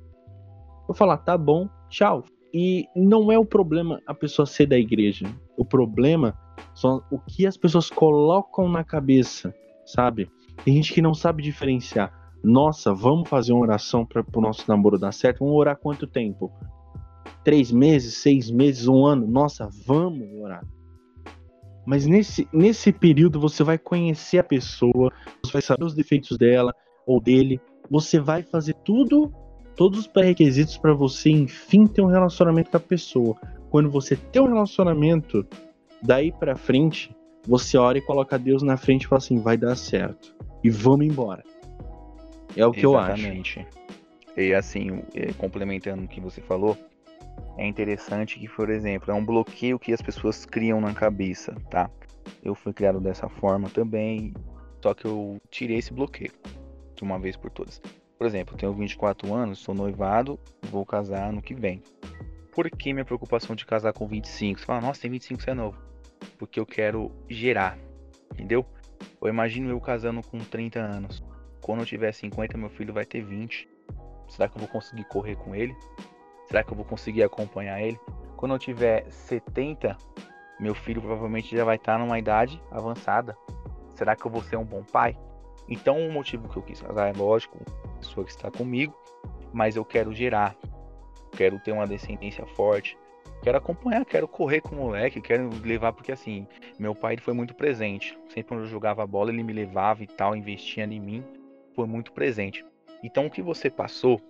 Eu 0.89 0.95
falar, 0.95 1.19
tá 1.19 1.37
bom, 1.37 1.69
tchau. 1.91 2.25
E 2.55 2.87
não 2.97 3.31
é 3.31 3.39
o 3.39 3.45
problema 3.45 4.01
a 4.07 4.15
pessoa 4.15 4.47
ser 4.47 4.65
da 4.65 4.79
igreja. 4.79 5.27
O 5.55 5.67
problema 5.67 6.35
são 6.75 7.03
o 7.11 7.19
que 7.19 7.47
as 7.47 7.59
pessoas 7.59 7.91
colocam 7.91 8.71
na 8.71 8.83
cabeça, 8.83 9.55
sabe? 9.85 10.31
Tem 10.65 10.75
gente 10.75 10.93
que 10.93 11.03
não 11.03 11.15
sabe 11.15 11.43
diferenciar. 11.43 12.13
Nossa, 12.43 12.93
vamos 12.95 13.29
fazer 13.29 13.53
uma 13.53 13.63
oração 13.63 14.07
para 14.07 14.25
o 14.35 14.41
nosso 14.41 14.65
namoro 14.69 14.99
dar 14.99 15.13
certo? 15.13 15.41
Vamos 15.41 15.55
orar 15.57 15.77
quanto 15.77 16.07
tempo? 16.07 16.53
Três 17.45 17.71
meses, 17.73 18.19
seis 18.19 18.51
meses, 18.51 18.87
um 18.87 19.05
ano? 19.05 19.27
Nossa, 19.27 19.69
vamos 19.87 20.29
orar. 20.41 20.65
Mas 21.87 22.07
nesse, 22.07 22.47
nesse 22.53 22.93
período 22.93 23.41
você 23.41 23.65
vai 23.65 23.79
conhecer 23.79 24.39
a 24.39 24.45
pessoa, 24.45 25.11
você 25.43 25.53
vai 25.53 25.63
saber 25.63 25.85
os 25.85 25.95
defeitos 25.95 26.37
dela 26.37 26.75
ou 27.07 27.21
dele, 27.21 27.61
você 27.91 28.21
vai 28.21 28.43
fazer 28.43 28.75
tudo 28.85 29.33
todos 29.75 30.01
os 30.01 30.07
pré-requisitos 30.09 30.77
para 30.77 30.93
você, 30.93 31.31
enfim, 31.31 31.87
ter 31.87 32.03
um 32.03 32.07
relacionamento 32.09 32.69
com 32.71 32.77
a 32.77 32.81
pessoa. 32.81 33.37
Quando 33.71 33.89
você 33.89 34.17
tem 34.17 34.43
um 34.43 34.49
relacionamento, 34.49 35.47
daí 36.03 36.33
para 36.33 36.57
frente, 36.57 37.15
você 37.47 37.79
ora 37.79 37.97
e 37.97 38.03
coloca 38.03 38.37
Deus 38.37 38.63
na 38.63 38.77
frente 38.77 39.05
e 39.05 39.07
fala 39.07 39.19
assim: 39.19 39.39
vai 39.39 39.57
dar 39.57 39.77
certo. 39.77 40.35
E 40.63 40.71
vamos 40.71 41.07
embora. 41.07 41.45
É 42.57 42.67
o 42.67 42.73
que 42.73 42.87
Exatamente. 42.87 43.61
eu 43.61 43.67
acho. 43.67 43.79
E 44.37 44.55
assim, 44.55 45.03
é, 45.15 45.33
complementando 45.33 46.05
o 46.05 46.09
que 46.09 46.21
você 46.21 46.41
falou, 46.41 46.77
é 47.57 47.67
interessante 47.67 48.39
que, 48.39 48.49
por 48.49 48.71
exemplo, 48.71 49.11
é 49.11 49.15
um 49.15 49.25
bloqueio 49.25 49.79
que 49.79 49.93
as 49.93 50.01
pessoas 50.01 50.47
criam 50.47 50.81
na 50.81 50.95
cabeça, 50.95 51.55
tá? 51.71 51.91
Eu 52.43 52.55
fui 52.55 52.73
criado 52.73 53.01
dessa 53.01 53.29
forma 53.29 53.69
também, 53.69 54.33
só 54.81 54.95
que 54.95 55.07
eu 55.07 55.39
tirei 55.51 55.79
esse 55.79 55.93
bloqueio 55.93 56.33
de 56.95 57.03
uma 57.03 57.19
vez 57.19 57.37
por 57.37 57.51
todas. 57.51 57.81
Por 58.17 58.27
exemplo, 58.27 58.55
eu 58.55 58.59
tenho 58.59 58.73
24 58.75 59.33
anos, 59.35 59.59
sou 59.59 59.75
noivado, 59.75 60.39
vou 60.71 60.85
casar 60.85 61.29
ano 61.29 61.43
que 61.43 61.55
vem. 61.55 61.83
Por 62.53 62.69
que 62.71 62.93
minha 62.93 63.05
preocupação 63.05 63.55
de 63.55 63.65
casar 63.65 63.93
com 63.93 64.07
25? 64.07 64.59
Você 64.59 64.67
fala, 64.67 64.81
nossa, 64.81 65.01
tem 65.01 65.11
25, 65.11 65.43
você 65.43 65.51
é 65.51 65.55
novo. 65.55 65.79
Porque 66.37 66.59
eu 66.59 66.67
quero 66.67 67.13
gerar, 67.29 67.79
entendeu? 68.33 68.67
Eu 69.21 69.29
imagino 69.29 69.71
eu 69.71 69.81
casando 69.81 70.23
com 70.23 70.39
30 70.39 70.79
anos. 70.79 71.23
Quando 71.61 71.81
eu 71.81 71.87
tiver 71.87 72.13
50, 72.13 72.57
meu 72.57 72.71
filho 72.71 72.95
vai 72.95 73.05
ter 73.05 73.23
20. 73.23 73.69
Será 74.29 74.49
que 74.49 74.57
eu 74.57 74.61
vou 74.61 74.69
conseguir 74.69 75.05
correr 75.05 75.37
com 75.37 75.55
ele? 75.55 75.77
Será 76.47 76.63
que 76.63 76.73
eu 76.73 76.77
vou 76.77 76.85
conseguir 76.85 77.23
acompanhar 77.23 77.81
ele? 77.81 77.99
Quando 78.37 78.55
eu 78.55 78.59
tiver 78.59 79.11
70, 79.11 79.97
meu 80.61 80.75
filho 80.75 81.01
provavelmente 81.01 81.57
já 81.57 81.65
vai 81.65 81.77
estar 81.77 81.99
numa 81.99 82.19
idade 82.19 82.61
avançada. 82.71 83.37
Será 83.95 84.15
que 84.15 84.25
eu 84.25 84.31
vou 84.31 84.43
ser 84.43 84.57
um 84.57 84.65
bom 84.65 84.83
pai? 84.83 85.19
Então, 85.69 85.99
o 85.99 86.13
motivo 86.13 86.49
que 86.49 86.57
eu 86.57 86.63
quis 86.63 86.81
casar 86.81 87.09
é 87.09 87.13
lógico, 87.13 87.59
pessoa 87.99 88.25
que 88.25 88.31
está 88.31 88.51
comigo, 88.51 88.95
mas 89.53 89.77
eu 89.77 89.85
quero 89.85 90.13
gerar, 90.15 90.57
quero 91.37 91.59
ter 91.59 91.73
uma 91.73 91.87
descendência 91.87 92.47
forte, 92.47 92.97
quero 93.49 93.59
acompanhar, 93.59 94.05
quero 94.05 94.29
correr 94.29 94.61
com 94.61 94.77
o 94.77 94.79
moleque, 94.79 95.23
quero 95.23 95.49
levar, 95.65 95.95
porque 95.95 96.13
assim, 96.13 96.47
meu 96.79 96.95
pai 96.95 97.15
ele 97.15 97.23
foi 97.23 97.33
muito 97.33 97.55
presente. 97.55 98.19
Sempre 98.29 98.45
quando 98.45 98.61
eu 98.61 98.67
jogava 98.67 99.07
bola, 99.07 99.31
ele 99.31 99.43
me 99.43 99.55
levava 99.55 100.05
e 100.05 100.07
tal, 100.07 100.37
investia 100.37 100.85
em 100.85 101.01
mim, 101.01 101.25
foi 101.75 101.87
muito 101.87 102.13
presente. 102.13 102.63
Então, 103.03 103.25
o 103.25 103.31
que 103.31 103.41
você 103.41 103.71
passou, 103.71 104.21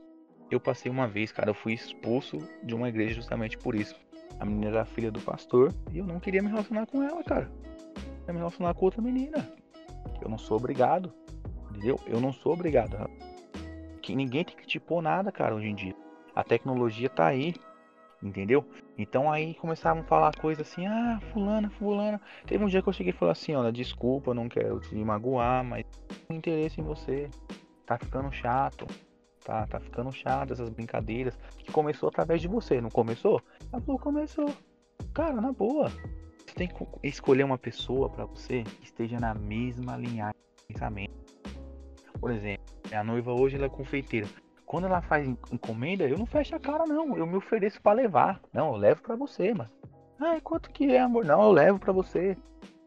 eu 0.49 0.61
passei 0.61 0.89
uma 0.89 1.09
vez, 1.09 1.33
cara, 1.33 1.51
eu 1.51 1.55
fui 1.55 1.73
expulso 1.73 2.39
de 2.63 2.77
uma 2.77 2.89
igreja 2.89 3.15
justamente 3.15 3.59
por 3.59 3.75
isso. 3.75 3.97
A 4.39 4.45
menina 4.45 4.69
era 4.69 4.85
filha 4.85 5.11
do 5.11 5.21
pastor 5.21 5.75
e 5.91 5.99
eu 5.99 6.07
não 6.07 6.21
queria 6.21 6.41
me 6.41 6.49
relacionar 6.49 6.87
com 6.87 7.03
ela, 7.03 7.25
cara. 7.25 7.51
Eu 7.97 8.21
queria 8.21 8.35
me 8.35 8.39
relacionar 8.39 8.73
com 8.75 8.85
outra 8.85 9.03
menina. 9.03 9.53
Eu 10.23 10.29
não 10.29 10.39
sou 10.39 10.59
obrigado. 10.59 11.13
Entendeu? 11.71 11.99
Eu 12.07 12.21
não 12.21 12.33
sou 12.33 12.53
obrigado. 12.53 13.11
Que 14.01 14.15
ninguém 14.15 14.45
tem 14.45 14.55
que 14.55 14.67
te 14.67 14.79
pôr 14.79 15.03
nada, 15.03 15.33
cara, 15.33 15.57
hoje 15.57 15.67
em 15.67 15.75
dia. 15.75 15.97
A 16.37 16.45
tecnologia 16.45 17.09
tá 17.09 17.27
aí. 17.27 17.57
Entendeu? 18.23 18.65
Então 18.97 19.31
aí 19.31 19.55
começavam 19.55 20.03
a 20.03 20.07
falar 20.07 20.35
coisas 20.37 20.67
assim, 20.67 20.87
ah, 20.87 21.21
fulana, 21.33 21.71
fulana. 21.71 22.21
Teve 22.47 22.65
um 22.65 22.67
dia 22.67 22.83
que 22.83 22.89
eu 22.89 22.93
cheguei 22.93 23.13
e 23.13 23.17
falei 23.17 23.33
assim, 23.33 23.55
olha, 23.55 23.71
desculpa, 23.71 24.35
não 24.35 24.49
quero 24.49 24.81
te 24.81 24.97
magoar, 24.97 25.65
mas 25.65 25.85
tenho 26.27 26.39
interesse 26.39 26.81
em 26.81 26.85
você. 26.85 27.31
Tá 27.87 27.97
ficando 27.97 28.33
chato. 28.33 28.87
Tá, 29.45 29.67
tá 29.67 29.79
ficando 29.79 30.13
chato 30.13 30.53
essas 30.53 30.69
brincadeiras. 30.69 31.39
Que 31.59 31.71
começou 31.71 32.09
através 32.09 32.43
de 32.43 32.49
você, 32.49 32.81
não 32.81 32.91
começou? 32.91 33.41
A 33.73 33.81
falou, 33.81 33.99
começou. 34.01 34.53
Cara, 35.15 35.41
na 35.41 35.53
boa. 35.53 35.89
Você 36.45 36.55
tem 36.55 36.69
que 36.69 36.75
escolher 37.05 37.45
uma 37.45 37.59
pessoa 37.59 38.11
para 38.11 38.25
você 38.25 38.65
que 38.65 38.85
esteja 38.85 39.21
na 39.21 39.33
mesma 39.35 39.97
linhagem 39.97 40.35
de 40.57 40.75
pensamento 40.75 41.19
por 42.21 42.31
exemplo, 42.31 42.65
minha 42.89 43.05
noiva 43.05 43.33
hoje 43.33 43.57
ela 43.57 43.67
é 43.67 43.69
confeiteira. 43.69 44.27
Quando 44.69 44.85
ela 44.85 45.01
faz 45.01 45.27
encomenda, 45.51 46.07
eu 46.07 46.19
não 46.19 46.27
fecho 46.27 46.55
a 46.55 46.61
cara, 46.61 46.85
não. 46.85 47.17
Eu 47.17 47.27
me 47.27 47.37
ofereço 47.37 47.81
para 47.81 47.97
levar. 47.97 48.39
Não, 48.53 48.75
eu 48.75 48.77
levo 48.77 49.01
para 49.01 49.17
você, 49.17 49.55
mano. 49.55 49.71
Ah, 50.21 50.39
quanto 50.45 50.71
que 50.71 50.95
é, 50.95 51.01
amor? 51.01 51.25
Não, 51.25 51.41
eu 51.41 51.51
levo 51.51 51.79
para 51.79 51.91
você. 51.91 52.37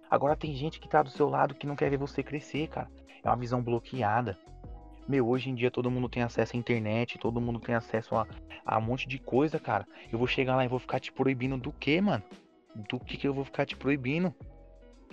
Agora 0.07 0.35
tem 0.35 0.53
gente 0.53 0.79
que 0.79 0.87
tá 0.87 1.01
do 1.01 1.09
seu 1.09 1.27
lado 1.27 1.55
que 1.55 1.65
não 1.65 1.75
quer 1.75 1.89
ver 1.89 1.97
você 1.97 2.21
crescer, 2.21 2.67
cara. 2.67 2.87
É 3.23 3.27
uma 3.27 3.35
visão 3.35 3.63
bloqueada. 3.63 4.37
Meu, 5.07 5.27
hoje 5.27 5.49
em 5.49 5.55
dia 5.55 5.71
todo 5.71 5.89
mundo 5.89 6.07
tem 6.07 6.21
acesso 6.21 6.55
à 6.55 6.59
internet, 6.59 7.17
todo 7.17 7.41
mundo 7.41 7.59
tem 7.59 7.73
acesso 7.73 8.15
a, 8.15 8.27
a 8.63 8.77
um 8.77 8.81
monte 8.81 9.07
de 9.07 9.17
coisa, 9.17 9.57
cara. 9.57 9.87
Eu 10.11 10.19
vou 10.19 10.27
chegar 10.27 10.55
lá 10.55 10.63
e 10.63 10.67
vou 10.67 10.77
ficar 10.77 10.99
te 10.99 11.11
proibindo 11.11 11.57
do 11.57 11.71
que, 11.71 11.99
mano? 11.99 12.23
Do 12.75 12.99
que 12.99 13.17
que 13.17 13.27
eu 13.27 13.33
vou 13.33 13.43
ficar 13.43 13.65
te 13.65 13.75
proibindo? 13.75 14.31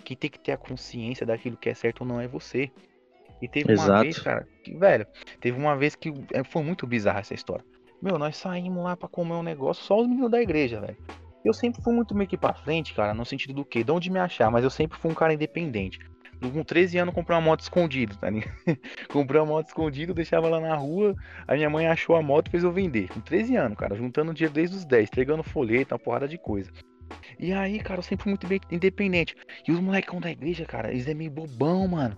Quem 0.05 0.15
tem 0.15 0.29
que 0.29 0.39
ter 0.39 0.53
a 0.53 0.59
consciência 0.59 1.25
daquilo 1.25 1.57
que 1.57 1.71
é 1.71 1.75
certo 1.75 2.03
ou 2.03 2.07
não 2.07 2.21
é 2.21 2.29
você. 2.29 2.71
E 3.41 3.49
teve 3.49 3.73
Exato. 3.73 3.91
uma 3.91 4.03
vez, 4.03 4.19
cara, 4.19 4.49
que, 4.65 4.77
velho, 4.77 5.07
teve 5.41 5.59
uma 5.59 5.77
vez 5.77 5.95
que 5.95 6.13
é, 6.33 6.43
foi 6.43 6.63
muito 6.63 6.87
bizarra 6.87 7.21
essa 7.21 7.35
história. 7.35 7.65
Meu, 8.01 8.19
nós 8.19 8.37
saímos 8.37 8.83
lá 8.83 8.97
para 8.97 9.09
comer 9.09 9.35
um 9.35 9.43
negócio, 9.43 9.85
só 9.85 10.01
os 10.01 10.07
meninos 10.07 10.31
da 10.31 10.41
igreja, 10.41 10.81
velho. 10.81 10.97
Eu 11.45 11.53
sempre 11.53 11.83
fui 11.83 11.93
muito 11.93 12.15
meio 12.15 12.29
que 12.29 12.37
pra 12.37 12.53
frente, 12.53 12.95
cara, 12.95 13.15
no 13.15 13.25
sentido 13.25 13.55
do 13.55 13.65
quê? 13.65 13.83
De 13.83 13.91
onde 13.91 14.11
me 14.11 14.19
achar, 14.19 14.51
mas 14.51 14.65
eu 14.65 14.71
sempre 14.71 14.99
fui 14.99 15.11
um 15.11 15.15
cara 15.15 15.33
independente. 15.33 15.99
Com 16.41 16.63
13 16.63 16.99
anos 16.99 17.15
comprei 17.15 17.37
uma 17.37 17.45
moto 17.45 17.61
escondida, 17.61 18.15
tá 18.15 18.31
ligado? 18.31 18.55
comprei 19.09 19.41
uma 19.41 19.47
moto 19.47 19.67
escondida, 19.67 20.15
deixava 20.15 20.49
lá 20.49 20.61
na 20.61 20.75
rua, 20.77 21.17
a 21.47 21.55
minha 21.55 21.69
mãe 21.69 21.89
achou 21.89 22.15
a 22.15 22.23
moto 22.23 22.49
e 22.49 22.51
fez 22.53 22.63
eu 22.63 22.73
vender. 22.73 23.09
Com 23.09 23.21
13 23.21 23.57
anos, 23.57 23.79
cara, 23.79 23.97
juntando 23.97 24.31
o 24.31 24.35
dia 24.35 24.49
desde 24.49 24.77
os 24.77 24.85
10, 24.85 25.09
entregando 25.09 25.43
folheto, 25.43 25.95
uma 25.95 25.99
porrada 25.99 26.29
de 26.29 26.39
coisa. 26.39 26.71
E 27.39 27.53
aí, 27.53 27.81
cara, 27.81 27.99
eu 27.99 28.03
sempre 28.03 28.25
fui 28.25 28.33
muito 28.33 28.47
independente. 28.71 29.35
E 29.67 29.73
os 29.73 29.81
molecão 29.81 30.21
da 30.21 30.31
igreja, 30.31 30.65
cara, 30.65 30.91
eles 30.91 31.09
é 31.09 31.15
meio 31.15 31.31
bobão, 31.31 31.89
mano. 31.89 32.17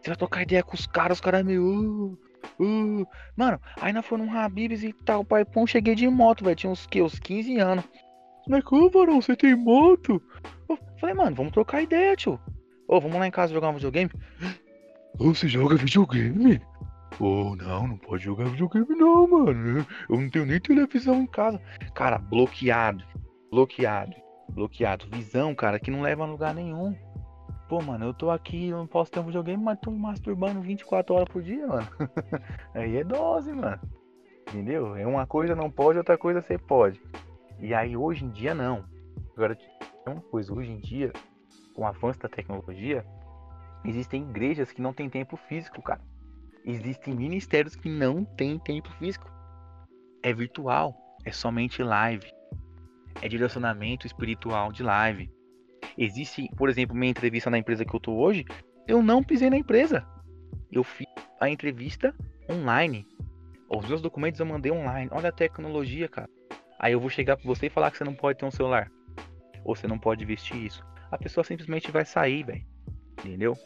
Você 0.00 0.10
vai 0.10 0.16
trocar 0.16 0.42
ideia 0.42 0.62
com 0.62 0.74
os 0.74 0.86
caras, 0.86 1.18
os 1.18 1.20
caras 1.20 1.40
é 1.40 1.44
meio. 1.44 1.62
Uh, 1.62 2.18
uh. 2.58 3.06
Mano, 3.36 3.60
aí 3.80 3.92
nós 3.92 4.06
fomos 4.06 4.26
num 4.26 4.36
Habibs 4.36 4.82
e 4.82 4.92
tal, 4.92 5.24
pai, 5.24 5.44
pum, 5.44 5.66
cheguei 5.66 5.94
de 5.94 6.08
moto, 6.08 6.44
velho. 6.44 6.56
Tinha 6.56 6.72
uns 6.72 6.86
que, 6.86 7.02
uns 7.02 7.18
15 7.18 7.58
anos. 7.58 7.84
Mas 8.48 8.64
como, 8.64 8.90
varão, 8.90 9.20
você 9.20 9.36
tem 9.36 9.54
moto? 9.54 10.22
Eu 10.68 10.78
falei, 10.98 11.14
mano, 11.14 11.36
vamos 11.36 11.52
trocar 11.52 11.82
ideia, 11.82 12.16
tio. 12.16 12.40
Ô, 12.88 13.00
vamos 13.00 13.18
lá 13.18 13.26
em 13.26 13.30
casa 13.30 13.52
jogar 13.52 13.68
um 13.68 13.74
videogame? 13.74 14.10
Ô, 15.18 15.34
você 15.34 15.46
joga 15.48 15.76
videogame? 15.76 16.60
Ô, 17.18 17.54
não, 17.56 17.88
não 17.88 17.98
pode 17.98 18.24
jogar 18.24 18.46
videogame 18.46 18.94
não, 18.96 19.28
mano. 19.28 19.86
Eu 20.08 20.20
não 20.20 20.30
tenho 20.30 20.46
nem 20.46 20.58
televisão 20.58 21.22
em 21.22 21.26
casa. 21.26 21.60
Cara, 21.94 22.18
bloqueado. 22.18 23.04
Bloqueado. 23.50 24.14
Bloqueado. 24.48 25.06
Visão, 25.12 25.54
cara, 25.54 25.78
que 25.78 25.90
não 25.90 26.00
leva 26.00 26.24
a 26.24 26.26
lugar 26.26 26.54
nenhum. 26.54 26.96
Pô, 27.70 27.80
mano, 27.80 28.06
eu 28.06 28.12
tô 28.12 28.32
aqui, 28.32 28.66
eu 28.66 28.78
não 28.78 28.86
posso 28.88 29.12
ter 29.12 29.20
um 29.20 29.26
videogame, 29.26 29.62
mas 29.62 29.78
tô 29.78 29.92
me 29.92 29.98
masturbando 30.00 30.60
24 30.60 31.14
horas 31.14 31.28
por 31.28 31.40
dia, 31.40 31.64
mano. 31.68 31.86
aí 32.74 32.96
é 32.96 33.04
dose, 33.04 33.52
mano. 33.52 33.80
Entendeu? 34.48 34.96
É 34.96 35.06
uma 35.06 35.24
coisa 35.24 35.54
não 35.54 35.70
pode, 35.70 35.96
outra 35.96 36.18
coisa 36.18 36.42
você 36.42 36.58
pode. 36.58 37.00
E 37.60 37.72
aí 37.72 37.96
hoje 37.96 38.24
em 38.24 38.28
dia 38.28 38.56
não. 38.56 38.84
Agora, 39.36 39.56
é 40.04 40.10
uma 40.10 40.20
coisa, 40.20 40.52
hoje 40.52 40.72
em 40.72 40.78
dia, 40.78 41.12
com 41.72 41.82
o 41.82 41.86
avanço 41.86 42.18
da 42.18 42.28
tecnologia, 42.28 43.06
existem 43.84 44.24
igrejas 44.24 44.72
que 44.72 44.82
não 44.82 44.92
têm 44.92 45.08
tempo 45.08 45.36
físico, 45.36 45.80
cara. 45.80 46.00
Existem 46.64 47.14
ministérios 47.14 47.76
que 47.76 47.88
não 47.88 48.24
têm 48.24 48.58
tempo 48.58 48.90
físico. 48.98 49.30
É 50.24 50.32
virtual, 50.32 50.92
é 51.24 51.30
somente 51.30 51.84
live. 51.84 52.32
É 53.22 53.28
direcionamento 53.28 54.08
espiritual 54.08 54.72
de 54.72 54.82
live. 54.82 55.30
Existe, 55.96 56.48
por 56.56 56.68
exemplo, 56.68 56.96
minha 56.96 57.10
entrevista 57.10 57.50
na 57.50 57.58
empresa 57.58 57.84
que 57.84 57.94
eu 57.94 58.00
tô 58.00 58.14
hoje, 58.14 58.44
eu 58.86 59.02
não 59.02 59.22
pisei 59.22 59.50
na 59.50 59.56
empresa. 59.56 60.06
Eu 60.70 60.84
fiz 60.84 61.06
a 61.40 61.48
entrevista 61.48 62.14
online. 62.50 63.06
Os 63.68 63.86
meus 63.86 64.02
documentos 64.02 64.40
eu 64.40 64.46
mandei 64.46 64.72
online. 64.72 65.10
Olha 65.12 65.28
a 65.28 65.32
tecnologia, 65.32 66.08
cara. 66.08 66.28
Aí 66.78 66.92
eu 66.92 67.00
vou 67.00 67.10
chegar 67.10 67.36
pra 67.36 67.46
você 67.46 67.66
e 67.66 67.70
falar 67.70 67.90
que 67.90 67.98
você 67.98 68.04
não 68.04 68.14
pode 68.14 68.38
ter 68.38 68.44
um 68.44 68.50
celular. 68.50 68.90
Ou 69.64 69.76
você 69.76 69.86
não 69.86 69.98
pode 69.98 70.24
vestir 70.24 70.56
isso. 70.56 70.82
A 71.10 71.18
pessoa 71.18 71.44
simplesmente 71.44 71.90
vai 71.90 72.04
sair, 72.04 72.44
velho. 72.44 72.64
Entendeu? 73.18 73.56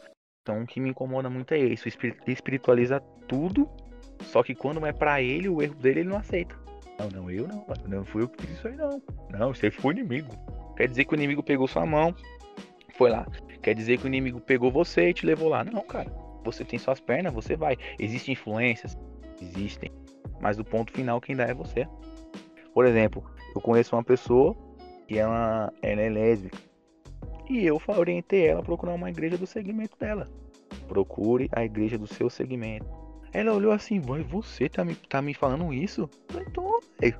Então 0.41 0.61
o 0.61 0.67
que 0.67 0.79
me 0.79 0.89
incomoda 0.89 1.29
muito 1.29 1.53
é 1.53 1.59
isso. 1.59 1.87
Espiritualiza 2.27 2.99
tudo. 3.27 3.69
Só 4.21 4.43
que 4.43 4.53
quando 4.53 4.85
é 4.85 4.93
para 4.93 5.21
ele, 5.21 5.49
o 5.49 5.61
erro 5.61 5.75
dele 5.75 6.01
ele 6.01 6.09
não 6.09 6.17
aceita. 6.17 6.55
Não, 6.99 7.09
não, 7.09 7.31
eu 7.31 7.47
não, 7.47 7.65
Não 7.87 8.05
fui 8.05 8.23
eu 8.23 8.29
que 8.29 8.45
fiz 8.45 8.57
isso 8.57 8.67
aí, 8.67 8.75
não. 8.75 9.01
Não, 9.29 9.53
você 9.53 9.69
foi 9.69 9.93
inimigo. 9.93 10.29
Quer 10.75 10.87
dizer 10.87 11.05
que 11.05 11.13
o 11.13 11.15
inimigo 11.15 11.41
pegou 11.41 11.67
sua 11.67 11.85
mão, 11.85 12.13
foi 12.95 13.09
lá. 13.09 13.25
Quer 13.61 13.73
dizer 13.73 13.97
que 13.97 14.05
o 14.05 14.07
inimigo 14.07 14.39
pegou 14.39 14.71
você 14.71 15.09
e 15.09 15.13
te 15.13 15.25
levou 15.25 15.49
lá. 15.49 15.63
Não, 15.63 15.81
cara. 15.81 16.11
Você 16.43 16.63
tem 16.63 16.77
suas 16.77 16.99
pernas, 16.99 17.33
você 17.33 17.55
vai. 17.55 17.77
Existem 17.99 18.33
influências? 18.33 18.97
Existem. 19.41 19.91
Mas 20.39 20.59
o 20.59 20.63
ponto 20.63 20.91
final 20.91 21.19
quem 21.19 21.35
dá 21.35 21.45
é 21.45 21.53
você. 21.53 21.87
Por 22.73 22.85
exemplo, 22.85 23.23
eu 23.55 23.61
conheço 23.61 23.95
uma 23.95 24.03
pessoa 24.03 24.55
que 25.07 25.17
ela, 25.17 25.71
ela 25.81 26.01
é 26.01 26.09
lésbica. 26.09 26.57
E 27.49 27.65
eu 27.65 27.81
orientei 27.87 28.47
ela 28.47 28.59
a 28.59 28.63
procurar 28.63 28.93
uma 28.93 29.09
igreja 29.09 29.37
do 29.37 29.47
segmento 29.47 29.97
dela. 29.97 30.27
Procure 30.87 31.49
a 31.51 31.63
igreja 31.63 31.97
do 31.97 32.07
seu 32.07 32.29
segmento. 32.29 32.85
Ela 33.31 33.53
olhou 33.53 33.71
assim, 33.71 33.99
vai, 33.99 34.21
você 34.21 34.69
tá 34.69 34.83
me, 34.85 34.95
tá 34.95 35.21
me 35.21 35.33
falando 35.33 35.73
isso? 35.73 36.09
Tô, 36.53 36.81
velho. 36.99 37.19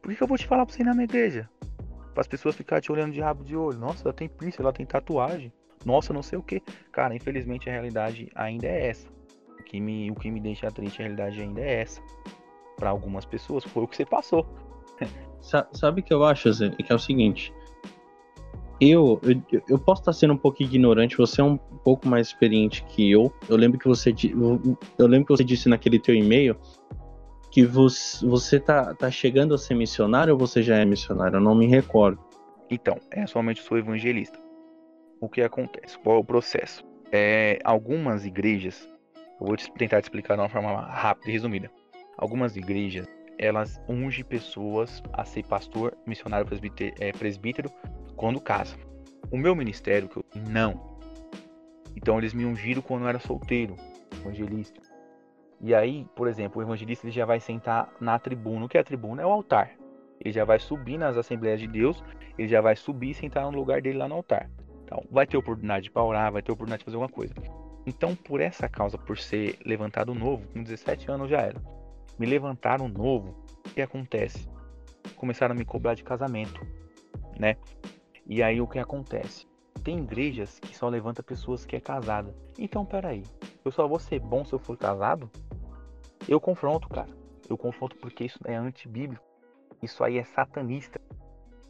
Por 0.00 0.10
que, 0.10 0.16
que 0.16 0.22
eu 0.22 0.28
vou 0.28 0.38
te 0.38 0.46
falar 0.46 0.64
pra 0.64 0.74
você 0.74 0.82
ir 0.82 0.86
na 0.86 0.94
minha 0.94 1.04
igreja? 1.04 1.48
Para 2.16 2.22
as 2.22 2.26
pessoas 2.26 2.56
ficarem 2.56 2.80
te 2.80 2.90
olhando 2.90 3.12
de 3.12 3.20
rabo 3.20 3.44
de 3.44 3.54
olho. 3.54 3.78
Nossa, 3.78 4.04
ela 4.04 4.12
tem 4.14 4.26
piercing, 4.26 4.62
ela 4.62 4.72
tem 4.72 4.86
tatuagem. 4.86 5.52
Nossa, 5.84 6.14
não 6.14 6.22
sei 6.22 6.38
o 6.38 6.42
que. 6.42 6.62
Cara, 6.90 7.14
infelizmente 7.14 7.68
a 7.68 7.72
realidade 7.74 8.30
ainda 8.34 8.66
é 8.66 8.86
essa. 8.86 9.06
O 9.60 9.62
que 9.62 9.78
me, 9.78 10.10
o 10.10 10.14
que 10.14 10.30
me 10.30 10.40
deixa 10.40 10.70
triste, 10.70 11.02
a 11.02 11.04
realidade 11.04 11.38
ainda 11.42 11.60
é 11.60 11.82
essa. 11.82 12.00
Para 12.74 12.88
algumas 12.88 13.26
pessoas, 13.26 13.64
foi 13.64 13.82
o 13.82 13.86
que 13.86 13.94
você 13.94 14.06
passou. 14.06 14.46
Sabe 15.74 16.00
o 16.00 16.02
que 16.02 16.14
eu 16.14 16.24
acho, 16.24 16.50
Zé? 16.50 16.70
Que 16.70 16.90
é 16.90 16.94
o 16.94 16.98
seguinte. 16.98 17.52
Eu, 18.80 19.20
eu, 19.22 19.62
eu, 19.68 19.78
posso 19.78 20.00
estar 20.00 20.14
sendo 20.14 20.32
um 20.32 20.38
pouco 20.38 20.62
ignorante, 20.62 21.18
você 21.18 21.42
é 21.42 21.44
um 21.44 21.58
pouco 21.58 22.08
mais 22.08 22.28
experiente 22.28 22.82
que 22.84 23.10
eu. 23.10 23.30
Eu 23.46 23.58
lembro 23.58 23.78
que 23.78 23.86
você, 23.86 24.14
eu, 24.24 24.78
eu 24.96 25.06
lembro 25.06 25.26
que 25.26 25.36
você 25.36 25.44
disse 25.44 25.68
naquele 25.68 25.98
teu 25.98 26.14
e-mail 26.14 26.56
que 27.56 27.64
você, 27.64 28.26
você 28.26 28.60
tá, 28.60 28.94
tá 28.94 29.10
chegando 29.10 29.54
a 29.54 29.58
ser 29.58 29.74
missionário 29.74 30.34
ou 30.34 30.38
você 30.38 30.62
já 30.62 30.76
é 30.76 30.84
missionário? 30.84 31.38
Eu 31.38 31.40
não 31.40 31.54
me 31.54 31.66
recordo. 31.66 32.22
Então, 32.68 33.00
é 33.10 33.26
somente 33.26 33.62
sou 33.62 33.78
evangelista. 33.78 34.38
O 35.22 35.26
que 35.26 35.40
acontece? 35.40 35.98
Qual 36.00 36.16
é 36.16 36.20
o 36.20 36.24
processo? 36.24 36.84
É, 37.10 37.58
algumas 37.64 38.26
igrejas, 38.26 38.86
eu 39.40 39.46
vou 39.46 39.56
te, 39.56 39.72
tentar 39.72 40.02
te 40.02 40.04
explicar 40.04 40.34
de 40.34 40.42
uma 40.42 40.50
forma 40.50 40.82
rápida 40.82 41.30
e 41.30 41.32
resumida. 41.32 41.70
Algumas 42.18 42.58
igrejas, 42.58 43.06
elas 43.38 43.80
ungem 43.88 44.22
pessoas 44.22 45.02
a 45.14 45.24
ser 45.24 45.42
pastor, 45.46 45.96
missionário, 46.06 46.46
presbítero, 46.46 46.94
é, 47.00 47.10
presbítero 47.10 47.70
quando 48.16 48.38
casa. 48.38 48.76
O 49.30 49.38
meu 49.38 49.56
ministério, 49.56 50.10
que 50.10 50.18
eu 50.18 50.24
não. 50.50 50.98
Então 51.96 52.18
eles 52.18 52.34
me 52.34 52.44
ungiram 52.44 52.82
quando 52.82 53.04
eu 53.04 53.08
era 53.08 53.18
solteiro, 53.18 53.76
evangelista. 54.12 54.85
E 55.60 55.74
aí, 55.74 56.06
por 56.14 56.28
exemplo, 56.28 56.60
o 56.60 56.64
evangelista 56.64 57.06
ele 57.06 57.12
já 57.12 57.24
vai 57.24 57.40
sentar 57.40 57.90
na 58.00 58.18
tribuna. 58.18 58.66
O 58.66 58.68
que 58.68 58.76
é 58.76 58.80
a 58.80 58.84
tribuna? 58.84 59.22
É 59.22 59.26
o 59.26 59.30
altar. 59.30 59.70
Ele 60.20 60.32
já 60.32 60.44
vai 60.44 60.58
subir 60.58 60.98
nas 60.98 61.16
Assembleias 61.16 61.60
de 61.60 61.66
Deus, 61.66 62.02
ele 62.38 62.48
já 62.48 62.60
vai 62.60 62.76
subir 62.76 63.10
e 63.10 63.14
sentar 63.14 63.44
no 63.44 63.56
lugar 63.56 63.80
dele 63.82 63.98
lá 63.98 64.08
no 64.08 64.16
altar. 64.16 64.50
Então, 64.84 65.02
vai 65.10 65.26
ter 65.26 65.36
oportunidade 65.36 65.90
de 65.90 65.98
orar, 65.98 66.32
vai 66.32 66.42
ter 66.42 66.52
oportunidade 66.52 66.80
de 66.80 66.84
fazer 66.84 66.96
alguma 66.96 67.12
coisa. 67.12 67.34
Então, 67.86 68.14
por 68.14 68.40
essa 68.40 68.68
causa, 68.68 68.96
por 68.96 69.18
ser 69.18 69.58
levantado 69.64 70.14
novo, 70.14 70.46
com 70.52 70.62
17 70.62 71.10
anos 71.10 71.30
já 71.30 71.40
era, 71.40 71.60
me 72.18 72.26
levantaram 72.26 72.88
novo, 72.88 73.36
o 73.66 73.70
que 73.70 73.82
acontece? 73.82 74.48
Começaram 75.16 75.54
a 75.54 75.58
me 75.58 75.64
cobrar 75.64 75.94
de 75.94 76.02
casamento, 76.02 76.60
né? 77.38 77.56
E 78.26 78.42
aí 78.42 78.60
o 78.60 78.66
que 78.66 78.78
acontece? 78.78 79.46
Tem 79.84 79.98
igrejas 79.98 80.58
que 80.58 80.76
só 80.76 80.88
levanta 80.88 81.22
pessoas 81.22 81.64
que 81.64 81.76
é 81.76 81.80
casada. 81.80 82.34
Então, 82.58 82.84
peraí, 82.84 83.22
eu 83.64 83.70
só 83.70 83.86
vou 83.86 84.00
ser 84.00 84.18
bom 84.18 84.44
se 84.44 84.52
eu 84.52 84.58
for 84.58 84.76
casado? 84.76 85.30
Eu 86.28 86.40
confronto, 86.40 86.88
cara. 86.88 87.08
Eu 87.48 87.56
confronto 87.56 87.96
porque 87.96 88.24
isso 88.24 88.38
é 88.44 88.54
antibíblico. 88.54 89.24
Isso 89.82 90.02
aí 90.02 90.18
é 90.18 90.24
satanista. 90.24 91.00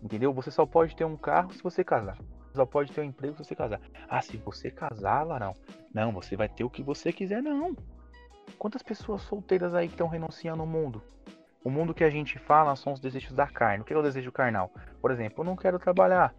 Entendeu? 0.02 0.32
Você 0.32 0.50
só 0.50 0.64
pode 0.64 0.94
ter 0.94 1.04
um 1.04 1.16
carro 1.16 1.52
se 1.52 1.62
você 1.62 1.82
casar. 1.82 2.16
Você 2.16 2.56
só 2.56 2.66
pode 2.66 2.92
ter 2.92 3.00
um 3.00 3.04
emprego 3.04 3.36
se 3.36 3.44
você 3.44 3.54
casar. 3.54 3.80
Ah, 4.08 4.22
se 4.22 4.36
você 4.36 4.70
casar, 4.70 5.24
Larão. 5.24 5.54
Não, 5.92 6.12
você 6.12 6.36
vai 6.36 6.48
ter 6.48 6.64
o 6.64 6.70
que 6.70 6.82
você 6.82 7.12
quiser, 7.12 7.42
não. 7.42 7.76
Quantas 8.58 8.82
pessoas 8.82 9.22
solteiras 9.22 9.74
aí 9.74 9.88
que 9.88 9.94
estão 9.94 10.08
renunciando 10.08 10.62
ao 10.62 10.66
mundo? 10.66 11.02
O 11.62 11.70
mundo 11.70 11.92
que 11.92 12.04
a 12.04 12.10
gente 12.10 12.38
fala 12.38 12.76
são 12.76 12.92
os 12.92 13.00
desejos 13.00 13.32
da 13.32 13.46
carne. 13.46 13.82
O 13.82 13.84
que 13.84 13.92
é 13.92 13.98
o 13.98 14.02
desejo 14.02 14.30
carnal? 14.30 14.70
Por 15.00 15.10
exemplo, 15.10 15.40
eu 15.40 15.44
não 15.44 15.56
quero 15.56 15.78
trabalhar, 15.78 16.32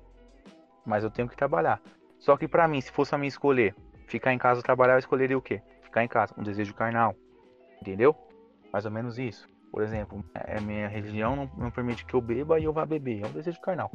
mas 0.85 1.03
eu 1.03 1.11
tenho 1.11 1.27
que 1.27 1.35
trabalhar. 1.35 1.81
Só 2.17 2.37
que 2.37 2.47
para 2.47 2.67
mim, 2.67 2.79
se 2.79 2.91
fosse 2.91 3.13
a 3.13 3.17
mim 3.17 3.27
escolher 3.27 3.75
ficar 4.07 4.33
em 4.33 4.37
casa 4.37 4.59
ou 4.59 4.63
trabalhar, 4.63 4.93
eu 4.93 4.99
escolheria 4.99 5.37
o 5.37 5.41
quê? 5.41 5.61
Ficar 5.83 6.03
em 6.03 6.07
casa, 6.07 6.33
um 6.37 6.43
desejo 6.43 6.73
carnal. 6.73 7.13
Entendeu? 7.81 8.15
Mais 8.71 8.85
ou 8.85 8.91
menos 8.91 9.17
isso. 9.17 9.47
Por 9.71 9.83
exemplo, 9.83 10.23
a 10.33 10.61
minha 10.61 10.87
religião 10.87 11.35
não, 11.35 11.51
não 11.57 11.71
permite 11.71 12.05
que 12.05 12.13
eu 12.13 12.21
beba 12.21 12.59
e 12.59 12.63
eu 12.63 12.73
vá 12.73 12.85
beber. 12.85 13.23
É 13.23 13.27
um 13.27 13.31
desejo 13.31 13.59
carnal. 13.61 13.91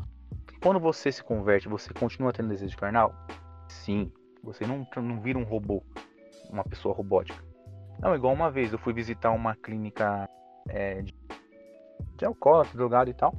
Quando 0.63 0.79
você 0.79 1.11
se 1.11 1.23
converte, 1.23 1.69
você 1.69 1.93
continua 1.93 2.33
tendo 2.33 2.49
desejo 2.49 2.77
carnal? 2.77 3.15
Sim. 3.69 4.13
Você 4.43 4.67
não, 4.67 4.87
não 4.97 5.21
vira 5.21 5.39
um 5.39 5.45
robô, 5.45 5.83
uma 6.51 6.65
pessoa 6.65 6.95
robótica. 6.95 7.43
Não, 8.01 8.15
igual 8.15 8.33
uma 8.33 8.51
vez 8.51 8.73
eu 8.73 8.79
fui 8.79 8.93
visitar 8.93 9.31
uma 9.31 9.55
clínica 9.55 10.29
é, 10.69 11.03
de, 11.03 11.15
de 12.17 12.25
alcoólatra, 12.25 12.77
drogado 12.77 13.11
e 13.11 13.15
tal. 13.15 13.35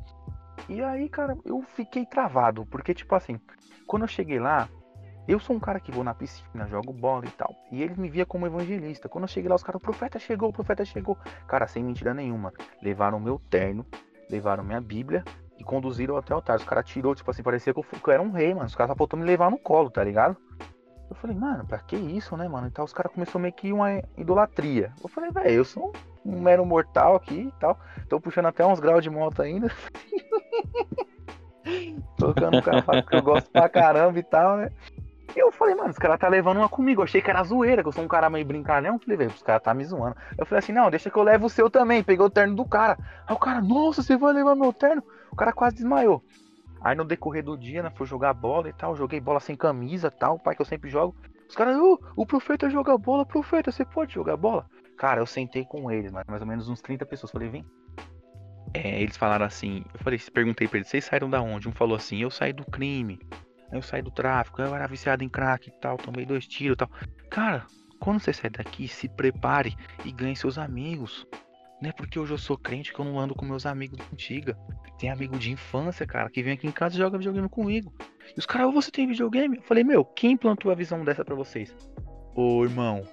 E 0.69 0.81
aí, 0.81 1.09
cara, 1.09 1.37
eu 1.43 1.61
fiquei 1.61 2.05
travado. 2.05 2.65
Porque, 2.65 2.93
tipo 2.93 3.13
assim, 3.15 3.39
quando 3.85 4.03
eu 4.03 4.07
cheguei 4.07 4.39
lá, 4.39 4.69
eu 5.27 5.39
sou 5.39 5.55
um 5.55 5.59
cara 5.59 5.79
que 5.79 5.91
vou 5.91 6.03
na 6.03 6.13
piscina, 6.13 6.67
jogo 6.67 6.91
bola 6.91 7.25
e 7.25 7.29
tal. 7.29 7.55
E 7.71 7.81
eles 7.81 7.97
me 7.97 8.09
via 8.09 8.25
como 8.25 8.45
evangelista. 8.45 9.07
Quando 9.07 9.23
eu 9.23 9.27
cheguei 9.27 9.49
lá, 9.49 9.55
os 9.55 9.63
caras, 9.63 9.79
o 9.79 9.83
profeta 9.83 10.19
chegou, 10.19 10.49
o 10.49 10.53
profeta 10.53 10.83
chegou. 10.83 11.17
Cara, 11.47 11.67
sem 11.67 11.83
mentira 11.83 12.13
nenhuma. 12.13 12.51
Levaram 12.81 13.19
meu 13.19 13.39
terno, 13.49 13.85
levaram 14.29 14.63
minha 14.63 14.81
Bíblia 14.81 15.23
e 15.57 15.63
conduziram 15.63 16.17
até 16.17 16.33
o 16.33 16.37
altar. 16.37 16.57
Os 16.57 16.65
caras 16.65 16.85
tirou, 16.85 17.15
tipo 17.15 17.29
assim, 17.31 17.41
parecia 17.41 17.73
que 17.73 17.79
eu, 17.79 17.83
que 17.83 18.09
eu, 18.09 18.13
era 18.13 18.21
um 18.21 18.31
rei, 18.31 18.53
mano. 18.53 18.65
Os 18.65 18.75
caras 18.75 18.91
só 18.91 18.95
faltou 18.95 19.17
me 19.17 19.25
levar 19.25 19.49
no 19.49 19.57
colo, 19.57 19.89
tá 19.89 20.03
ligado? 20.03 20.35
Eu 21.09 21.15
falei, 21.15 21.35
mano, 21.37 21.65
pra 21.65 21.79
que 21.79 21.95
isso, 21.95 22.35
né, 22.35 22.47
mano? 22.47 22.67
E 22.67 22.71
tal, 22.71 22.83
os 22.85 22.93
caras 22.93 23.11
começaram 23.13 23.41
meio 23.41 23.53
que 23.53 23.71
uma 23.71 24.01
idolatria. 24.17 24.91
Eu 25.01 25.07
falei, 25.07 25.31
velho, 25.31 25.49
eu 25.49 25.63
sou 25.65 25.93
um 26.25 26.41
mero 26.41 26.65
mortal 26.65 27.15
aqui 27.15 27.47
e 27.47 27.59
tal. 27.59 27.79
Tô 28.09 28.19
puxando 28.19 28.47
até 28.47 28.65
uns 28.65 28.79
graus 28.79 29.03
de 29.03 29.09
moto 29.09 29.41
ainda. 29.41 29.71
Tocando 32.17 32.61
carro 32.61 33.05
que 33.05 33.15
eu 33.15 33.21
gosto 33.21 33.49
pra 33.51 33.69
caramba 33.69 34.19
e 34.19 34.23
tal, 34.23 34.57
né? 34.57 34.69
Eu 35.35 35.51
falei, 35.51 35.75
mano, 35.75 35.89
os 35.89 35.97
caras 35.97 36.19
tá 36.19 36.27
levando 36.27 36.57
uma 36.57 36.69
comigo. 36.69 37.01
Eu 37.01 37.05
achei 37.05 37.21
que 37.21 37.29
era 37.29 37.43
zoeira, 37.43 37.81
que 37.81 37.87
eu 37.87 37.91
sou 37.91 38.03
um 38.03 38.07
cara 38.07 38.29
meio 38.29 38.45
brincalhão. 38.45 38.99
Falei, 38.99 39.17
velho, 39.17 39.31
os 39.31 39.41
caras 39.41 39.63
tá 39.63 39.73
me 39.73 39.83
zoando. 39.83 40.15
Eu 40.37 40.45
falei 40.45 40.59
assim, 40.59 40.71
não, 40.71 40.89
deixa 40.89 41.09
que 41.09 41.17
eu 41.17 41.23
levo 41.23 41.47
o 41.47 41.49
seu 41.49 41.69
também. 41.69 42.03
Peguei 42.03 42.25
o 42.25 42.29
terno 42.29 42.55
do 42.55 42.65
cara. 42.65 42.97
Aí 43.27 43.35
o 43.35 43.39
cara, 43.39 43.61
nossa, 43.61 44.03
você 44.03 44.15
vai 44.15 44.33
levar 44.33 44.55
meu 44.55 44.71
terno? 44.71 45.03
O 45.31 45.35
cara 45.35 45.51
quase 45.51 45.77
desmaiou. 45.77 46.23
Aí 46.81 46.95
no 46.95 47.05
decorrer 47.05 47.43
do 47.43 47.57
dia, 47.57 47.81
né, 47.81 47.91
fui 47.95 48.05
jogar 48.05 48.33
bola 48.33 48.69
e 48.69 48.73
tal. 48.73 48.95
Joguei 48.95 49.19
bola 49.19 49.39
sem 49.39 49.55
camisa 49.55 50.11
tal, 50.11 50.37
pai 50.37 50.55
que 50.55 50.61
eu 50.61 50.65
sempre 50.65 50.89
jogo. 50.89 51.15
Os 51.47 51.55
caras, 51.55 51.77
oh, 51.77 51.99
o 52.15 52.25
profeta 52.25 52.69
joga 52.69 52.97
bola, 52.97 53.25
profeta, 53.25 53.71
você 53.71 53.85
pode 53.85 54.13
jogar 54.13 54.37
bola? 54.37 54.65
Cara, 54.97 55.21
eu 55.21 55.25
sentei 55.25 55.65
com 55.65 55.89
eles, 55.91 56.11
mais 56.11 56.41
ou 56.41 56.47
menos 56.47 56.69
uns 56.69 56.81
30 56.81 57.05
pessoas. 57.05 57.31
Falei, 57.31 57.49
vem. 57.49 57.65
É, 58.73 59.01
eles 59.01 59.15
falaram 59.15 59.45
assim, 59.45 59.83
eu 59.93 59.99
falei, 59.99 60.19
perguntei 60.33 60.67
pra 60.67 60.77
eles, 60.77 60.87
vocês 60.87 61.05
saíram 61.05 61.29
da 61.29 61.41
onde? 61.41 61.69
Um 61.69 61.71
falou 61.71 61.95
assim, 61.95 62.17
eu 62.17 62.31
saí 62.31 62.51
do 62.51 62.65
crime. 62.65 63.19
Eu 63.73 63.81
saí 63.81 64.01
do 64.01 64.11
tráfico, 64.11 64.61
eu 64.61 64.75
era 64.75 64.87
viciado 64.87 65.23
em 65.23 65.29
crack 65.29 65.67
e 65.67 65.71
tal, 65.71 65.97
tomei 65.97 66.25
dois 66.25 66.47
tiros 66.47 66.75
e 66.75 66.77
tal. 66.77 66.89
Cara, 67.29 67.65
quando 67.99 68.19
você 68.19 68.31
sai 68.31 68.49
daqui, 68.49 68.87
se 68.87 69.09
prepare 69.09 69.75
e 70.05 70.11
ganhe 70.11 70.35
seus 70.35 70.57
amigos. 70.57 71.25
Não 71.81 71.89
é 71.89 71.91
porque 71.93 72.19
hoje 72.19 72.33
eu 72.33 72.37
sou 72.37 72.57
crente 72.57 72.93
que 72.93 72.99
eu 72.99 73.05
não 73.05 73.19
ando 73.19 73.33
com 73.33 73.45
meus 73.45 73.65
amigos 73.65 73.97
da 73.97 74.05
antiga. 74.13 74.57
Tem 74.99 75.09
amigo 75.09 75.37
de 75.37 75.51
infância, 75.51 76.05
cara, 76.05 76.29
que 76.29 76.43
vem 76.43 76.53
aqui 76.53 76.67
em 76.67 76.71
casa 76.71 76.95
e 76.95 76.97
joga 76.97 77.17
videogame 77.17 77.49
comigo. 77.49 77.91
E 78.35 78.39
os 78.39 78.45
caras, 78.45 78.73
você 78.73 78.91
tem 78.91 79.07
videogame? 79.07 79.57
Eu 79.57 79.63
falei, 79.63 79.83
meu, 79.83 80.05
quem 80.05 80.37
plantou 80.37 80.71
a 80.71 80.75
visão 80.75 81.03
dessa 81.03 81.25
pra 81.25 81.35
vocês? 81.35 81.75
Ô, 82.35 82.63
irmão, 82.63 83.03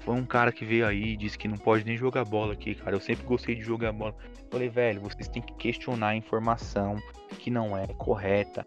foi 0.00 0.14
um 0.14 0.24
cara 0.24 0.50
que 0.50 0.64
veio 0.64 0.86
aí 0.86 1.12
e 1.12 1.16
disse 1.16 1.38
que 1.38 1.46
não 1.46 1.56
pode 1.56 1.84
nem 1.84 1.96
jogar 1.96 2.24
bola 2.24 2.54
aqui, 2.54 2.74
cara. 2.74 2.96
Eu 2.96 3.00
sempre 3.00 3.24
gostei 3.26 3.54
de 3.54 3.62
jogar 3.62 3.92
bola. 3.92 4.14
Eu 4.38 4.50
falei, 4.50 4.68
velho, 4.68 5.02
vocês 5.02 5.28
têm 5.28 5.42
que 5.42 5.54
questionar 5.54 6.08
a 6.08 6.16
informação 6.16 6.96
que 7.38 7.50
não 7.50 7.76
é 7.76 7.86
correta 7.88 8.66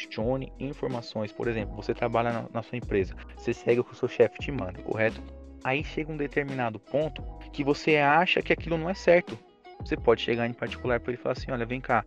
questione 0.00 0.52
informações. 0.58 1.32
Por 1.32 1.48
exemplo, 1.48 1.74
você 1.76 1.94
trabalha 1.94 2.32
na, 2.32 2.44
na 2.52 2.62
sua 2.62 2.78
empresa, 2.78 3.14
você 3.36 3.52
segue 3.52 3.80
o 3.80 3.84
que 3.84 3.92
o 3.92 3.96
seu 3.96 4.08
chefe 4.08 4.38
te 4.38 4.50
manda, 4.50 4.80
correto? 4.82 5.22
Aí 5.62 5.84
chega 5.84 6.10
um 6.10 6.16
determinado 6.16 6.78
ponto 6.78 7.22
que 7.52 7.62
você 7.62 7.96
acha 7.96 8.40
que 8.40 8.52
aquilo 8.52 8.78
não 8.78 8.88
é 8.88 8.94
certo. 8.94 9.38
Você 9.80 9.96
pode 9.96 10.22
chegar 10.22 10.46
em 10.46 10.52
particular 10.52 11.00
para 11.00 11.12
ele 11.12 11.20
e 11.20 11.22
falar 11.22 11.32
assim: 11.32 11.50
olha, 11.50 11.66
vem 11.66 11.80
cá, 11.80 12.02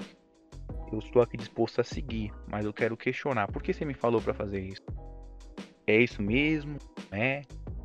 eu 0.92 1.00
estou 1.00 1.22
aqui 1.22 1.38
disposto 1.38 1.82
a 1.82 1.84
seguir, 1.84 2.32
mas 2.48 2.66
eu 2.66 2.74
quero 2.74 2.98
questionar. 2.98 3.48
Por 3.48 3.62
que 3.62 3.74
você 3.74 3.86
me 3.86 3.94
falou 3.94 4.22
para 4.22 4.34
fazer 4.34 4.62
isso? 4.62 4.82
É 5.86 5.98
isso 5.98 6.22
mesmo? 6.22 6.78
É? 7.12 7.42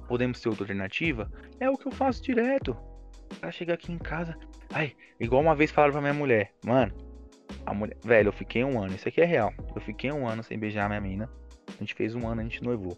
Podemos 0.06 0.40
ter 0.40 0.48
outra 0.48 0.64
alternativa? 0.64 1.30
É 1.60 1.68
o 1.68 1.76
que 1.76 1.86
eu 1.86 1.92
faço 1.92 2.22
direto. 2.22 2.76
Para 3.40 3.50
chegar 3.50 3.74
aqui 3.74 3.92
em 3.92 3.98
casa. 3.98 4.38
Ai, 4.72 4.94
igual 5.20 5.42
uma 5.42 5.54
vez 5.54 5.70
falaram 5.70 5.92
pra 5.92 6.00
minha 6.00 6.14
mulher, 6.14 6.52
mano, 6.64 6.94
a 7.64 7.74
mulher, 7.74 7.96
velho, 8.02 8.28
eu 8.28 8.32
fiquei 8.32 8.64
um 8.64 8.80
ano, 8.80 8.94
isso 8.94 9.08
aqui 9.08 9.20
é 9.20 9.24
real. 9.24 9.52
Eu 9.74 9.80
fiquei 9.80 10.10
um 10.10 10.26
ano 10.26 10.42
sem 10.42 10.58
beijar 10.58 10.86
a 10.86 10.88
minha 10.88 11.00
mina. 11.00 11.30
A 11.68 11.78
gente 11.78 11.94
fez 11.94 12.14
um 12.14 12.26
ano, 12.26 12.40
a 12.40 12.44
gente 12.44 12.62
noivou. 12.62 12.96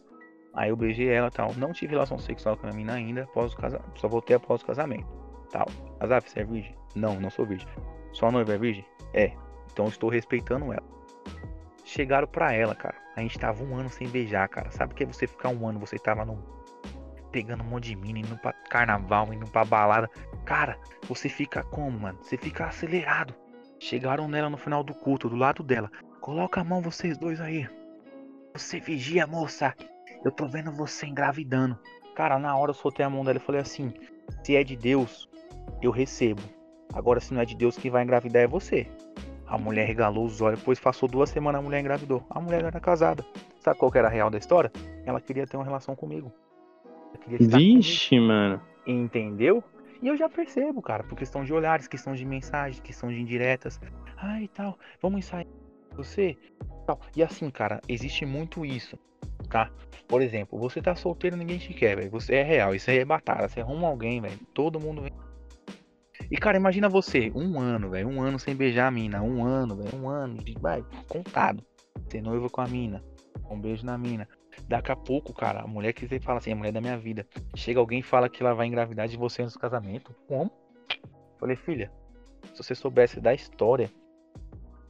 Aí 0.55 0.71
eu 0.71 0.77
beijei 0.77 1.09
ela 1.09 1.31
tal. 1.31 1.55
Não 1.55 1.73
tive 1.73 1.93
relação 1.93 2.19
sexual 2.19 2.57
com 2.57 2.67
a 2.67 2.71
minha 2.71 2.79
mina 2.79 2.95
ainda 2.95 3.23
após 3.23 3.53
o 3.53 3.57
casamento. 3.57 3.99
Só 3.99 4.09
voltei 4.09 4.37
após 4.37 4.63
o 4.63 4.67
casamento. 4.67 5.07
Tal. 5.51 5.67
Azaf, 6.01 6.31
você 6.31 6.41
é 6.41 6.45
virgem? 6.45 6.75
Não, 6.95 7.21
não 7.21 7.31
sou 7.31 7.47
virgem. 7.47 7.69
Sua 8.13 8.31
noiva 8.31 8.55
é 8.55 8.59
virgem? 8.59 8.85
É. 9.13 9.33
Então 9.73 9.85
eu 9.85 9.91
estou 9.91 10.11
respeitando 10.11 10.73
ela. 10.73 10.83
Chegaram 11.85 12.27
pra 12.27 12.53
ela, 12.53 12.75
cara. 12.75 12.97
A 13.17 13.21
gente 13.21 13.39
tava 13.39 13.63
um 13.65 13.77
ano 13.77 13.89
sem 13.89 14.09
beijar, 14.09 14.49
cara. 14.49 14.71
Sabe 14.71 14.93
o 14.93 14.97
que 14.97 15.05
é 15.05 15.07
você 15.07 15.27
ficar 15.27 15.51
um 15.51 15.67
ano? 15.67 15.79
Você 15.81 15.99
tava 15.99 16.25
num. 16.25 16.39
pegando 17.31 17.63
um 17.63 17.67
monte 17.67 17.89
de 17.89 17.97
mina, 17.97 18.21
indo 18.21 18.37
pra 18.39 18.53
carnaval, 18.53 19.33
indo 19.33 19.49
pra 19.51 19.65
balada. 19.65 20.09
Cara, 20.45 20.79
você 21.09 21.29
fica 21.29 21.63
como, 21.65 21.99
mano? 21.99 22.19
Você 22.23 22.37
fica 22.37 22.67
acelerado. 22.67 23.35
Chegaram 23.81 24.29
nela 24.29 24.51
no 24.51 24.59
final 24.59 24.85
do 24.85 24.95
culto, 24.95 25.27
do 25.29 25.35
lado 25.35 25.63
dela. 25.63 25.91
Coloca 26.21 26.61
a 26.61 26.65
mão 26.65 26.83
vocês 26.83 27.17
dois 27.17 27.41
aí. 27.41 27.67
Você 28.53 28.79
vigia, 28.79 29.27
moça. 29.27 29.75
Eu 30.23 30.31
tô 30.31 30.47
vendo 30.47 30.71
você 30.71 31.07
engravidando. 31.07 31.79
Cara, 32.15 32.39
na 32.39 32.55
hora 32.55 32.71
eu 32.71 32.75
soltei 32.75 33.05
a 33.05 33.09
mão 33.09 33.25
dela 33.25 33.39
e 33.39 33.41
falei 33.41 33.63
assim: 33.63 33.91
se 34.45 34.55
é 34.55 34.63
de 34.63 34.77
Deus, 34.77 35.27
eu 35.81 35.91
recebo. 35.91 36.43
Agora, 36.93 37.21
se 37.21 37.33
não 37.33 37.41
é 37.41 37.47
de 37.47 37.57
Deus, 37.57 37.79
quem 37.79 37.91
vai 37.91 38.03
engravidar 38.03 38.43
é 38.43 38.47
você. 38.47 38.87
A 39.47 39.57
mulher 39.57 39.87
regalou 39.87 40.27
os 40.27 40.43
olhos, 40.43 40.61
depois 40.61 40.79
passou 40.79 41.09
duas 41.09 41.31
semanas 41.31 41.61
a 41.61 41.63
mulher 41.63 41.81
engravidou. 41.81 42.23
A 42.29 42.39
mulher 42.39 42.63
era 42.63 42.79
casada. 42.81 43.25
Sabe 43.61 43.79
qual 43.79 43.91
era 43.95 44.09
a 44.09 44.11
real 44.11 44.29
da 44.29 44.37
história? 44.37 44.71
Ela 45.07 45.21
queria 45.23 45.47
ter 45.47 45.57
uma 45.57 45.65
relação 45.65 45.97
comigo. 45.97 46.31
Vixe, 47.27 48.11
comigo. 48.11 48.27
mano. 48.27 48.61
Entendeu? 48.87 49.65
E 50.03 50.09
eu 50.09 50.17
já 50.17 50.29
percebo, 50.29 50.81
cara, 50.81 51.05
por 51.05 51.17
questão 51.17 51.45
de 51.45 51.53
olhares, 51.53 51.87
questão 51.87 52.15
de 52.15 52.25
mensagens, 52.25 52.81
questão 52.81 53.11
de 53.11 53.21
indiretas. 53.21 53.79
Ai, 54.17 54.49
tal, 54.49 54.79
vamos 55.01 55.19
ensaiar 55.19 55.47
você? 55.95 56.37
Tal. 56.87 57.01
E 57.15 57.23
assim, 57.23 57.51
cara, 57.51 57.81
existe 57.89 58.25
muito 58.25 58.65
isso, 58.65 58.99
tá? 59.49 59.71
Por 60.09 60.23
exemplo, 60.23 60.59
você 60.59 60.81
tá 60.81 60.95
solteiro, 60.95 61.37
ninguém 61.37 61.59
te 61.59 61.75
quer, 61.75 61.97
velho. 61.97 62.11
Você 62.11 62.37
é 62.37 62.43
real, 62.43 62.75
isso 62.75 62.91
aí 62.91 62.99
é 62.99 63.05
batata. 63.05 63.49
Você 63.49 63.61
arruma 63.61 63.89
alguém, 63.89 64.21
velho. 64.21 64.39
Todo 64.55 64.81
mundo 64.81 65.03
vem. 65.03 65.13
E, 66.31 66.37
cara, 66.37 66.57
imagina 66.57 66.89
você, 66.89 67.31
um 67.35 67.59
ano, 67.59 67.91
velho, 67.91 68.09
um 68.09 68.23
ano 68.23 68.39
sem 68.39 68.55
beijar 68.55 68.87
a 68.87 68.91
mina, 68.91 69.23
um 69.23 69.45
ano, 69.45 69.77
velho, 69.77 69.97
um 69.97 70.09
ano, 70.09 70.43
de, 70.43 70.55
vai, 70.61 70.85
contado. 71.09 71.65
Ser 72.09 72.23
noivo 72.23 72.49
com 72.49 72.61
a 72.61 72.67
mina, 72.67 73.03
um 73.51 73.61
beijo 73.61 73.85
na 73.85 73.99
mina. 73.99 74.29
Daqui 74.69 74.93
a 74.93 74.97
pouco, 74.97 75.33
cara, 75.33 75.63
a 75.63 75.67
mulher 75.67 75.93
que 75.93 76.07
você 76.07 76.21
fala 76.21 76.39
assim, 76.39 76.53
a 76.53 76.57
mulher 76.57 76.73
da 76.73 76.81
minha 76.81 76.97
vida. 76.97 77.27
Chega 77.57 77.81
alguém 77.81 78.01
e 78.01 78.03
fala 78.03 78.29
que 78.29 78.43
ela 78.43 78.55
vai 78.55 78.67
engravidar 78.67 79.09
de 79.09 79.17
você 79.17 79.43
no 79.43 79.51
casamento. 79.53 80.15
Como? 80.29 80.51
Falei, 81.39 81.57
filha, 81.57 81.91
se 82.53 82.63
você 82.63 82.75
soubesse 82.75 83.21
da 83.21 83.35
história, 83.35 83.91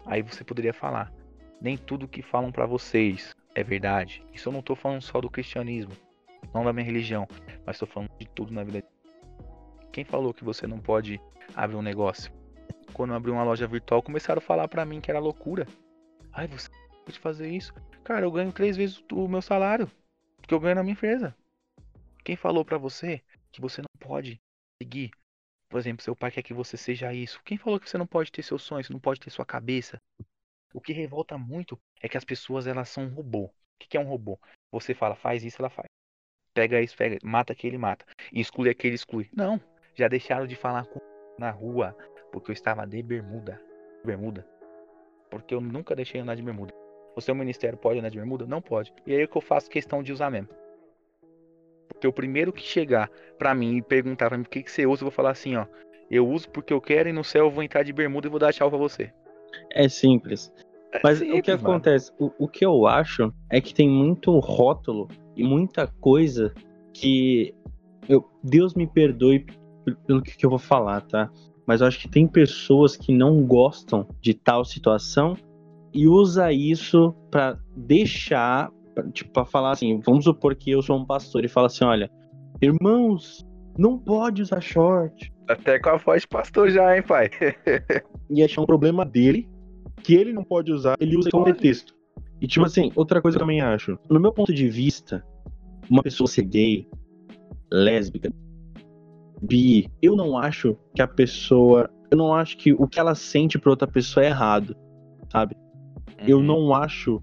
aí 0.05 0.23
você 0.23 0.45
poderia 0.45 0.73
falar. 0.73 1.13
Nem 1.61 1.77
tudo 1.77 2.09
que 2.09 2.23
falam 2.23 2.51
para 2.51 2.67
vocês 2.67 3.35
é 3.55 3.63
verdade. 3.63 4.25
Isso 4.33 4.49
eu 4.49 4.53
não 4.53 4.63
tô 4.63 4.75
falando 4.75 5.03
só 5.03 5.21
do 5.21 5.31
cristianismo, 5.31 5.93
não 6.55 6.65
da 6.65 6.73
minha 6.73 6.85
religião, 6.85 7.29
mas 7.67 7.79
tô 7.79 7.87
falando 7.87 8.11
de 8.19 8.27
tudo 8.29 8.53
na 8.53 8.65
vida. 8.65 8.83
Quem 9.93 10.05
falou 10.05 10.33
que 10.33 10.45
você 10.45 10.67
não 10.67 10.79
pode 10.79 11.21
abrir 11.55 11.77
um 11.77 11.83
negócio? 11.83 12.33
Quando 12.93 13.11
eu 13.11 13.17
abri 13.17 13.31
uma 13.31 13.45
loja 13.45 13.67
virtual, 13.67 14.03
começaram 14.03 14.39
a 14.39 14.43
falar 14.43 14.69
para 14.69 14.85
mim 14.85 15.01
que 15.01 15.11
era 15.11 15.21
loucura. 15.21 15.67
Ai, 16.33 16.47
você 16.47 16.69
pode 17.11 17.19
fazer 17.19 17.51
isso? 17.51 17.75
Cara, 18.05 18.25
eu 18.25 18.31
ganho 18.31 18.53
três 18.53 18.77
vezes 18.77 19.03
o 19.13 19.27
meu 19.27 19.43
salário 19.43 19.91
que 20.47 20.55
eu 20.55 20.61
ganho 20.61 20.77
na 20.77 20.83
minha 20.83 20.93
empresa. 20.93 21.35
Quem 22.25 22.37
falou 22.37 22.65
para 22.65 22.79
você 22.79 23.23
que 23.51 23.61
você 23.61 23.81
não 23.81 24.09
pode 24.09 24.41
seguir? 24.81 25.11
Por 25.69 25.79
exemplo, 25.79 26.03
seu 26.03 26.15
pai 26.15 26.31
quer 26.31 26.43
que 26.43 26.55
você 26.55 26.77
seja 26.77 27.13
isso. 27.13 27.41
Quem 27.45 27.59
falou 27.59 27.79
que 27.79 27.89
você 27.89 27.99
não 27.99 28.07
pode 28.07 28.31
ter 28.31 28.43
seus 28.43 28.63
sonhos, 28.63 28.89
não 28.91 29.01
pode 29.01 29.21
ter 29.21 29.31
sua 29.31 29.45
cabeça? 29.45 30.01
O 30.73 30.81
que 30.81 30.93
revolta 30.93 31.37
muito 31.37 31.81
é 32.01 32.09
que 32.09 32.17
as 32.17 32.25
pessoas 32.25 32.67
elas 32.67 32.89
são 32.89 33.05
um 33.05 33.15
robô. 33.15 33.45
O 33.45 33.53
que 33.79 33.97
é 33.97 34.01
um 34.01 34.09
robô? 34.09 34.39
Você 34.73 34.95
fala, 34.95 35.15
faz 35.15 35.45
isso, 35.45 35.61
ela 35.61 35.71
faz. 35.71 35.87
Pega 36.55 36.81
isso, 36.81 36.97
pega, 36.97 37.19
mata 37.23 37.53
aquele, 37.53 37.79
mata. 37.79 38.05
E 38.33 38.41
exclui 38.41 38.69
aquele, 38.69 38.95
exclui. 38.95 39.29
Não, 39.33 39.61
já 39.95 40.09
deixaram 40.09 40.47
de 40.47 40.57
falar 40.57 40.87
com 40.87 41.01
na 41.39 41.51
rua 41.51 41.97
porque 42.33 42.51
eu 42.51 42.53
estava 42.53 42.87
de 42.87 43.03
bermuda. 43.03 43.61
Bermuda. 44.05 44.47
Porque 45.31 45.55
eu 45.55 45.61
nunca 45.61 45.95
deixei 45.95 46.21
andar 46.21 46.35
de 46.35 46.43
bermuda. 46.43 46.80
O 47.17 47.21
seu 47.21 47.35
ministério 47.35 47.79
pode 47.79 47.99
andar 47.99 48.09
de 48.09 48.17
bermuda? 48.17 48.47
Não 48.47 48.63
pode. 48.63 48.93
E 49.07 49.15
aí 49.15 49.23
é 49.23 49.27
que 49.27 49.37
eu 49.37 49.43
faço 49.43 49.69
questão 49.69 50.03
de 50.03 50.13
usar 50.13 50.31
mesmo. 50.31 50.49
Porque 51.89 52.07
o 52.07 52.13
primeiro 52.13 52.53
que 52.53 52.63
chegar 52.63 53.11
para 53.39 53.55
mim 53.55 53.77
e 53.77 53.83
perguntar 53.83 54.29
pra 54.29 54.39
mim 54.39 54.45
o 54.45 54.49
que, 54.49 54.63
que 54.63 54.71
você 54.71 54.87
usa, 54.87 55.03
eu 55.03 55.07
vou 55.07 55.11
falar 55.11 55.31
assim, 55.31 55.57
ó. 55.57 55.67
Eu 56.11 56.29
uso 56.29 56.49
porque 56.49 56.73
eu 56.73 56.81
quero 56.81 57.09
e 57.09 57.13
no 57.13 57.23
céu 57.23 57.47
eu 57.47 57.51
vou 57.51 57.63
entrar 57.63 57.83
de 57.83 57.93
bermuda 57.93 58.27
e 58.27 58.31
vou 58.31 58.39
dar 58.39 58.53
tchau 58.53 58.69
pra 58.69 58.79
você. 58.79 59.13
É 59.73 59.89
simples. 59.89 60.53
É 60.93 61.01
Mas 61.05 61.19
simples, 61.19 61.39
o 61.39 61.43
que 61.43 61.51
acontece? 61.51 62.13
O, 62.19 62.33
o, 62.39 62.49
que 62.49 62.65
eu 62.65 62.87
acho 62.87 63.33
é 63.49 63.61
que 63.61 63.75
tem 63.75 63.89
muito 63.89 64.37
rótulo 64.39 65.09
e 65.37 65.45
muita 65.45 65.87
coisa 65.87 66.53
que. 66.93 67.55
Eu, 68.09 68.29
Deus 68.43 68.75
me 68.75 68.89
perdoe 68.89 69.47
pelo 70.07 70.23
que, 70.23 70.37
que 70.37 70.45
eu 70.45 70.51
vou 70.51 70.59
falar, 70.59 71.03
tá? 71.03 71.31
Mas 71.65 71.81
eu 71.81 71.87
acho 71.87 72.01
que 72.01 72.09
tem 72.09 72.27
pessoas 72.27 72.97
que 72.97 73.13
não 73.13 73.45
gostam 73.45 74.09
de 74.21 74.35
tal 74.35 74.65
situação 74.65 75.37
e 75.93 76.07
usa 76.07 76.53
isso 76.53 77.15
para 77.31 77.59
deixar, 77.77 78.71
pra, 78.95 79.09
tipo, 79.11 79.31
para 79.33 79.45
falar 79.45 79.73
assim, 79.73 80.01
vamos 80.01 80.25
supor 80.25 80.55
que 80.55 80.71
eu 80.71 80.83
sou 80.83 80.99
um 80.99 81.05
pastor 81.05 81.45
e 81.45 81.49
fala 81.49 81.67
assim, 81.67 81.85
olha, 81.85 82.11
irmãos, 82.61 83.47
não 83.77 83.99
pode 83.99 84.43
usar 84.43 84.61
short. 84.61 85.33
Até 85.49 85.79
com 85.79 85.91
a 85.91 85.97
voz 85.97 86.23
de 86.23 86.29
pastor 86.29 86.71
já, 86.71 86.97
hein, 86.97 87.03
pai? 87.03 87.31
e 88.31 88.43
achar 88.43 88.63
um 88.63 88.67
problema 88.67 89.05
dele, 89.05 89.49
que 90.03 90.15
ele 90.15 90.33
não 90.33 90.45
pode 90.45 90.73
usar, 90.73 90.97
ele 91.01 91.17
usa 91.17 91.31
como 91.31 91.45
pretexto. 91.45 91.95
E 92.41 92.47
tipo 92.47 92.65
assim, 92.65 92.91
outra 92.95 93.21
coisa 93.21 93.37
que 93.37 93.43
eu 93.43 93.47
também 93.47 93.61
acho, 93.61 93.99
no 94.09 94.21
meu 94.21 94.33
ponto 94.33 94.53
de 94.55 94.69
vista, 94.69 95.25
uma 95.91 96.03
pessoa 96.03 96.27
ser 96.27 96.45
gay, 96.45 96.89
lésbica, 97.71 98.31
bi, 99.43 99.89
eu 100.01 100.17
não 100.17 100.39
acho 100.39 100.77
que 100.95 101.03
a 101.03 101.09
pessoa, 101.09 101.91
eu 102.11 102.17
não 102.17 102.35
acho 102.35 102.57
que 102.57 102.73
o 102.73 102.87
que 102.87 102.99
ela 102.99 103.15
sente 103.15 103.59
pra 103.59 103.71
outra 103.71 103.87
pessoa 103.89 104.25
é 104.25 104.29
errado, 104.29 104.77
sabe? 105.31 105.57
Eu 106.27 106.39
uhum. 106.39 106.45
não 106.45 106.75
acho. 106.75 107.23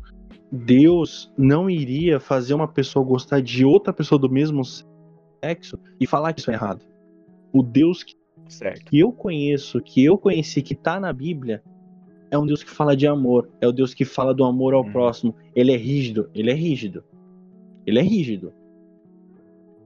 Deus 0.51 1.31
não 1.37 1.69
iria 1.69 2.19
fazer 2.19 2.53
uma 2.53 2.67
pessoa 2.67 3.05
gostar 3.05 3.41
de 3.41 3.65
outra 3.65 3.91
pessoa 3.91 4.17
do 4.17 4.29
mesmo 4.29 4.63
sexo 5.43 5.77
e 5.99 6.07
falar 6.07 6.33
que 6.33 6.39
isso 6.39 6.51
é 6.51 6.53
errado. 6.53 6.85
O 7.51 7.61
Deus 7.61 8.03
que, 8.03 8.15
que 8.85 8.99
eu 8.99 9.11
conheço, 9.11 9.81
que 9.81 10.03
eu 10.03 10.17
conheci, 10.17 10.61
que 10.61 10.73
tá 10.73 10.99
na 10.99 11.11
Bíblia, 11.11 11.61
é 12.29 12.37
um 12.37 12.45
Deus 12.45 12.63
que 12.63 12.69
fala 12.69 12.95
de 12.95 13.07
amor. 13.07 13.49
É 13.61 13.67
o 13.67 13.71
Deus 13.71 13.93
que 13.93 14.05
fala 14.05 14.33
do 14.33 14.43
amor 14.43 14.73
ao 14.73 14.83
uhum. 14.83 14.91
próximo. 14.91 15.35
Ele 15.55 15.73
é 15.73 15.77
rígido. 15.77 16.29
Ele 16.33 16.51
é 16.51 16.53
rígido. 16.53 17.03
Ele 17.85 17.99
é 17.99 18.03
rígido. 18.03 18.53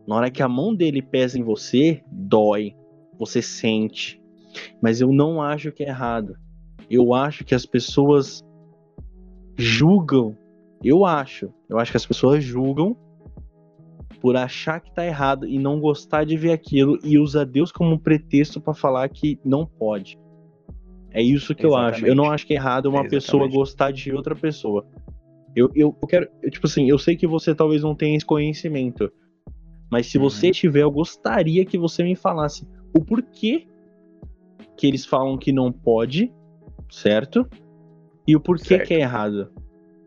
Na 0.08 0.16
hora 0.16 0.32
que 0.32 0.42
a 0.42 0.48
mão 0.48 0.74
dele 0.74 1.02
pesa 1.02 1.38
em 1.38 1.44
você, 1.44 2.04
dói. 2.12 2.76
Você 3.20 3.42
sente. 3.42 4.22
Mas 4.82 5.02
eu 5.02 5.12
não 5.12 5.42
acho 5.42 5.72
que 5.72 5.84
é 5.84 5.90
errado. 5.90 6.36
Eu 6.90 7.14
acho 7.14 7.46
que 7.46 7.56
as 7.56 7.66
pessoas 7.66 8.44
julgam. 9.58 10.38
Eu 10.84 11.06
acho. 11.06 11.54
Eu 11.70 11.78
acho 11.78 11.92
que 11.92 11.98
as 11.98 12.06
pessoas 12.06 12.44
julgam 12.44 12.96
por 14.20 14.36
achar 14.36 14.80
que 14.80 14.94
tá 14.94 15.06
errado 15.06 15.48
e 15.48 15.58
não 15.58 15.80
gostar 15.80 16.24
de 16.24 16.38
ver 16.38 16.52
aquilo 16.52 17.00
e 17.04 17.18
usa 17.18 17.46
Deus 17.46 17.72
como 17.72 17.94
um 17.94 17.98
pretexto 17.98 18.62
para 18.62 18.74
falar 18.74 19.10
que 19.10 19.40
não 19.44 19.66
pode. 19.66 20.20
É 21.10 21.22
isso 21.22 21.54
que 21.56 21.66
Exatamente. 21.66 21.94
eu 21.94 21.98
acho. 21.98 22.06
Eu 22.06 22.16
não 22.16 22.32
acho 22.32 22.46
que 22.46 22.54
é 22.54 22.56
errado 22.56 22.86
uma 22.86 23.00
Exatamente. 23.00 23.12
pessoa 23.12 23.48
gostar 23.48 23.92
de 23.92 24.14
outra 24.14 24.36
pessoa. 24.36 24.86
Eu, 25.56 25.70
eu, 25.76 25.96
eu 26.02 26.08
quero. 26.08 26.30
Eu, 26.42 26.50
tipo 26.50 26.68
assim, 26.68 26.90
eu 26.90 26.98
sei 26.98 27.16
que 27.16 27.28
você 27.28 27.54
talvez 27.54 27.84
não 27.84 27.96
tenha 27.96 28.16
esse 28.16 28.26
conhecimento. 28.26 29.12
Mas 29.92 30.08
se 30.08 30.18
uhum. 30.18 30.24
você 30.24 30.52
tiver, 30.52 30.84
eu 30.84 30.92
gostaria 30.92 31.66
que 31.66 31.78
você 31.78 32.04
me 32.04 32.16
falasse 32.16 32.66
o 32.98 33.04
porquê 33.04 33.68
que 34.78 34.88
eles 34.88 35.06
falam 35.06 35.38
que 35.38 35.52
não 35.52 35.72
pode, 35.72 36.32
certo? 36.90 37.48
E 38.28 38.36
o 38.36 38.40
porquê 38.40 38.76
certo. 38.76 38.88
que 38.88 38.94
é 38.94 39.00
errado? 39.00 39.52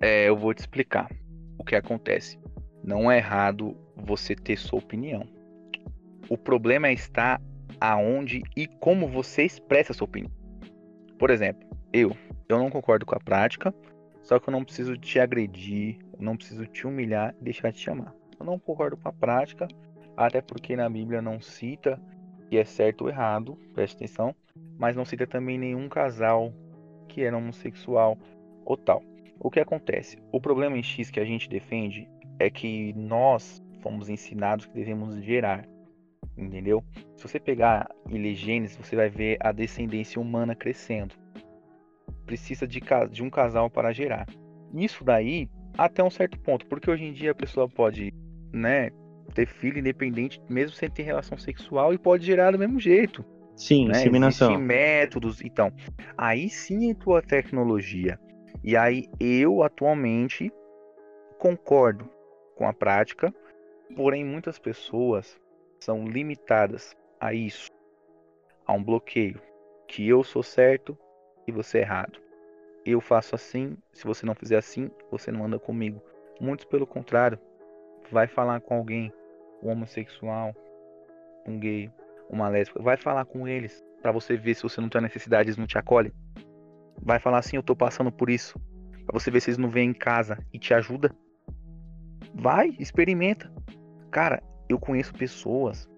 É, 0.00 0.28
eu 0.28 0.36
vou 0.36 0.54
te 0.54 0.58
explicar 0.58 1.10
o 1.58 1.64
que 1.64 1.74
acontece. 1.74 2.38
Não 2.82 3.10
é 3.10 3.18
errado 3.18 3.76
você 3.96 4.34
ter 4.34 4.56
sua 4.56 4.78
opinião. 4.78 5.26
O 6.28 6.36
problema 6.36 6.90
está 6.90 7.40
aonde 7.80 8.42
e 8.56 8.66
como 8.66 9.08
você 9.08 9.44
expressa 9.44 9.92
sua 9.92 10.06
opinião. 10.06 10.32
Por 11.18 11.30
exemplo, 11.30 11.68
eu, 11.92 12.16
eu 12.48 12.58
não 12.58 12.70
concordo 12.70 13.06
com 13.06 13.14
a 13.14 13.20
prática, 13.20 13.74
só 14.22 14.38
que 14.38 14.48
eu 14.48 14.52
não 14.52 14.64
preciso 14.64 14.96
te 14.96 15.18
agredir, 15.18 15.98
não 16.18 16.36
preciso 16.36 16.66
te 16.66 16.86
humilhar 16.86 17.34
e 17.40 17.44
deixar 17.44 17.70
de 17.70 17.78
te 17.78 17.84
chamar. 17.84 18.14
Eu 18.38 18.46
não 18.46 18.58
concordo 18.58 18.96
com 18.96 19.08
a 19.08 19.12
prática, 19.12 19.68
até 20.16 20.40
porque 20.40 20.76
na 20.76 20.88
Bíblia 20.88 21.20
não 21.20 21.40
cita 21.40 22.00
que 22.48 22.56
é 22.56 22.64
certo 22.64 23.02
ou 23.02 23.08
errado, 23.08 23.58
preste 23.74 23.96
atenção, 23.96 24.34
mas 24.78 24.94
não 24.94 25.04
cita 25.04 25.26
também 25.26 25.58
nenhum 25.58 25.88
casal 25.88 26.52
que 27.14 27.22
era 27.22 27.36
homossexual 27.36 28.18
ou 28.64 28.76
tal. 28.76 29.00
O 29.38 29.48
que 29.48 29.60
acontece? 29.60 30.18
O 30.32 30.40
problema 30.40 30.76
em 30.76 30.82
X 30.82 31.10
que 31.10 31.20
a 31.20 31.24
gente 31.24 31.48
defende 31.48 32.08
é 32.40 32.50
que 32.50 32.92
nós 32.94 33.62
fomos 33.80 34.08
ensinados 34.08 34.66
que 34.66 34.74
devemos 34.74 35.22
gerar. 35.22 35.64
Entendeu? 36.36 36.82
Se 37.16 37.22
você 37.22 37.38
pegar 37.38 37.88
e 38.10 38.18
ler 38.18 38.34
Gênesis, 38.34 38.76
você 38.76 38.96
vai 38.96 39.08
ver 39.08 39.36
a 39.38 39.52
descendência 39.52 40.20
humana 40.20 40.56
crescendo. 40.56 41.14
Precisa 42.26 42.66
de, 42.66 42.80
de 43.12 43.22
um 43.22 43.30
casal 43.30 43.70
para 43.70 43.92
gerar. 43.92 44.26
Isso 44.74 45.04
daí, 45.04 45.48
até 45.78 46.02
um 46.02 46.10
certo 46.10 46.36
ponto, 46.40 46.66
porque 46.66 46.90
hoje 46.90 47.04
em 47.04 47.12
dia 47.12 47.30
a 47.30 47.34
pessoa 47.34 47.68
pode, 47.68 48.12
né, 48.52 48.90
ter 49.34 49.46
filho 49.46 49.78
independente, 49.78 50.40
mesmo 50.48 50.74
sem 50.74 50.90
ter 50.90 51.04
relação 51.04 51.38
sexual, 51.38 51.94
e 51.94 51.98
pode 51.98 52.26
gerar 52.26 52.50
do 52.50 52.58
mesmo 52.58 52.80
jeito. 52.80 53.24
Sim, 53.57 53.88
né? 53.88 54.00
inseminação. 54.00 54.48
Existem 54.48 54.66
métodos, 54.66 55.40
então. 55.42 55.72
Aí 56.16 56.48
sim 56.48 56.90
entrou 56.90 57.16
a 57.16 57.22
tecnologia. 57.22 58.18
E 58.62 58.76
aí 58.76 59.09
eu 59.20 59.62
atualmente 59.62 60.52
concordo 61.38 62.09
com 62.57 62.66
a 62.66 62.72
prática, 62.72 63.32
Porém, 63.94 64.24
muitas 64.24 64.59
pessoas 64.59 65.40
são 65.78 66.05
limitadas 66.05 66.96
a 67.20 67.32
isso, 67.32 67.70
a 68.66 68.72
um 68.72 68.82
bloqueio, 68.82 69.40
que 69.86 70.09
eu 70.09 70.24
sou 70.24 70.42
certo 70.42 70.98
e 71.46 71.52
você 71.52 71.78
é 71.78 71.82
errado. 71.82 72.20
Eu 72.84 73.00
faço 73.00 73.34
assim, 73.34 73.76
se 73.92 74.05
você 74.05 74.26
não 74.26 74.34
fizer 74.34 74.57
assim, 74.57 74.90
você 75.11 75.30
não 75.30 75.44
anda 75.44 75.59
comigo. 75.59 76.02
Muitos 76.40 76.64
pelo 76.64 76.86
contrário, 76.86 77.38
vai 78.11 78.26
falar 78.26 78.61
com 78.61 78.74
alguém, 78.74 79.12
um 79.62 79.70
homossexual, 79.70 80.52
um 81.46 81.59
gay, 81.59 81.90
uma 82.28 82.48
lésbica, 82.48 82.82
vai 82.82 82.96
falar 82.96 83.24
com 83.24 83.46
eles 83.46 83.82
para 84.02 84.12
você 84.12 84.36
ver 84.36 84.54
se 84.54 84.62
você 84.62 84.80
não 84.80 84.88
tem 84.88 85.00
necessidade, 85.00 85.48
eles 85.48 85.56
não 85.56 85.66
te 85.66 85.78
acolhem. 85.78 86.12
Vai 87.02 87.18
falar 87.18 87.38
assim, 87.38 87.56
eu 87.56 87.62
tô 87.62 87.74
passando 87.74 88.10
por 88.12 88.30
isso, 88.30 88.60
para 89.06 89.18
você 89.18 89.30
ver 89.30 89.40
se 89.40 89.50
eles 89.50 89.58
não 89.58 89.70
vêm 89.70 89.90
em 89.90 89.94
casa 89.94 90.38
e 90.52 90.58
te 90.58 90.74
ajuda. 90.74 91.14
Vai, 92.34 92.74
experimenta. 92.78 93.52
Cara, 94.10 94.42
eu 94.68 94.78
conheço 94.78 95.12
pessoas, 95.14 95.88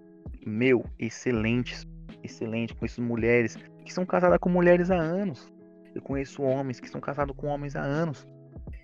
meu, 0.44 0.84
excelentes, 0.98 1.86
excelentes, 2.22 2.76
conheço 2.76 3.02
mulheres 3.02 3.56
que 3.84 3.92
são 3.92 4.04
casadas 4.04 4.38
com 4.38 4.48
mulheres 4.48 4.90
há 4.90 4.96
anos. 4.96 5.52
Eu 5.94 6.02
conheço 6.02 6.42
homens 6.42 6.80
que 6.80 6.88
são 6.88 7.00
casados 7.00 7.34
com 7.36 7.46
homens 7.46 7.74
há 7.76 7.80
anos. 7.80 8.26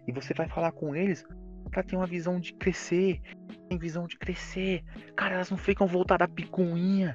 E 0.07 0.13
você 0.13 0.33
vai 0.33 0.49
falar 0.49 0.73
com 0.73 0.97
eles 0.97 1.25
para 1.71 1.83
ter 1.83 1.97
uma 1.97 2.07
visão 2.07 2.41
de 2.41 2.55
crescer. 2.55 3.21
Tem 3.69 3.79
visão 3.79 4.07
de 4.07 4.17
crescer. 4.19 4.83
Cara, 5.17 5.35
elas 5.35 5.51
não 5.51 5.59
ficam 5.59 5.87
voltadas 5.87 6.27
a 6.27 6.33
picuinha. 6.33 7.13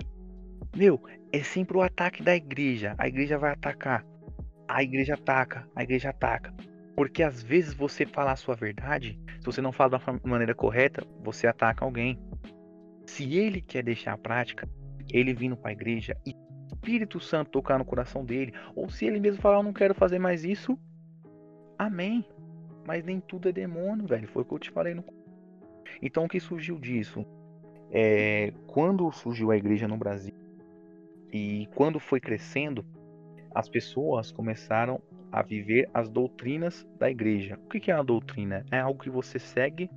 Meu, 0.76 1.02
é 1.32 1.42
sempre 1.44 1.78
o 1.78 1.82
ataque 1.82 2.24
da 2.24 2.36
igreja. 2.36 2.96
A 2.98 3.08
igreja 3.08 3.38
vai 3.38 3.52
atacar. 3.52 4.06
A 4.68 4.84
igreja 4.84 5.14
ataca. 5.16 5.68
A 5.76 5.84
igreja 5.84 6.10
ataca. 6.10 6.54
Porque 6.96 7.24
às 7.24 7.42
vezes 7.42 7.74
você 7.74 8.06
falar 8.06 8.34
a 8.34 8.36
sua 8.36 8.56
verdade, 8.56 9.20
se 9.40 9.46
você 9.46 9.62
não 9.62 9.72
fala 9.72 9.92
da 9.92 10.02
maneira 10.24 10.56
correta, 10.56 11.06
você 11.24 11.48
ataca 11.48 11.86
alguém. 11.86 12.20
Se 13.06 13.36
ele 13.36 13.62
quer 13.62 13.84
deixar 13.84 14.14
a 14.14 14.18
prática, 14.18 14.68
ele 15.12 15.34
vindo 15.34 15.56
para 15.56 15.70
a 15.70 15.74
igreja 15.74 16.18
e 16.26 16.36
Espírito 16.88 17.20
Santo 17.20 17.52
tocar 17.52 17.78
no 17.78 17.86
coração 17.86 18.24
dele, 18.24 18.54
ou 18.76 18.90
se 18.90 19.06
ele 19.06 19.20
mesmo 19.20 19.42
falar, 19.42 19.58
eu 19.58 19.64
não 19.64 19.74
quero 19.74 19.94
fazer 19.94 20.20
mais 20.20 20.46
isso, 20.46 20.78
amém. 21.78 22.26
Mas 22.86 23.04
nem 23.04 23.20
tudo 23.20 23.50
é 23.50 23.52
demônio, 23.52 24.08
velho. 24.08 24.28
Foi 24.28 24.44
o 24.44 24.46
que 24.46 24.54
eu 24.54 24.60
te 24.60 24.72
falei 24.72 24.94
no. 24.94 25.04
Então 26.02 26.24
o 26.26 26.30
que 26.30 26.40
surgiu 26.40 26.80
disso? 26.80 27.26
É, 27.92 28.54
quando 28.68 29.12
surgiu 29.12 29.52
a 29.52 29.58
igreja 29.58 29.88
no 29.88 29.98
Brasil 29.98 30.34
e 31.32 31.68
quando 31.76 32.00
foi 32.00 32.20
crescendo, 32.20 32.86
as 33.54 33.68
pessoas 33.70 34.32
começaram 34.32 35.02
a 35.32 35.42
viver 35.42 35.90
as 35.94 36.10
doutrinas 36.10 36.88
da 36.98 37.10
igreja. 37.10 37.60
O 37.66 37.68
que 37.68 37.92
é 37.92 37.94
a 37.94 38.04
doutrina? 38.04 38.66
É 38.72 38.80
algo 38.80 39.02
que 39.02 39.10
você 39.10 39.40
segue 39.40 39.90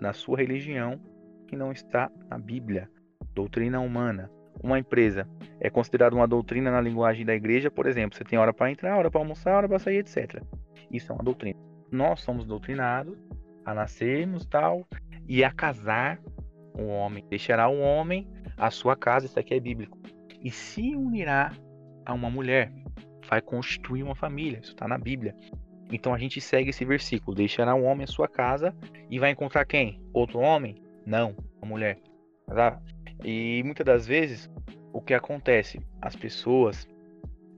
na 0.00 0.12
sua 0.12 0.38
religião 0.38 1.00
que 1.46 1.56
não 1.56 1.72
está 1.72 2.10
na 2.28 2.38
Bíblia. 2.38 2.90
Doutrina 3.34 3.80
humana. 3.80 4.30
Uma 4.62 4.78
empresa 4.78 5.28
é 5.60 5.70
considerada 5.70 6.16
uma 6.16 6.26
doutrina 6.26 6.70
na 6.70 6.80
linguagem 6.80 7.24
da 7.24 7.34
igreja, 7.34 7.70
por 7.70 7.86
exemplo, 7.86 8.16
você 8.16 8.24
tem 8.24 8.38
hora 8.38 8.52
para 8.52 8.70
entrar, 8.70 8.96
hora 8.96 9.10
para 9.10 9.20
almoçar, 9.20 9.56
hora 9.56 9.68
para 9.68 9.78
sair, 9.78 9.98
etc. 9.98 10.42
Isso 10.90 11.12
é 11.12 11.14
uma 11.14 11.22
doutrina 11.22 11.68
nós 11.90 12.20
somos 12.20 12.44
doutrinados 12.44 13.18
a 13.64 13.74
nascermos 13.74 14.46
tal 14.46 14.86
e 15.26 15.44
a 15.44 15.50
casar 15.50 16.20
o 16.74 16.86
homem. 16.86 17.24
Deixará 17.28 17.68
o 17.68 17.80
homem 17.80 18.28
a 18.56 18.70
sua 18.70 18.96
casa, 18.96 19.26
isso 19.26 19.38
aqui 19.38 19.54
é 19.54 19.60
bíblico. 19.60 19.98
E 20.42 20.50
se 20.50 20.94
unirá 20.94 21.52
a 22.04 22.12
uma 22.14 22.30
mulher, 22.30 22.72
vai 23.28 23.40
constituir 23.40 24.02
uma 24.02 24.14
família, 24.14 24.58
isso 24.60 24.72
está 24.72 24.88
na 24.88 24.98
Bíblia. 24.98 25.34
Então 25.90 26.14
a 26.14 26.18
gente 26.18 26.40
segue 26.40 26.70
esse 26.70 26.84
versículo: 26.84 27.36
deixará 27.36 27.74
o 27.74 27.82
homem 27.82 28.04
a 28.04 28.06
sua 28.06 28.28
casa 28.28 28.74
e 29.10 29.18
vai 29.18 29.30
encontrar 29.30 29.64
quem? 29.64 30.00
Outro 30.12 30.38
homem? 30.38 30.76
Não, 31.04 31.34
uma 31.60 31.68
mulher. 31.68 31.98
Tá? 32.46 32.80
E 33.24 33.62
muitas 33.64 33.84
das 33.84 34.06
vezes 34.06 34.50
o 34.92 35.00
que 35.00 35.14
acontece? 35.14 35.80
As 36.00 36.14
pessoas 36.14 36.88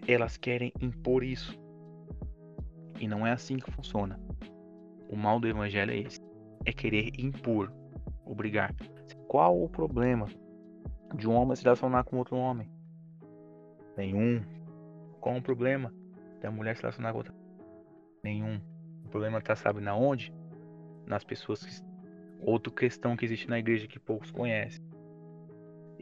elas 0.06 0.36
querem 0.36 0.72
impor 0.80 1.22
isso. 1.22 1.58
E 2.98 3.06
não 3.06 3.26
é 3.26 3.32
assim 3.32 3.56
que 3.56 3.70
funciona. 3.70 4.18
O 5.08 5.16
mal 5.16 5.40
do 5.40 5.48
evangelho 5.48 5.92
é 5.92 5.98
esse: 5.98 6.20
é 6.64 6.72
querer 6.72 7.10
impor, 7.18 7.72
obrigar. 8.24 8.74
Qual 9.26 9.62
o 9.62 9.68
problema 9.68 10.26
de 11.14 11.28
um 11.28 11.34
homem 11.34 11.56
se 11.56 11.64
relacionar 11.64 12.04
com 12.04 12.18
outro 12.18 12.36
homem? 12.36 12.70
Nenhum. 13.96 14.42
Qual 15.20 15.36
o 15.36 15.42
problema 15.42 15.92
da 16.40 16.50
mulher 16.50 16.76
se 16.76 16.82
relacionar 16.82 17.12
com 17.12 17.18
outra? 17.18 17.34
Nenhum. 18.22 18.60
O 19.04 19.08
problema 19.08 19.38
está, 19.38 19.54
sabe, 19.56 19.80
na 19.80 19.94
onde? 19.94 20.32
Nas 21.06 21.24
pessoas 21.24 21.64
que. 21.64 21.90
Outra 22.42 22.72
questão 22.72 23.16
que 23.16 23.24
existe 23.24 23.48
na 23.48 23.58
igreja 23.58 23.86
que 23.86 23.98
poucos 23.98 24.30
conhecem. 24.30 24.82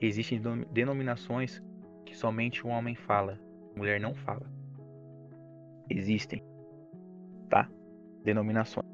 Existem 0.01 0.41
denominações 0.71 1.61
que 2.07 2.17
somente 2.17 2.65
o 2.65 2.71
homem 2.71 2.95
fala, 2.95 3.41
a 3.75 3.79
mulher 3.79 4.01
não 4.01 4.15
fala. 4.15 4.49
Existem 5.91 6.41
tá? 7.49 7.69
Denominações. 8.23 8.87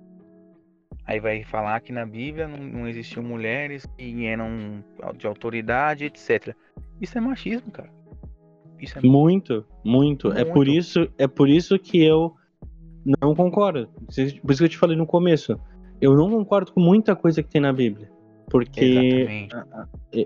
Aí 1.07 1.21
vai 1.21 1.45
falar 1.45 1.81
que 1.81 1.93
na 1.93 2.07
Bíblia 2.07 2.49
não, 2.49 2.59
não 2.59 2.89
existiam 2.89 3.23
mulheres 3.23 3.87
que 3.99 4.27
eram 4.27 4.83
de 5.17 5.27
autoridade, 5.27 6.05
etc. 6.07 6.55
Isso 7.01 7.19
é 7.19 7.21
machismo, 7.21 7.71
cara. 7.71 7.91
Isso 8.81 8.99
é 8.99 9.03
muito, 9.03 9.65
muito, 9.85 10.29
muito. 10.29 10.33
É 10.33 10.45
por 10.45 10.67
isso, 10.67 11.09
é 11.19 11.27
por 11.27 11.49
isso 11.49 11.79
que 11.79 12.03
eu 12.03 12.35
não 13.05 13.35
concordo. 13.35 13.89
Por 14.43 14.53
isso 14.53 14.59
que 14.59 14.65
eu 14.65 14.69
te 14.69 14.79
falei 14.79 14.97
no 14.97 15.07
começo. 15.07 15.59
Eu 16.01 16.15
não 16.15 16.31
concordo 16.31 16.73
com 16.73 16.81
muita 16.81 17.15
coisa 17.15 17.43
que 17.43 17.51
tem 17.51 17.61
na 17.61 17.73
Bíblia. 17.73 18.11
Porque 18.51 19.49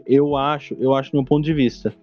eu 0.06 0.36
acho, 0.36 0.74
eu 0.74 0.94
acho 0.94 1.14
no 1.14 1.24
ponto 1.24 1.44
de 1.44 1.54
vista, 1.54 1.94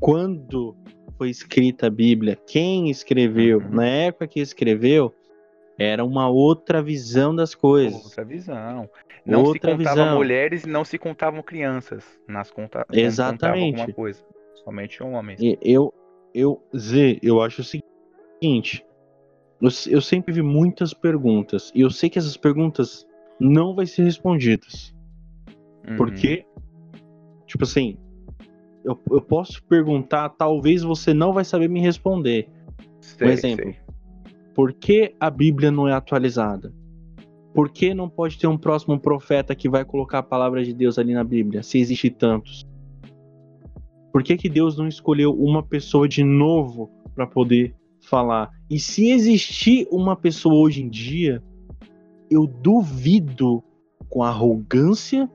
quando 0.00 0.76
foi 1.16 1.30
escrita 1.30 1.86
a 1.86 1.90
Bíblia, 1.90 2.38
quem 2.46 2.90
escreveu, 2.90 3.58
uhum. 3.58 3.70
na 3.70 3.86
época 3.86 4.26
que 4.26 4.40
escreveu, 4.40 5.14
era 5.80 6.04
uma 6.04 6.28
outra 6.28 6.82
visão 6.82 7.34
das 7.34 7.54
coisas. 7.54 8.04
Outra 8.04 8.22
visão. 8.22 8.90
Não 9.24 9.42
outra 9.42 9.70
se 9.70 9.78
contavam 9.78 10.04
visão. 10.04 10.16
mulheres 10.18 10.64
e 10.64 10.68
não 10.68 10.84
se 10.84 10.98
contavam 10.98 11.42
crianças 11.42 12.04
nas 12.28 12.50
contas. 12.50 12.84
Exatamente. 12.92 13.80
Alguma 13.80 13.94
coisa. 13.94 14.22
Somente 14.62 15.02
homens. 15.02 15.40
Eu, 15.62 15.94
eu, 16.34 16.62
Z, 16.76 17.18
eu 17.22 17.40
acho 17.40 17.62
o 17.62 17.64
seguinte. 17.64 18.84
Eu, 19.58 19.70
eu 19.88 20.02
sempre 20.02 20.34
vi 20.34 20.42
muitas 20.42 20.92
perguntas. 20.92 21.72
E 21.74 21.80
eu 21.80 21.90
sei 21.90 22.10
que 22.10 22.18
essas 22.18 22.36
perguntas 22.36 23.06
não 23.40 23.74
vão 23.74 23.86
ser 23.86 24.02
respondidas. 24.02 24.94
Uhum. 25.88 25.96
Porque, 25.96 26.44
tipo 27.46 27.64
assim, 27.64 27.96
eu, 28.84 29.00
eu 29.10 29.22
posso 29.22 29.64
perguntar, 29.64 30.28
talvez 30.28 30.82
você 30.82 31.14
não 31.14 31.32
vai 31.32 31.44
saber 31.44 31.68
me 31.68 31.80
responder. 31.80 32.50
Sei, 33.00 33.28
um 33.28 33.30
exemplo. 33.30 33.64
Sei. 33.64 33.89
Por 34.60 34.74
que 34.74 35.14
a 35.18 35.30
Bíblia 35.30 35.70
não 35.70 35.88
é 35.88 35.94
atualizada? 35.94 36.70
Por 37.54 37.70
que 37.70 37.94
não 37.94 38.10
pode 38.10 38.38
ter 38.38 38.46
um 38.46 38.58
próximo 38.58 39.00
profeta 39.00 39.54
que 39.54 39.70
vai 39.70 39.86
colocar 39.86 40.18
a 40.18 40.22
palavra 40.22 40.62
de 40.62 40.74
Deus 40.74 40.98
ali 40.98 41.14
na 41.14 41.24
Bíblia, 41.24 41.62
se 41.62 41.78
existe 41.78 42.10
tantos? 42.10 42.62
Por 44.12 44.22
que, 44.22 44.36
que 44.36 44.50
Deus 44.50 44.76
não 44.76 44.86
escolheu 44.86 45.32
uma 45.32 45.62
pessoa 45.62 46.06
de 46.06 46.22
novo 46.22 46.90
para 47.14 47.26
poder 47.26 47.74
falar? 48.02 48.50
E 48.68 48.78
se 48.78 49.10
existir 49.10 49.88
uma 49.90 50.14
pessoa 50.14 50.56
hoje 50.56 50.82
em 50.82 50.90
dia, 50.90 51.42
eu 52.30 52.46
duvido 52.46 53.64
com 54.10 54.22
a 54.22 54.28
arrogância 54.28 55.26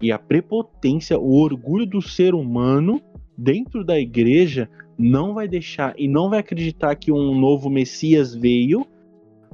e 0.00 0.10
a 0.10 0.18
prepotência, 0.18 1.18
o 1.18 1.34
orgulho 1.42 1.84
do 1.84 2.00
ser 2.00 2.34
humano 2.34 3.02
dentro 3.36 3.84
da 3.84 4.00
igreja 4.00 4.66
não 5.00 5.32
vai 5.32 5.48
deixar 5.48 5.94
e 5.96 6.06
não 6.06 6.28
vai 6.28 6.40
acreditar 6.40 6.94
que 6.94 7.10
um 7.10 7.34
novo 7.34 7.70
Messias 7.70 8.34
veio 8.34 8.86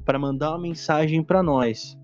para 0.04 0.18
mandar 0.18 0.50
uma 0.50 0.58
mensagem 0.58 1.22
para 1.22 1.42
nós. 1.42 1.96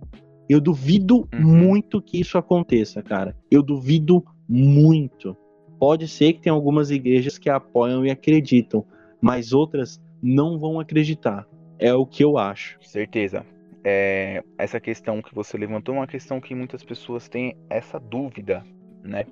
Eu 0.49 0.61
duvido 0.61 1.28
uhum. 1.34 1.40
muito 1.40 2.01
que 2.01 2.20
isso 2.20 2.38
aconteça, 2.38 3.03
cara. 3.03 3.36
Eu 3.51 3.62
duvido 3.62 4.24
muito. 4.49 5.36
Pode 5.78 6.07
ser 6.07 6.34
que 6.34 6.40
tenha 6.40 6.55
algumas 6.55 6.90
igrejas 6.90 7.36
que 7.36 7.51
apoiam 7.51 8.07
e 8.07 8.11
acreditam, 8.11 8.84
mas 9.20 9.53
outras 9.53 10.01
não 10.22 10.59
vão 10.59 10.78
acreditar. 10.78 11.47
É 11.78 11.93
o 11.93 12.07
que 12.07 12.22
eu 12.22 12.38
acho. 12.38 12.78
Certeza. 12.80 13.45
É, 13.84 14.45
essa 14.57 14.78
questão 14.78 15.20
que 15.20 15.34
você 15.34 15.59
levantou 15.59 15.97
é 15.97 15.99
uma 15.99 16.07
questão 16.07 16.40
que 16.40 16.55
muitas 16.55 16.84
pessoas 16.84 17.28
têm 17.28 17.57
essa 17.68 17.99
dúvida, 17.99 18.64
né? 19.03 19.24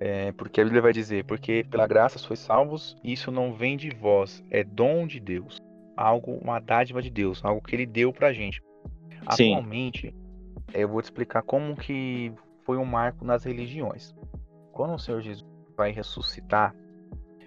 É, 0.00 0.32
porque 0.32 0.60
a 0.60 0.64
Bíblia 0.64 0.82
vai 0.82 0.92
dizer, 0.92 1.24
porque 1.24 1.64
pela 1.70 1.86
graça 1.86 2.18
sois 2.18 2.40
salvos, 2.40 2.96
isso 3.02 3.30
não 3.30 3.52
vem 3.52 3.76
de 3.76 3.90
vós, 3.90 4.42
é 4.50 4.64
dom 4.64 5.06
de 5.06 5.20
Deus. 5.20 5.58
Algo, 5.96 6.32
uma 6.42 6.58
dádiva 6.58 7.00
de 7.00 7.10
Deus, 7.10 7.44
algo 7.44 7.62
que 7.62 7.74
ele 7.74 7.86
deu 7.86 8.12
pra 8.12 8.32
gente. 8.32 8.60
Sim. 9.32 9.54
Atualmente, 9.54 10.14
eu 10.72 10.88
vou 10.88 11.00
te 11.00 11.04
explicar 11.04 11.42
como 11.42 11.76
que 11.76 12.32
foi 12.64 12.76
um 12.76 12.84
marco 12.84 13.24
nas 13.24 13.44
religiões. 13.44 14.14
Quando 14.72 14.94
o 14.94 14.98
Senhor 14.98 15.20
Jesus 15.20 15.46
vai 15.76 15.92
ressuscitar, 15.92 16.74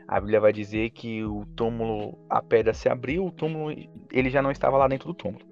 a 0.07 0.19
Bíblia 0.21 0.39
vai 0.39 0.53
dizer 0.53 0.91
que 0.91 1.23
o 1.23 1.45
túmulo, 1.55 2.17
a 2.29 2.41
pedra 2.41 2.73
se 2.73 2.87
abriu, 2.87 3.25
o 3.25 3.31
túmulo, 3.31 3.75
ele 4.11 4.29
já 4.29 4.41
não 4.41 4.51
estava 4.51 4.77
lá 4.77 4.87
dentro 4.87 5.07
do 5.07 5.13
túmulo. 5.13 5.45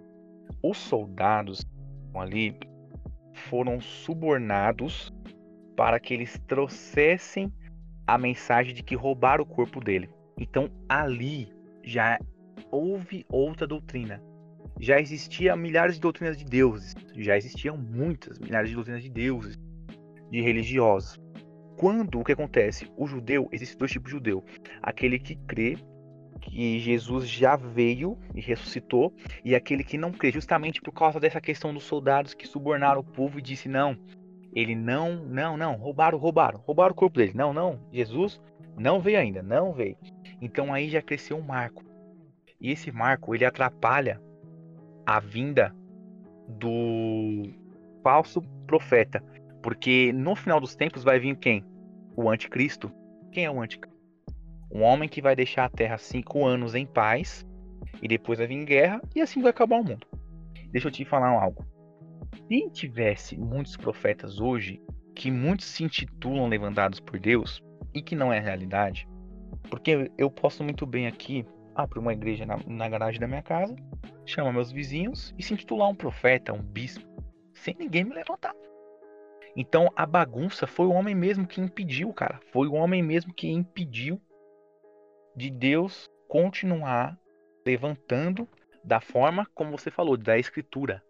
Os 0.64 0.78
soldados 0.78 1.66
ali 2.14 2.58
foram 3.50 3.82
subornados 3.82 5.14
para 5.76 6.00
que 6.00 6.14
eles 6.14 6.40
trouxessem 6.48 7.52
a 8.08 8.18
mensagem 8.18 8.74
de 8.74 8.84
que 8.84 8.96
roubaram 8.96 9.44
o 9.44 9.48
corpo 9.48 9.80
dele. 9.80 10.10
Então 10.38 10.70
ali 10.88 11.52
já 11.84 12.20
houve 12.72 13.26
outra 13.30 13.66
doutrina. 13.68 14.22
Já 14.80 15.00
existia 15.00 15.56
milhares 15.56 15.96
de 15.96 16.02
doutrinas 16.02 16.38
de 16.38 16.44
deuses, 16.44 16.94
já 17.16 17.38
existiam 17.38 17.78
muitas 17.78 18.38
milhares 18.40 18.70
de 18.70 18.76
doutrinas 18.76 19.04
de 19.04 19.10
deuses, 19.10 19.58
de 20.30 20.42
religiosos. 20.42 21.18
Quando 21.78 22.20
o 22.20 22.24
que 22.24 22.34
acontece? 22.34 22.90
O 22.98 23.08
judeu, 23.08 23.48
existe 23.52 23.78
dois 23.78 23.92
tipos 23.92 24.10
de 24.10 24.18
judeu. 24.18 24.44
Aquele 24.82 25.20
que 25.20 25.36
crê 25.36 25.78
que 26.42 26.80
Jesus 26.80 27.28
já 27.28 27.56
veio 27.56 28.18
e 28.34 28.42
ressuscitou, 28.42 29.14
e 29.44 29.56
aquele 29.56 29.84
que 29.84 29.98
não 29.98 30.12
crê, 30.12 30.32
justamente 30.32 30.82
por 30.82 30.92
causa 30.92 31.20
dessa 31.20 31.42
questão 31.42 31.74
dos 31.74 31.84
soldados 31.84 32.34
que 32.34 32.48
subornaram 32.48 33.00
o 33.00 33.04
povo 33.04 33.40
e 33.40 33.42
disse: 33.42 33.68
não, 33.68 33.98
ele 34.56 34.74
não, 34.74 35.18
não, 35.18 35.58
não, 35.58 35.76
roubaram, 35.76 36.18
roubaram, 36.18 36.60
roubaram 36.66 36.94
o 36.94 36.96
corpo 36.96 37.18
dele. 37.18 37.34
Não, 37.36 37.54
não, 37.54 37.78
Jesus 37.92 38.42
não 38.78 39.02
veio 39.02 39.20
ainda, 39.20 39.44
não 39.44 39.74
veio. 39.74 39.98
Então 40.42 40.74
aí 40.74 40.90
já 40.90 41.02
cresceu 41.02 41.38
um 41.38 41.42
marco. 41.42 41.84
E 42.60 42.72
esse 42.72 42.90
marco, 42.90 43.36
ele 43.36 43.44
atrapalha 43.44 44.22
a 45.06 45.20
vinda 45.20 45.76
do 46.48 47.44
falso 48.02 48.42
profeta. 48.66 49.22
Porque 49.62 50.14
no 50.14 50.36
final 50.36 50.62
dos 50.62 50.74
tempos 50.74 51.04
vai 51.04 51.20
vir 51.20 51.36
quem? 51.36 51.66
O 52.16 52.30
anticristo. 52.30 52.90
Quem 53.32 53.44
é 53.44 53.52
o 53.52 53.62
anticristo? 53.62 53.94
Um 54.72 54.84
homem 54.84 55.10
que 55.10 55.22
vai 55.22 55.36
deixar 55.36 55.66
a 55.66 55.70
terra 55.70 55.98
cinco 55.98 56.46
anos 56.46 56.76
em 56.76 56.86
paz 56.86 57.46
e 58.02 58.08
depois 58.08 58.40
vai 58.40 58.48
vir 58.48 58.64
guerra 58.64 59.02
e 59.14 59.22
assim 59.22 59.42
vai 59.42 59.50
acabar 59.50 59.82
o 59.82 59.84
mundo. 59.84 60.08
Deixa 60.72 60.88
eu 60.88 60.92
te 60.92 61.04
falar 61.04 61.30
algo. 61.30 61.66
Se 62.48 62.70
tivesse 62.70 63.38
muitos 63.38 63.76
profetas 63.76 64.40
hoje, 64.40 64.82
que 65.16 65.32
muitos 65.32 65.66
se 65.66 65.84
intitulam 65.84 66.48
levantados 66.48 67.00
por 67.00 67.20
Deus 67.20 67.64
e 67.94 68.02
que 68.02 68.16
não 68.16 68.32
é 68.32 68.40
realidade, 68.40 69.08
porque 69.70 70.12
eu 70.18 70.30
posso 70.30 70.64
muito 70.64 70.86
bem 70.86 71.08
aqui 71.08 71.46
abrir 71.74 72.00
uma 72.00 72.14
igreja 72.14 72.46
na, 72.46 72.58
na 72.68 72.88
garagem 72.88 73.20
da 73.20 73.28
minha 73.28 73.42
casa, 73.42 73.76
chamar 74.26 74.54
meus 74.54 74.72
vizinhos 74.72 75.34
e 75.38 75.44
se 75.44 75.54
intitular 75.54 75.90
um 75.90 75.96
profeta, 75.96 76.54
um 76.54 76.62
bispo, 76.62 77.04
sem 77.54 77.76
ninguém 77.80 78.04
me 78.04 78.14
levantar. 78.14 78.54
Então 79.56 79.92
a 79.96 80.06
bagunça 80.06 80.68
foi 80.68 80.86
o 80.86 80.92
homem 80.92 81.16
mesmo 81.16 81.48
que 81.48 81.62
impediu, 81.62 82.14
cara. 82.14 82.40
Foi 82.52 82.68
o 82.68 82.74
homem 82.74 83.02
mesmo 83.02 83.34
que 83.34 83.48
impediu 83.48 84.22
de 85.36 85.50
Deus 85.50 86.10
continuar 86.28 87.18
levantando 87.66 88.48
da 88.84 89.00
forma 89.00 89.48
como 89.56 89.72
você 89.72 89.90
falou, 89.90 90.16
da 90.16 90.38
escritura. 90.38 91.02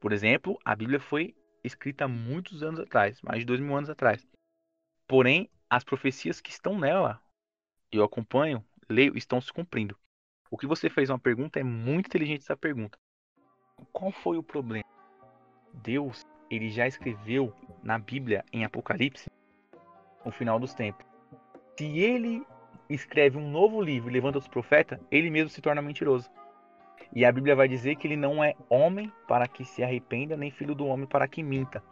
Por 0.00 0.12
exemplo, 0.12 0.58
a 0.64 0.74
Bíblia 0.76 1.00
foi 1.00 1.34
escrita 1.64 2.06
muitos 2.06 2.62
anos 2.62 2.80
atrás, 2.80 3.20
mais 3.22 3.40
de 3.40 3.44
dois 3.44 3.60
mil 3.60 3.76
anos 3.76 3.90
atrás. 3.90 4.26
Porém, 5.06 5.50
as 5.68 5.84
profecias 5.84 6.40
que 6.40 6.50
estão 6.50 6.78
nela, 6.78 7.20
eu 7.90 8.04
acompanho, 8.04 8.64
leio, 8.88 9.16
estão 9.16 9.40
se 9.40 9.52
cumprindo. 9.52 9.96
O 10.50 10.56
que 10.56 10.66
você 10.66 10.88
fez 10.88 11.10
uma 11.10 11.18
pergunta 11.18 11.58
é 11.58 11.62
muito 11.62 12.06
inteligente 12.06 12.42
essa 12.42 12.56
pergunta. 12.56 12.96
Qual 13.92 14.10
foi 14.10 14.38
o 14.38 14.42
problema? 14.42 14.84
Deus, 15.74 16.22
ele 16.50 16.70
já 16.70 16.86
escreveu 16.86 17.52
na 17.82 17.98
Bíblia, 17.98 18.44
em 18.52 18.64
Apocalipse, 18.64 19.30
o 20.24 20.30
final 20.30 20.58
dos 20.58 20.74
tempos. 20.74 21.06
Se 21.78 21.84
ele 21.98 22.46
escreve 22.88 23.36
um 23.36 23.50
novo 23.50 23.80
livro 23.80 24.10
e 24.10 24.12
levanta 24.12 24.38
os 24.38 24.48
profetas, 24.48 24.98
ele 25.10 25.30
mesmo 25.30 25.50
se 25.50 25.60
torna 25.60 25.82
mentiroso. 25.82 26.30
E 27.14 27.24
a 27.24 27.32
Bíblia 27.32 27.56
vai 27.56 27.68
dizer 27.68 27.96
que 27.96 28.06
ele 28.06 28.16
não 28.16 28.42
é 28.44 28.54
homem 28.68 29.10
para 29.26 29.48
que 29.48 29.64
se 29.64 29.82
arrependa, 29.82 30.36
nem 30.36 30.50
filho 30.50 30.74
do 30.74 30.86
homem 30.86 31.06
para 31.06 31.26
que 31.26 31.42
minta. 31.42 31.82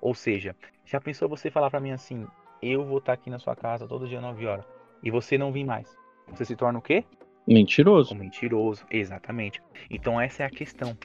Ou 0.00 0.14
seja, 0.14 0.54
já 0.84 1.00
pensou 1.00 1.28
você 1.28 1.50
falar 1.50 1.70
para 1.70 1.80
mim 1.80 1.90
assim: 1.90 2.26
eu 2.62 2.84
vou 2.84 2.98
estar 2.98 3.12
aqui 3.12 3.30
na 3.30 3.38
sua 3.38 3.54
casa 3.54 3.86
todo 3.86 4.08
dia 4.08 4.20
9 4.20 4.46
horas 4.46 4.64
e 5.02 5.10
você 5.10 5.36
não 5.36 5.52
vir 5.52 5.64
mais? 5.64 5.94
Você 6.28 6.44
se 6.44 6.56
torna 6.56 6.78
o 6.78 6.82
quê? 6.82 7.04
Mentiroso. 7.46 8.14
Um 8.14 8.18
mentiroso, 8.18 8.84
exatamente. 8.90 9.62
Então 9.90 10.20
essa 10.20 10.42
é 10.42 10.46
a 10.46 10.50
questão. 10.50 10.96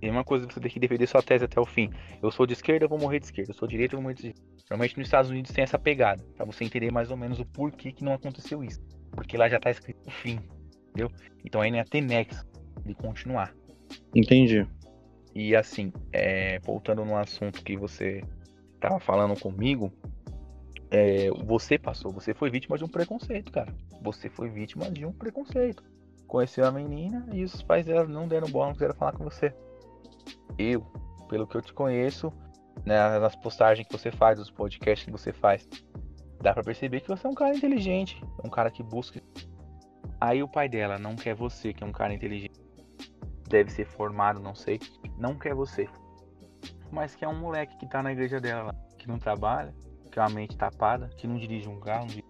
É 0.00 0.10
uma 0.10 0.22
coisa 0.22 0.46
que 0.46 0.54
você 0.54 0.60
tem 0.60 0.70
que 0.70 0.78
defender 0.78 1.08
sua 1.08 1.22
tese 1.22 1.44
até 1.44 1.60
o 1.60 1.64
fim. 1.64 1.90
Eu 2.22 2.30
sou 2.30 2.46
de 2.46 2.52
esquerda, 2.52 2.84
eu 2.84 2.88
vou 2.88 3.00
morrer 3.00 3.18
de 3.18 3.26
esquerda. 3.26 3.50
Eu 3.50 3.54
sou 3.54 3.66
de 3.66 3.72
direita, 3.72 3.94
eu 3.94 3.98
vou 3.98 4.02
morrer 4.04 4.14
de 4.14 4.22
direita. 4.22 4.42
Normalmente 4.70 4.96
nos 4.98 5.06
Estados 5.06 5.30
Unidos 5.30 5.50
tem 5.50 5.64
essa 5.64 5.78
pegada, 5.78 6.22
para 6.36 6.44
você 6.44 6.62
entender 6.62 6.92
mais 6.92 7.10
ou 7.10 7.16
menos 7.16 7.40
o 7.40 7.44
porquê 7.44 7.90
que 7.90 8.04
não 8.04 8.12
aconteceu 8.12 8.62
isso. 8.62 8.80
Porque 9.10 9.36
lá 9.36 9.48
já 9.48 9.58
tá 9.58 9.70
escrito 9.70 9.98
o 10.06 10.10
fim, 10.10 10.38
entendeu? 10.90 11.10
Então 11.44 11.60
aí 11.60 11.70
não 11.70 11.82
ter 11.84 12.02
nexo 12.02 12.46
de 12.88 12.94
continuar. 12.94 13.54
Entendi. 14.14 14.66
E 15.34 15.54
assim, 15.54 15.92
é, 16.12 16.58
voltando 16.60 17.04
no 17.04 17.16
assunto 17.16 17.62
que 17.62 17.76
você 17.76 18.22
tava 18.80 18.98
falando 18.98 19.38
comigo, 19.38 19.92
é, 20.90 21.30
você 21.44 21.78
passou, 21.78 22.10
você 22.12 22.34
foi 22.34 22.50
vítima 22.50 22.76
de 22.76 22.84
um 22.84 22.88
preconceito, 22.88 23.52
cara. 23.52 23.72
Você 24.02 24.28
foi 24.28 24.48
vítima 24.48 24.90
de 24.90 25.04
um 25.04 25.12
preconceito. 25.12 25.82
Conheceu 26.26 26.66
a 26.66 26.72
menina 26.72 27.26
e 27.32 27.42
os 27.42 27.62
pais 27.62 27.86
dela 27.86 28.06
não 28.06 28.26
deram 28.26 28.48
bola, 28.48 28.66
não 28.66 28.72
quiseram 28.74 28.94
falar 28.94 29.12
com 29.12 29.24
você. 29.24 29.54
Eu, 30.58 30.80
pelo 31.28 31.46
que 31.46 31.56
eu 31.56 31.62
te 31.62 31.72
conheço, 31.72 32.32
né, 32.84 33.18
nas 33.18 33.36
postagens 33.36 33.86
que 33.86 33.96
você 33.96 34.10
faz, 34.10 34.38
nos 34.38 34.50
podcasts 34.50 35.04
que 35.04 35.12
você 35.12 35.32
faz, 35.32 35.68
dá 36.40 36.52
para 36.52 36.62
perceber 36.62 37.00
que 37.00 37.08
você 37.08 37.26
é 37.26 37.30
um 37.30 37.34
cara 37.34 37.56
inteligente, 37.56 38.22
um 38.44 38.50
cara 38.50 38.70
que 38.70 38.82
busca. 38.82 39.22
Aí 40.20 40.42
o 40.42 40.48
pai 40.48 40.68
dela 40.68 40.98
não 40.98 41.14
quer 41.14 41.34
você, 41.34 41.72
que 41.72 41.84
é 41.84 41.86
um 41.86 41.92
cara 41.92 42.12
inteligente, 42.12 42.47
deve 43.48 43.70
ser 43.70 43.84
formado, 43.86 44.40
não 44.40 44.54
sei, 44.54 44.78
não 45.16 45.34
quer 45.34 45.54
você, 45.54 45.88
mas 46.90 47.14
que 47.14 47.24
é 47.24 47.28
um 47.28 47.38
moleque 47.38 47.76
que 47.76 47.86
tá 47.86 48.02
na 48.02 48.12
igreja 48.12 48.40
dela, 48.40 48.74
que 48.98 49.08
não 49.08 49.18
trabalha, 49.18 49.74
que 50.10 50.18
é 50.18 50.22
uma 50.22 50.30
mente 50.30 50.56
tapada, 50.56 51.08
que 51.16 51.26
não 51.26 51.36
dirige 51.36 51.68
um 51.68 51.80
carro, 51.80 52.06
dirige... 52.06 52.28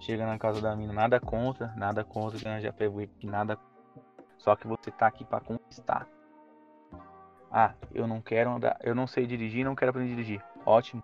chega 0.00 0.26
na 0.26 0.38
casa 0.38 0.60
da 0.60 0.74
mina, 0.76 0.92
nada 0.92 1.20
contra, 1.20 1.68
nada 1.76 2.04
contra, 2.04 2.38
que 2.38 2.60
já 2.60 2.72
pegou 2.72 3.06
nada, 3.24 3.58
só 4.38 4.56
que 4.56 4.66
você 4.66 4.90
tá 4.90 5.06
aqui 5.06 5.24
para 5.24 5.40
conquistar. 5.40 6.06
Ah, 7.50 7.74
eu 7.94 8.06
não 8.06 8.20
quero 8.20 8.50
andar, 8.50 8.78
eu 8.82 8.94
não 8.94 9.06
sei 9.06 9.26
dirigir, 9.26 9.64
não 9.64 9.74
quero 9.74 9.90
aprender 9.90 10.12
a 10.12 10.16
dirigir. 10.16 10.42
Ótimo. 10.64 11.02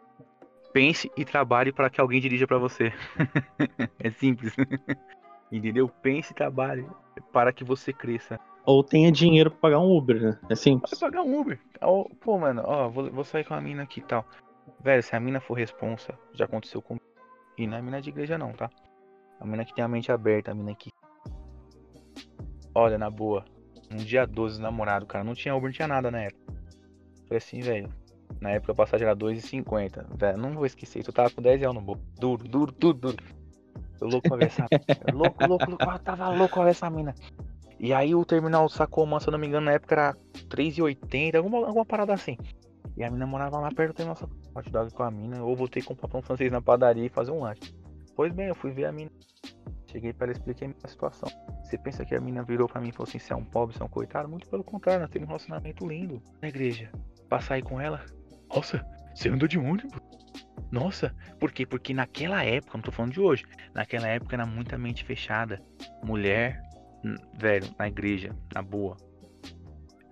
Pense 0.73 1.11
e 1.17 1.25
trabalhe 1.25 1.73
para 1.73 1.91
que 1.91 2.01
alguém 2.01 2.21
dirija 2.21 2.47
para 2.47 2.59
você. 2.59 2.93
é 4.01 4.11
simples. 4.11 4.55
Entendeu? 5.53 5.89
Pense 5.89 6.33
e 6.33 6.35
trabalhe 6.35 6.87
para 7.33 7.53
que 7.53 7.65
você 7.65 7.93
cresça. 7.93 8.39
Ou 8.69 8.85
tenha 8.85 9.11
dinheiro 9.11 9.51
para 9.51 9.61
pagar 9.61 9.79
um 9.79 9.97
Uber, 9.97 10.21
né? 10.21 10.39
É 10.51 10.55
simples. 10.55 10.91
Pode 10.91 11.01
pagar 11.01 11.23
um 11.23 11.41
Uber. 11.41 11.59
Pô, 12.21 12.39
mano, 12.39 12.61
ó, 12.67 12.87
vou, 12.87 13.11
vou 13.11 13.25
sair 13.25 13.43
com 13.43 13.55
a 13.55 13.61
mina 13.63 13.85
aqui 13.85 14.01
e 14.01 14.03
tal. 14.03 14.27
Velho, 14.85 15.03
se 15.03 15.17
a 15.17 15.21
mina 15.21 15.41
for 15.41 15.55
responsa, 15.55 16.13
já 16.35 16.45
aconteceu 16.45 16.83
comigo. 16.83 17.03
E 17.57 17.67
não 17.67 17.79
é 17.79 17.81
mina 17.81 17.99
de 18.03 18.11
igreja 18.11 18.37
não, 18.37 18.53
tá? 18.53 18.69
A 19.41 19.47
mina 19.47 19.65
que 19.65 19.75
tem 19.75 19.83
a 19.83 19.89
mente 19.89 20.13
aberta, 20.13 20.51
a 20.51 20.55
mina 20.55 20.75
que. 20.75 20.91
Olha, 22.75 22.99
na 22.99 23.09
boa. 23.09 23.43
Um 23.91 23.97
dia 23.97 24.27
12 24.27 24.61
namorado, 24.61 25.07
cara. 25.07 25.25
Não 25.25 25.33
tinha 25.33 25.57
Uber, 25.57 25.71
não 25.71 25.75
tinha 25.75 25.89
nada 25.89 26.11
na 26.11 26.25
época. 26.25 26.53
Falei 27.27 27.39
assim, 27.39 27.61
velho. 27.61 27.89
Na 28.39 28.51
época 28.51 28.73
a 28.73 28.75
passagem 28.75 29.07
era 29.07 29.17
2,50. 29.17 30.15
Velho, 30.15 30.37
não 30.37 30.53
vou 30.53 30.67
esquecer. 30.67 31.03
Tu 31.03 31.11
tava 31.11 31.31
com 31.31 31.41
10 31.41 31.59
reais 31.59 31.75
no 31.75 31.81
bolso. 31.81 32.03
Duro, 32.21 32.47
duro, 32.47 32.73
duro, 32.73 32.99
duro. 32.99 33.25
Eu 33.99 34.09
louco 34.09 34.29
pra 34.29 34.37
ver 34.37 34.49
essa. 34.49 34.67
louco, 35.11 35.47
louco, 35.47 35.71
louco. 35.71 35.85
Eu 35.85 35.99
tava 36.01 36.29
louco 36.29 36.53
pra 36.53 36.65
ver 36.65 36.71
essa 36.73 36.91
mina. 36.91 37.15
E 37.79 37.93
aí 37.93 38.15
o 38.15 38.25
terminal 38.25 38.69
sacou 38.69 39.05
uma, 39.05 39.21
se 39.21 39.29
eu 39.29 39.33
não 39.33 39.39
me 39.39 39.47
engano, 39.47 39.67
na 39.67 39.73
época 39.73 39.95
era 39.95 40.17
3,80, 40.49 41.37
alguma, 41.37 41.59
alguma 41.67 41.87
parada 41.87 42.13
assim. 42.13 42.37
E 42.97 43.05
a 43.05 43.11
mina 43.11 43.27
morava 43.27 43.59
lá 43.59 43.71
perto 43.71 43.99
do 43.99 44.07
nossa 44.07 44.29
hot 44.55 44.71
dog 44.71 44.93
com 44.93 45.03
a 45.05 45.11
mina. 45.11 45.43
Ou 45.45 45.55
voltei 45.55 45.81
com 45.81 45.95
comprar 45.95 46.09
pão 46.09 46.23
francês 46.23 46.51
na 46.51 46.61
padaria 46.61 47.07
e 47.07 47.09
fazer 47.09 47.31
um 47.31 47.43
lanche. 47.43 47.73
Pois 48.17 48.33
bem, 48.33 48.49
eu 48.49 48.55
fui 48.57 48.73
ver 48.73 48.87
a 48.87 48.93
mina. 48.93 49.11
Cheguei 49.87 50.13
para 50.13 50.27
ela 50.27 50.33
explicar 50.33 50.65
a 50.65 50.69
minha 50.69 50.89
situação. 50.89 51.29
Você 51.63 51.79
pensa 51.79 52.05
que 52.05 52.15
a 52.15 52.21
mina 52.21 52.43
virou 52.43 52.69
para 52.69 52.81
mim 52.81 52.89
e 52.89 52.93
falou 52.93 53.09
assim: 53.09 53.21
você 53.21 53.33
é 53.33 53.37
um 53.37 53.45
pobre, 53.45 53.77
você 53.77 53.83
é 53.83 53.87
um 53.87 53.89
coitado? 53.89 54.29
Muito 54.29 54.49
pelo 54.49 54.65
contrário, 54.65 55.03
nós 55.03 55.11
temos 55.11 55.27
um 55.27 55.29
relacionamento 55.29 55.87
lindo 55.87 56.21
na 56.43 56.49
igreja. 56.49 56.91
Pra 57.29 57.41
sair 57.41 57.63
com 57.63 57.81
ela? 57.81 58.05
Nossa, 58.53 58.85
você 59.15 59.29
andou 59.29 59.47
de 59.47 59.59
ônibus? 59.59 60.01
Nossa, 60.71 61.15
por 61.39 61.53
quê? 61.53 61.65
Porque 61.65 61.95
naquela 61.95 62.45
época, 62.45 62.77
não 62.77 62.83
tô 62.83 62.93
falando 62.93 63.13
de 63.13 63.21
hoje, 63.21 63.45
naquela 63.73 64.09
época 64.09 64.37
era 64.37 64.45
muita 64.45 64.77
mente 64.77 65.05
fechada. 65.05 65.63
Mulher, 66.03 66.61
velho, 67.35 67.67
na 67.79 67.89
igreja, 67.89 68.35
na 68.55 68.63
boa, 68.63 68.97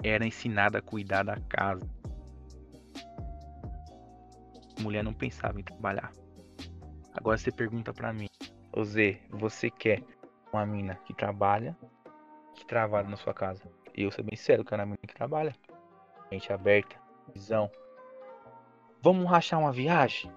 era 0.03 0.27
ensinada 0.27 0.79
a 0.79 0.83
cuidar 0.83 1.23
da 1.23 1.39
casa. 1.49 1.89
Mulher 4.81 5.03
não 5.03 5.15
pensava 5.15 5.59
em 5.59 5.65
trabalhar. 5.65 6.13
Agora 7.15 7.39
você 7.39 7.51
pergunta 7.51 7.93
para 7.93 8.13
mim, 8.13 8.29
Ô 8.77 8.83
você 9.39 9.71
quer 9.71 10.03
uma 10.53 10.67
mina 10.67 10.97
que 11.07 11.15
trabalha, 11.15 11.75
que 12.55 12.67
trabalha 12.67 13.09
na 13.09 13.17
sua 13.17 13.33
casa? 13.33 13.63
E 13.97 14.03
eu 14.03 14.11
sou 14.11 14.23
bem 14.23 14.37
sério, 14.37 14.63
quero 14.63 14.83
uma 14.83 14.87
mina 14.87 14.99
que 14.99 15.15
trabalha. 15.15 15.57
Mente 16.31 16.53
aberta, 16.53 16.95
visão. 17.35 17.71
Vamos 19.01 19.27
rachar 19.31 19.59
uma 19.59 19.73
viagem? 19.73 20.31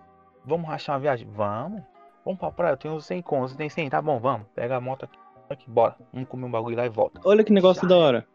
Vamos 0.46 0.70
rachar 0.70 0.96
uma 0.96 1.02
viagem? 1.02 1.28
Vamos. 1.30 1.84
Vamos 2.24 2.40
pra 2.40 2.50
praia, 2.50 2.74
eu 2.74 2.78
tenho 2.78 3.02
100 3.02 3.22
contos, 3.24 3.56
tem 3.58 3.68
100? 3.68 3.90
Tá 3.90 4.02
bom, 4.02 4.20
vamos. 4.22 4.48
Pega 4.56 4.78
a 4.78 4.82
moto 4.82 5.04
aqui, 5.04 5.20
aqui, 5.54 5.70
bora. 5.70 5.96
Vamos 6.14 6.28
comer 6.30 6.46
um 6.46 6.52
bagulho 6.52 6.76
lá 6.78 6.86
e 6.86 6.90
volta. 6.90 7.20
Olha 7.26 7.44
que 7.44 7.52
negócio 7.52 7.84
Já. 7.84 7.88
da 7.90 7.98
hora. 7.98 8.28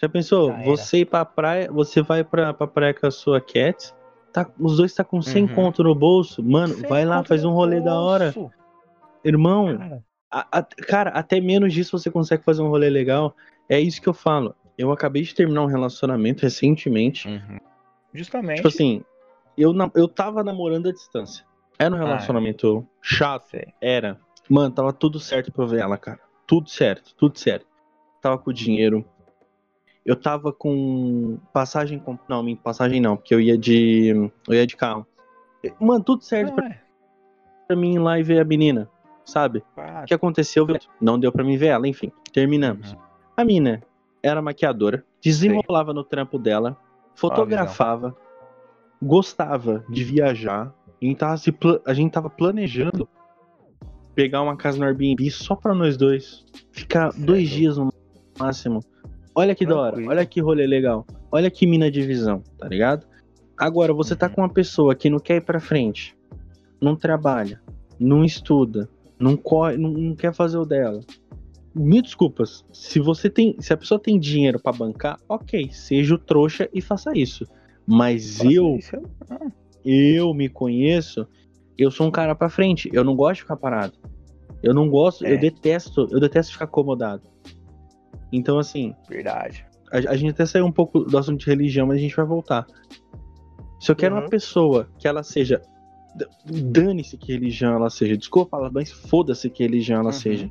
Já 0.00 0.08
pensou? 0.08 0.50
Já 0.52 0.62
você 0.64 0.98
ir 0.98 1.04
pra 1.04 1.24
praia, 1.24 1.70
você 1.70 2.00
vai 2.02 2.24
pra, 2.24 2.54
pra 2.54 2.66
praia 2.66 2.94
com 2.94 3.06
a 3.06 3.10
sua 3.10 3.40
cat, 3.40 3.92
tá, 4.32 4.46
os 4.58 4.76
dois 4.78 4.94
tá 4.94 5.04
com 5.04 5.20
100 5.20 5.44
Uhum. 5.44 5.54
conto 5.54 5.82
no 5.82 5.94
bolso. 5.94 6.42
Mano, 6.42 6.74
Sem 6.74 6.88
vai 6.88 7.04
lá, 7.04 7.22
faz 7.22 7.44
um 7.44 7.50
rolê 7.52 7.80
da 7.80 7.98
hora. 8.00 8.34
Irmão, 9.24 9.76
Cara, 9.76 10.02
a- 10.30 10.58
a- 10.58 10.62
cara, 10.86 11.10
até 11.10 11.40
menos 11.40 11.72
disso 11.74 11.98
você 11.98 12.10
consegue 12.10 12.42
fazer 12.44 12.62
um 12.62 12.68
rolê 12.68 12.88
legal. 12.88 13.34
É 13.68 13.78
isso 13.78 14.00
que 14.00 14.08
eu 14.08 14.14
falo. 14.14 14.54
Eu 14.78 14.90
acabei 14.90 15.22
de 15.22 15.34
terminar 15.34 15.62
um 15.62 15.66
relacionamento 15.66 16.42
recentemente. 16.42 17.28
uhum. 17.28 17.58
Justamente. 18.14 18.56
Tipo 18.56 18.68
assim, 18.68 19.04
eu, 19.56 19.72
na- 19.72 19.90
eu 19.94 20.08
tava 20.08 20.42
namorando 20.42 20.88
à 20.88 20.92
distância. 20.92 21.44
Era 21.78 21.94
um 21.94 21.98
Ah, 21.98 22.02
é. 22.02 22.06
relacionamento 22.06 22.86
chato. 23.02 23.44
Sei. 23.50 23.66
Era. 23.80 24.18
Mano, 24.48 24.74
tava 24.74 24.92
tudo 24.92 25.20
certo 25.20 25.52
pra 25.52 25.62
eu 25.64 25.68
ver 25.68 25.80
ela, 25.80 25.96
cara. 25.98 26.18
Tudo 26.50 26.68
certo, 26.68 27.14
tudo 27.14 27.38
certo. 27.38 27.64
Tava 28.20 28.36
com 28.36 28.52
dinheiro. 28.52 29.04
Eu 30.04 30.16
tava 30.16 30.52
com 30.52 31.38
passagem 31.52 31.96
com... 32.00 32.18
Não, 32.28 32.42
minha 32.42 32.56
passagem 32.56 33.00
não, 33.00 33.16
porque 33.16 33.32
eu 33.32 33.40
ia 33.40 33.56
de. 33.56 34.08
Eu 34.48 34.54
ia 34.54 34.66
de 34.66 34.76
carro. 34.76 35.06
Mano, 35.78 36.02
tudo 36.02 36.24
certo 36.24 36.60
é. 36.60 36.80
pra 37.68 37.76
mim 37.76 37.94
ir 37.94 37.98
lá 38.00 38.18
e 38.18 38.24
ver 38.24 38.40
a 38.40 38.44
menina, 38.44 38.90
sabe? 39.24 39.62
O 40.02 40.06
que 40.06 40.12
aconteceu? 40.12 40.66
Não 41.00 41.20
deu 41.20 41.30
pra 41.30 41.44
mim 41.44 41.56
ver 41.56 41.68
ela, 41.68 41.86
enfim. 41.86 42.10
Terminamos. 42.32 42.94
Uhum. 42.94 42.98
A 43.36 43.44
mina 43.44 43.80
era 44.20 44.42
maquiadora, 44.42 45.04
desenrolava 45.22 45.92
no 45.92 46.02
trampo 46.02 46.36
dela, 46.36 46.76
fotografava, 47.14 48.16
gostava 49.00 49.84
de 49.88 50.02
viajar. 50.02 50.74
A 51.00 51.04
gente, 51.04 51.16
tava 51.16 51.36
se 51.36 51.52
pla- 51.52 51.80
a 51.86 51.94
gente 51.94 52.10
tava 52.10 52.28
planejando 52.28 53.08
pegar 54.20 54.42
uma 54.42 54.54
casa 54.56 54.76
no 54.78 54.84
Airbnb 54.84 55.30
só 55.30 55.56
pra 55.56 55.74
nós 55.74 55.96
dois. 55.96 56.44
Ficar 56.72 57.12
Certo. 57.12 57.24
dois 57.24 57.48
dias 57.48 57.78
no 57.78 57.90
máximo. 58.38 58.80
Olha 59.34 59.54
que 59.54 59.64
da 59.64 59.76
hora, 59.76 59.92
Tranquilo. 59.92 60.10
olha 60.10 60.26
que 60.26 60.40
rolê 60.40 60.66
legal. 60.66 61.06
Olha 61.32 61.50
que 61.50 61.66
mina 61.66 61.90
de 61.90 62.02
visão, 62.02 62.42
tá 62.58 62.68
ligado? 62.68 63.06
Agora, 63.56 63.94
você 63.94 64.14
tá 64.14 64.26
Uhum. 64.26 64.32
com 64.34 64.40
uma 64.42 64.48
pessoa 64.52 64.94
que 64.94 65.08
não 65.08 65.18
quer 65.18 65.36
ir 65.36 65.40
pra 65.42 65.58
frente, 65.60 66.14
não 66.80 66.94
trabalha, 66.96 67.60
não 67.98 68.24
estuda, 68.24 68.88
não, 69.18 69.36
corre, 69.36 69.76
não, 69.78 69.90
não 69.90 70.14
quer 70.14 70.34
fazer 70.34 70.58
o 70.58 70.66
dela. 70.66 71.00
Mil 71.74 72.02
desculpas. 72.02 72.64
Se 72.72 72.98
você 72.98 73.30
tem, 73.30 73.54
se 73.60 73.72
a 73.72 73.76
pessoa 73.76 73.98
tem 74.00 74.18
dinheiro 74.18 74.58
pra 74.60 74.72
bancar, 74.72 75.16
ok, 75.28 75.70
seja 75.72 76.14
o 76.14 76.18
trouxa 76.18 76.68
e 76.74 76.80
faça 76.82 77.16
isso. 77.16 77.46
Mas 77.86 78.38
faça 78.38 78.52
eu, 78.52 78.76
isso, 78.76 78.96
eu- 78.96 79.02
não. 79.30 79.52
eu 79.84 80.34
me 80.34 80.48
conheço, 80.48 81.26
eu 81.84 81.90
sou 81.90 82.06
um 82.06 82.10
cara 82.10 82.34
pra 82.34 82.48
frente. 82.48 82.88
Eu 82.92 83.04
não 83.04 83.14
gosto 83.16 83.36
de 83.36 83.42
ficar 83.42 83.56
parado. 83.56 83.94
Eu 84.62 84.74
não 84.74 84.88
gosto, 84.90 85.24
É. 85.24 85.32
eu 85.34 85.38
detesto, 85.40 86.06
eu 86.10 86.20
detesto 86.20 86.52
ficar 86.52 86.66
acomodado. 86.66 87.22
Então 88.32 88.58
assim, 88.58 88.94
Verdade. 89.08 89.64
a, 89.92 89.96
a 90.12 90.16
gente 90.16 90.30
até 90.30 90.44
saiu 90.46 90.66
um 90.66 90.72
pouco 90.72 91.00
do 91.00 91.16
assunto 91.18 91.40
de 91.40 91.46
religião, 91.46 91.86
mas 91.86 91.96
a 91.96 92.00
gente 92.00 92.14
vai 92.16 92.24
voltar. 92.26 92.66
Se 93.80 93.90
eu 93.90 93.96
quero 93.96 94.14
Uhum. 94.14 94.20
uma 94.22 94.28
pessoa 94.28 94.88
que 94.98 95.08
ela 95.08 95.22
seja. 95.22 95.62
Dane-se 96.44 97.16
que 97.16 97.32
religião 97.32 97.74
ela 97.74 97.88
seja. 97.88 98.16
Desculpa 98.16 98.50
falar, 98.50 98.70
mas 98.70 98.90
foda-se 98.90 99.48
que 99.48 99.62
religião 99.62 100.00
ela 100.00 100.06
Uhum. 100.10 100.12
seja. 100.12 100.50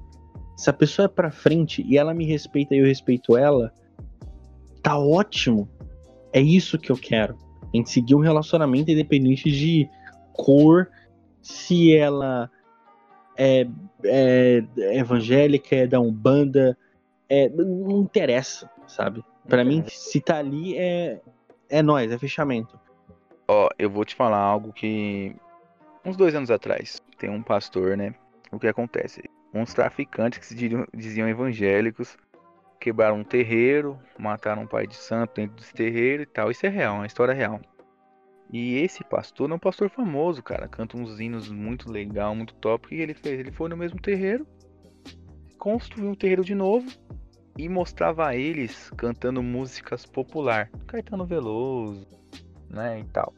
Se 0.58 0.70
a 0.70 0.74
pessoa 0.74 1.06
é 1.06 1.08
pra 1.10 1.30
frente 1.32 1.84
e 1.88 1.98
ela 1.98 2.14
me 2.14 2.26
respeita 2.26 2.74
e 2.76 2.80
eu 2.80 2.86
respeito 2.86 3.38
ela, 3.38 3.72
tá 4.82 4.98
ótimo. 4.98 5.70
É 6.34 6.42
isso 6.42 6.78
que 6.78 6.92
eu 6.92 6.98
quero. 6.98 7.38
A 7.74 7.78
gente 7.78 7.90
seguir 7.92 8.16
um 8.16 8.20
relacionamento 8.20 8.90
independente 8.92 9.50
de 9.52 9.88
cor, 10.34 10.90
se 11.50 11.96
ela 11.96 12.50
é, 13.38 13.68
é 14.04 14.64
evangélica, 14.98 15.76
é 15.76 15.88
da 15.88 16.00
Umbanda, 16.00 16.78
é, 17.28 17.50
não 17.50 18.02
interessa, 18.02 18.70
sabe? 18.88 19.24
Pra 19.48 19.64
mim, 19.64 19.84
se 19.88 20.22
tá 20.22 20.38
ali 20.38 20.78
é 20.78 21.20
é 21.70 21.82
nós, 21.84 22.12
é 22.12 22.18
fechamento. 22.18 22.80
Ó, 23.48 23.70
eu 23.78 23.90
vou 23.90 24.06
te 24.06 24.16
falar 24.16 24.40
algo 24.40 24.74
que. 24.74 25.36
Uns 26.06 26.16
dois 26.16 26.34
anos 26.34 26.50
atrás, 26.50 27.02
tem 27.18 27.30
um 27.30 27.44
pastor, 27.44 27.98
né? 27.98 28.14
O 28.52 28.60
que 28.60 28.68
acontece? 28.68 29.24
Uns 29.54 29.74
traficantes 29.74 30.40
que 30.40 30.46
se 30.46 30.56
diriam- 30.56 30.88
diziam 30.94 31.28
evangélicos 31.28 32.18
quebraram 32.80 33.18
um 33.18 33.24
terreiro, 33.24 34.00
mataram 34.18 34.62
um 34.64 34.68
pai 34.68 34.88
de 34.88 34.96
santo 34.96 35.34
dentro 35.36 35.58
desse 35.58 35.74
terreiro 35.74 36.24
e 36.24 36.26
tal. 36.26 36.50
Isso 36.50 36.66
é 36.66 36.70
real, 36.70 36.96
é 36.96 37.00
uma 37.00 37.08
história 37.08 37.34
real. 37.34 37.60
E 38.52 38.76
esse 38.78 39.04
pastor 39.04 39.52
é 39.52 39.54
um 39.54 39.60
pastor 39.60 39.90
famoso, 39.90 40.42
cara. 40.42 40.68
Canta 40.68 40.98
uns 40.98 41.20
hinos 41.20 41.50
muito 41.50 41.92
legal, 41.92 42.34
muito 42.36 42.56
top. 42.56 42.88
O 42.88 42.90
que 42.90 42.96
ele 42.96 43.14
fez? 43.14 43.40
Ele 43.40 43.52
foi 43.52 43.70
no 43.70 43.78
mesmo 43.78 44.02
terreiro, 44.02 44.48
construiu 45.58 46.10
um 46.10 46.16
terreiro 46.16 46.44
de 46.44 46.56
novo 46.56 46.88
e 47.58 47.70
mostrava 47.70 48.28
a 48.28 48.36
eles 48.36 48.90
cantando 48.92 49.44
músicas 49.44 50.06
popular. 50.06 50.72
Caetano 50.88 51.26
Veloso, 51.26 52.08
né, 52.70 53.02
e 53.02 53.04
tal. 53.04 53.34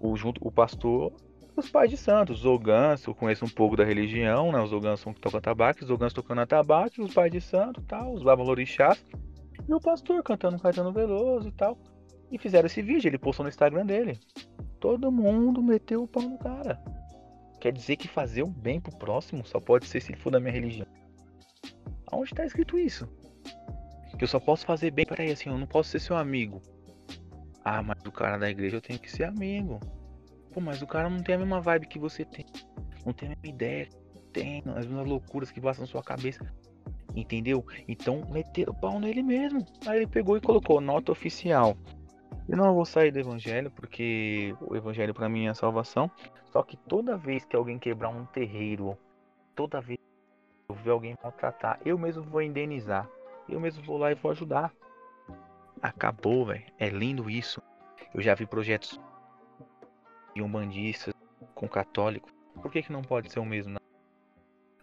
O, 0.00 0.16
junto, 0.16 0.40
o 0.46 0.50
pastor, 0.50 1.12
os 1.56 1.68
pais 1.68 1.90
de 1.90 1.96
santos, 1.96 2.40
os 2.40 2.46
Oganço, 2.46 3.10
eu 3.10 3.14
conheço 3.14 3.44
um 3.44 3.48
pouco 3.48 3.76
da 3.76 3.84
religião, 3.84 4.52
né, 4.52 4.60
os 4.60 4.72
Oganço 4.72 5.02
são 5.02 5.12
que 5.12 5.20
tocam 5.20 5.40
tabaco, 5.40 5.82
os 5.82 5.90
Oganço 5.90 6.14
tocando 6.14 6.40
atabaque, 6.40 7.02
os 7.02 7.12
pais 7.12 7.32
de 7.32 7.40
santo, 7.40 7.82
tal, 7.82 8.14
os 8.14 8.22
babalorixás, 8.22 9.04
e 9.68 9.74
o 9.74 9.80
pastor 9.80 10.22
cantando 10.22 10.58
Caetano 10.58 10.92
Veloso 10.92 11.48
e 11.48 11.52
tal. 11.52 11.76
E 12.30 12.38
fizeram 12.38 12.66
esse 12.66 12.82
vídeo, 12.82 13.08
ele 13.08 13.18
postou 13.18 13.44
no 13.44 13.48
Instagram 13.48 13.86
dele. 13.86 14.18
Todo 14.80 15.12
mundo 15.12 15.62
meteu 15.62 16.02
o 16.02 16.08
pau 16.08 16.22
no 16.22 16.38
cara. 16.38 16.82
Quer 17.60 17.72
dizer 17.72 17.96
que 17.96 18.08
fazer 18.08 18.42
o 18.42 18.46
bem 18.46 18.80
pro 18.80 18.96
próximo 18.96 19.44
só 19.46 19.58
pode 19.60 19.86
ser 19.86 20.00
se 20.00 20.12
ele 20.12 20.20
for 20.20 20.30
da 20.30 20.40
minha 20.40 20.52
religião. 20.52 20.86
Aonde 22.10 22.34
tá 22.34 22.44
escrito 22.44 22.78
isso? 22.78 23.08
Que 24.18 24.24
eu 24.24 24.28
só 24.28 24.40
posso 24.40 24.64
fazer 24.64 24.90
bem, 24.90 25.04
peraí, 25.04 25.30
assim, 25.30 25.50
eu 25.50 25.58
não 25.58 25.66
posso 25.66 25.90
ser 25.90 26.00
seu 26.00 26.16
amigo. 26.16 26.62
Ah, 27.64 27.82
mas 27.82 27.98
o 28.06 28.12
cara 28.12 28.38
da 28.38 28.48
igreja 28.48 28.76
eu 28.76 28.80
tenho 28.80 28.98
que 28.98 29.10
ser 29.10 29.24
amigo. 29.24 29.80
Pô, 30.52 30.60
mas 30.60 30.80
o 30.80 30.86
cara 30.86 31.10
não 31.10 31.22
tem 31.22 31.34
a 31.34 31.38
mesma 31.38 31.60
vibe 31.60 31.86
que 31.86 31.98
você 31.98 32.24
tem. 32.24 32.46
Não 33.04 33.12
tem 33.12 33.28
a 33.28 33.30
mesma 33.30 33.48
ideia 33.48 33.88
tem, 34.36 34.62
as 34.66 34.86
mesmas 34.86 35.08
loucuras 35.08 35.50
que 35.50 35.60
passam 35.60 35.82
na 35.82 35.86
sua 35.90 36.02
cabeça. 36.02 36.44
Entendeu? 37.14 37.64
Então 37.88 38.22
meteram 38.30 38.74
o 38.74 38.76
pau 38.76 39.00
nele 39.00 39.22
mesmo. 39.22 39.64
Aí 39.86 40.00
ele 40.00 40.06
pegou 40.06 40.36
e 40.36 40.40
colocou 40.42 40.78
nota 40.78 41.10
oficial. 41.10 41.74
Eu 42.48 42.56
não 42.56 42.74
vou 42.74 42.84
sair 42.84 43.10
do 43.10 43.18
evangelho 43.18 43.70
porque 43.72 44.54
o 44.60 44.76
evangelho 44.76 45.12
pra 45.12 45.28
mim 45.28 45.46
é 45.46 45.48
a 45.50 45.54
salvação. 45.54 46.10
Só 46.52 46.62
que 46.62 46.76
toda 46.76 47.16
vez 47.16 47.44
que 47.44 47.56
alguém 47.56 47.78
quebrar 47.78 48.08
um 48.08 48.24
terreiro, 48.26 48.96
toda 49.54 49.80
vez 49.80 49.98
que 49.98 50.72
eu 50.72 50.76
ver 50.76 50.90
alguém 50.90 51.16
maltratar, 51.22 51.80
eu 51.84 51.98
mesmo 51.98 52.22
vou 52.22 52.40
indenizar. 52.40 53.08
Eu 53.48 53.58
mesmo 53.58 53.84
vou 53.84 53.98
lá 53.98 54.12
e 54.12 54.14
vou 54.14 54.30
ajudar. 54.30 54.72
Acabou, 55.82 56.46
velho. 56.46 56.64
É 56.78 56.88
lindo 56.88 57.28
isso. 57.28 57.60
Eu 58.14 58.22
já 58.22 58.34
vi 58.34 58.46
projetos 58.46 59.00
de 60.34 60.42
umbandistas 60.42 61.12
com 61.54 61.68
católicos. 61.68 62.32
Por 62.62 62.70
que, 62.70 62.82
que 62.82 62.92
não 62.92 63.02
pode 63.02 63.30
ser 63.30 63.40
o 63.40 63.44
mesmo? 63.44 63.74
não? 63.74 63.80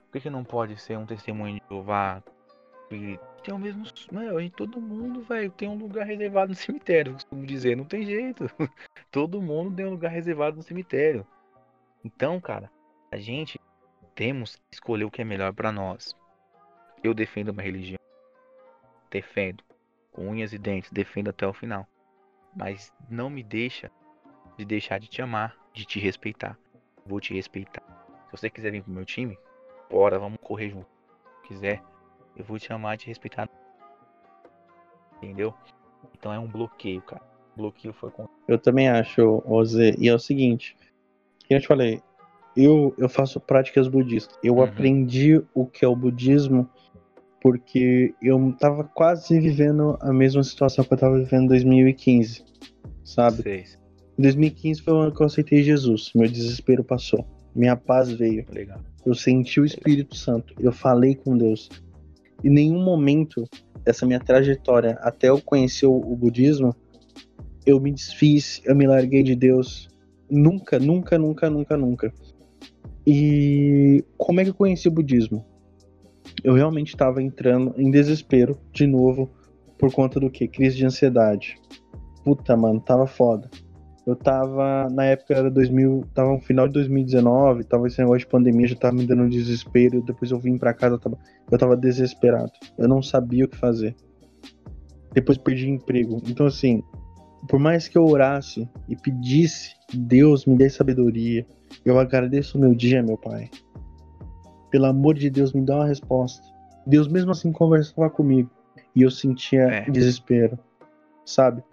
Por 0.05 0.11
que, 0.11 0.21
que 0.21 0.29
não 0.29 0.43
pode 0.43 0.77
ser 0.77 0.97
um 0.97 1.05
testemunho 1.05 1.55
de 1.55 1.61
Jeová? 1.69 2.21
Tem 3.43 3.53
o 3.53 3.59
mesmo. 3.59 3.83
Meu, 4.11 4.39
em 4.39 4.49
todo 4.49 4.79
mundo, 4.79 5.21
velho, 5.21 5.51
tem 5.51 5.67
um 5.67 5.75
lugar 5.75 6.05
reservado 6.05 6.49
no 6.49 6.55
cemitério, 6.55 7.13
costumo 7.13 7.45
dizer. 7.45 7.75
Não 7.75 7.85
tem 7.85 8.05
jeito. 8.05 8.49
todo 9.11 9.41
mundo 9.41 9.75
tem 9.75 9.85
um 9.85 9.91
lugar 9.91 10.09
reservado 10.09 10.57
no 10.57 10.63
cemitério. 10.63 11.27
Então, 12.03 12.39
cara, 12.39 12.71
a 13.11 13.17
gente 13.17 13.59
temos 14.15 14.55
que 14.55 14.61
escolher 14.73 15.03
o 15.03 15.11
que 15.11 15.21
é 15.21 15.25
melhor 15.25 15.53
pra 15.53 15.71
nós. 15.71 16.15
Eu 17.03 17.13
defendo 17.13 17.49
uma 17.49 17.61
religião. 17.61 17.99
Defendo. 19.11 19.63
Com 20.11 20.29
unhas 20.29 20.53
e 20.53 20.57
dentes, 20.57 20.91
defendo 20.91 21.29
até 21.29 21.45
o 21.45 21.53
final. 21.53 21.87
Mas 22.55 22.93
não 23.09 23.29
me 23.29 23.43
deixa 23.43 23.91
de 24.57 24.63
deixar 24.63 24.99
de 24.99 25.07
te 25.07 25.21
amar, 25.21 25.57
de 25.73 25.85
te 25.85 25.99
respeitar. 25.99 26.57
Vou 27.05 27.19
te 27.19 27.33
respeitar. 27.33 27.83
Se 28.25 28.31
você 28.31 28.49
quiser 28.49 28.71
vir 28.71 28.83
pro 28.83 28.93
meu 28.93 29.05
time, 29.05 29.37
bora, 29.89 30.19
vamos 30.19 30.39
correr 30.41 30.69
junto. 30.69 30.87
Se 31.41 31.47
quiser, 31.47 31.83
eu 32.35 32.43
vou 32.43 32.57
te 32.59 32.71
amar 32.71 32.95
e 32.95 32.97
te 32.97 33.07
respeitar. 33.07 33.49
Entendeu? 35.17 35.53
Então 36.17 36.33
é 36.33 36.39
um 36.39 36.47
bloqueio, 36.47 37.01
cara. 37.01 37.21
O 37.55 37.61
bloqueio 37.61 37.93
foi 37.93 38.11
com. 38.11 38.27
Eu 38.47 38.57
também 38.57 38.89
acho, 38.89 39.41
Ozê. 39.45 39.95
E 39.97 40.09
é 40.09 40.13
o 40.13 40.19
seguinte, 40.19 40.75
que 41.47 41.53
eu 41.53 41.61
te 41.61 41.67
falei, 41.67 42.01
eu, 42.55 42.93
eu 42.97 43.07
faço 43.07 43.39
práticas 43.39 43.87
budistas. 43.87 44.37
Eu 44.43 44.55
Uhum. 44.55 44.63
aprendi 44.63 45.41
o 45.53 45.65
que 45.65 45.85
é 45.85 45.87
o 45.87 45.95
budismo 45.95 46.69
porque 47.41 48.15
eu 48.21 48.55
tava 48.57 48.85
quase 48.85 49.37
vivendo 49.37 49.97
a 49.99 50.13
mesma 50.13 50.41
situação 50.43 50.85
que 50.85 50.93
eu 50.93 50.97
tava 50.97 51.19
vivendo 51.19 51.43
em 51.43 51.47
2015, 51.47 52.45
sabe? 53.03 53.43
Seis. 53.43 53.77
Em 54.17 54.21
2015 54.21 54.81
foi 54.81 54.93
o 54.93 54.97
ano 54.97 55.13
que 55.13 55.21
eu 55.21 55.25
aceitei 55.25 55.61
Jesus. 55.61 56.11
Meu 56.15 56.29
desespero 56.29 56.83
passou. 56.85 57.27
Minha 57.53 57.75
paz 57.75 58.11
veio. 58.11 58.45
Legal. 58.49 58.79
Eu 59.05 59.13
senti 59.13 59.59
o 59.59 59.65
Espírito 59.65 60.15
Santo. 60.15 60.53
Eu 60.57 60.71
falei 60.71 61.15
com 61.15 61.37
Deus. 61.37 61.69
Em 62.43 62.49
nenhum 62.49 62.83
momento 62.83 63.47
dessa 63.83 64.05
minha 64.05 64.19
trajetória 64.19 64.97
até 65.01 65.29
eu 65.29 65.41
conhecer 65.41 65.85
o, 65.85 65.95
o 65.95 66.15
budismo, 66.15 66.75
eu 67.65 67.79
me 67.79 67.91
desfiz, 67.91 68.61
eu 68.65 68.75
me 68.75 68.85
larguei 68.85 69.23
de 69.23 69.35
Deus. 69.35 69.89
Nunca, 70.29 70.79
nunca, 70.79 71.17
nunca, 71.17 71.49
nunca, 71.49 71.77
nunca. 71.77 72.13
E 73.05 74.03
como 74.17 74.39
é 74.39 74.43
que 74.43 74.49
eu 74.49 74.55
conheci 74.55 74.87
o 74.87 74.91
budismo? 74.91 75.45
Eu 76.43 76.53
realmente 76.53 76.89
estava 76.89 77.21
entrando 77.21 77.73
em 77.77 77.91
desespero, 77.91 78.57
de 78.71 78.87
novo, 78.87 79.29
Por 79.77 79.91
conta 79.91 80.19
do 80.19 80.29
que? 80.29 80.47
Crise 80.47 80.77
de 80.77 80.85
ansiedade. 80.85 81.59
Puta, 82.23 82.55
mano, 82.55 82.79
tava 82.79 83.05
foda. 83.05 83.49
Eu 84.05 84.15
tava, 84.15 84.89
na 84.91 85.05
época 85.05 85.33
era 85.33 85.49
2000, 85.49 86.05
tava 86.13 86.33
no 86.33 86.41
final 86.41 86.67
de 86.67 86.73
2019, 86.73 87.63
tava 87.63 87.87
esse 87.87 87.99
negócio 87.99 88.19
de 88.19 88.27
pandemia, 88.27 88.67
já 88.67 88.75
tava 88.75 88.95
me 88.95 89.05
dando 89.05 89.29
desespero. 89.29 90.01
Depois 90.01 90.29
eu 90.29 90.39
vim 90.39 90.57
pra 90.57 90.73
casa, 90.73 90.95
eu 90.95 90.99
tava, 90.99 91.17
eu 91.49 91.57
tava 91.57 91.77
desesperado. 91.77 92.51
Eu 92.77 92.87
não 92.87 93.01
sabia 93.01 93.45
o 93.45 93.47
que 93.47 93.55
fazer. 93.55 93.95
Depois 95.13 95.37
perdi 95.37 95.69
emprego. 95.69 96.21
Então, 96.27 96.45
assim, 96.45 96.83
por 97.47 97.59
mais 97.59 97.87
que 97.87 97.97
eu 97.97 98.05
orasse 98.05 98.69
e 98.89 98.95
pedisse, 98.95 99.75
Deus 99.93 100.45
me 100.45 100.57
dê 100.57 100.69
sabedoria. 100.69 101.45
Eu 101.85 101.97
agradeço 101.97 102.57
o 102.57 102.61
meu 102.61 102.75
dia, 102.75 103.01
meu 103.01 103.17
Pai. 103.17 103.49
Pelo 104.69 104.85
amor 104.85 105.15
de 105.15 105.29
Deus, 105.29 105.53
me 105.53 105.61
dá 105.61 105.75
uma 105.75 105.87
resposta. 105.87 106.45
Deus 106.85 107.07
mesmo 107.07 107.31
assim 107.31 107.51
conversava 107.51 108.09
comigo 108.09 108.49
e 108.95 109.03
eu 109.03 109.11
sentia 109.11 109.63
é. 109.63 109.89
desespero, 109.89 110.59
sabe? 111.25 111.63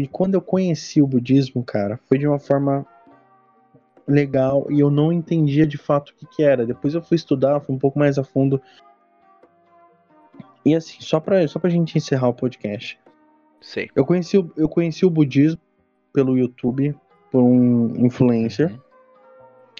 E 0.00 0.08
quando 0.08 0.34
eu 0.34 0.42
conheci 0.42 1.00
o 1.00 1.06
budismo, 1.06 1.62
cara, 1.62 2.00
foi 2.08 2.18
de 2.18 2.26
uma 2.26 2.40
forma 2.40 2.84
legal 4.08 4.66
e 4.68 4.80
eu 4.80 4.90
não 4.90 5.12
entendia 5.12 5.64
de 5.64 5.78
fato 5.78 6.10
o 6.10 6.14
que, 6.16 6.26
que 6.26 6.42
era. 6.42 6.66
Depois 6.66 6.94
eu 6.94 7.02
fui 7.02 7.14
estudar, 7.14 7.60
fui 7.60 7.76
um 7.76 7.78
pouco 7.78 7.96
mais 7.96 8.18
a 8.18 8.24
fundo. 8.24 8.60
E 10.64 10.74
assim, 10.74 10.96
só 11.00 11.20
pra, 11.20 11.46
só 11.46 11.60
pra 11.60 11.70
gente 11.70 11.96
encerrar 11.96 12.28
o 12.28 12.34
podcast. 12.34 12.98
Sei. 13.60 13.88
Eu 13.94 14.04
conheci, 14.04 14.36
eu 14.56 14.68
conheci 14.68 15.06
o 15.06 15.10
budismo 15.10 15.60
pelo 16.12 16.36
YouTube, 16.36 16.94
por 17.30 17.42
um 17.42 18.04
influencer. 18.04 18.72
Uhum. 18.72 18.78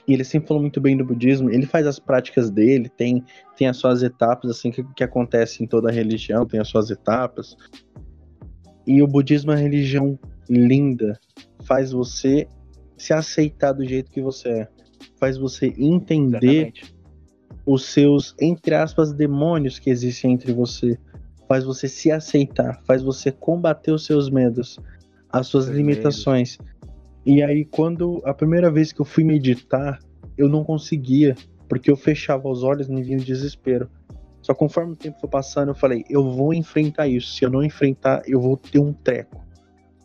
E 0.06 0.12
ele 0.12 0.22
sempre 0.22 0.46
falou 0.46 0.60
muito 0.60 0.80
bem 0.80 0.96
do 0.96 1.04
budismo. 1.04 1.50
Ele 1.50 1.66
faz 1.66 1.88
as 1.88 1.98
práticas 1.98 2.50
dele, 2.50 2.88
tem, 2.88 3.24
tem 3.56 3.66
as 3.66 3.78
suas 3.78 4.02
etapas, 4.02 4.50
assim, 4.50 4.70
que, 4.70 4.84
que 4.94 5.02
acontece 5.02 5.64
em 5.64 5.66
toda 5.66 5.88
a 5.88 5.92
religião, 5.92 6.46
tem 6.46 6.60
as 6.60 6.68
suas 6.68 6.90
etapas. 6.90 7.56
E 8.86 9.02
o 9.02 9.06
budismo 9.06 9.52
é 9.52 9.54
uma 9.54 9.60
religião 9.60 10.18
linda. 10.48 11.18
Faz 11.64 11.92
você 11.92 12.46
se 12.96 13.12
aceitar 13.12 13.72
do 13.72 13.84
jeito 13.84 14.10
que 14.10 14.20
você 14.20 14.48
é. 14.48 14.68
Faz 15.18 15.36
você 15.36 15.72
entender 15.78 16.74
Exatamente. 16.74 16.94
os 17.66 17.86
seus, 17.86 18.34
entre 18.40 18.74
aspas, 18.74 19.12
demônios 19.12 19.78
que 19.78 19.90
existem 19.90 20.32
entre 20.32 20.52
você. 20.52 20.98
Faz 21.48 21.64
você 21.64 21.88
se 21.88 22.10
aceitar. 22.10 22.80
Faz 22.86 23.02
você 23.02 23.30
combater 23.30 23.92
os 23.92 24.04
seus 24.04 24.30
medos, 24.30 24.78
as 25.30 25.46
suas 25.46 25.66
limitações. 25.66 26.58
E 27.24 27.42
aí, 27.42 27.64
quando 27.64 28.20
a 28.24 28.34
primeira 28.34 28.70
vez 28.70 28.92
que 28.92 29.00
eu 29.00 29.04
fui 29.04 29.24
meditar, 29.24 29.98
eu 30.36 30.48
não 30.48 30.62
conseguia, 30.62 31.34
porque 31.68 31.90
eu 31.90 31.96
fechava 31.96 32.48
os 32.48 32.62
olhos 32.62 32.88
e 32.88 32.92
me 32.92 33.02
vinha 33.02 33.18
o 33.18 33.24
desespero. 33.24 33.88
Só 34.44 34.52
conforme 34.52 34.92
o 34.92 34.96
tempo 34.96 35.18
foi 35.18 35.30
passando, 35.30 35.70
eu 35.70 35.74
falei, 35.74 36.04
eu 36.06 36.22
vou 36.30 36.52
enfrentar 36.52 37.08
isso. 37.08 37.32
Se 37.32 37.46
eu 37.46 37.50
não 37.50 37.64
enfrentar, 37.64 38.22
eu 38.26 38.38
vou 38.38 38.58
ter 38.58 38.78
um 38.78 38.92
treco. 38.92 39.42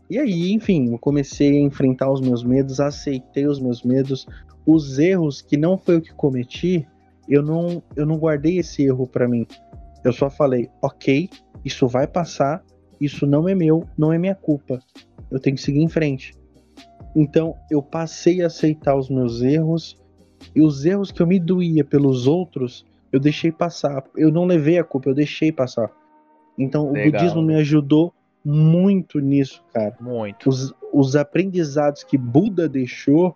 E 0.09 0.17
aí, 0.17 0.53
enfim, 0.53 0.93
eu 0.93 0.97
comecei 0.97 1.57
a 1.57 1.61
enfrentar 1.61 2.09
os 2.09 2.21
meus 2.21 2.41
medos, 2.41 2.79
aceitei 2.79 3.45
os 3.45 3.59
meus 3.59 3.83
medos, 3.83 4.25
os 4.65 4.97
erros 4.97 5.41
que 5.41 5.57
não 5.57 5.77
foi 5.77 5.97
o 5.97 6.01
que 6.01 6.13
cometi, 6.13 6.87
eu 7.27 7.43
não, 7.43 7.83
eu 7.97 8.05
não 8.05 8.15
guardei 8.15 8.59
esse 8.59 8.81
erro 8.81 9.05
para 9.05 9.27
mim. 9.27 9.45
Eu 10.05 10.13
só 10.13 10.29
falei, 10.29 10.69
ok, 10.81 11.29
isso 11.65 11.85
vai 11.85 12.07
passar, 12.07 12.63
isso 12.97 13.27
não 13.27 13.49
é 13.49 13.53
meu, 13.53 13.83
não 13.97 14.13
é 14.13 14.17
minha 14.17 14.35
culpa. 14.35 14.79
Eu 15.29 15.41
tenho 15.41 15.57
que 15.57 15.61
seguir 15.61 15.81
em 15.81 15.89
frente. 15.89 16.33
Então, 17.13 17.55
eu 17.69 17.83
passei 17.83 18.41
a 18.41 18.47
aceitar 18.47 18.95
os 18.95 19.09
meus 19.09 19.41
erros 19.41 19.97
e 20.55 20.61
os 20.61 20.85
erros 20.85 21.11
que 21.11 21.21
eu 21.21 21.27
me 21.27 21.41
doía 21.41 21.83
pelos 21.83 22.25
outros, 22.25 22.85
eu 23.11 23.19
deixei 23.19 23.51
passar. 23.51 24.03
Eu 24.15 24.31
não 24.31 24.45
levei 24.45 24.77
a 24.77 24.83
culpa, 24.83 25.09
eu 25.09 25.15
deixei 25.15 25.51
passar. 25.51 25.91
Então 26.57 26.91
Legal. 26.91 27.07
o 27.07 27.11
budismo 27.11 27.41
me 27.41 27.55
ajudou 27.55 28.13
muito 28.43 29.19
nisso, 29.19 29.63
cara. 29.73 29.95
Muito. 29.99 30.49
Os, 30.49 30.73
os 30.93 31.15
aprendizados 31.15 32.03
que 32.03 32.17
Buda 32.17 32.67
deixou 32.67 33.35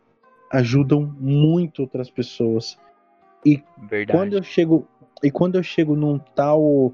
ajudam 0.51 1.15
muito 1.19 1.81
outras 1.81 2.09
pessoas. 2.09 2.77
E 3.45 3.61
Verdade. 3.77 4.17
quando 4.17 4.33
eu 4.33 4.43
chego 4.43 4.87
e 5.21 5.31
quando 5.31 5.55
eu 5.55 5.63
chego 5.63 5.95
num 5.95 6.19
tal 6.19 6.93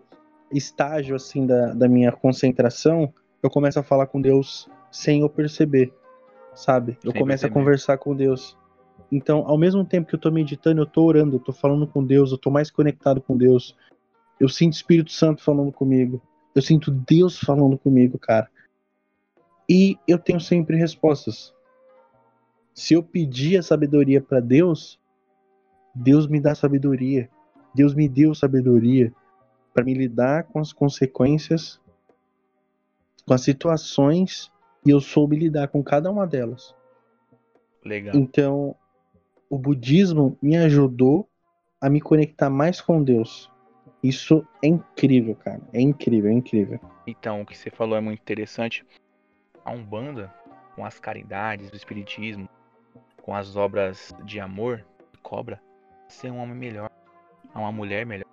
estágio 0.51 1.15
assim 1.15 1.45
da, 1.45 1.73
da 1.73 1.87
minha 1.87 2.11
concentração, 2.11 3.11
eu 3.41 3.49
começo 3.49 3.79
a 3.79 3.83
falar 3.83 4.07
com 4.07 4.21
Deus 4.21 4.69
sem 4.91 5.21
eu 5.21 5.29
perceber, 5.29 5.93
sabe? 6.53 6.97
Eu 7.03 7.13
começo 7.13 7.45
a 7.45 7.49
conversar 7.49 7.97
com 7.97 8.15
Deus. 8.15 8.57
Então, 9.11 9.43
ao 9.47 9.57
mesmo 9.57 9.83
tempo 9.83 10.07
que 10.07 10.15
eu 10.15 10.19
tô 10.19 10.29
meditando, 10.29 10.81
eu 10.81 10.85
tô 10.85 11.03
orando, 11.03 11.37
eu 11.37 11.39
tô 11.39 11.51
falando 11.51 11.87
com 11.87 12.03
Deus, 12.03 12.31
eu 12.31 12.37
tô 12.37 12.51
mais 12.51 12.69
conectado 12.69 13.21
com 13.21 13.35
Deus. 13.35 13.75
Eu 14.39 14.47
sinto 14.47 14.73
o 14.73 14.75
Espírito 14.75 15.11
Santo 15.11 15.43
falando 15.43 15.71
comigo. 15.71 16.21
Eu 16.53 16.61
sinto 16.61 16.91
Deus 16.91 17.39
falando 17.39 17.77
comigo, 17.77 18.17
cara. 18.19 18.49
E 19.67 19.97
eu 20.07 20.17
tenho 20.17 20.39
sempre 20.39 20.77
respostas. 20.77 21.53
Se 22.73 22.93
eu 22.93 23.03
pedir 23.03 23.57
a 23.57 23.63
sabedoria 23.63 24.21
para 24.21 24.39
Deus, 24.39 24.99
Deus 25.93 26.27
me 26.27 26.39
dá 26.39 26.55
sabedoria. 26.55 27.29
Deus 27.73 27.93
me 27.93 28.07
deu 28.07 28.33
sabedoria 28.33 29.13
para 29.73 29.83
me 29.83 29.93
lidar 29.93 30.45
com 30.45 30.59
as 30.59 30.73
consequências, 30.73 31.79
com 33.25 33.33
as 33.33 33.41
situações, 33.41 34.51
e 34.85 34.89
eu 34.89 34.99
soube 34.99 35.35
lidar 35.35 35.67
com 35.67 35.83
cada 35.83 36.09
uma 36.09 36.25
delas. 36.25 36.73
Legal. 37.83 38.15
Então, 38.15 38.75
o 39.49 39.57
budismo 39.57 40.37
me 40.41 40.55
ajudou 40.57 41.27
a 41.81 41.89
me 41.89 41.99
conectar 41.99 42.49
mais 42.49 42.79
com 42.79 43.03
Deus. 43.03 43.51
Isso 44.03 44.45
é 44.63 44.67
incrível, 44.67 45.35
cara. 45.35 45.61
É 45.73 45.81
incrível, 45.81 46.29
é 46.29 46.33
incrível. 46.33 46.79
Então, 47.05 47.41
o 47.41 47.45
que 47.45 47.57
você 47.57 47.69
falou 47.69 47.97
é 47.97 48.01
muito 48.01 48.19
interessante. 48.19 48.85
A 49.65 49.71
Umbanda, 49.71 50.33
com 50.75 50.85
as 50.85 50.99
caridades, 50.99 51.69
o 51.69 51.75
espiritismo, 51.75 52.47
com 53.21 53.35
as 53.35 53.55
obras 53.55 54.13
de 54.23 54.39
amor, 54.39 54.85
cobra 55.21 55.61
ser 56.07 56.31
um 56.31 56.37
homem 56.37 56.55
melhor, 56.55 56.89
uma 57.53 57.71
mulher 57.71 58.05
melhor. 58.05 58.29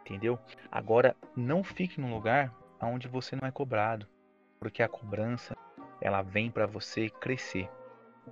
Entendeu? 0.00 0.38
Agora, 0.70 1.16
não 1.34 1.64
fique 1.64 2.00
num 2.00 2.14
lugar 2.14 2.54
onde 2.80 3.08
você 3.08 3.34
não 3.34 3.48
é 3.48 3.50
cobrado, 3.50 4.06
porque 4.60 4.82
a 4.82 4.88
cobrança 4.88 5.56
ela 6.00 6.22
vem 6.22 6.50
para 6.50 6.66
você 6.66 7.08
crescer. 7.08 7.68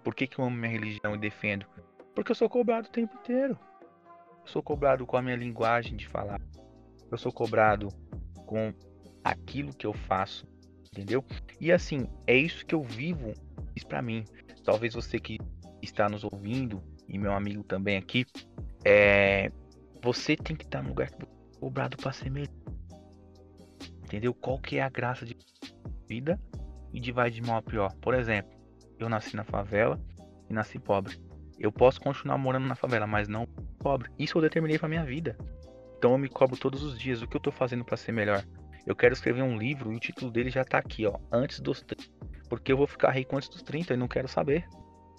Por 0.03 0.15
que, 0.15 0.27
que 0.27 0.39
eu 0.39 0.45
amo 0.45 0.57
minha 0.57 0.71
religião 0.71 1.15
e 1.15 1.19
defendo? 1.19 1.67
Porque 2.15 2.31
eu 2.31 2.37
sou 2.37 2.49
cobrado 2.49 2.89
o 2.89 2.91
tempo 2.91 3.15
inteiro. 3.17 3.59
Eu 4.43 4.47
sou 4.47 4.63
cobrado 4.63 5.07
com 5.07 5.17
a 5.17 5.23
minha 5.23 5.37
linguagem 5.37 5.97
de 5.97 6.07
falar. 6.07 6.41
Eu 7.11 7.19
sou 7.19 7.33
cobrado 7.33 7.89
com 8.47 8.73
aquilo 9.23 9.73
que 9.73 9.87
eu 9.87 9.93
faço, 9.93 10.47
entendeu? 10.87 11.25
E 11.61 11.73
assim, 11.73 12.09
é 12.27 12.37
isso 12.37 12.67
que 12.67 12.75
eu 12.75 12.83
vivo, 12.83 13.33
isso 13.75 13.87
para 13.87 14.03
mim. 14.03 14.25
Talvez 14.65 14.95
você 14.95 15.19
que 15.19 15.39
está 15.83 16.09
nos 16.09 16.25
ouvindo 16.25 16.83
e 17.09 17.19
meu 17.19 17.33
amigo 17.33 17.63
também 17.65 17.97
aqui, 17.97 18.27
é 18.85 19.51
você 20.03 20.37
tem 20.37 20.55
que 20.55 20.65
estar 20.65 20.83
no 20.83 20.91
lugar 20.91 21.11
que 21.11 21.23
é 21.23 21.59
cobrado 21.59 21.97
para 21.97 22.13
ser 22.13 22.31
melhor. 22.31 22.53
Entendeu? 24.05 24.35
Qual 24.35 24.59
que 24.59 24.77
é 24.77 24.83
a 24.83 24.91
graça 24.91 25.25
de 25.25 25.37
vida 26.07 26.39
e 26.93 27.01
de 27.01 27.11
vai 27.11 27.31
de 27.31 27.41
mal 27.41 27.57
a 27.57 27.63
pior? 27.63 27.93
Por 27.97 28.15
exemplo, 28.15 28.54
eu 28.99 29.09
nasci 29.09 29.37
na 29.37 29.45
favela 29.45 30.01
e 30.49 30.53
nasci 30.53 30.79
pobre. 30.79 31.19
Eu 31.59 31.71
posso 31.71 32.01
continuar 32.01 32.37
morando 32.37 32.67
na 32.67 32.75
favela, 32.75 33.07
mas 33.07 33.29
não 33.29 33.47
pobre. 33.79 34.11
Isso 34.19 34.37
eu 34.39 34.43
determinei 34.43 34.79
pra 34.79 34.89
minha 34.89 35.05
vida. 35.05 35.37
Então 35.99 36.13
eu 36.13 36.19
me 36.19 36.29
cobro 36.29 36.57
todos 36.57 36.83
os 36.83 36.99
dias. 36.99 37.23
O 37.23 37.29
que 37.29 37.37
eu 37.37 37.41
tô 37.41 37.51
fazendo 37.51 37.85
para 37.85 37.97
ser 37.97 38.13
melhor? 38.13 38.45
Eu 38.87 38.95
quero 38.95 39.15
escrever 39.15 39.43
um 39.43 39.57
livro 39.57 39.93
e 39.93 39.97
o 39.97 40.01
título 40.01 40.31
dele 40.31 40.51
já 40.51 40.65
tá 40.65 40.79
aqui, 40.79 41.07
ó. 41.07 41.19
Antes 41.33 41.61
dos 41.61 41.81
30. 41.81 42.05
Porque 42.49 42.73
eu 42.73 42.77
vou 42.77 42.87
ficar 42.87 43.11
rico 43.11 43.37
antes 43.37 43.49
dos 43.49 43.63
30 43.63 43.95
e 43.95 43.97
não 43.97 44.09
quero 44.09 44.29
saber. 44.29 44.69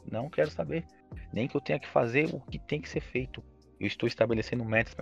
Não 0.10 0.30
quero 0.30 0.52
saber. 0.52 0.86
Nem 1.34 1.48
que 1.48 1.58
eu 1.58 1.62
tenha 1.62 1.80
que 1.80 1.88
fazer 1.88 2.30
o 2.34 2.40
que 2.40 2.60
tem 2.60 2.80
que 2.80 2.90
ser 2.90 3.02
feito. 3.02 3.44
Eu 3.80 3.88
estou 3.88 4.08
estabelecendo 4.08 4.64
metas. 4.64 4.96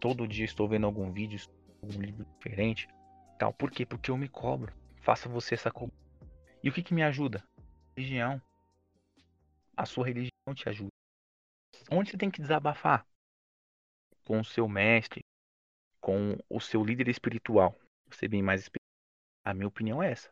Todo 0.00 0.26
dia 0.26 0.44
estou 0.44 0.68
vendo 0.68 0.86
algum 0.86 1.12
vídeo, 1.12 1.38
algum 1.82 2.00
livro 2.00 2.26
diferente. 2.36 2.88
Tal. 3.38 3.52
Por 3.52 3.70
quê? 3.70 3.84
Porque 3.84 4.10
eu 4.10 4.16
me 4.16 4.28
cobro. 4.28 4.72
Faça 5.02 5.28
você 5.28 5.54
essa 5.54 5.70
cobrança. 5.70 5.98
E 6.62 6.68
o 6.70 6.72
que, 6.72 6.82
que 6.82 6.94
me 6.94 7.02
ajuda? 7.02 7.42
Religião. 7.96 8.40
A 9.76 9.86
sua 9.86 10.06
religião 10.06 10.54
te 10.54 10.68
ajuda. 10.68 10.90
Onde 11.90 12.10
você 12.10 12.16
tem 12.16 12.30
que 12.30 12.40
desabafar? 12.40 13.06
Com 14.24 14.40
o 14.40 14.44
seu 14.44 14.68
mestre, 14.68 15.20
com 16.00 16.36
o 16.48 16.60
seu 16.60 16.84
líder 16.84 17.08
espiritual. 17.08 17.74
Você 18.10 18.28
bem 18.28 18.42
mais 18.42 18.62
espiritual. 18.62 18.84
A 19.44 19.52
minha 19.52 19.68
opinião 19.68 20.02
é 20.02 20.12
essa. 20.12 20.28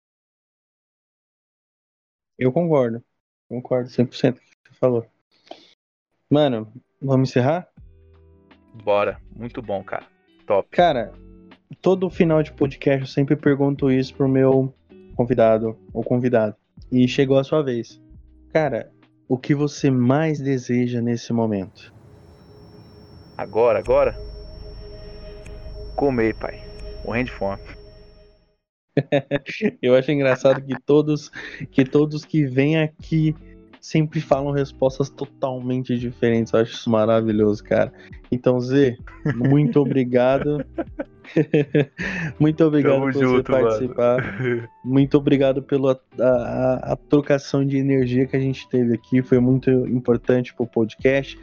Eu 2.38 2.52
concordo. 2.52 3.04
Concordo 3.48 3.88
100% 3.88 4.38
com 4.38 4.38
o 4.38 4.40
que 4.40 4.68
você 4.68 4.74
falou. 4.74 5.06
Mano, 6.30 6.72
vamos 7.00 7.28
encerrar? 7.28 7.70
Bora. 8.82 9.20
Muito 9.36 9.60
bom, 9.60 9.84
cara. 9.84 10.06
Top. 10.46 10.68
Cara, 10.70 11.12
todo 11.82 12.08
final 12.08 12.42
de 12.42 12.52
podcast 12.52 13.02
eu 13.02 13.06
sempre 13.06 13.36
pergunto 13.36 13.90
isso 13.90 14.14
pro 14.14 14.28
meu 14.28 14.74
convidado 15.14 15.78
ou 15.92 16.02
convidado. 16.02 16.56
E 16.90 17.06
chegou 17.08 17.38
a 17.38 17.44
sua 17.44 17.62
vez. 17.62 18.00
Cara, 18.52 18.90
o 19.28 19.38
que 19.38 19.54
você 19.54 19.90
mais 19.90 20.38
deseja 20.40 21.00
nesse 21.00 21.32
momento? 21.32 21.92
Agora, 23.36 23.78
agora? 23.78 24.16
Comer, 25.96 26.34
pai. 26.34 26.60
Morrendo 27.04 27.26
de 27.26 27.32
fome. 27.32 27.60
Eu 29.80 29.94
acho 29.94 30.10
engraçado 30.12 30.60
que 30.60 30.78
todos 30.80 31.30
que 31.70 31.84
todos 31.84 32.24
que 32.24 32.44
vêm 32.44 32.78
aqui 32.78 33.34
sempre 33.80 34.20
falam 34.20 34.52
respostas 34.52 35.10
totalmente 35.10 35.98
diferentes. 35.98 36.52
Eu 36.52 36.60
acho 36.60 36.74
isso 36.74 36.88
maravilhoso, 36.88 37.64
cara. 37.64 37.92
Então, 38.30 38.60
Zê, 38.60 38.96
muito 39.34 39.80
obrigado. 39.80 40.64
muito 42.38 42.64
obrigado 42.64 42.92
Tamo 42.94 43.04
por 43.04 43.12
junto, 43.12 43.52
você 43.52 43.62
participar. 43.62 44.22
mano. 44.38 44.68
Muito 44.84 45.16
obrigado 45.16 45.62
pela 45.62 46.00
a, 46.18 46.24
a- 46.24 46.92
a 46.92 46.96
trocação 46.96 47.64
de 47.64 47.76
energia 47.76 48.26
que 48.26 48.36
a 48.36 48.40
gente 48.40 48.68
teve 48.68 48.94
aqui. 48.94 49.22
Foi 49.22 49.38
muito 49.38 49.70
importante 49.70 50.54
pro 50.54 50.66
podcast. 50.66 51.38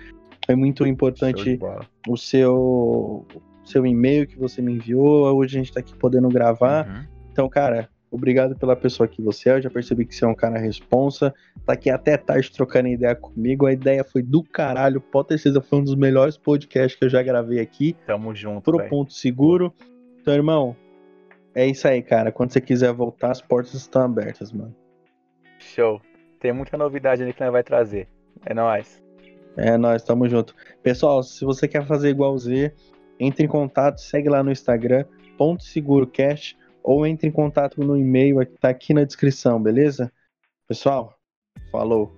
Foi 0.46 0.56
muito 0.56 0.86
importante 0.86 1.60
o 2.08 2.18
seu 2.18 3.26
seu 3.64 3.86
e-mail 3.86 4.28
que 4.28 4.38
você 4.38 4.62
me 4.62 4.74
enviou. 4.74 5.26
Hoje 5.36 5.58
a 5.58 5.60
gente 5.62 5.74
tá 5.74 5.80
aqui 5.80 5.96
podendo 5.96 6.28
gravar. 6.30 6.88
Uhum. 6.88 7.04
Então, 7.32 7.50
cara, 7.50 7.90
obrigado 8.12 8.56
pela 8.56 8.76
pessoa 8.76 9.08
que 9.08 9.22
você 9.22 9.50
é. 9.50 9.54
Eu 9.54 9.62
já 9.62 9.70
percebi 9.70 10.06
que 10.06 10.16
você 10.16 10.26
é 10.26 10.28
um 10.28 10.36
cara 10.36 10.58
responsa. 10.58 11.34
Tá 11.66 11.74
aqui 11.74 11.90
até 11.90 12.18
tarde 12.18 12.52
trocando 12.52 12.88
ideia 12.88 13.16
comigo. 13.16 13.66
A 13.66 13.74
ideia 13.74 14.04
foi 14.04 14.22
do 14.22 14.44
caralho. 14.44 15.00
Pode 15.02 15.30
ter 15.30 15.38
certeza, 15.38 15.62
foi 15.62 15.80
um 15.80 15.84
dos 15.84 15.96
melhores 15.96 16.38
podcasts 16.38 16.98
que 16.98 17.06
eu 17.06 17.10
já 17.10 17.22
gravei 17.22 17.60
aqui. 17.60 17.96
Tamo 18.06 18.34
junto, 18.34 18.64
Pro 18.64 18.78
velho. 18.78 18.90
ponto 18.90 19.14
seguro. 19.14 19.74
Então, 20.22 20.34
irmão, 20.34 20.76
é 21.56 21.66
isso 21.66 21.88
aí, 21.88 22.02
cara. 22.02 22.32
Quando 22.32 22.52
você 22.52 22.62
quiser 22.62 22.94
voltar, 22.94 23.32
as 23.32 23.42
portas 23.42 23.74
estão 23.74 24.04
abertas, 24.04 24.52
mano. 24.52 24.76
Show. 25.58 26.02
Tem 26.40 26.54
muita 26.54 26.78
novidade 26.78 27.22
ali 27.22 27.34
que 27.34 27.42
nós 27.42 27.52
vai 27.52 27.64
trazer. 27.64 28.08
É 28.46 28.54
nóis. 28.54 29.02
É, 29.58 29.78
nós 29.78 30.02
estamos 30.02 30.32
junto. 30.32 30.56
Pessoal, 30.82 31.22
se 31.22 31.44
você 31.44 31.68
quer 31.68 31.86
fazer 31.86 32.10
igual 32.10 32.34
o 32.34 32.38
Z, 32.38 32.74
entre 33.20 33.46
em 33.46 33.48
contato, 33.48 34.00
segue 34.00 34.30
lá 34.30 34.42
no 34.42 34.52
Instagram, 34.52 35.04
ponto 35.38 35.64
segurocast, 35.64 36.58
ou 36.90 37.06
entre 37.06 37.28
em 37.28 37.32
contato 37.32 37.84
no 37.84 37.96
e-mail 37.96 38.44
que 38.48 38.58
tá 38.58 38.68
aqui 38.68 38.96
na 38.96 39.04
descrição, 39.04 39.62
beleza? 39.62 40.12
Pessoal, 40.68 41.16
falou. 41.72 42.18